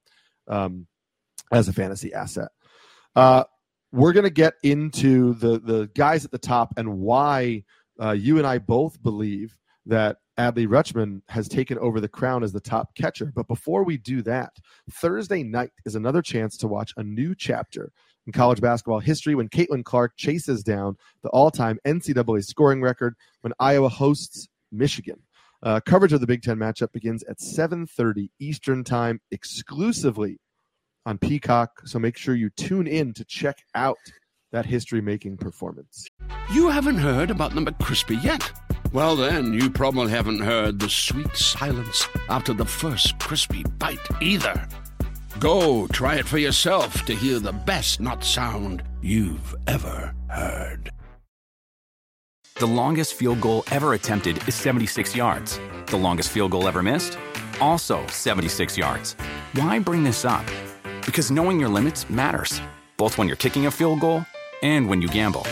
um, 0.47 0.85
as 1.51 1.67
a 1.67 1.73
fantasy 1.73 2.13
asset. 2.13 2.49
Uh, 3.15 3.45
we're 3.95 4.13
going 4.13 4.25
to 4.25 4.29
get 4.29 4.55
into 4.61 5.33
the 5.35 5.59
the 5.59 5.89
guys 5.95 6.25
at 6.25 6.31
the 6.31 6.37
top 6.37 6.73
and 6.77 6.99
why 6.99 7.63
uh, 8.01 8.11
you 8.11 8.37
and 8.37 8.45
I 8.45 8.57
both 8.57 9.01
believe 9.01 9.57
that 9.85 10.17
Adley 10.37 10.67
Rutschman 10.67 11.21
has 11.29 11.47
taken 11.47 11.79
over 11.79 12.01
the 12.01 12.09
crown 12.09 12.43
as 12.43 12.51
the 12.51 12.59
top 12.59 12.93
catcher. 12.95 13.31
But 13.33 13.47
before 13.47 13.85
we 13.85 13.97
do 13.97 14.21
that, 14.23 14.51
Thursday 14.91 15.43
night 15.43 15.71
is 15.85 15.95
another 15.95 16.21
chance 16.21 16.57
to 16.57 16.67
watch 16.67 16.93
a 16.97 17.03
new 17.03 17.33
chapter 17.35 17.91
in 18.27 18.33
college 18.33 18.59
basketball 18.59 18.99
history 18.99 19.35
when 19.35 19.47
Caitlin 19.47 19.85
Clark 19.85 20.13
chases 20.17 20.63
down 20.63 20.97
the 21.21 21.29
all-time 21.29 21.79
NCAA 21.85 22.43
scoring 22.43 22.81
record 22.81 23.15
when 23.41 23.53
Iowa 23.59 23.87
hosts 23.87 24.49
Michigan. 24.71 25.21
Uh, 25.63 25.79
coverage 25.79 26.11
of 26.11 26.19
the 26.19 26.27
Big 26.27 26.41
Ten 26.41 26.57
matchup 26.57 26.91
begins 26.91 27.23
at 27.23 27.39
7:30 27.39 28.29
Eastern 28.39 28.83
Time 28.83 29.21
exclusively 29.31 30.39
on 31.05 31.17
Peacock. 31.17 31.81
So 31.85 31.99
make 31.99 32.17
sure 32.17 32.35
you 32.35 32.49
tune 32.51 32.87
in 32.87 33.13
to 33.13 33.25
check 33.25 33.63
out 33.75 33.97
that 34.51 34.65
history 34.65 35.01
making 35.01 35.37
performance. 35.37 36.07
You 36.53 36.69
haven't 36.69 36.97
heard 36.97 37.29
about 37.29 37.53
the 37.53 37.61
McCrispy 37.61 38.23
yet? 38.23 38.51
Well, 38.93 39.15
then, 39.15 39.53
you 39.53 39.69
probably 39.69 40.09
haven't 40.09 40.39
heard 40.39 40.79
the 40.79 40.89
sweet 40.89 41.35
silence 41.35 42.07
after 42.29 42.53
the 42.53 42.65
first 42.65 43.19
crispy 43.19 43.63
bite 43.77 43.99
either. 44.21 44.67
Go 45.39 45.85
try 45.87 46.15
it 46.15 46.25
for 46.25 46.37
yourself 46.37 47.03
to 47.05 47.13
hear 47.13 47.39
the 47.39 47.51
best 47.51 47.99
not 47.99 48.23
sound 48.23 48.83
you've 49.01 49.53
ever 49.67 50.15
heard. 50.29 50.91
The 52.57 52.67
longest 52.67 53.15
field 53.15 53.41
goal 53.41 53.65
ever 53.69 53.95
attempted 53.95 54.37
is 54.47 54.55
76 54.55 55.13
yards. 55.13 55.59
The 55.87 55.97
longest 55.97 56.29
field 56.29 56.51
goal 56.51 56.69
ever 56.69 56.81
missed? 56.81 57.17
Also 57.59 58.07
76 58.07 58.77
yards. 58.77 59.17
Why 59.55 59.77
bring 59.79 60.05
this 60.05 60.23
up? 60.23 60.45
Because 61.05 61.29
knowing 61.29 61.59
your 61.59 61.69
limits 61.69 62.09
matters, 62.09 62.61
both 62.97 63.17
when 63.17 63.27
you're 63.27 63.37
kicking 63.37 63.67
a 63.67 63.71
field 63.71 63.99
goal 63.99 64.25
and 64.63 64.89
when 64.89 65.01
you 65.01 65.07
gamble. 65.07 65.43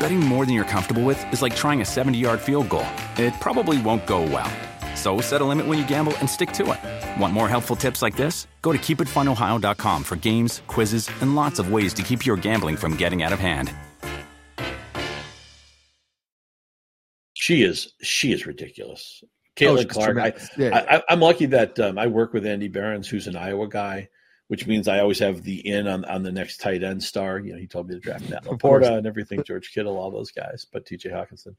Betting 0.00 0.18
more 0.18 0.44
than 0.44 0.54
you're 0.54 0.64
comfortable 0.64 1.04
with 1.04 1.32
is 1.32 1.42
like 1.42 1.54
trying 1.54 1.80
a 1.80 1.84
70 1.84 2.18
yard 2.18 2.40
field 2.40 2.68
goal. 2.68 2.86
It 3.16 3.32
probably 3.40 3.80
won't 3.80 4.04
go 4.06 4.22
well. 4.22 4.50
So 4.96 5.20
set 5.20 5.40
a 5.40 5.44
limit 5.44 5.66
when 5.66 5.78
you 5.78 5.86
gamble 5.86 6.16
and 6.18 6.28
stick 6.28 6.52
to 6.52 6.72
it. 6.72 7.20
Want 7.20 7.32
more 7.32 7.48
helpful 7.48 7.76
tips 7.76 8.02
like 8.02 8.16
this? 8.16 8.48
Go 8.62 8.72
to 8.72 8.78
keepitfunohio.com 8.78 10.02
for 10.04 10.16
games, 10.16 10.62
quizzes, 10.66 11.08
and 11.20 11.36
lots 11.36 11.58
of 11.58 11.72
ways 11.72 11.94
to 11.94 12.02
keep 12.02 12.26
your 12.26 12.36
gambling 12.36 12.76
from 12.76 12.96
getting 12.96 13.22
out 13.22 13.32
of 13.32 13.38
hand. 13.38 13.72
She 17.34 17.62
is 17.62 17.94
she 18.02 18.32
is 18.32 18.44
ridiculous. 18.44 19.22
Caitlin 19.56 19.84
oh, 19.84 19.88
Clark. 19.88 20.18
I, 20.18 20.32
yeah. 20.56 21.00
I, 21.08 21.12
am 21.12 21.20
lucky 21.20 21.46
that 21.46 21.78
um, 21.78 21.98
I 21.98 22.06
work 22.06 22.32
with 22.32 22.44
Andy 22.46 22.68
Behrens, 22.68 23.08
who's 23.08 23.26
an 23.26 23.36
Iowa 23.36 23.68
guy, 23.68 24.08
which 24.50 24.66
means 24.66 24.88
I 24.88 24.98
always 24.98 25.20
have 25.20 25.44
the 25.44 25.64
in 25.64 25.86
on, 25.86 26.04
on 26.06 26.24
the 26.24 26.32
next 26.32 26.56
tight 26.56 26.82
end 26.82 27.04
star. 27.04 27.38
You 27.38 27.52
know, 27.52 27.58
he 27.60 27.68
told 27.68 27.88
me 27.88 27.94
to 27.94 28.00
draft 28.00 28.28
Matt 28.28 28.46
LaPorta 28.46 28.98
and 28.98 29.06
everything, 29.06 29.44
George 29.44 29.70
Kittle, 29.72 29.96
all 29.96 30.10
those 30.10 30.32
guys, 30.32 30.66
but 30.72 30.84
TJ 30.84 31.12
Hockenson. 31.12 31.54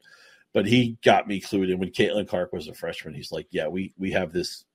But 0.52 0.66
he 0.66 0.98
got 1.02 1.26
me 1.26 1.40
clued 1.40 1.72
in 1.72 1.78
when 1.78 1.88
Caitlin 1.88 2.28
Clark 2.28 2.52
was 2.52 2.68
a 2.68 2.74
freshman. 2.74 3.14
He's 3.14 3.32
like, 3.32 3.46
yeah, 3.50 3.68
we 3.68 3.94
we 3.96 4.10
have 4.10 4.30
this 4.30 4.66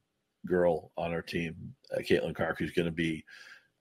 girl 0.48 0.92
on 0.98 1.14
our 1.14 1.22
team, 1.22 1.76
uh, 1.96 2.00
Caitlin 2.00 2.34
Clark, 2.34 2.58
who's 2.58 2.72
going 2.72 2.88
to 2.88 2.92
be 2.92 3.24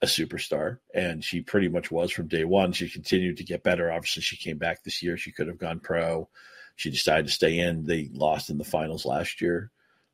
a 0.03 0.07
superstar, 0.07 0.81
and 0.95 1.25
she 1.25 1.41
pretty 1.41 1.69
much 1.69 1.91
was 1.91 2.13
from 2.13 2.29
day 2.29 2.45
one. 2.45 2.73
She 2.73 2.91
continued 2.91 3.39
to 3.39 3.45
get 3.45 3.63
better. 3.63 3.91
Obviously, 3.91 4.21
she 4.21 4.37
came 4.37 4.59
back 4.59 4.85
this 4.85 5.03
year. 5.03 5.17
She 5.17 5.33
could 5.33 5.47
have 5.47 5.57
gone 5.57 5.81
pro. 5.81 6.29
She 6.75 6.91
decided 6.91 7.25
to 7.29 7.33
stay 7.33 7.59
in. 7.59 7.87
They 7.87 8.11
lost 8.13 8.51
in 8.51 8.59
the 8.59 8.65
finals 8.65 9.07
last 9.07 9.41
year. 9.41 9.71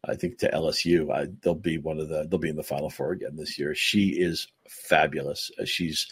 I 0.09 0.17
think 0.17 0.39
to 0.39 0.51
LSU. 0.51 1.13
I, 1.13 1.29
they'll 1.43 1.55
be 1.55 1.79
one 1.79 2.01
of 2.01 2.09
the 2.09 2.27
they'll 2.29 2.41
be 2.41 2.49
in 2.49 2.57
the 2.57 2.63
Final 2.63 2.91
Four 2.91 3.13
again 3.13 3.37
this 3.37 3.59
year. 3.59 3.75
She 3.75 4.09
is 4.09 4.49
fabulous. 4.69 5.51
Uh, 5.61 5.65
she's 5.65 6.11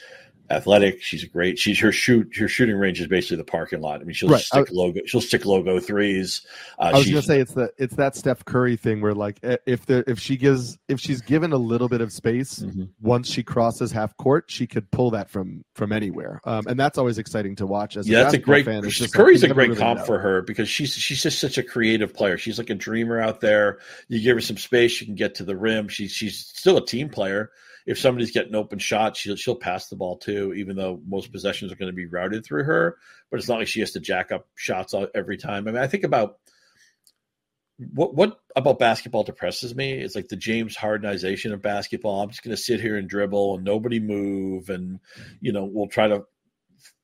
athletic. 0.51 1.01
She's 1.03 1.25
great. 1.25 1.59
She's 1.59 1.79
her 1.81 1.93
shoot 1.93 2.37
her 2.37 2.49
shooting 2.49 2.77
range 2.77 3.01
is 3.01 3.07
basically 3.07 3.37
the 3.37 3.45
parking 3.45 3.81
lot. 3.81 4.01
I 4.01 4.05
mean, 4.05 4.15
she'll 4.15 4.29
Right. 4.29 4.41
stick 4.41 4.69
I- 4.69 4.73
logo. 4.73 5.01
She'll 5.07 5.21
stick 5.21 5.45
logo 5.47 5.79
threes. 5.81 6.45
Uh, 6.79 6.91
I 6.95 6.99
was 6.99 7.07
gonna 7.09 7.23
say 7.23 7.41
it's 7.41 7.55
the 7.55 7.71
it's 7.79 7.95
that 7.97 8.17
Steph 8.17 8.45
Curry 8.45 8.77
thing 8.77 9.01
where 9.01 9.15
like 9.15 9.39
if 9.67 9.87
the 9.87 10.05
if 10.09 10.19
she 10.19 10.37
gives 10.37 10.79
if 10.89 10.99
she's 11.01 11.21
given 11.23 11.53
a 11.53 11.57
little 11.57 11.89
bit 11.89 12.01
of 12.01 12.13
space 12.13 12.59
Mhm. 12.61 12.89
once 13.01 13.31
she 13.31 13.43
crosses 13.43 13.93
half 13.93 14.17
court 14.17 14.45
she 14.49 14.67
could 14.67 14.91
pull 14.91 15.11
that 15.13 15.31
from 15.31 15.65
from 15.75 15.93
anywhere 15.93 16.41
um, 16.45 16.67
and 16.67 16.79
that's 16.79 16.99
always 16.99 17.19
exciting 17.19 17.55
to 17.57 17.67
watch 17.67 17.97
as 17.97 18.09
yeah, 18.09 18.23
that's 18.23 18.35
a 18.35 18.39
great. 18.39 18.65
fan, 18.65 18.85
it's 18.85 18.97
just 18.97 19.15
like, 19.15 19.25
Curry's 19.25 19.43
you 19.43 19.51
a 19.51 19.55
great 19.55 19.69
really 19.71 19.81
comp 19.81 20.01
know. 20.01 20.07
for 20.07 20.19
her 20.19 20.43
because 20.43 20.69
she's 20.69 20.93
she's 20.93 21.23
just 21.23 21.39
such 21.39 21.59
a 21.59 21.63
creative 21.63 22.13
player. 22.13 22.37
She's 22.37 22.59
like 22.59 22.71
a 22.71 22.75
dreamer 22.75 23.21
out 23.21 23.41
there. 23.41 23.79
You 24.09 24.21
give 24.21 24.37
her 24.37 24.41
some 24.41 24.57
space, 24.57 24.91
she 24.93 25.05
can 25.07 25.15
get 25.15 25.37
to 25.37 25.45
the 25.45 25.57
rim. 25.57 25.89
She's 25.89 26.13
she's 26.13 26.39
still 26.39 26.77
a 26.77 26.85
team 26.85 27.09
player. 27.09 27.51
If 27.91 27.99
somebody's 27.99 28.31
getting 28.31 28.55
open 28.55 28.79
shots, 28.79 29.19
she'll 29.19 29.35
she'll 29.35 29.57
pass 29.57 29.89
the 29.89 29.97
ball 29.97 30.17
too. 30.17 30.55
Even 30.55 30.77
though 30.77 31.01
most 31.09 31.33
possessions 31.33 31.73
are 31.73 31.75
going 31.75 31.91
to 31.91 31.97
be 31.97 32.07
routed 32.07 32.47
through 32.47 32.63
her, 32.63 32.97
but 33.29 33.41
it's 33.41 33.49
not 33.49 33.59
like 33.59 33.67
she 33.67 33.81
has 33.81 33.91
to 33.93 34.01
jack 34.01 34.31
up 34.31 34.47
shots 34.55 34.95
every 35.13 35.37
time. 35.37 35.67
I 35.67 35.73
mean, 35.73 35.83
I 35.83 35.89
think 35.89 36.05
about 36.05 36.39
what 37.93 38.15
what 38.15 38.39
about 38.55 38.79
basketball 38.79 39.25
depresses 39.25 39.75
me 39.75 40.01
is 40.01 40.15
like 40.15 40.29
the 40.29 40.37
James 40.37 40.77
Hardenization 40.77 41.53
of 41.53 41.63
basketball. 41.63 42.23
I'm 42.23 42.31
just 42.31 42.45
going 42.45 42.55
to 42.55 42.63
sit 42.63 42.81
here 42.81 42.97
and 42.97 43.09
dribble 43.09 43.57
and 43.57 43.65
nobody 43.65 43.99
move, 43.99 44.71
and 44.71 45.01
you 45.41 45.51
know 45.51 45.65
we'll 45.65 45.89
try 45.89 46.07
to 46.07 46.27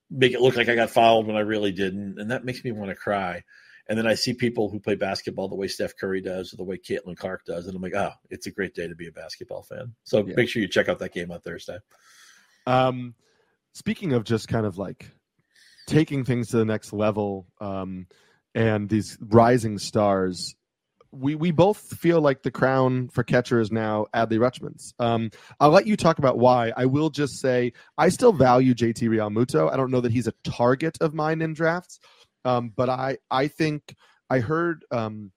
make 0.08 0.34
it 0.34 0.40
look 0.40 0.54
like 0.54 0.68
I 0.68 0.76
got 0.76 0.90
fouled 0.90 1.26
when 1.26 1.34
I 1.34 1.40
really 1.40 1.72
didn't, 1.72 2.20
and 2.20 2.30
that 2.30 2.44
makes 2.44 2.62
me 2.62 2.70
want 2.70 2.90
to 2.90 2.94
cry. 2.94 3.42
And 3.88 3.96
then 3.96 4.06
I 4.06 4.14
see 4.14 4.34
people 4.34 4.68
who 4.68 4.80
play 4.80 4.96
basketball 4.96 5.48
the 5.48 5.54
way 5.54 5.68
Steph 5.68 5.96
Curry 5.96 6.20
does 6.20 6.52
or 6.52 6.56
the 6.56 6.64
way 6.64 6.76
Caitlin 6.76 7.16
Clark 7.16 7.44
does, 7.44 7.66
and 7.66 7.76
I'm 7.76 7.82
like, 7.82 7.94
oh, 7.94 8.12
it's 8.30 8.46
a 8.46 8.50
great 8.50 8.74
day 8.74 8.88
to 8.88 8.94
be 8.96 9.06
a 9.06 9.12
basketball 9.12 9.62
fan. 9.62 9.94
So 10.02 10.26
Yeah. 10.26 10.34
make 10.36 10.48
sure 10.48 10.60
you 10.60 10.68
check 10.68 10.88
out 10.88 10.98
that 10.98 11.12
game 11.12 11.30
on 11.30 11.40
Thursday. 11.40 11.78
Um, 12.66 13.14
speaking 13.74 14.12
of 14.12 14.24
just 14.24 14.48
kind 14.48 14.66
of 14.66 14.76
like 14.76 15.12
taking 15.86 16.24
things 16.24 16.48
to 16.48 16.56
the 16.56 16.64
next 16.64 16.92
level, 16.92 17.46
um, 17.60 18.06
and 18.54 18.88
these 18.88 19.18
rising 19.20 19.78
stars, 19.78 20.56
we 21.12 21.34
we 21.34 21.50
both 21.50 21.78
feel 21.78 22.20
like 22.20 22.42
the 22.42 22.50
crown 22.50 23.08
for 23.08 23.22
catcher 23.22 23.60
is 23.60 23.70
now 23.70 24.06
Adley 24.14 24.38
Rutschman's. 24.38 24.94
Um, 24.98 25.30
I'll 25.60 25.70
let 25.70 25.86
you 25.86 25.96
talk 25.96 26.18
about 26.18 26.38
why. 26.38 26.72
I 26.76 26.86
will 26.86 27.10
just 27.10 27.40
say 27.40 27.72
I 27.96 28.08
still 28.08 28.32
value 28.32 28.74
JT 28.74 29.08
Realmuto. 29.08 29.72
I 29.72 29.76
don't 29.76 29.90
know 29.90 30.00
that 30.00 30.12
he's 30.12 30.26
a 30.26 30.34
target 30.42 30.98
of 31.00 31.14
mine 31.14 31.40
in 31.42 31.54
drafts, 31.54 32.00
um, 32.46 32.72
but 32.74 32.88
I 32.88 33.18
I 33.30 33.48
think 33.48 33.94
I 34.30 34.38
heard. 34.38 34.84
Um, 34.90 35.32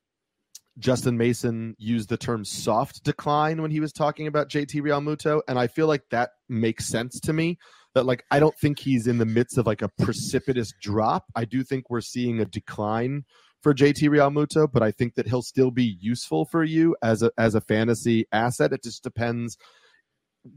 Justin 0.77 1.17
Mason 1.17 1.75
use 1.77 2.07
the 2.07 2.15
term 2.15 2.45
soft 2.45 3.03
decline 3.03 3.61
when 3.61 3.69
he 3.69 3.81
was 3.81 3.91
talking 3.91 4.27
about 4.27 4.47
JT 4.47 4.81
Realmuto, 4.81 5.41
and 5.45 5.59
I 5.59 5.67
feel 5.67 5.87
like 5.87 6.03
that 6.11 6.29
makes 6.47 6.87
sense 6.87 7.19
to 7.21 7.33
me. 7.33 7.57
That 7.95 8.05
like 8.05 8.23
I 8.31 8.39
don't 8.39 8.57
think 8.57 8.79
he's 8.79 9.05
in 9.05 9.17
the 9.17 9.25
midst 9.25 9.57
of 9.57 9.65
like 9.65 9.81
a 9.81 9.89
precipitous 9.89 10.71
drop. 10.81 11.25
I 11.35 11.43
do 11.43 11.63
think 11.63 11.89
we're 11.89 11.99
seeing 11.99 12.39
a 12.39 12.45
decline 12.45 13.25
for 13.61 13.73
JT 13.73 14.07
Realmuto, 14.09 14.71
but 14.71 14.81
I 14.81 14.91
think 14.91 15.15
that 15.15 15.27
he'll 15.27 15.41
still 15.41 15.71
be 15.71 15.97
useful 15.99 16.45
for 16.45 16.63
you 16.63 16.95
as 17.01 17.23
a 17.23 17.31
as 17.37 17.55
a 17.55 17.61
fantasy 17.61 18.25
asset. 18.31 18.71
It 18.71 18.83
just 18.83 19.03
depends 19.03 19.57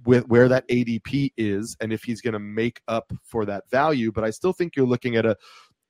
with 0.04 0.28
where 0.28 0.48
that 0.48 0.68
ADP 0.68 1.32
is 1.36 1.76
and 1.80 1.92
if 1.92 2.04
he's 2.04 2.20
going 2.20 2.34
to 2.34 2.38
make 2.38 2.80
up 2.86 3.12
for 3.24 3.44
that 3.46 3.64
value. 3.70 4.12
But 4.12 4.24
I 4.24 4.30
still 4.30 4.52
think 4.52 4.76
you're 4.76 4.86
looking 4.86 5.16
at 5.16 5.26
a 5.26 5.36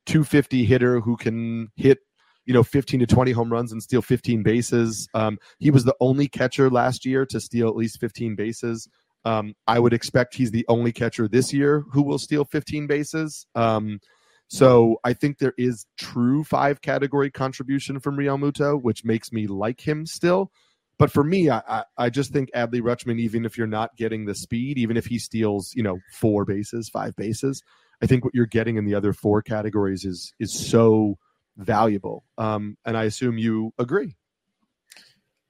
250 0.07 0.65
hitter 0.65 1.01
who 1.01 1.17
can 1.17 1.71
hit 1.77 1.99
you 2.45 2.53
know 2.53 2.63
15 2.63 3.01
to 3.01 3.07
20 3.07 3.33
home 3.33 3.53
runs 3.53 3.73
and 3.73 3.83
steal 3.83 4.03
15 4.03 4.43
bases. 4.43 5.09
Um, 5.15 5.39
he 5.59 5.71
was 5.71 5.85
the 5.85 5.97
only 6.01 6.29
catcher 6.29 6.71
last 6.71 7.05
year 7.05 7.25
to 7.27 7.41
steal 7.41 7.69
at 7.69 7.77
least 7.77 8.01
15 8.01 8.35
bases. 8.35 8.89
Um, 9.25 9.55
I 9.67 9.79
would 9.79 9.93
expect 9.93 10.35
he's 10.35 10.51
the 10.51 10.67
only 10.69 10.93
catcher 10.93 11.29
this 11.29 11.53
year 11.53 11.85
who 11.93 12.03
will 12.03 12.19
steal 12.19 12.45
15 12.45 12.87
bases. 12.87 13.47
Um, 13.55 14.01
so 14.49 14.97
I 15.05 15.13
think 15.13 15.39
there 15.39 15.55
is 15.57 15.87
true 15.97 16.45
five 16.45 16.83
category 16.83 17.31
contribution 17.31 18.01
from 18.01 18.17
Realmuto, 18.17 18.81
which 18.81 19.05
makes 19.05 19.33
me 19.33 19.47
like 19.47 19.81
him 19.87 20.05
still. 20.05 20.51
But 20.99 21.11
for 21.11 21.25
me, 21.25 21.49
I, 21.49 21.63
I, 21.67 21.85
I 21.97 22.11
just 22.11 22.33
think 22.33 22.51
Adley 22.55 22.83
Rutschman, 22.83 23.19
even 23.19 23.47
if 23.47 23.57
you're 23.57 23.67
not 23.67 23.97
getting 23.97 24.27
the 24.27 24.35
speed, 24.35 24.77
even 24.77 24.97
if 24.97 25.07
he 25.07 25.19
steals, 25.19 25.73
you 25.75 25.83
know, 25.83 25.99
four 26.13 26.45
bases, 26.45 26.89
five 26.89 27.17
bases, 27.17 27.63
I 28.03 28.07
think 28.07 28.25
what 28.25 28.35
you're 28.35 28.47
getting 28.47 28.77
in 28.77 28.85
the 28.85 28.95
other 28.95 29.13
four 29.13 29.43
categories 29.43 30.05
is 30.05 30.35
is 30.41 30.53
so 30.53 31.19
valuable. 31.57 32.25
Um, 32.37 32.77
and 32.85 32.97
I 32.97 33.05
assume 33.05 33.39
you 33.39 33.73
agree. 33.79 34.17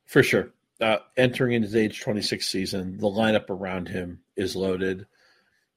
For 0.07 0.23
sure. 0.23 0.51
Uh, 0.81 0.99
entering 1.17 1.53
in 1.53 1.63
his 1.63 1.77
age 1.77 2.01
26 2.01 2.47
season, 2.47 2.99
the 2.99 3.07
lineup 3.07 3.49
around 3.51 3.89
him 3.89 4.21
is 4.37 4.57
loaded. 4.57 5.07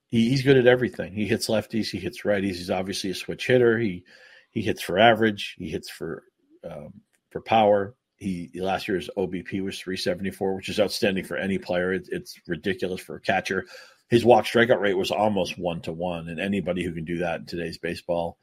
He, 0.08 0.30
he's 0.30 0.42
good 0.42 0.58
at 0.58 0.66
everything. 0.66 1.14
He 1.14 1.28
hits 1.28 1.48
lefties, 1.48 1.92
he 1.92 2.00
hits 2.00 2.24
righties. 2.24 2.56
He's 2.56 2.72
obviously 2.72 3.12
a 3.12 3.16
switch 3.16 3.48
hitter. 3.48 3.78
He 3.80 4.04
he 4.52 4.62
hits 4.62 4.82
for 4.82 5.00
average. 5.00 5.56
He 5.58 5.70
hits 5.70 5.90
for 5.90 6.24
um, 6.70 7.02
for 7.30 7.42
power. 7.42 7.96
He 8.18 8.50
last 8.56 8.88
year's 8.88 9.10
OBP 9.18 9.64
was 9.64 9.80
374, 9.80 10.56
which 10.56 10.70
is 10.70 10.80
outstanding 10.80 11.26
for 11.26 11.38
any 11.38 11.58
player. 11.58 11.94
It, 11.94 12.08
it's 12.12 12.40
ridiculous 12.48 13.02
for 13.02 13.16
a 13.16 13.22
catcher. 13.22 13.66
His 14.10 14.24
walk 14.24 14.46
strikeout 14.46 14.80
rate 14.80 14.98
was 14.98 15.12
almost 15.12 15.58
one 15.58 15.82
to 15.82 15.94
one, 15.94 16.30
and 16.30 16.40
anybody 16.40 16.84
who 16.84 16.94
can 16.94 17.06
do 17.06 17.20
that 17.20 17.40
in 17.42 17.46
today's 17.46 17.78
baseball, 17.78 18.38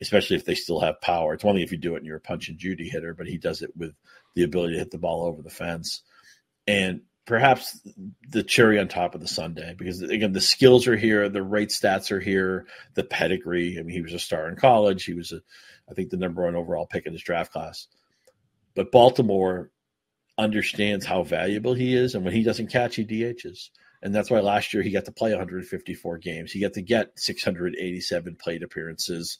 especially 0.00 0.36
if 0.36 0.44
they 0.44 0.54
still 0.54 0.80
have 0.80 1.00
power, 1.00 1.34
it's 1.34 1.42
thing 1.42 1.56
if 1.58 1.72
you 1.72 1.78
do 1.78 1.94
it 1.94 1.98
and 1.98 2.06
you're 2.06 2.16
a 2.16 2.20
punch 2.20 2.48
and 2.48 2.58
Judy 2.58 2.88
hitter, 2.88 3.14
but 3.14 3.26
he 3.26 3.36
does 3.36 3.62
it 3.62 3.76
with 3.76 3.94
the 4.34 4.44
ability 4.44 4.74
to 4.74 4.78
hit 4.78 4.90
the 4.90 4.98
ball 4.98 5.24
over 5.24 5.42
the 5.42 5.50
fence. 5.50 6.02
And 6.66 7.02
perhaps 7.26 7.80
the 8.28 8.42
cherry 8.42 8.78
on 8.78 8.88
top 8.88 9.14
of 9.14 9.20
the 9.20 9.28
sundae, 9.28 9.74
because 9.74 10.02
again, 10.02 10.32
the 10.32 10.40
skills 10.40 10.86
are 10.86 10.96
here, 10.96 11.28
the 11.28 11.42
rate 11.42 11.70
stats 11.70 12.12
are 12.12 12.20
here, 12.20 12.66
the 12.94 13.04
pedigree. 13.04 13.76
I 13.78 13.82
mean, 13.82 13.94
he 13.94 14.02
was 14.02 14.14
a 14.14 14.18
star 14.18 14.48
in 14.48 14.56
college. 14.56 15.04
He 15.04 15.14
was, 15.14 15.32
a, 15.32 15.40
I 15.90 15.94
think, 15.94 16.10
the 16.10 16.16
number 16.16 16.44
one 16.44 16.54
overall 16.54 16.86
pick 16.86 17.06
in 17.06 17.12
his 17.12 17.22
draft 17.22 17.52
class. 17.52 17.88
But 18.74 18.92
Baltimore 18.92 19.70
understands 20.36 21.04
how 21.04 21.24
valuable 21.24 21.74
he 21.74 21.94
is, 21.94 22.14
and 22.14 22.24
when 22.24 22.32
he 22.32 22.44
doesn't 22.44 22.70
catch, 22.70 22.94
he 22.94 23.04
DHs. 23.04 23.70
And 24.02 24.14
that's 24.14 24.30
why 24.30 24.40
last 24.40 24.72
year 24.72 24.82
he 24.82 24.90
got 24.90 25.06
to 25.06 25.12
play 25.12 25.30
154 25.30 26.18
games. 26.18 26.52
He 26.52 26.60
got 26.60 26.74
to 26.74 26.82
get 26.82 27.18
687 27.18 28.36
plate 28.36 28.62
appearances. 28.62 29.38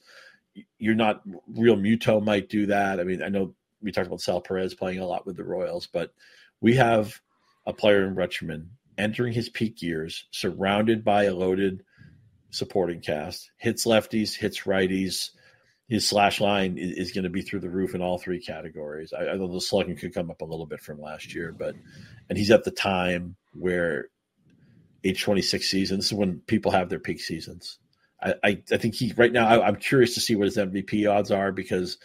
You're 0.78 0.94
not 0.94 1.22
Realmuto 1.52 2.22
might 2.22 2.48
do 2.48 2.66
that. 2.66 2.98
I 2.98 3.04
mean, 3.04 3.22
I 3.22 3.28
know 3.28 3.54
we 3.80 3.92
talked 3.92 4.08
about 4.08 4.20
Sal 4.20 4.40
Perez 4.40 4.74
playing 4.74 4.98
a 4.98 5.06
lot 5.06 5.26
with 5.26 5.36
the 5.36 5.44
Royals, 5.44 5.86
but 5.86 6.12
we 6.60 6.74
have 6.76 7.20
a 7.66 7.72
player 7.72 8.06
in 8.06 8.16
Rutschman 8.16 8.68
entering 8.96 9.32
his 9.32 9.48
peak 9.48 9.80
years, 9.80 10.26
surrounded 10.32 11.04
by 11.04 11.24
a 11.24 11.34
loaded 11.34 11.84
supporting 12.50 13.00
cast, 13.00 13.50
hits 13.56 13.86
lefties, 13.86 14.34
hits 14.34 14.62
righties. 14.62 15.30
His 15.88 16.06
slash 16.06 16.40
line 16.40 16.76
is, 16.76 17.08
is 17.08 17.12
going 17.12 17.24
to 17.24 17.30
be 17.30 17.40
through 17.40 17.60
the 17.60 17.70
roof 17.70 17.94
in 17.94 18.02
all 18.02 18.18
three 18.18 18.40
categories. 18.40 19.12
I, 19.12 19.28
I 19.28 19.36
know 19.36 19.50
the 19.50 19.60
slugging 19.60 19.96
could 19.96 20.12
come 20.12 20.30
up 20.30 20.42
a 20.42 20.44
little 20.44 20.66
bit 20.66 20.80
from 20.80 21.00
last 21.00 21.34
year, 21.34 21.54
but 21.56 21.76
and 22.28 22.36
he's 22.36 22.50
at 22.50 22.64
the 22.64 22.70
time 22.70 23.36
where 23.54 24.08
age 25.04 25.22
26 25.22 25.68
season. 25.68 25.98
This 25.98 26.06
is 26.06 26.14
when 26.14 26.40
people 26.40 26.72
have 26.72 26.88
their 26.88 26.98
peak 26.98 27.20
seasons. 27.20 27.78
I, 28.22 28.34
I, 28.42 28.62
I 28.72 28.76
think 28.76 28.94
he 28.94 29.12
right 29.16 29.32
now. 29.32 29.46
I, 29.46 29.66
I'm 29.66 29.76
curious 29.76 30.14
to 30.14 30.20
see 30.20 30.34
what 30.34 30.46
his 30.46 30.56
MVP 30.56 31.10
odds 31.10 31.30
are 31.30 31.52
because 31.52 31.98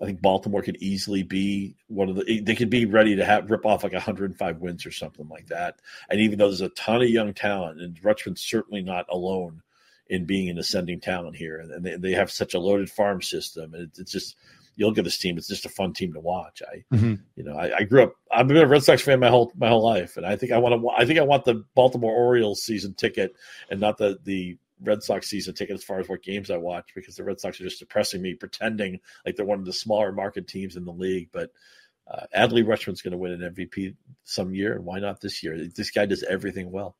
I 0.00 0.06
think 0.06 0.20
Baltimore 0.20 0.62
could 0.62 0.78
easily 0.80 1.22
be 1.22 1.76
one 1.86 2.08
of 2.08 2.16
the. 2.16 2.40
They 2.40 2.54
could 2.56 2.70
be 2.70 2.86
ready 2.86 3.14
to 3.16 3.24
have 3.24 3.50
rip 3.50 3.64
off 3.64 3.84
like 3.84 3.92
105 3.92 4.58
wins 4.58 4.84
or 4.84 4.90
something 4.90 5.28
like 5.28 5.46
that. 5.46 5.76
And 6.10 6.20
even 6.20 6.38
though 6.38 6.48
there's 6.48 6.60
a 6.60 6.70
ton 6.70 7.02
of 7.02 7.08
young 7.08 7.32
talent, 7.34 7.80
and 7.80 7.96
Rutschman's 8.02 8.40
certainly 8.40 8.82
not 8.82 9.06
alone 9.08 9.62
in 10.08 10.26
being 10.26 10.50
an 10.50 10.58
ascending 10.58 11.00
talent 11.00 11.36
here, 11.36 11.60
and 11.60 11.84
they, 11.84 11.96
they 11.96 12.12
have 12.12 12.32
such 12.32 12.54
a 12.54 12.58
loaded 12.58 12.90
farm 12.90 13.22
system, 13.22 13.74
and 13.74 13.90
it's 13.96 14.12
just 14.12 14.36
you 14.76 14.86
look 14.86 14.98
at 14.98 15.04
this 15.04 15.18
team; 15.18 15.36
it's 15.38 15.48
just 15.48 15.66
a 15.66 15.70
fun 15.70 15.92
team 15.92 16.12
to 16.14 16.20
watch. 16.20 16.62
I, 16.62 16.84
Mm-hmm. 16.94 17.14
you 17.36 17.44
know, 17.44 17.56
I, 17.56 17.78
I 17.78 17.82
grew 17.84 18.02
up. 18.04 18.14
I've 18.30 18.48
been 18.48 18.56
a 18.56 18.66
Red 18.66 18.82
Sox 18.84 19.02
fan 19.02 19.20
my 19.20 19.28
whole 19.28 19.52
my 19.56 19.68
whole 19.68 19.82
life, 19.84 20.16
and 20.16 20.24
I 20.26 20.36
think 20.36 20.52
I 20.52 20.58
want 20.58 20.80
to. 20.80 20.88
I 20.90 21.04
think 21.06 21.18
I 21.18 21.22
want 21.22 21.44
the 21.44 21.64
Baltimore 21.74 22.12
Orioles 22.14 22.62
season 22.62 22.94
ticket, 22.94 23.34
and 23.70 23.80
not 23.80 23.98
the 23.98 24.18
the 24.24 24.56
Red 24.82 25.02
Sox 25.02 25.28
season 25.28 25.54
ticket 25.54 25.74
as 25.74 25.84
far 25.84 26.00
as 26.00 26.08
what 26.08 26.22
games 26.22 26.50
I 26.50 26.56
watch, 26.56 26.90
because 26.94 27.16
the 27.16 27.24
Red 27.24 27.40
Sox 27.40 27.60
are 27.60 27.64
just 27.64 27.78
depressing 27.78 28.20
me, 28.22 28.34
pretending 28.34 29.00
like 29.24 29.36
they're 29.36 29.46
one 29.46 29.60
of 29.60 29.64
the 29.64 29.72
smaller 29.72 30.10
market 30.12 30.48
teams 30.48 30.76
in 30.76 30.84
the 30.84 30.92
league. 30.92 31.28
But 31.32 31.50
uh, 32.10 32.26
Adley 32.36 32.64
Rutschman's 32.64 33.00
going 33.02 33.12
to 33.12 33.18
win 33.18 33.32
an 33.40 33.54
MVP 33.54 33.94
some 34.24 34.54
year, 34.54 34.74
and 34.74 34.84
why 34.84 34.98
not 34.98 35.20
this 35.20 35.42
year? 35.42 35.68
This 35.68 35.90
guy 35.90 36.06
does 36.06 36.22
everything 36.24 36.70
well. 36.72 36.96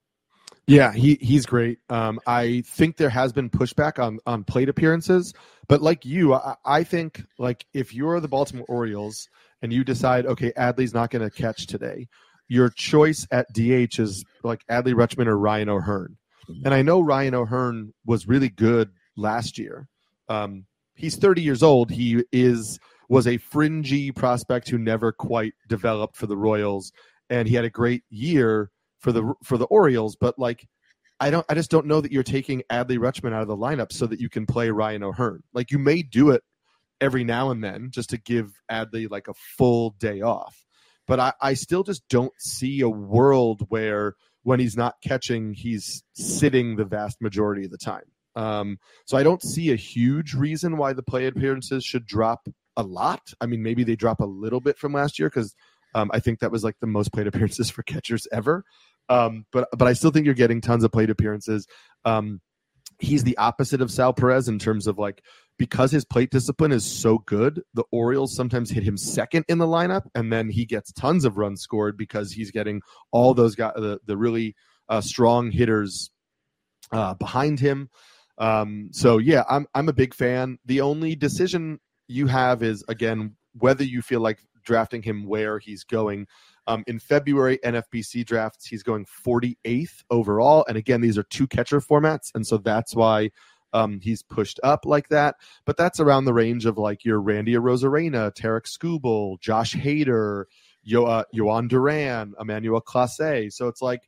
Yeah, 0.66 0.92
he 0.92 1.18
he's 1.20 1.44
great. 1.44 1.78
Um, 1.88 2.20
I 2.26 2.62
think 2.66 2.96
there 2.96 3.10
has 3.10 3.32
been 3.32 3.50
pushback 3.50 4.02
on 4.02 4.18
on 4.26 4.44
plate 4.44 4.68
appearances, 4.68 5.34
but 5.68 5.82
like 5.82 6.04
you, 6.04 6.34
I, 6.34 6.54
I 6.64 6.84
think 6.84 7.24
like 7.38 7.66
if 7.74 7.92
you're 7.92 8.20
the 8.20 8.28
Baltimore 8.28 8.66
Orioles 8.68 9.28
and 9.60 9.72
you 9.72 9.82
decide, 9.84 10.26
okay, 10.26 10.52
Adley's 10.56 10.94
not 10.94 11.10
going 11.10 11.28
to 11.28 11.30
catch 11.30 11.66
today, 11.66 12.08
your 12.48 12.68
choice 12.68 13.26
at 13.30 13.52
DH 13.52 13.98
is 13.98 14.24
like 14.44 14.64
Adley 14.70 14.94
Rutschman 14.94 15.26
or 15.26 15.38
Ryan 15.38 15.68
O'Hearn. 15.68 16.16
And 16.64 16.74
I 16.74 16.82
know 16.82 17.00
Ryan 17.00 17.34
O'Hearn 17.34 17.94
was 18.04 18.26
really 18.26 18.48
good 18.48 18.90
last 19.16 19.58
year. 19.58 19.88
Um, 20.28 20.66
he's 20.94 21.16
30 21.16 21.40
years 21.40 21.62
old. 21.62 21.90
He 21.90 22.24
is 22.32 22.78
was 23.08 23.26
a 23.26 23.36
fringy 23.38 24.10
prospect 24.10 24.68
who 24.68 24.78
never 24.78 25.12
quite 25.12 25.54
developed 25.68 26.16
for 26.16 26.26
the 26.26 26.36
Royals, 26.36 26.92
and 27.30 27.46
he 27.46 27.54
had 27.54 27.64
a 27.64 27.70
great 27.70 28.02
year 28.10 28.70
for 29.02 29.12
the 29.12 29.34
for 29.42 29.58
the 29.58 29.66
Orioles, 29.66 30.16
but 30.16 30.38
like 30.38 30.66
I 31.20 31.30
don't. 31.30 31.46
I 31.48 31.54
just 31.54 31.70
don't 31.70 31.86
know 31.86 32.00
that 32.00 32.10
you're 32.10 32.22
taking 32.22 32.62
Adley 32.70 32.98
Rutschman 32.98 33.32
out 33.32 33.42
of 33.42 33.48
the 33.48 33.56
lineup 33.56 33.92
so 33.92 34.06
that 34.06 34.20
you 34.20 34.28
can 34.28 34.46
play 34.46 34.70
Ryan 34.70 35.02
O'Hearn. 35.02 35.42
Like 35.52 35.70
you 35.70 35.78
may 35.78 36.02
do 36.02 36.30
it 36.30 36.42
every 37.00 37.24
now 37.24 37.50
and 37.50 37.62
then 37.62 37.90
just 37.90 38.10
to 38.10 38.16
give 38.16 38.52
Adley 38.70 39.10
like 39.10 39.28
a 39.28 39.34
full 39.34 39.90
day 39.98 40.20
off, 40.20 40.64
but 41.06 41.20
I, 41.20 41.32
I 41.40 41.54
still 41.54 41.82
just 41.82 42.08
don't 42.08 42.32
see 42.38 42.80
a 42.80 42.88
world 42.88 43.66
where 43.68 44.14
when 44.44 44.60
he's 44.60 44.76
not 44.76 44.96
catching, 45.02 45.54
he's 45.54 46.02
sitting 46.12 46.76
the 46.76 46.84
vast 46.84 47.20
majority 47.20 47.64
of 47.64 47.70
the 47.70 47.78
time. 47.78 48.04
Um, 48.34 48.78
so 49.06 49.16
I 49.16 49.22
don't 49.22 49.42
see 49.42 49.72
a 49.72 49.76
huge 49.76 50.34
reason 50.34 50.76
why 50.76 50.92
the 50.92 51.02
play 51.02 51.26
appearances 51.26 51.84
should 51.84 52.06
drop 52.06 52.48
a 52.76 52.82
lot. 52.82 53.32
I 53.40 53.46
mean, 53.46 53.62
maybe 53.62 53.84
they 53.84 53.96
drop 53.96 54.20
a 54.20 54.26
little 54.26 54.60
bit 54.60 54.78
from 54.78 54.92
last 54.92 55.18
year 55.18 55.28
because 55.28 55.54
um, 55.94 56.10
I 56.12 56.20
think 56.20 56.40
that 56.40 56.50
was 56.50 56.64
like 56.64 56.76
the 56.80 56.86
most 56.86 57.12
plate 57.12 57.26
appearances 57.26 57.70
for 57.70 57.82
catchers 57.82 58.26
ever. 58.32 58.64
Um, 59.12 59.44
but 59.52 59.68
but 59.76 59.86
I 59.86 59.92
still 59.92 60.10
think 60.10 60.24
you're 60.24 60.34
getting 60.34 60.60
tons 60.60 60.84
of 60.84 60.92
plate 60.92 61.10
appearances. 61.10 61.66
Um, 62.04 62.40
he's 62.98 63.24
the 63.24 63.36
opposite 63.36 63.82
of 63.82 63.90
Sal 63.90 64.12
Perez 64.12 64.48
in 64.48 64.58
terms 64.58 64.86
of 64.86 64.98
like 64.98 65.22
because 65.58 65.92
his 65.92 66.04
plate 66.04 66.30
discipline 66.30 66.72
is 66.72 66.84
so 66.84 67.18
good, 67.18 67.62
the 67.74 67.84
Orioles 67.92 68.34
sometimes 68.34 68.70
hit 68.70 68.82
him 68.82 68.96
second 68.96 69.44
in 69.48 69.58
the 69.58 69.66
lineup, 69.66 70.06
and 70.14 70.32
then 70.32 70.48
he 70.48 70.64
gets 70.64 70.92
tons 70.92 71.24
of 71.24 71.36
runs 71.36 71.60
scored 71.60 71.96
because 71.96 72.32
he's 72.32 72.50
getting 72.50 72.80
all 73.10 73.34
those 73.34 73.54
guys, 73.54 73.72
the, 73.76 74.00
the 74.06 74.16
really 74.16 74.54
uh, 74.88 75.00
strong 75.00 75.50
hitters 75.50 76.10
uh, 76.90 77.12
behind 77.14 77.60
him. 77.60 77.90
Um, 78.38 78.88
so 78.92 79.18
yeah, 79.18 79.44
I'm 79.48 79.66
I'm 79.74 79.90
a 79.90 79.92
big 79.92 80.14
fan. 80.14 80.58
The 80.64 80.80
only 80.80 81.16
decision 81.16 81.80
you 82.08 82.28
have 82.28 82.62
is 82.62 82.82
again 82.88 83.36
whether 83.52 83.84
you 83.84 84.00
feel 84.00 84.20
like 84.20 84.38
drafting 84.64 85.02
him 85.02 85.26
where 85.26 85.58
he's 85.58 85.84
going. 85.84 86.26
Um, 86.66 86.84
in 86.86 86.98
February 86.98 87.58
NFBC 87.64 88.24
drafts, 88.24 88.66
he's 88.66 88.82
going 88.82 89.06
48th 89.26 90.04
overall, 90.10 90.64
and 90.68 90.76
again, 90.76 91.00
these 91.00 91.18
are 91.18 91.24
two 91.24 91.46
catcher 91.46 91.80
formats, 91.80 92.30
and 92.34 92.46
so 92.46 92.56
that's 92.56 92.94
why 92.94 93.30
um, 93.72 94.00
he's 94.00 94.22
pushed 94.22 94.60
up 94.62 94.84
like 94.84 95.08
that. 95.08 95.36
But 95.64 95.76
that's 95.76 96.00
around 96.00 96.24
the 96.24 96.34
range 96.34 96.66
of 96.66 96.78
like 96.78 97.04
your 97.04 97.20
Randy 97.20 97.54
Arozarena, 97.54 98.34
Tarik 98.34 98.64
Skubal, 98.64 99.40
Josh 99.40 99.74
Hader, 99.74 100.44
Yo, 100.84 101.04
uh, 101.04 101.24
Jhoan 101.34 101.68
Duran, 101.68 102.34
Emmanuel 102.40 102.80
Clase. 102.80 103.52
So 103.52 103.68
it's 103.68 103.82
like 103.82 104.02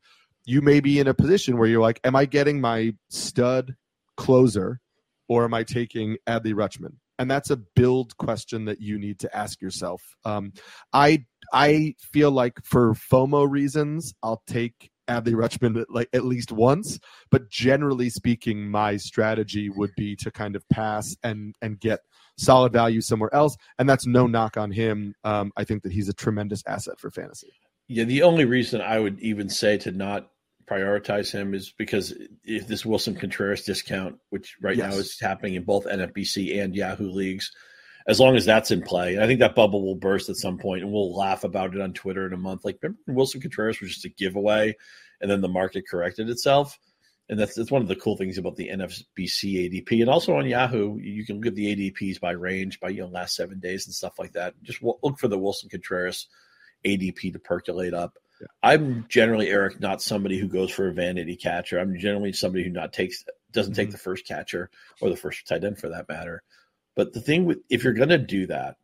you 0.45 0.61
may 0.61 0.81
be 0.81 0.99
in 0.99 1.07
a 1.07 1.15
position 1.15 1.57
where 1.57 1.69
you're 1.69 1.81
like, 1.81 2.01
am 2.05 2.17
I 2.17 2.27
getting 2.27 2.61
my 2.61 2.95
stud 3.09 3.77
closer 4.17 4.81
or 5.29 5.45
am 5.45 5.55
I 5.55 5.63
taking 5.63 6.17
Adley 6.27 6.53
Rutschman? 6.53 6.97
And 7.19 7.31
that's 7.31 7.51
a 7.51 7.57
build 7.57 8.17
question 8.17 8.65
that 8.65 8.81
you 8.81 8.99
need 8.99 9.21
to 9.21 9.37
ask 9.37 9.63
yourself. 9.63 10.03
Um, 10.25 10.53
I 10.93 11.27
I 11.55 11.95
feel 12.01 12.33
like 12.33 12.59
for 12.65 12.95
FOMO 12.95 13.49
reasons, 13.49 14.13
I'll 14.25 14.43
take 14.47 14.91
Adley 15.09 15.35
Rutschman 15.35 15.85
like 15.89 16.09
at 16.13 16.25
least 16.25 16.51
once, 16.51 16.99
but 17.31 17.49
generally 17.49 18.11
speaking, 18.11 18.69
my 18.69 18.97
strategy 18.97 19.71
would 19.71 19.93
be 19.97 20.17
to 20.17 20.33
kind 20.33 20.57
of 20.57 20.69
pass 20.69 21.17
and 21.23 21.55
and 21.63 21.79
get 21.79 22.01
solid 22.37 22.73
value 22.73 23.01
somewhere 23.01 23.33
else. 23.33 23.57
And 23.79 23.89
that's 23.89 24.05
no 24.05 24.27
knock 24.27 24.57
on 24.57 24.73
him. 24.73 25.15
Um, 25.23 25.53
I 25.57 25.63
think 25.63 25.85
that 25.85 25.93
he's 25.93 26.09
a 26.09 26.13
tremendous 26.13 26.63
asset 26.67 26.99
for 26.99 27.11
fantasy. 27.11 27.53
Yeah, 27.87 28.05
the 28.05 28.23
only 28.23 28.47
reason 28.47 28.81
I 28.81 28.99
would 28.99 29.21
even 29.21 29.49
say 29.49 29.79
to 29.79 29.93
not 29.93 30.31
prioritize 30.67 31.31
him 31.31 31.55
is 31.55 31.73
because 31.77 32.15
if 32.43 32.67
this 32.67 32.85
Willson 32.85 33.15
Contreras 33.15 33.63
discount, 33.63 34.19
which 34.31 34.57
right 34.61 34.77
yes. 34.77 34.91
now 34.91 34.99
is 34.99 35.21
happening 35.21 35.55
in 35.55 35.63
both 35.65 35.85
NFBC 35.85 36.63
and 36.63 36.75
Yahoo 36.75 37.11
leagues, 37.11 37.53
as 38.07 38.21
long 38.21 38.37
as 38.37 38.45
that's 38.45 38.71
in 38.71 38.83
play, 38.83 39.19
I 39.19 39.27
think 39.27 39.41
that 39.41 39.55
bubble 39.55 39.85
will 39.85 39.95
burst 39.95 40.29
at 40.29 40.37
some 40.37 40.59
point, 40.59 40.83
and 40.83 40.93
we'll 40.93 41.17
laugh 41.17 41.45
about 41.45 41.75
it 41.75 41.81
on 41.81 41.93
Twitter 41.93 42.27
in 42.27 42.33
a 42.33 42.39
month. 42.39 42.65
Like, 42.65 42.79
remember 42.83 43.01
Willson 43.09 43.41
Contreras 43.41 43.81
was 43.81 43.95
just 43.95 44.05
a 44.05 44.11
giveaway, 44.11 44.77
and 45.21 45.31
then 45.31 45.41
the 45.41 45.49
market 45.49 45.89
corrected 45.89 46.29
itself, 46.29 46.79
and 47.29 47.39
that's 47.39 47.55
that's 47.55 47.71
one 47.71 47.81
of 47.81 47.89
the 47.89 47.97
cool 47.97 48.17
things 48.17 48.37
about 48.37 48.57
the 48.57 48.69
NFBC 48.69 49.87
ADP, 49.87 50.01
and 50.03 50.11
also 50.11 50.37
on 50.37 50.47
Yahoo, 50.47 50.99
you 50.99 51.25
can 51.25 51.37
look 51.37 51.47
at 51.47 51.55
the 51.55 51.75
ADPs 51.75 52.21
by 52.21 52.33
range, 52.33 52.79
by 52.79 52.91
you 52.91 53.01
know 53.01 53.09
last 53.09 53.37
seven 53.37 53.59
days 53.59 53.87
and 53.87 53.95
stuff 53.95 54.19
like 54.19 54.33
that. 54.33 54.55
Just 54.63 54.83
look 54.83 55.19
for 55.19 55.29
the 55.29 55.39
Willson 55.39 55.71
Contreras 55.71 56.29
ADP 56.85 57.33
to 57.33 57.39
percolate 57.39 57.95
up. 57.95 58.19
Yeah. 58.41 58.49
I'm 58.63 59.07
generally 59.09 59.49
Eric, 59.49 59.81
not 59.81 60.03
somebody 60.03 60.39
who 60.39 60.49
goes 60.49 60.71
for 60.71 60.89
a 60.89 60.93
vanity 60.93 61.37
catcher. 61.37 61.79
I'm 61.79 61.97
generally 61.99 62.33
somebody 62.35 62.65
who 62.65 62.71
not 62.71 62.93
takes 62.93 63.25
doesn't 63.53 63.73
mm-hmm. 63.73 63.81
take 63.81 63.91
the 63.93 63.99
first 63.99 64.27
catcher 64.27 64.71
or 65.01 65.09
the 65.09 65.17
first 65.17 65.47
tight 65.47 65.65
end 65.65 65.79
for 65.79 65.89
that 65.89 66.09
matter. 66.09 66.43
But 66.95 67.13
the 67.13 67.21
thing 67.21 67.45
with 67.45 67.59
if 67.71 67.85
you're 67.85 67.93
going 67.93 68.11
to 68.11 68.19
do 68.19 68.47
that, 68.47 68.77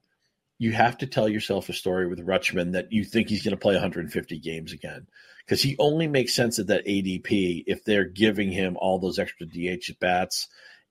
you 0.58 0.72
have 0.72 0.98
to 0.98 1.06
tell 1.06 1.28
yourself 1.28 1.68
a 1.68 1.72
story 1.72 2.06
with 2.06 2.26
Rutschman 2.26 2.72
that 2.72 2.92
you 2.92 3.04
think 3.04 3.28
he's 3.28 3.42
going 3.42 3.56
to 3.56 3.60
play 3.60 3.74
150 3.74 4.38
games 4.40 4.72
again 4.72 5.06
because 5.44 5.62
he 5.62 5.76
only 5.78 6.06
makes 6.06 6.34
sense 6.34 6.58
at 6.58 6.66
that 6.68 6.86
ADP 6.86 7.64
if 7.66 7.84
they're 7.84 8.04
giving 8.04 8.52
him 8.52 8.76
all 8.76 8.98
those 8.98 9.18
extra 9.18 9.46
DH 9.46 9.98
bats 10.00 10.48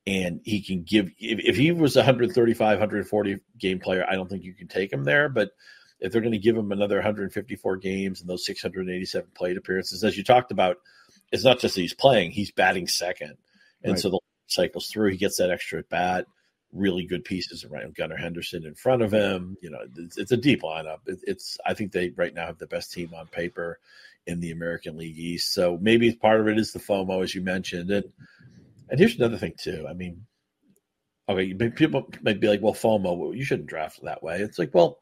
and 0.08 0.42
he 0.44 0.62
can 0.62 0.84
give 0.84 1.12
if, 1.20 1.40
if 1.40 1.56
he 1.56 1.72
was 1.72 1.96
135 1.96 2.80
140 2.80 3.38
game 3.60 3.80
player 3.80 4.06
I 4.10 4.16
don't 4.16 4.30
think 4.30 4.44
you 4.44 4.56
can 4.56 4.68
take 4.68 4.92
him 4.92 5.04
there 5.04 5.30
but 5.30 5.52
if 6.00 6.12
they're 6.12 6.22
going 6.22 6.34
to 6.34 6.38
give 6.38 6.56
him 6.56 6.72
another 6.72 6.96
154 6.96 7.78
games 7.78 8.22
and 8.22 8.30
those 8.30 8.46
687 8.46 9.30
plate 9.36 9.58
appearances, 9.58 10.04
as 10.04 10.18
you 10.18 10.24
talked 10.24 10.52
about, 10.52 10.78
it's 11.32 11.44
not 11.44 11.60
just 11.60 11.76
that 11.76 11.82
he's 11.82 11.94
playing; 11.94 12.32
he's 12.32 12.52
batting 12.52 12.88
second, 12.88 13.38
and 13.84 13.94
right. 13.94 14.00
so 14.00 14.10
the 14.10 14.20
cycles 14.48 14.88
through. 14.88 15.12
He 15.12 15.18
gets 15.18 15.38
that 15.38 15.52
extra 15.52 15.80
at 15.80 15.90
bat. 15.90 16.26
Really 16.72 17.06
good 17.06 17.24
pieces 17.24 17.66
around 17.66 17.96
Gunnar 17.96 18.18
Henderson 18.18 18.66
in 18.66 18.76
front 18.76 19.02
of 19.02 19.12
him. 19.12 19.58
You 19.62 19.72
know, 19.72 19.80
it's, 19.98 20.18
it's 20.18 20.32
a 20.32 20.38
deep 20.38 20.62
lineup. 20.62 21.00
It, 21.08 21.20
it's 21.24 21.58
I 21.66 21.74
think 21.74 21.92
they 21.92 22.10
right 22.10 22.34
now 22.34 22.46
have 22.46 22.60
the 22.60 22.68
best 22.68 22.92
team 22.92 23.12
on 23.16 23.28
paper 23.28 23.80
in 24.28 24.40
the 24.40 24.52
American 24.52 24.98
League 24.98 25.18
East. 25.18 25.54
So 25.54 25.78
maybe 25.82 26.14
part 26.14 26.40
of 26.40 26.48
it 26.48 26.60
is 26.60 26.72
the 26.72 26.80
FOMO, 26.80 27.24
as 27.24 27.34
you 27.34 27.42
mentioned, 27.42 27.90
and 27.90 28.06
and 28.90 29.00
here's 29.00 29.16
another 29.16 29.38
thing 29.38 29.54
too. 29.58 29.86
I 29.90 29.94
mean, 29.94 30.26
okay, 31.28 31.54
people 31.70 32.10
might 32.22 32.40
be 32.40 32.48
like, 32.48 32.62
well, 32.62 32.74
FOMO, 32.74 33.36
you 33.36 33.44
shouldn't 33.44 33.70
draft 33.70 34.00
that 34.04 34.24
way. 34.24 34.42
It's 34.42 34.60
like, 34.60 34.74
well, 34.74 34.98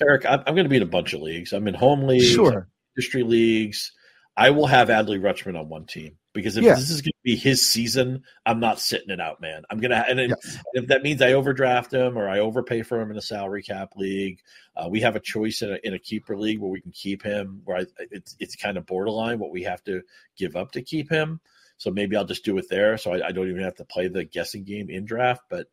Eric, 0.00 0.24
I'm, 0.26 0.40
I'm 0.46 0.54
going 0.54 0.64
to 0.64 0.70
be 0.70 0.76
in 0.76 0.82
a 0.82 0.86
bunch 0.86 1.12
of 1.12 1.20
leagues. 1.20 1.52
I'm 1.52 1.68
in 1.68 1.74
home 1.74 2.04
leagues, 2.04 2.30
sure. 2.30 2.68
industry 2.96 3.22
leagues. 3.22 3.92
I 4.36 4.50
will 4.50 4.66
have 4.66 4.88
Adley 4.88 5.20
Rutschman 5.20 5.58
on 5.58 5.68
one 5.68 5.84
team 5.84 6.16
because 6.32 6.56
if 6.56 6.64
yeah. 6.64 6.74
this 6.74 6.90
is 6.90 7.02
going 7.02 7.11
to 7.11 7.11
be 7.22 7.36
his 7.36 7.66
season, 7.66 8.24
I'm 8.44 8.60
not 8.60 8.80
sitting 8.80 9.10
it 9.10 9.20
out, 9.20 9.40
man. 9.40 9.62
I'm 9.70 9.78
gonna, 9.78 10.04
and 10.08 10.18
yes. 10.18 10.58
if 10.74 10.88
that 10.88 11.02
means 11.02 11.22
I 11.22 11.32
overdraft 11.32 11.92
him 11.92 12.18
or 12.18 12.28
I 12.28 12.40
overpay 12.40 12.82
for 12.82 13.00
him 13.00 13.10
in 13.10 13.16
a 13.16 13.22
salary 13.22 13.62
cap 13.62 13.92
league, 13.96 14.40
uh, 14.76 14.88
we 14.90 15.00
have 15.00 15.16
a 15.16 15.20
choice 15.20 15.62
in 15.62 15.72
a, 15.72 15.78
in 15.84 15.94
a, 15.94 15.98
keeper 15.98 16.36
league 16.36 16.58
where 16.58 16.70
we 16.70 16.80
can 16.80 16.92
keep 16.92 17.22
him. 17.22 17.62
Where 17.64 17.78
I, 17.78 17.86
it's 18.10 18.36
it's 18.40 18.56
kind 18.56 18.76
of 18.76 18.86
borderline 18.86 19.38
what 19.38 19.52
we 19.52 19.62
have 19.62 19.84
to 19.84 20.02
give 20.36 20.56
up 20.56 20.72
to 20.72 20.82
keep 20.82 21.10
him. 21.10 21.40
So 21.76 21.90
maybe 21.90 22.16
I'll 22.16 22.24
just 22.24 22.44
do 22.44 22.58
it 22.58 22.66
there, 22.68 22.96
so 22.96 23.12
I, 23.12 23.28
I 23.28 23.32
don't 23.32 23.48
even 23.48 23.62
have 23.62 23.76
to 23.76 23.84
play 23.84 24.08
the 24.08 24.24
guessing 24.24 24.64
game 24.64 24.90
in 24.90 25.04
draft. 25.04 25.42
But 25.48 25.68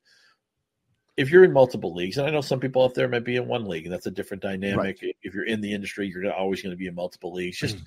if 1.18 1.30
you're 1.30 1.44
in 1.44 1.52
multiple 1.52 1.94
leagues, 1.94 2.18
and 2.18 2.28
I 2.28 2.32
know 2.32 2.42
some 2.42 2.60
people 2.60 2.84
out 2.84 2.94
there 2.94 3.08
might 3.08 3.26
be 3.26 3.36
in 3.36 3.48
one 3.48 3.66
league, 3.66 3.86
and 3.86 3.94
that's 3.94 4.06
a 4.06 4.12
different 4.12 4.42
dynamic. 4.42 5.00
Right. 5.02 5.16
If 5.22 5.34
you're 5.34 5.46
in 5.46 5.62
the 5.62 5.74
industry, 5.74 6.08
you're 6.08 6.32
always 6.32 6.62
going 6.62 6.72
to 6.72 6.78
be 6.78 6.88
in 6.88 6.96
multiple 6.96 7.34
leagues. 7.34 7.58
Just 7.58 7.78
mm. 7.78 7.86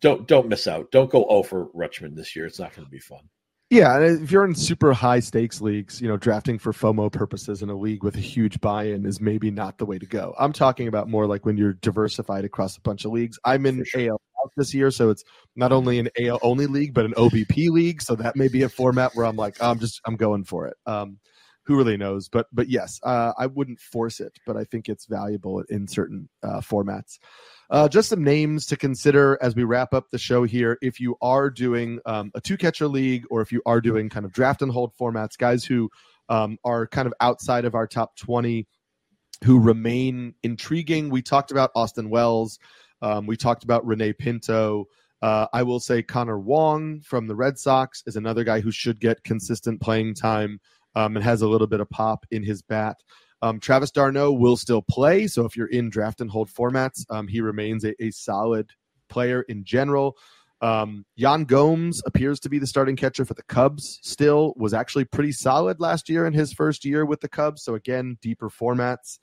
Don't 0.00 0.26
don't 0.26 0.48
miss 0.48 0.66
out. 0.66 0.90
Don't 0.90 1.10
go 1.10 1.24
over 1.26 1.66
Rutschman 1.66 2.14
this 2.14 2.36
year. 2.36 2.46
It's 2.46 2.58
not 2.58 2.74
going 2.74 2.84
to 2.84 2.90
be 2.90 2.98
fun. 2.98 3.28
Yeah, 3.68 3.96
and 3.96 4.22
if 4.22 4.30
you're 4.30 4.44
in 4.44 4.54
super 4.54 4.92
high 4.92 5.18
stakes 5.18 5.60
leagues, 5.60 6.00
you 6.00 6.06
know, 6.06 6.16
drafting 6.16 6.56
for 6.56 6.72
FOMO 6.72 7.10
purposes 7.10 7.62
in 7.62 7.68
a 7.68 7.74
league 7.74 8.04
with 8.04 8.14
a 8.14 8.20
huge 8.20 8.60
buy-in 8.60 9.04
is 9.04 9.20
maybe 9.20 9.50
not 9.50 9.78
the 9.78 9.86
way 9.86 9.98
to 9.98 10.06
go. 10.06 10.36
I'm 10.38 10.52
talking 10.52 10.86
about 10.86 11.08
more 11.08 11.26
like 11.26 11.44
when 11.44 11.56
you're 11.56 11.72
diversified 11.72 12.44
across 12.44 12.76
a 12.76 12.80
bunch 12.80 13.04
of 13.04 13.10
leagues. 13.10 13.40
I'm 13.44 13.66
in 13.66 13.82
sure. 13.84 14.10
AL 14.10 14.20
this 14.56 14.72
year, 14.72 14.92
so 14.92 15.10
it's 15.10 15.24
not 15.56 15.72
only 15.72 15.98
an 15.98 16.08
AL 16.20 16.38
only 16.42 16.66
league, 16.66 16.94
but 16.94 17.04
an 17.04 17.14
OBP 17.14 17.68
league. 17.70 18.00
So 18.00 18.14
that 18.14 18.36
may 18.36 18.46
be 18.46 18.62
a 18.62 18.68
format 18.68 19.14
where 19.14 19.26
I'm 19.26 19.36
like, 19.36 19.60
I'm 19.60 19.80
just 19.80 20.00
I'm 20.04 20.14
going 20.14 20.44
for 20.44 20.68
it. 20.68 20.76
Um, 20.86 21.18
who 21.64 21.76
really 21.76 21.96
knows? 21.96 22.28
But 22.28 22.46
but 22.52 22.68
yes, 22.68 23.00
uh, 23.02 23.32
I 23.36 23.46
wouldn't 23.46 23.80
force 23.80 24.20
it, 24.20 24.32
but 24.46 24.56
I 24.56 24.64
think 24.64 24.88
it's 24.88 25.06
valuable 25.06 25.64
in 25.68 25.88
certain 25.88 26.28
uh, 26.42 26.60
formats. 26.60 27.18
Uh, 27.68 27.88
just 27.88 28.08
some 28.08 28.22
names 28.22 28.66
to 28.66 28.76
consider 28.76 29.38
as 29.42 29.56
we 29.56 29.64
wrap 29.64 29.92
up 29.92 30.10
the 30.10 30.18
show 30.18 30.44
here. 30.44 30.78
If 30.80 31.00
you 31.00 31.16
are 31.20 31.50
doing 31.50 31.98
um, 32.06 32.30
a 32.34 32.40
two 32.40 32.56
catcher 32.56 32.88
league, 32.88 33.24
or 33.30 33.42
if 33.42 33.50
you 33.50 33.62
are 33.66 33.80
doing 33.80 34.08
kind 34.08 34.24
of 34.24 34.32
draft 34.32 34.62
and 34.62 34.70
hold 34.70 34.92
formats, 34.96 35.36
guys 35.36 35.64
who 35.64 35.90
um, 36.28 36.58
are 36.64 36.86
kind 36.86 37.06
of 37.06 37.14
outside 37.20 37.64
of 37.64 37.74
our 37.74 37.86
top 37.86 38.16
twenty, 38.16 38.66
who 39.44 39.58
remain 39.58 40.34
intriguing. 40.42 41.10
We 41.10 41.22
talked 41.22 41.50
about 41.50 41.70
Austin 41.74 42.08
Wells. 42.08 42.58
Um, 43.02 43.26
we 43.26 43.36
talked 43.36 43.64
about 43.64 43.86
Rene 43.86 44.12
Pinto. 44.12 44.86
Uh, 45.22 45.46
I 45.52 45.62
will 45.62 45.80
say 45.80 46.02
Connor 46.02 46.38
Wong 46.38 47.00
from 47.00 47.26
the 47.26 47.34
Red 47.34 47.58
Sox 47.58 48.02
is 48.06 48.16
another 48.16 48.44
guy 48.44 48.60
who 48.60 48.70
should 48.70 49.00
get 49.00 49.24
consistent 49.24 49.80
playing 49.80 50.14
time 50.14 50.60
um, 50.94 51.16
and 51.16 51.24
has 51.24 51.42
a 51.42 51.48
little 51.48 51.66
bit 51.66 51.80
of 51.80 51.90
pop 51.90 52.26
in 52.30 52.42
his 52.42 52.62
bat. 52.62 52.96
Um, 53.42 53.60
Travis 53.60 53.90
d'Arnaud 53.90 54.32
will 54.32 54.56
still 54.56 54.82
play, 54.82 55.26
so 55.26 55.44
if 55.44 55.56
you're 55.56 55.66
in 55.66 55.90
draft 55.90 56.20
and 56.20 56.30
hold 56.30 56.48
formats, 56.48 57.04
um, 57.10 57.28
he 57.28 57.40
remains 57.40 57.84
a, 57.84 57.94
a, 58.02 58.10
solid 58.10 58.70
player 59.08 59.42
in 59.42 59.64
general. 59.64 60.16
Um, 60.62 61.04
Yan 61.16 61.44
Gomes 61.44 62.00
appears 62.06 62.40
to 62.40 62.48
be 62.48 62.58
the 62.58 62.66
starting 62.66 62.96
catcher 62.96 63.24
for 63.24 63.34
the 63.34 63.42
Cubs. 63.42 63.98
Still 64.02 64.54
was 64.56 64.72
actually 64.72 65.04
pretty 65.04 65.32
solid 65.32 65.80
last 65.80 66.08
year 66.08 66.26
in 66.26 66.32
his 66.32 66.52
first 66.52 66.84
year 66.84 67.04
with 67.04 67.20
the 67.20 67.28
Cubs. 67.28 67.62
So 67.62 67.74
again, 67.74 68.16
deeper 68.22 68.48
formats. 68.48 69.18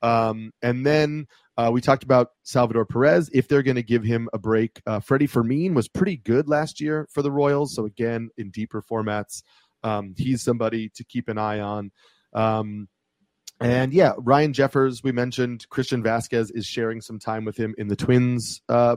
Um, 0.00 0.52
and 0.62 0.86
then 0.86 1.26
uh, 1.56 1.70
we 1.72 1.80
talked 1.80 2.04
about 2.04 2.28
Salvador 2.44 2.86
Perez. 2.86 3.28
If 3.32 3.48
they're 3.48 3.62
going 3.62 3.76
to 3.76 3.82
give 3.82 4.04
him 4.04 4.28
a 4.32 4.38
break, 4.38 4.80
uh, 4.86 5.00
Freddie 5.00 5.26
Fermin 5.26 5.74
was 5.74 5.88
pretty 5.88 6.16
good 6.16 6.48
last 6.48 6.80
year 6.80 7.06
for 7.12 7.20
the 7.20 7.32
Royals. 7.32 7.74
So 7.74 7.84
again, 7.84 8.30
in 8.38 8.50
deeper 8.50 8.82
formats, 8.82 9.42
um, 9.82 10.14
he's 10.16 10.42
somebody 10.42 10.88
to 10.94 11.04
keep 11.04 11.28
an 11.28 11.36
eye 11.36 11.60
on. 11.60 11.90
Um, 12.32 12.88
and 13.60 13.92
yeah, 13.92 14.12
Ryan 14.18 14.52
Jeffers, 14.52 15.02
we 15.02 15.10
mentioned 15.10 15.68
Christian 15.68 16.02
Vázquez 16.02 16.50
is 16.54 16.64
sharing 16.64 17.00
some 17.00 17.18
time 17.18 17.44
with 17.44 17.56
him 17.56 17.74
in 17.76 17.88
the 17.88 17.96
Twins, 17.96 18.62
uh, 18.68 18.96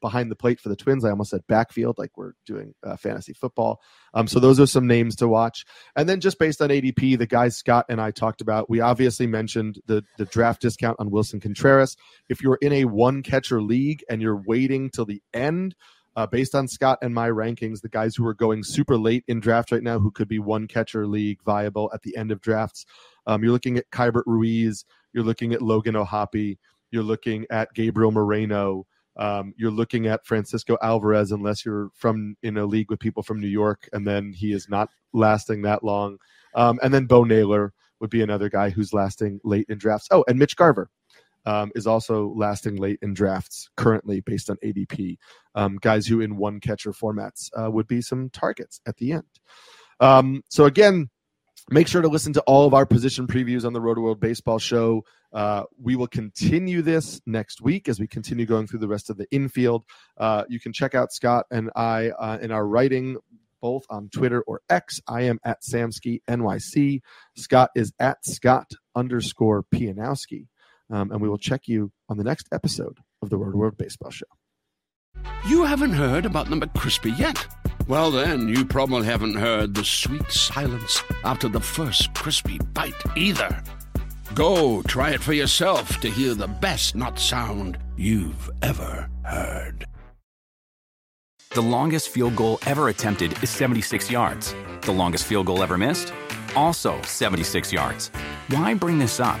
behind 0.00 0.30
the 0.30 0.36
plate 0.36 0.60
for 0.60 0.70
the 0.70 0.76
Twins. 0.76 1.04
I 1.04 1.10
almost 1.10 1.30
said 1.30 1.42
backfield, 1.46 1.98
like 1.98 2.16
we're 2.16 2.32
doing 2.46 2.74
uh, 2.82 2.96
fantasy 2.96 3.34
football. 3.34 3.80
Um, 4.14 4.26
so 4.26 4.40
those 4.40 4.58
are 4.58 4.66
some 4.66 4.86
names 4.86 5.16
to 5.16 5.28
watch. 5.28 5.64
And 5.94 6.08
then 6.08 6.20
just 6.20 6.38
based 6.38 6.62
on 6.62 6.70
ADP, 6.70 7.18
the 7.18 7.26
guys 7.26 7.56
Scott 7.56 7.86
and 7.90 8.00
I 8.00 8.12
talked 8.12 8.40
about, 8.40 8.70
we 8.70 8.80
obviously 8.80 9.26
mentioned 9.26 9.80
the 9.86 10.04
the 10.16 10.24
draft 10.24 10.62
discount 10.62 10.96
on 10.98 11.10
Willson 11.10 11.40
Contreras. 11.40 11.96
If 12.28 12.42
you're 12.42 12.58
in 12.62 12.72
a 12.72 12.86
one 12.86 13.22
catcher 13.22 13.60
league 13.60 14.02
and 14.08 14.22
you're 14.22 14.42
waiting 14.46 14.90
till 14.90 15.04
the 15.04 15.22
end, 15.34 15.74
uh, 16.16 16.26
based 16.26 16.54
on 16.54 16.68
Scott 16.68 16.98
and 17.02 17.14
my 17.14 17.28
rankings, 17.28 17.80
the 17.80 17.88
guys 17.88 18.14
who 18.14 18.26
are 18.26 18.34
going 18.34 18.62
super 18.62 18.96
late 18.96 19.24
in 19.28 19.40
draft 19.40 19.72
right 19.72 19.82
now, 19.82 19.98
who 19.98 20.10
could 20.10 20.28
be 20.28 20.38
one 20.38 20.66
catcher 20.66 21.06
league 21.06 21.42
viable 21.44 21.90
at 21.94 22.02
the 22.02 22.16
end 22.16 22.30
of 22.30 22.40
drafts. 22.40 22.84
Um, 23.26 23.42
you're 23.42 23.52
looking 23.52 23.78
at 23.78 23.90
Keibert 23.90 24.24
Ruiz. 24.26 24.84
You're 25.12 25.24
looking 25.24 25.52
at 25.52 25.62
Logan 25.62 25.96
O'Hoppe. 25.96 26.58
You're 26.90 27.02
looking 27.02 27.46
at 27.50 27.72
Gabriel 27.74 28.12
Moreno. 28.12 28.86
Um, 29.16 29.54
you're 29.56 29.70
looking 29.70 30.06
at 30.06 30.26
Francisco 30.26 30.76
Alvarez, 30.82 31.32
unless 31.32 31.64
you're 31.64 31.90
from 31.94 32.36
in 32.42 32.56
a 32.56 32.64
league 32.64 32.90
with 32.90 33.00
people 33.00 33.22
from 33.22 33.40
New 33.40 33.48
York, 33.48 33.88
and 33.92 34.06
then 34.06 34.32
he 34.32 34.52
is 34.52 34.68
not 34.68 34.88
lasting 35.12 35.62
that 35.62 35.84
long. 35.84 36.18
Um, 36.54 36.78
and 36.82 36.92
then 36.92 37.06
Bo 37.06 37.24
Naylor 37.24 37.72
would 38.00 38.10
be 38.10 38.22
another 38.22 38.48
guy 38.48 38.70
who's 38.70 38.92
lasting 38.92 39.40
late 39.44 39.66
in 39.68 39.78
drafts. 39.78 40.08
Oh, 40.10 40.24
and 40.28 40.38
Mitch 40.38 40.56
Garver 40.56 40.90
um, 41.44 41.72
is 41.74 41.86
also 41.86 42.32
lasting 42.36 42.76
late 42.76 42.98
in 43.02 43.14
drafts 43.14 43.68
currently 43.76 44.20
based 44.20 44.50
on 44.50 44.56
ADP. 44.64 45.16
Um, 45.54 45.78
guys 45.80 46.06
who 46.06 46.20
in 46.20 46.36
one 46.36 46.60
catcher 46.60 46.92
formats 46.92 47.50
uh, 47.56 47.70
would 47.70 47.86
be 47.86 48.00
some 48.00 48.30
targets 48.30 48.80
at 48.86 48.96
the 48.96 49.12
end. 49.12 49.24
Um, 50.00 50.42
so 50.48 50.64
again, 50.64 51.10
Make 51.70 51.86
sure 51.86 52.02
to 52.02 52.08
listen 52.08 52.32
to 52.32 52.40
all 52.42 52.66
of 52.66 52.74
our 52.74 52.84
position 52.84 53.26
previews 53.26 53.64
on 53.64 53.72
the 53.72 53.80
Rotoworld 53.80 54.18
Baseball 54.18 54.58
Show. 54.58 55.04
Uh, 55.32 55.62
we 55.80 55.94
will 55.94 56.08
continue 56.08 56.82
this 56.82 57.20
next 57.24 57.62
week 57.62 57.88
as 57.88 58.00
we 58.00 58.06
continue 58.08 58.46
going 58.46 58.66
through 58.66 58.80
the 58.80 58.88
rest 58.88 59.10
of 59.10 59.16
the 59.16 59.26
infield. 59.30 59.84
Uh, 60.18 60.42
you 60.48 60.58
can 60.58 60.72
check 60.72 60.94
out 60.94 61.12
Scott 61.12 61.46
and 61.50 61.70
I 61.76 62.10
uh, 62.10 62.38
in 62.42 62.50
our 62.50 62.66
writing 62.66 63.16
both 63.60 63.84
on 63.88 64.08
Twitter 64.08 64.42
or 64.42 64.60
X. 64.68 65.00
I 65.06 65.22
am 65.22 65.38
at 65.44 65.62
Samsky 65.62 66.20
NYC. 66.28 67.00
Scott 67.36 67.70
is 67.76 67.92
at 68.00 68.18
Scott 68.26 68.72
underscore 68.96 69.64
Pianowski. 69.72 70.48
Um, 70.92 71.10
and 71.10 71.20
we 71.20 71.28
will 71.28 71.38
check 71.38 71.66
you 71.66 71.90
on 72.08 72.18
the 72.18 72.24
next 72.24 72.48
episode 72.52 72.98
of 73.22 73.30
the 73.30 73.38
Rotoworld 73.38 73.78
Baseball 73.78 74.10
Show. 74.10 74.26
You 75.48 75.64
haven't 75.64 75.94
heard 75.94 76.26
about 76.26 76.50
the 76.50 76.56
McCrispy 76.56 77.18
yet? 77.18 77.46
Well, 77.88 78.10
then, 78.10 78.46
you 78.46 78.64
probably 78.64 79.06
haven't 79.06 79.34
heard 79.34 79.74
the 79.74 79.84
sweet 79.84 80.30
silence 80.30 81.02
after 81.24 81.48
the 81.48 81.60
first 81.60 82.14
crispy 82.14 82.58
bite 82.74 82.94
either. 83.16 83.62
Go 84.34 84.82
try 84.82 85.10
it 85.10 85.22
for 85.22 85.32
yourself 85.32 85.98
to 86.00 86.10
hear 86.10 86.34
the 86.34 86.46
best 86.46 86.94
nut 86.94 87.18
sound 87.18 87.78
you've 87.96 88.50
ever 88.62 89.08
heard. 89.24 89.86
The 91.50 91.62
longest 91.62 92.08
field 92.10 92.36
goal 92.36 92.58
ever 92.66 92.88
attempted 92.88 93.42
is 93.42 93.50
76 93.50 94.10
yards. 94.10 94.54
The 94.82 94.92
longest 94.92 95.24
field 95.26 95.46
goal 95.46 95.62
ever 95.62 95.76
missed? 95.76 96.12
Also 96.54 97.00
76 97.02 97.72
yards. 97.72 98.08
Why 98.48 98.74
bring 98.74 98.98
this 98.98 99.20
up? 99.20 99.40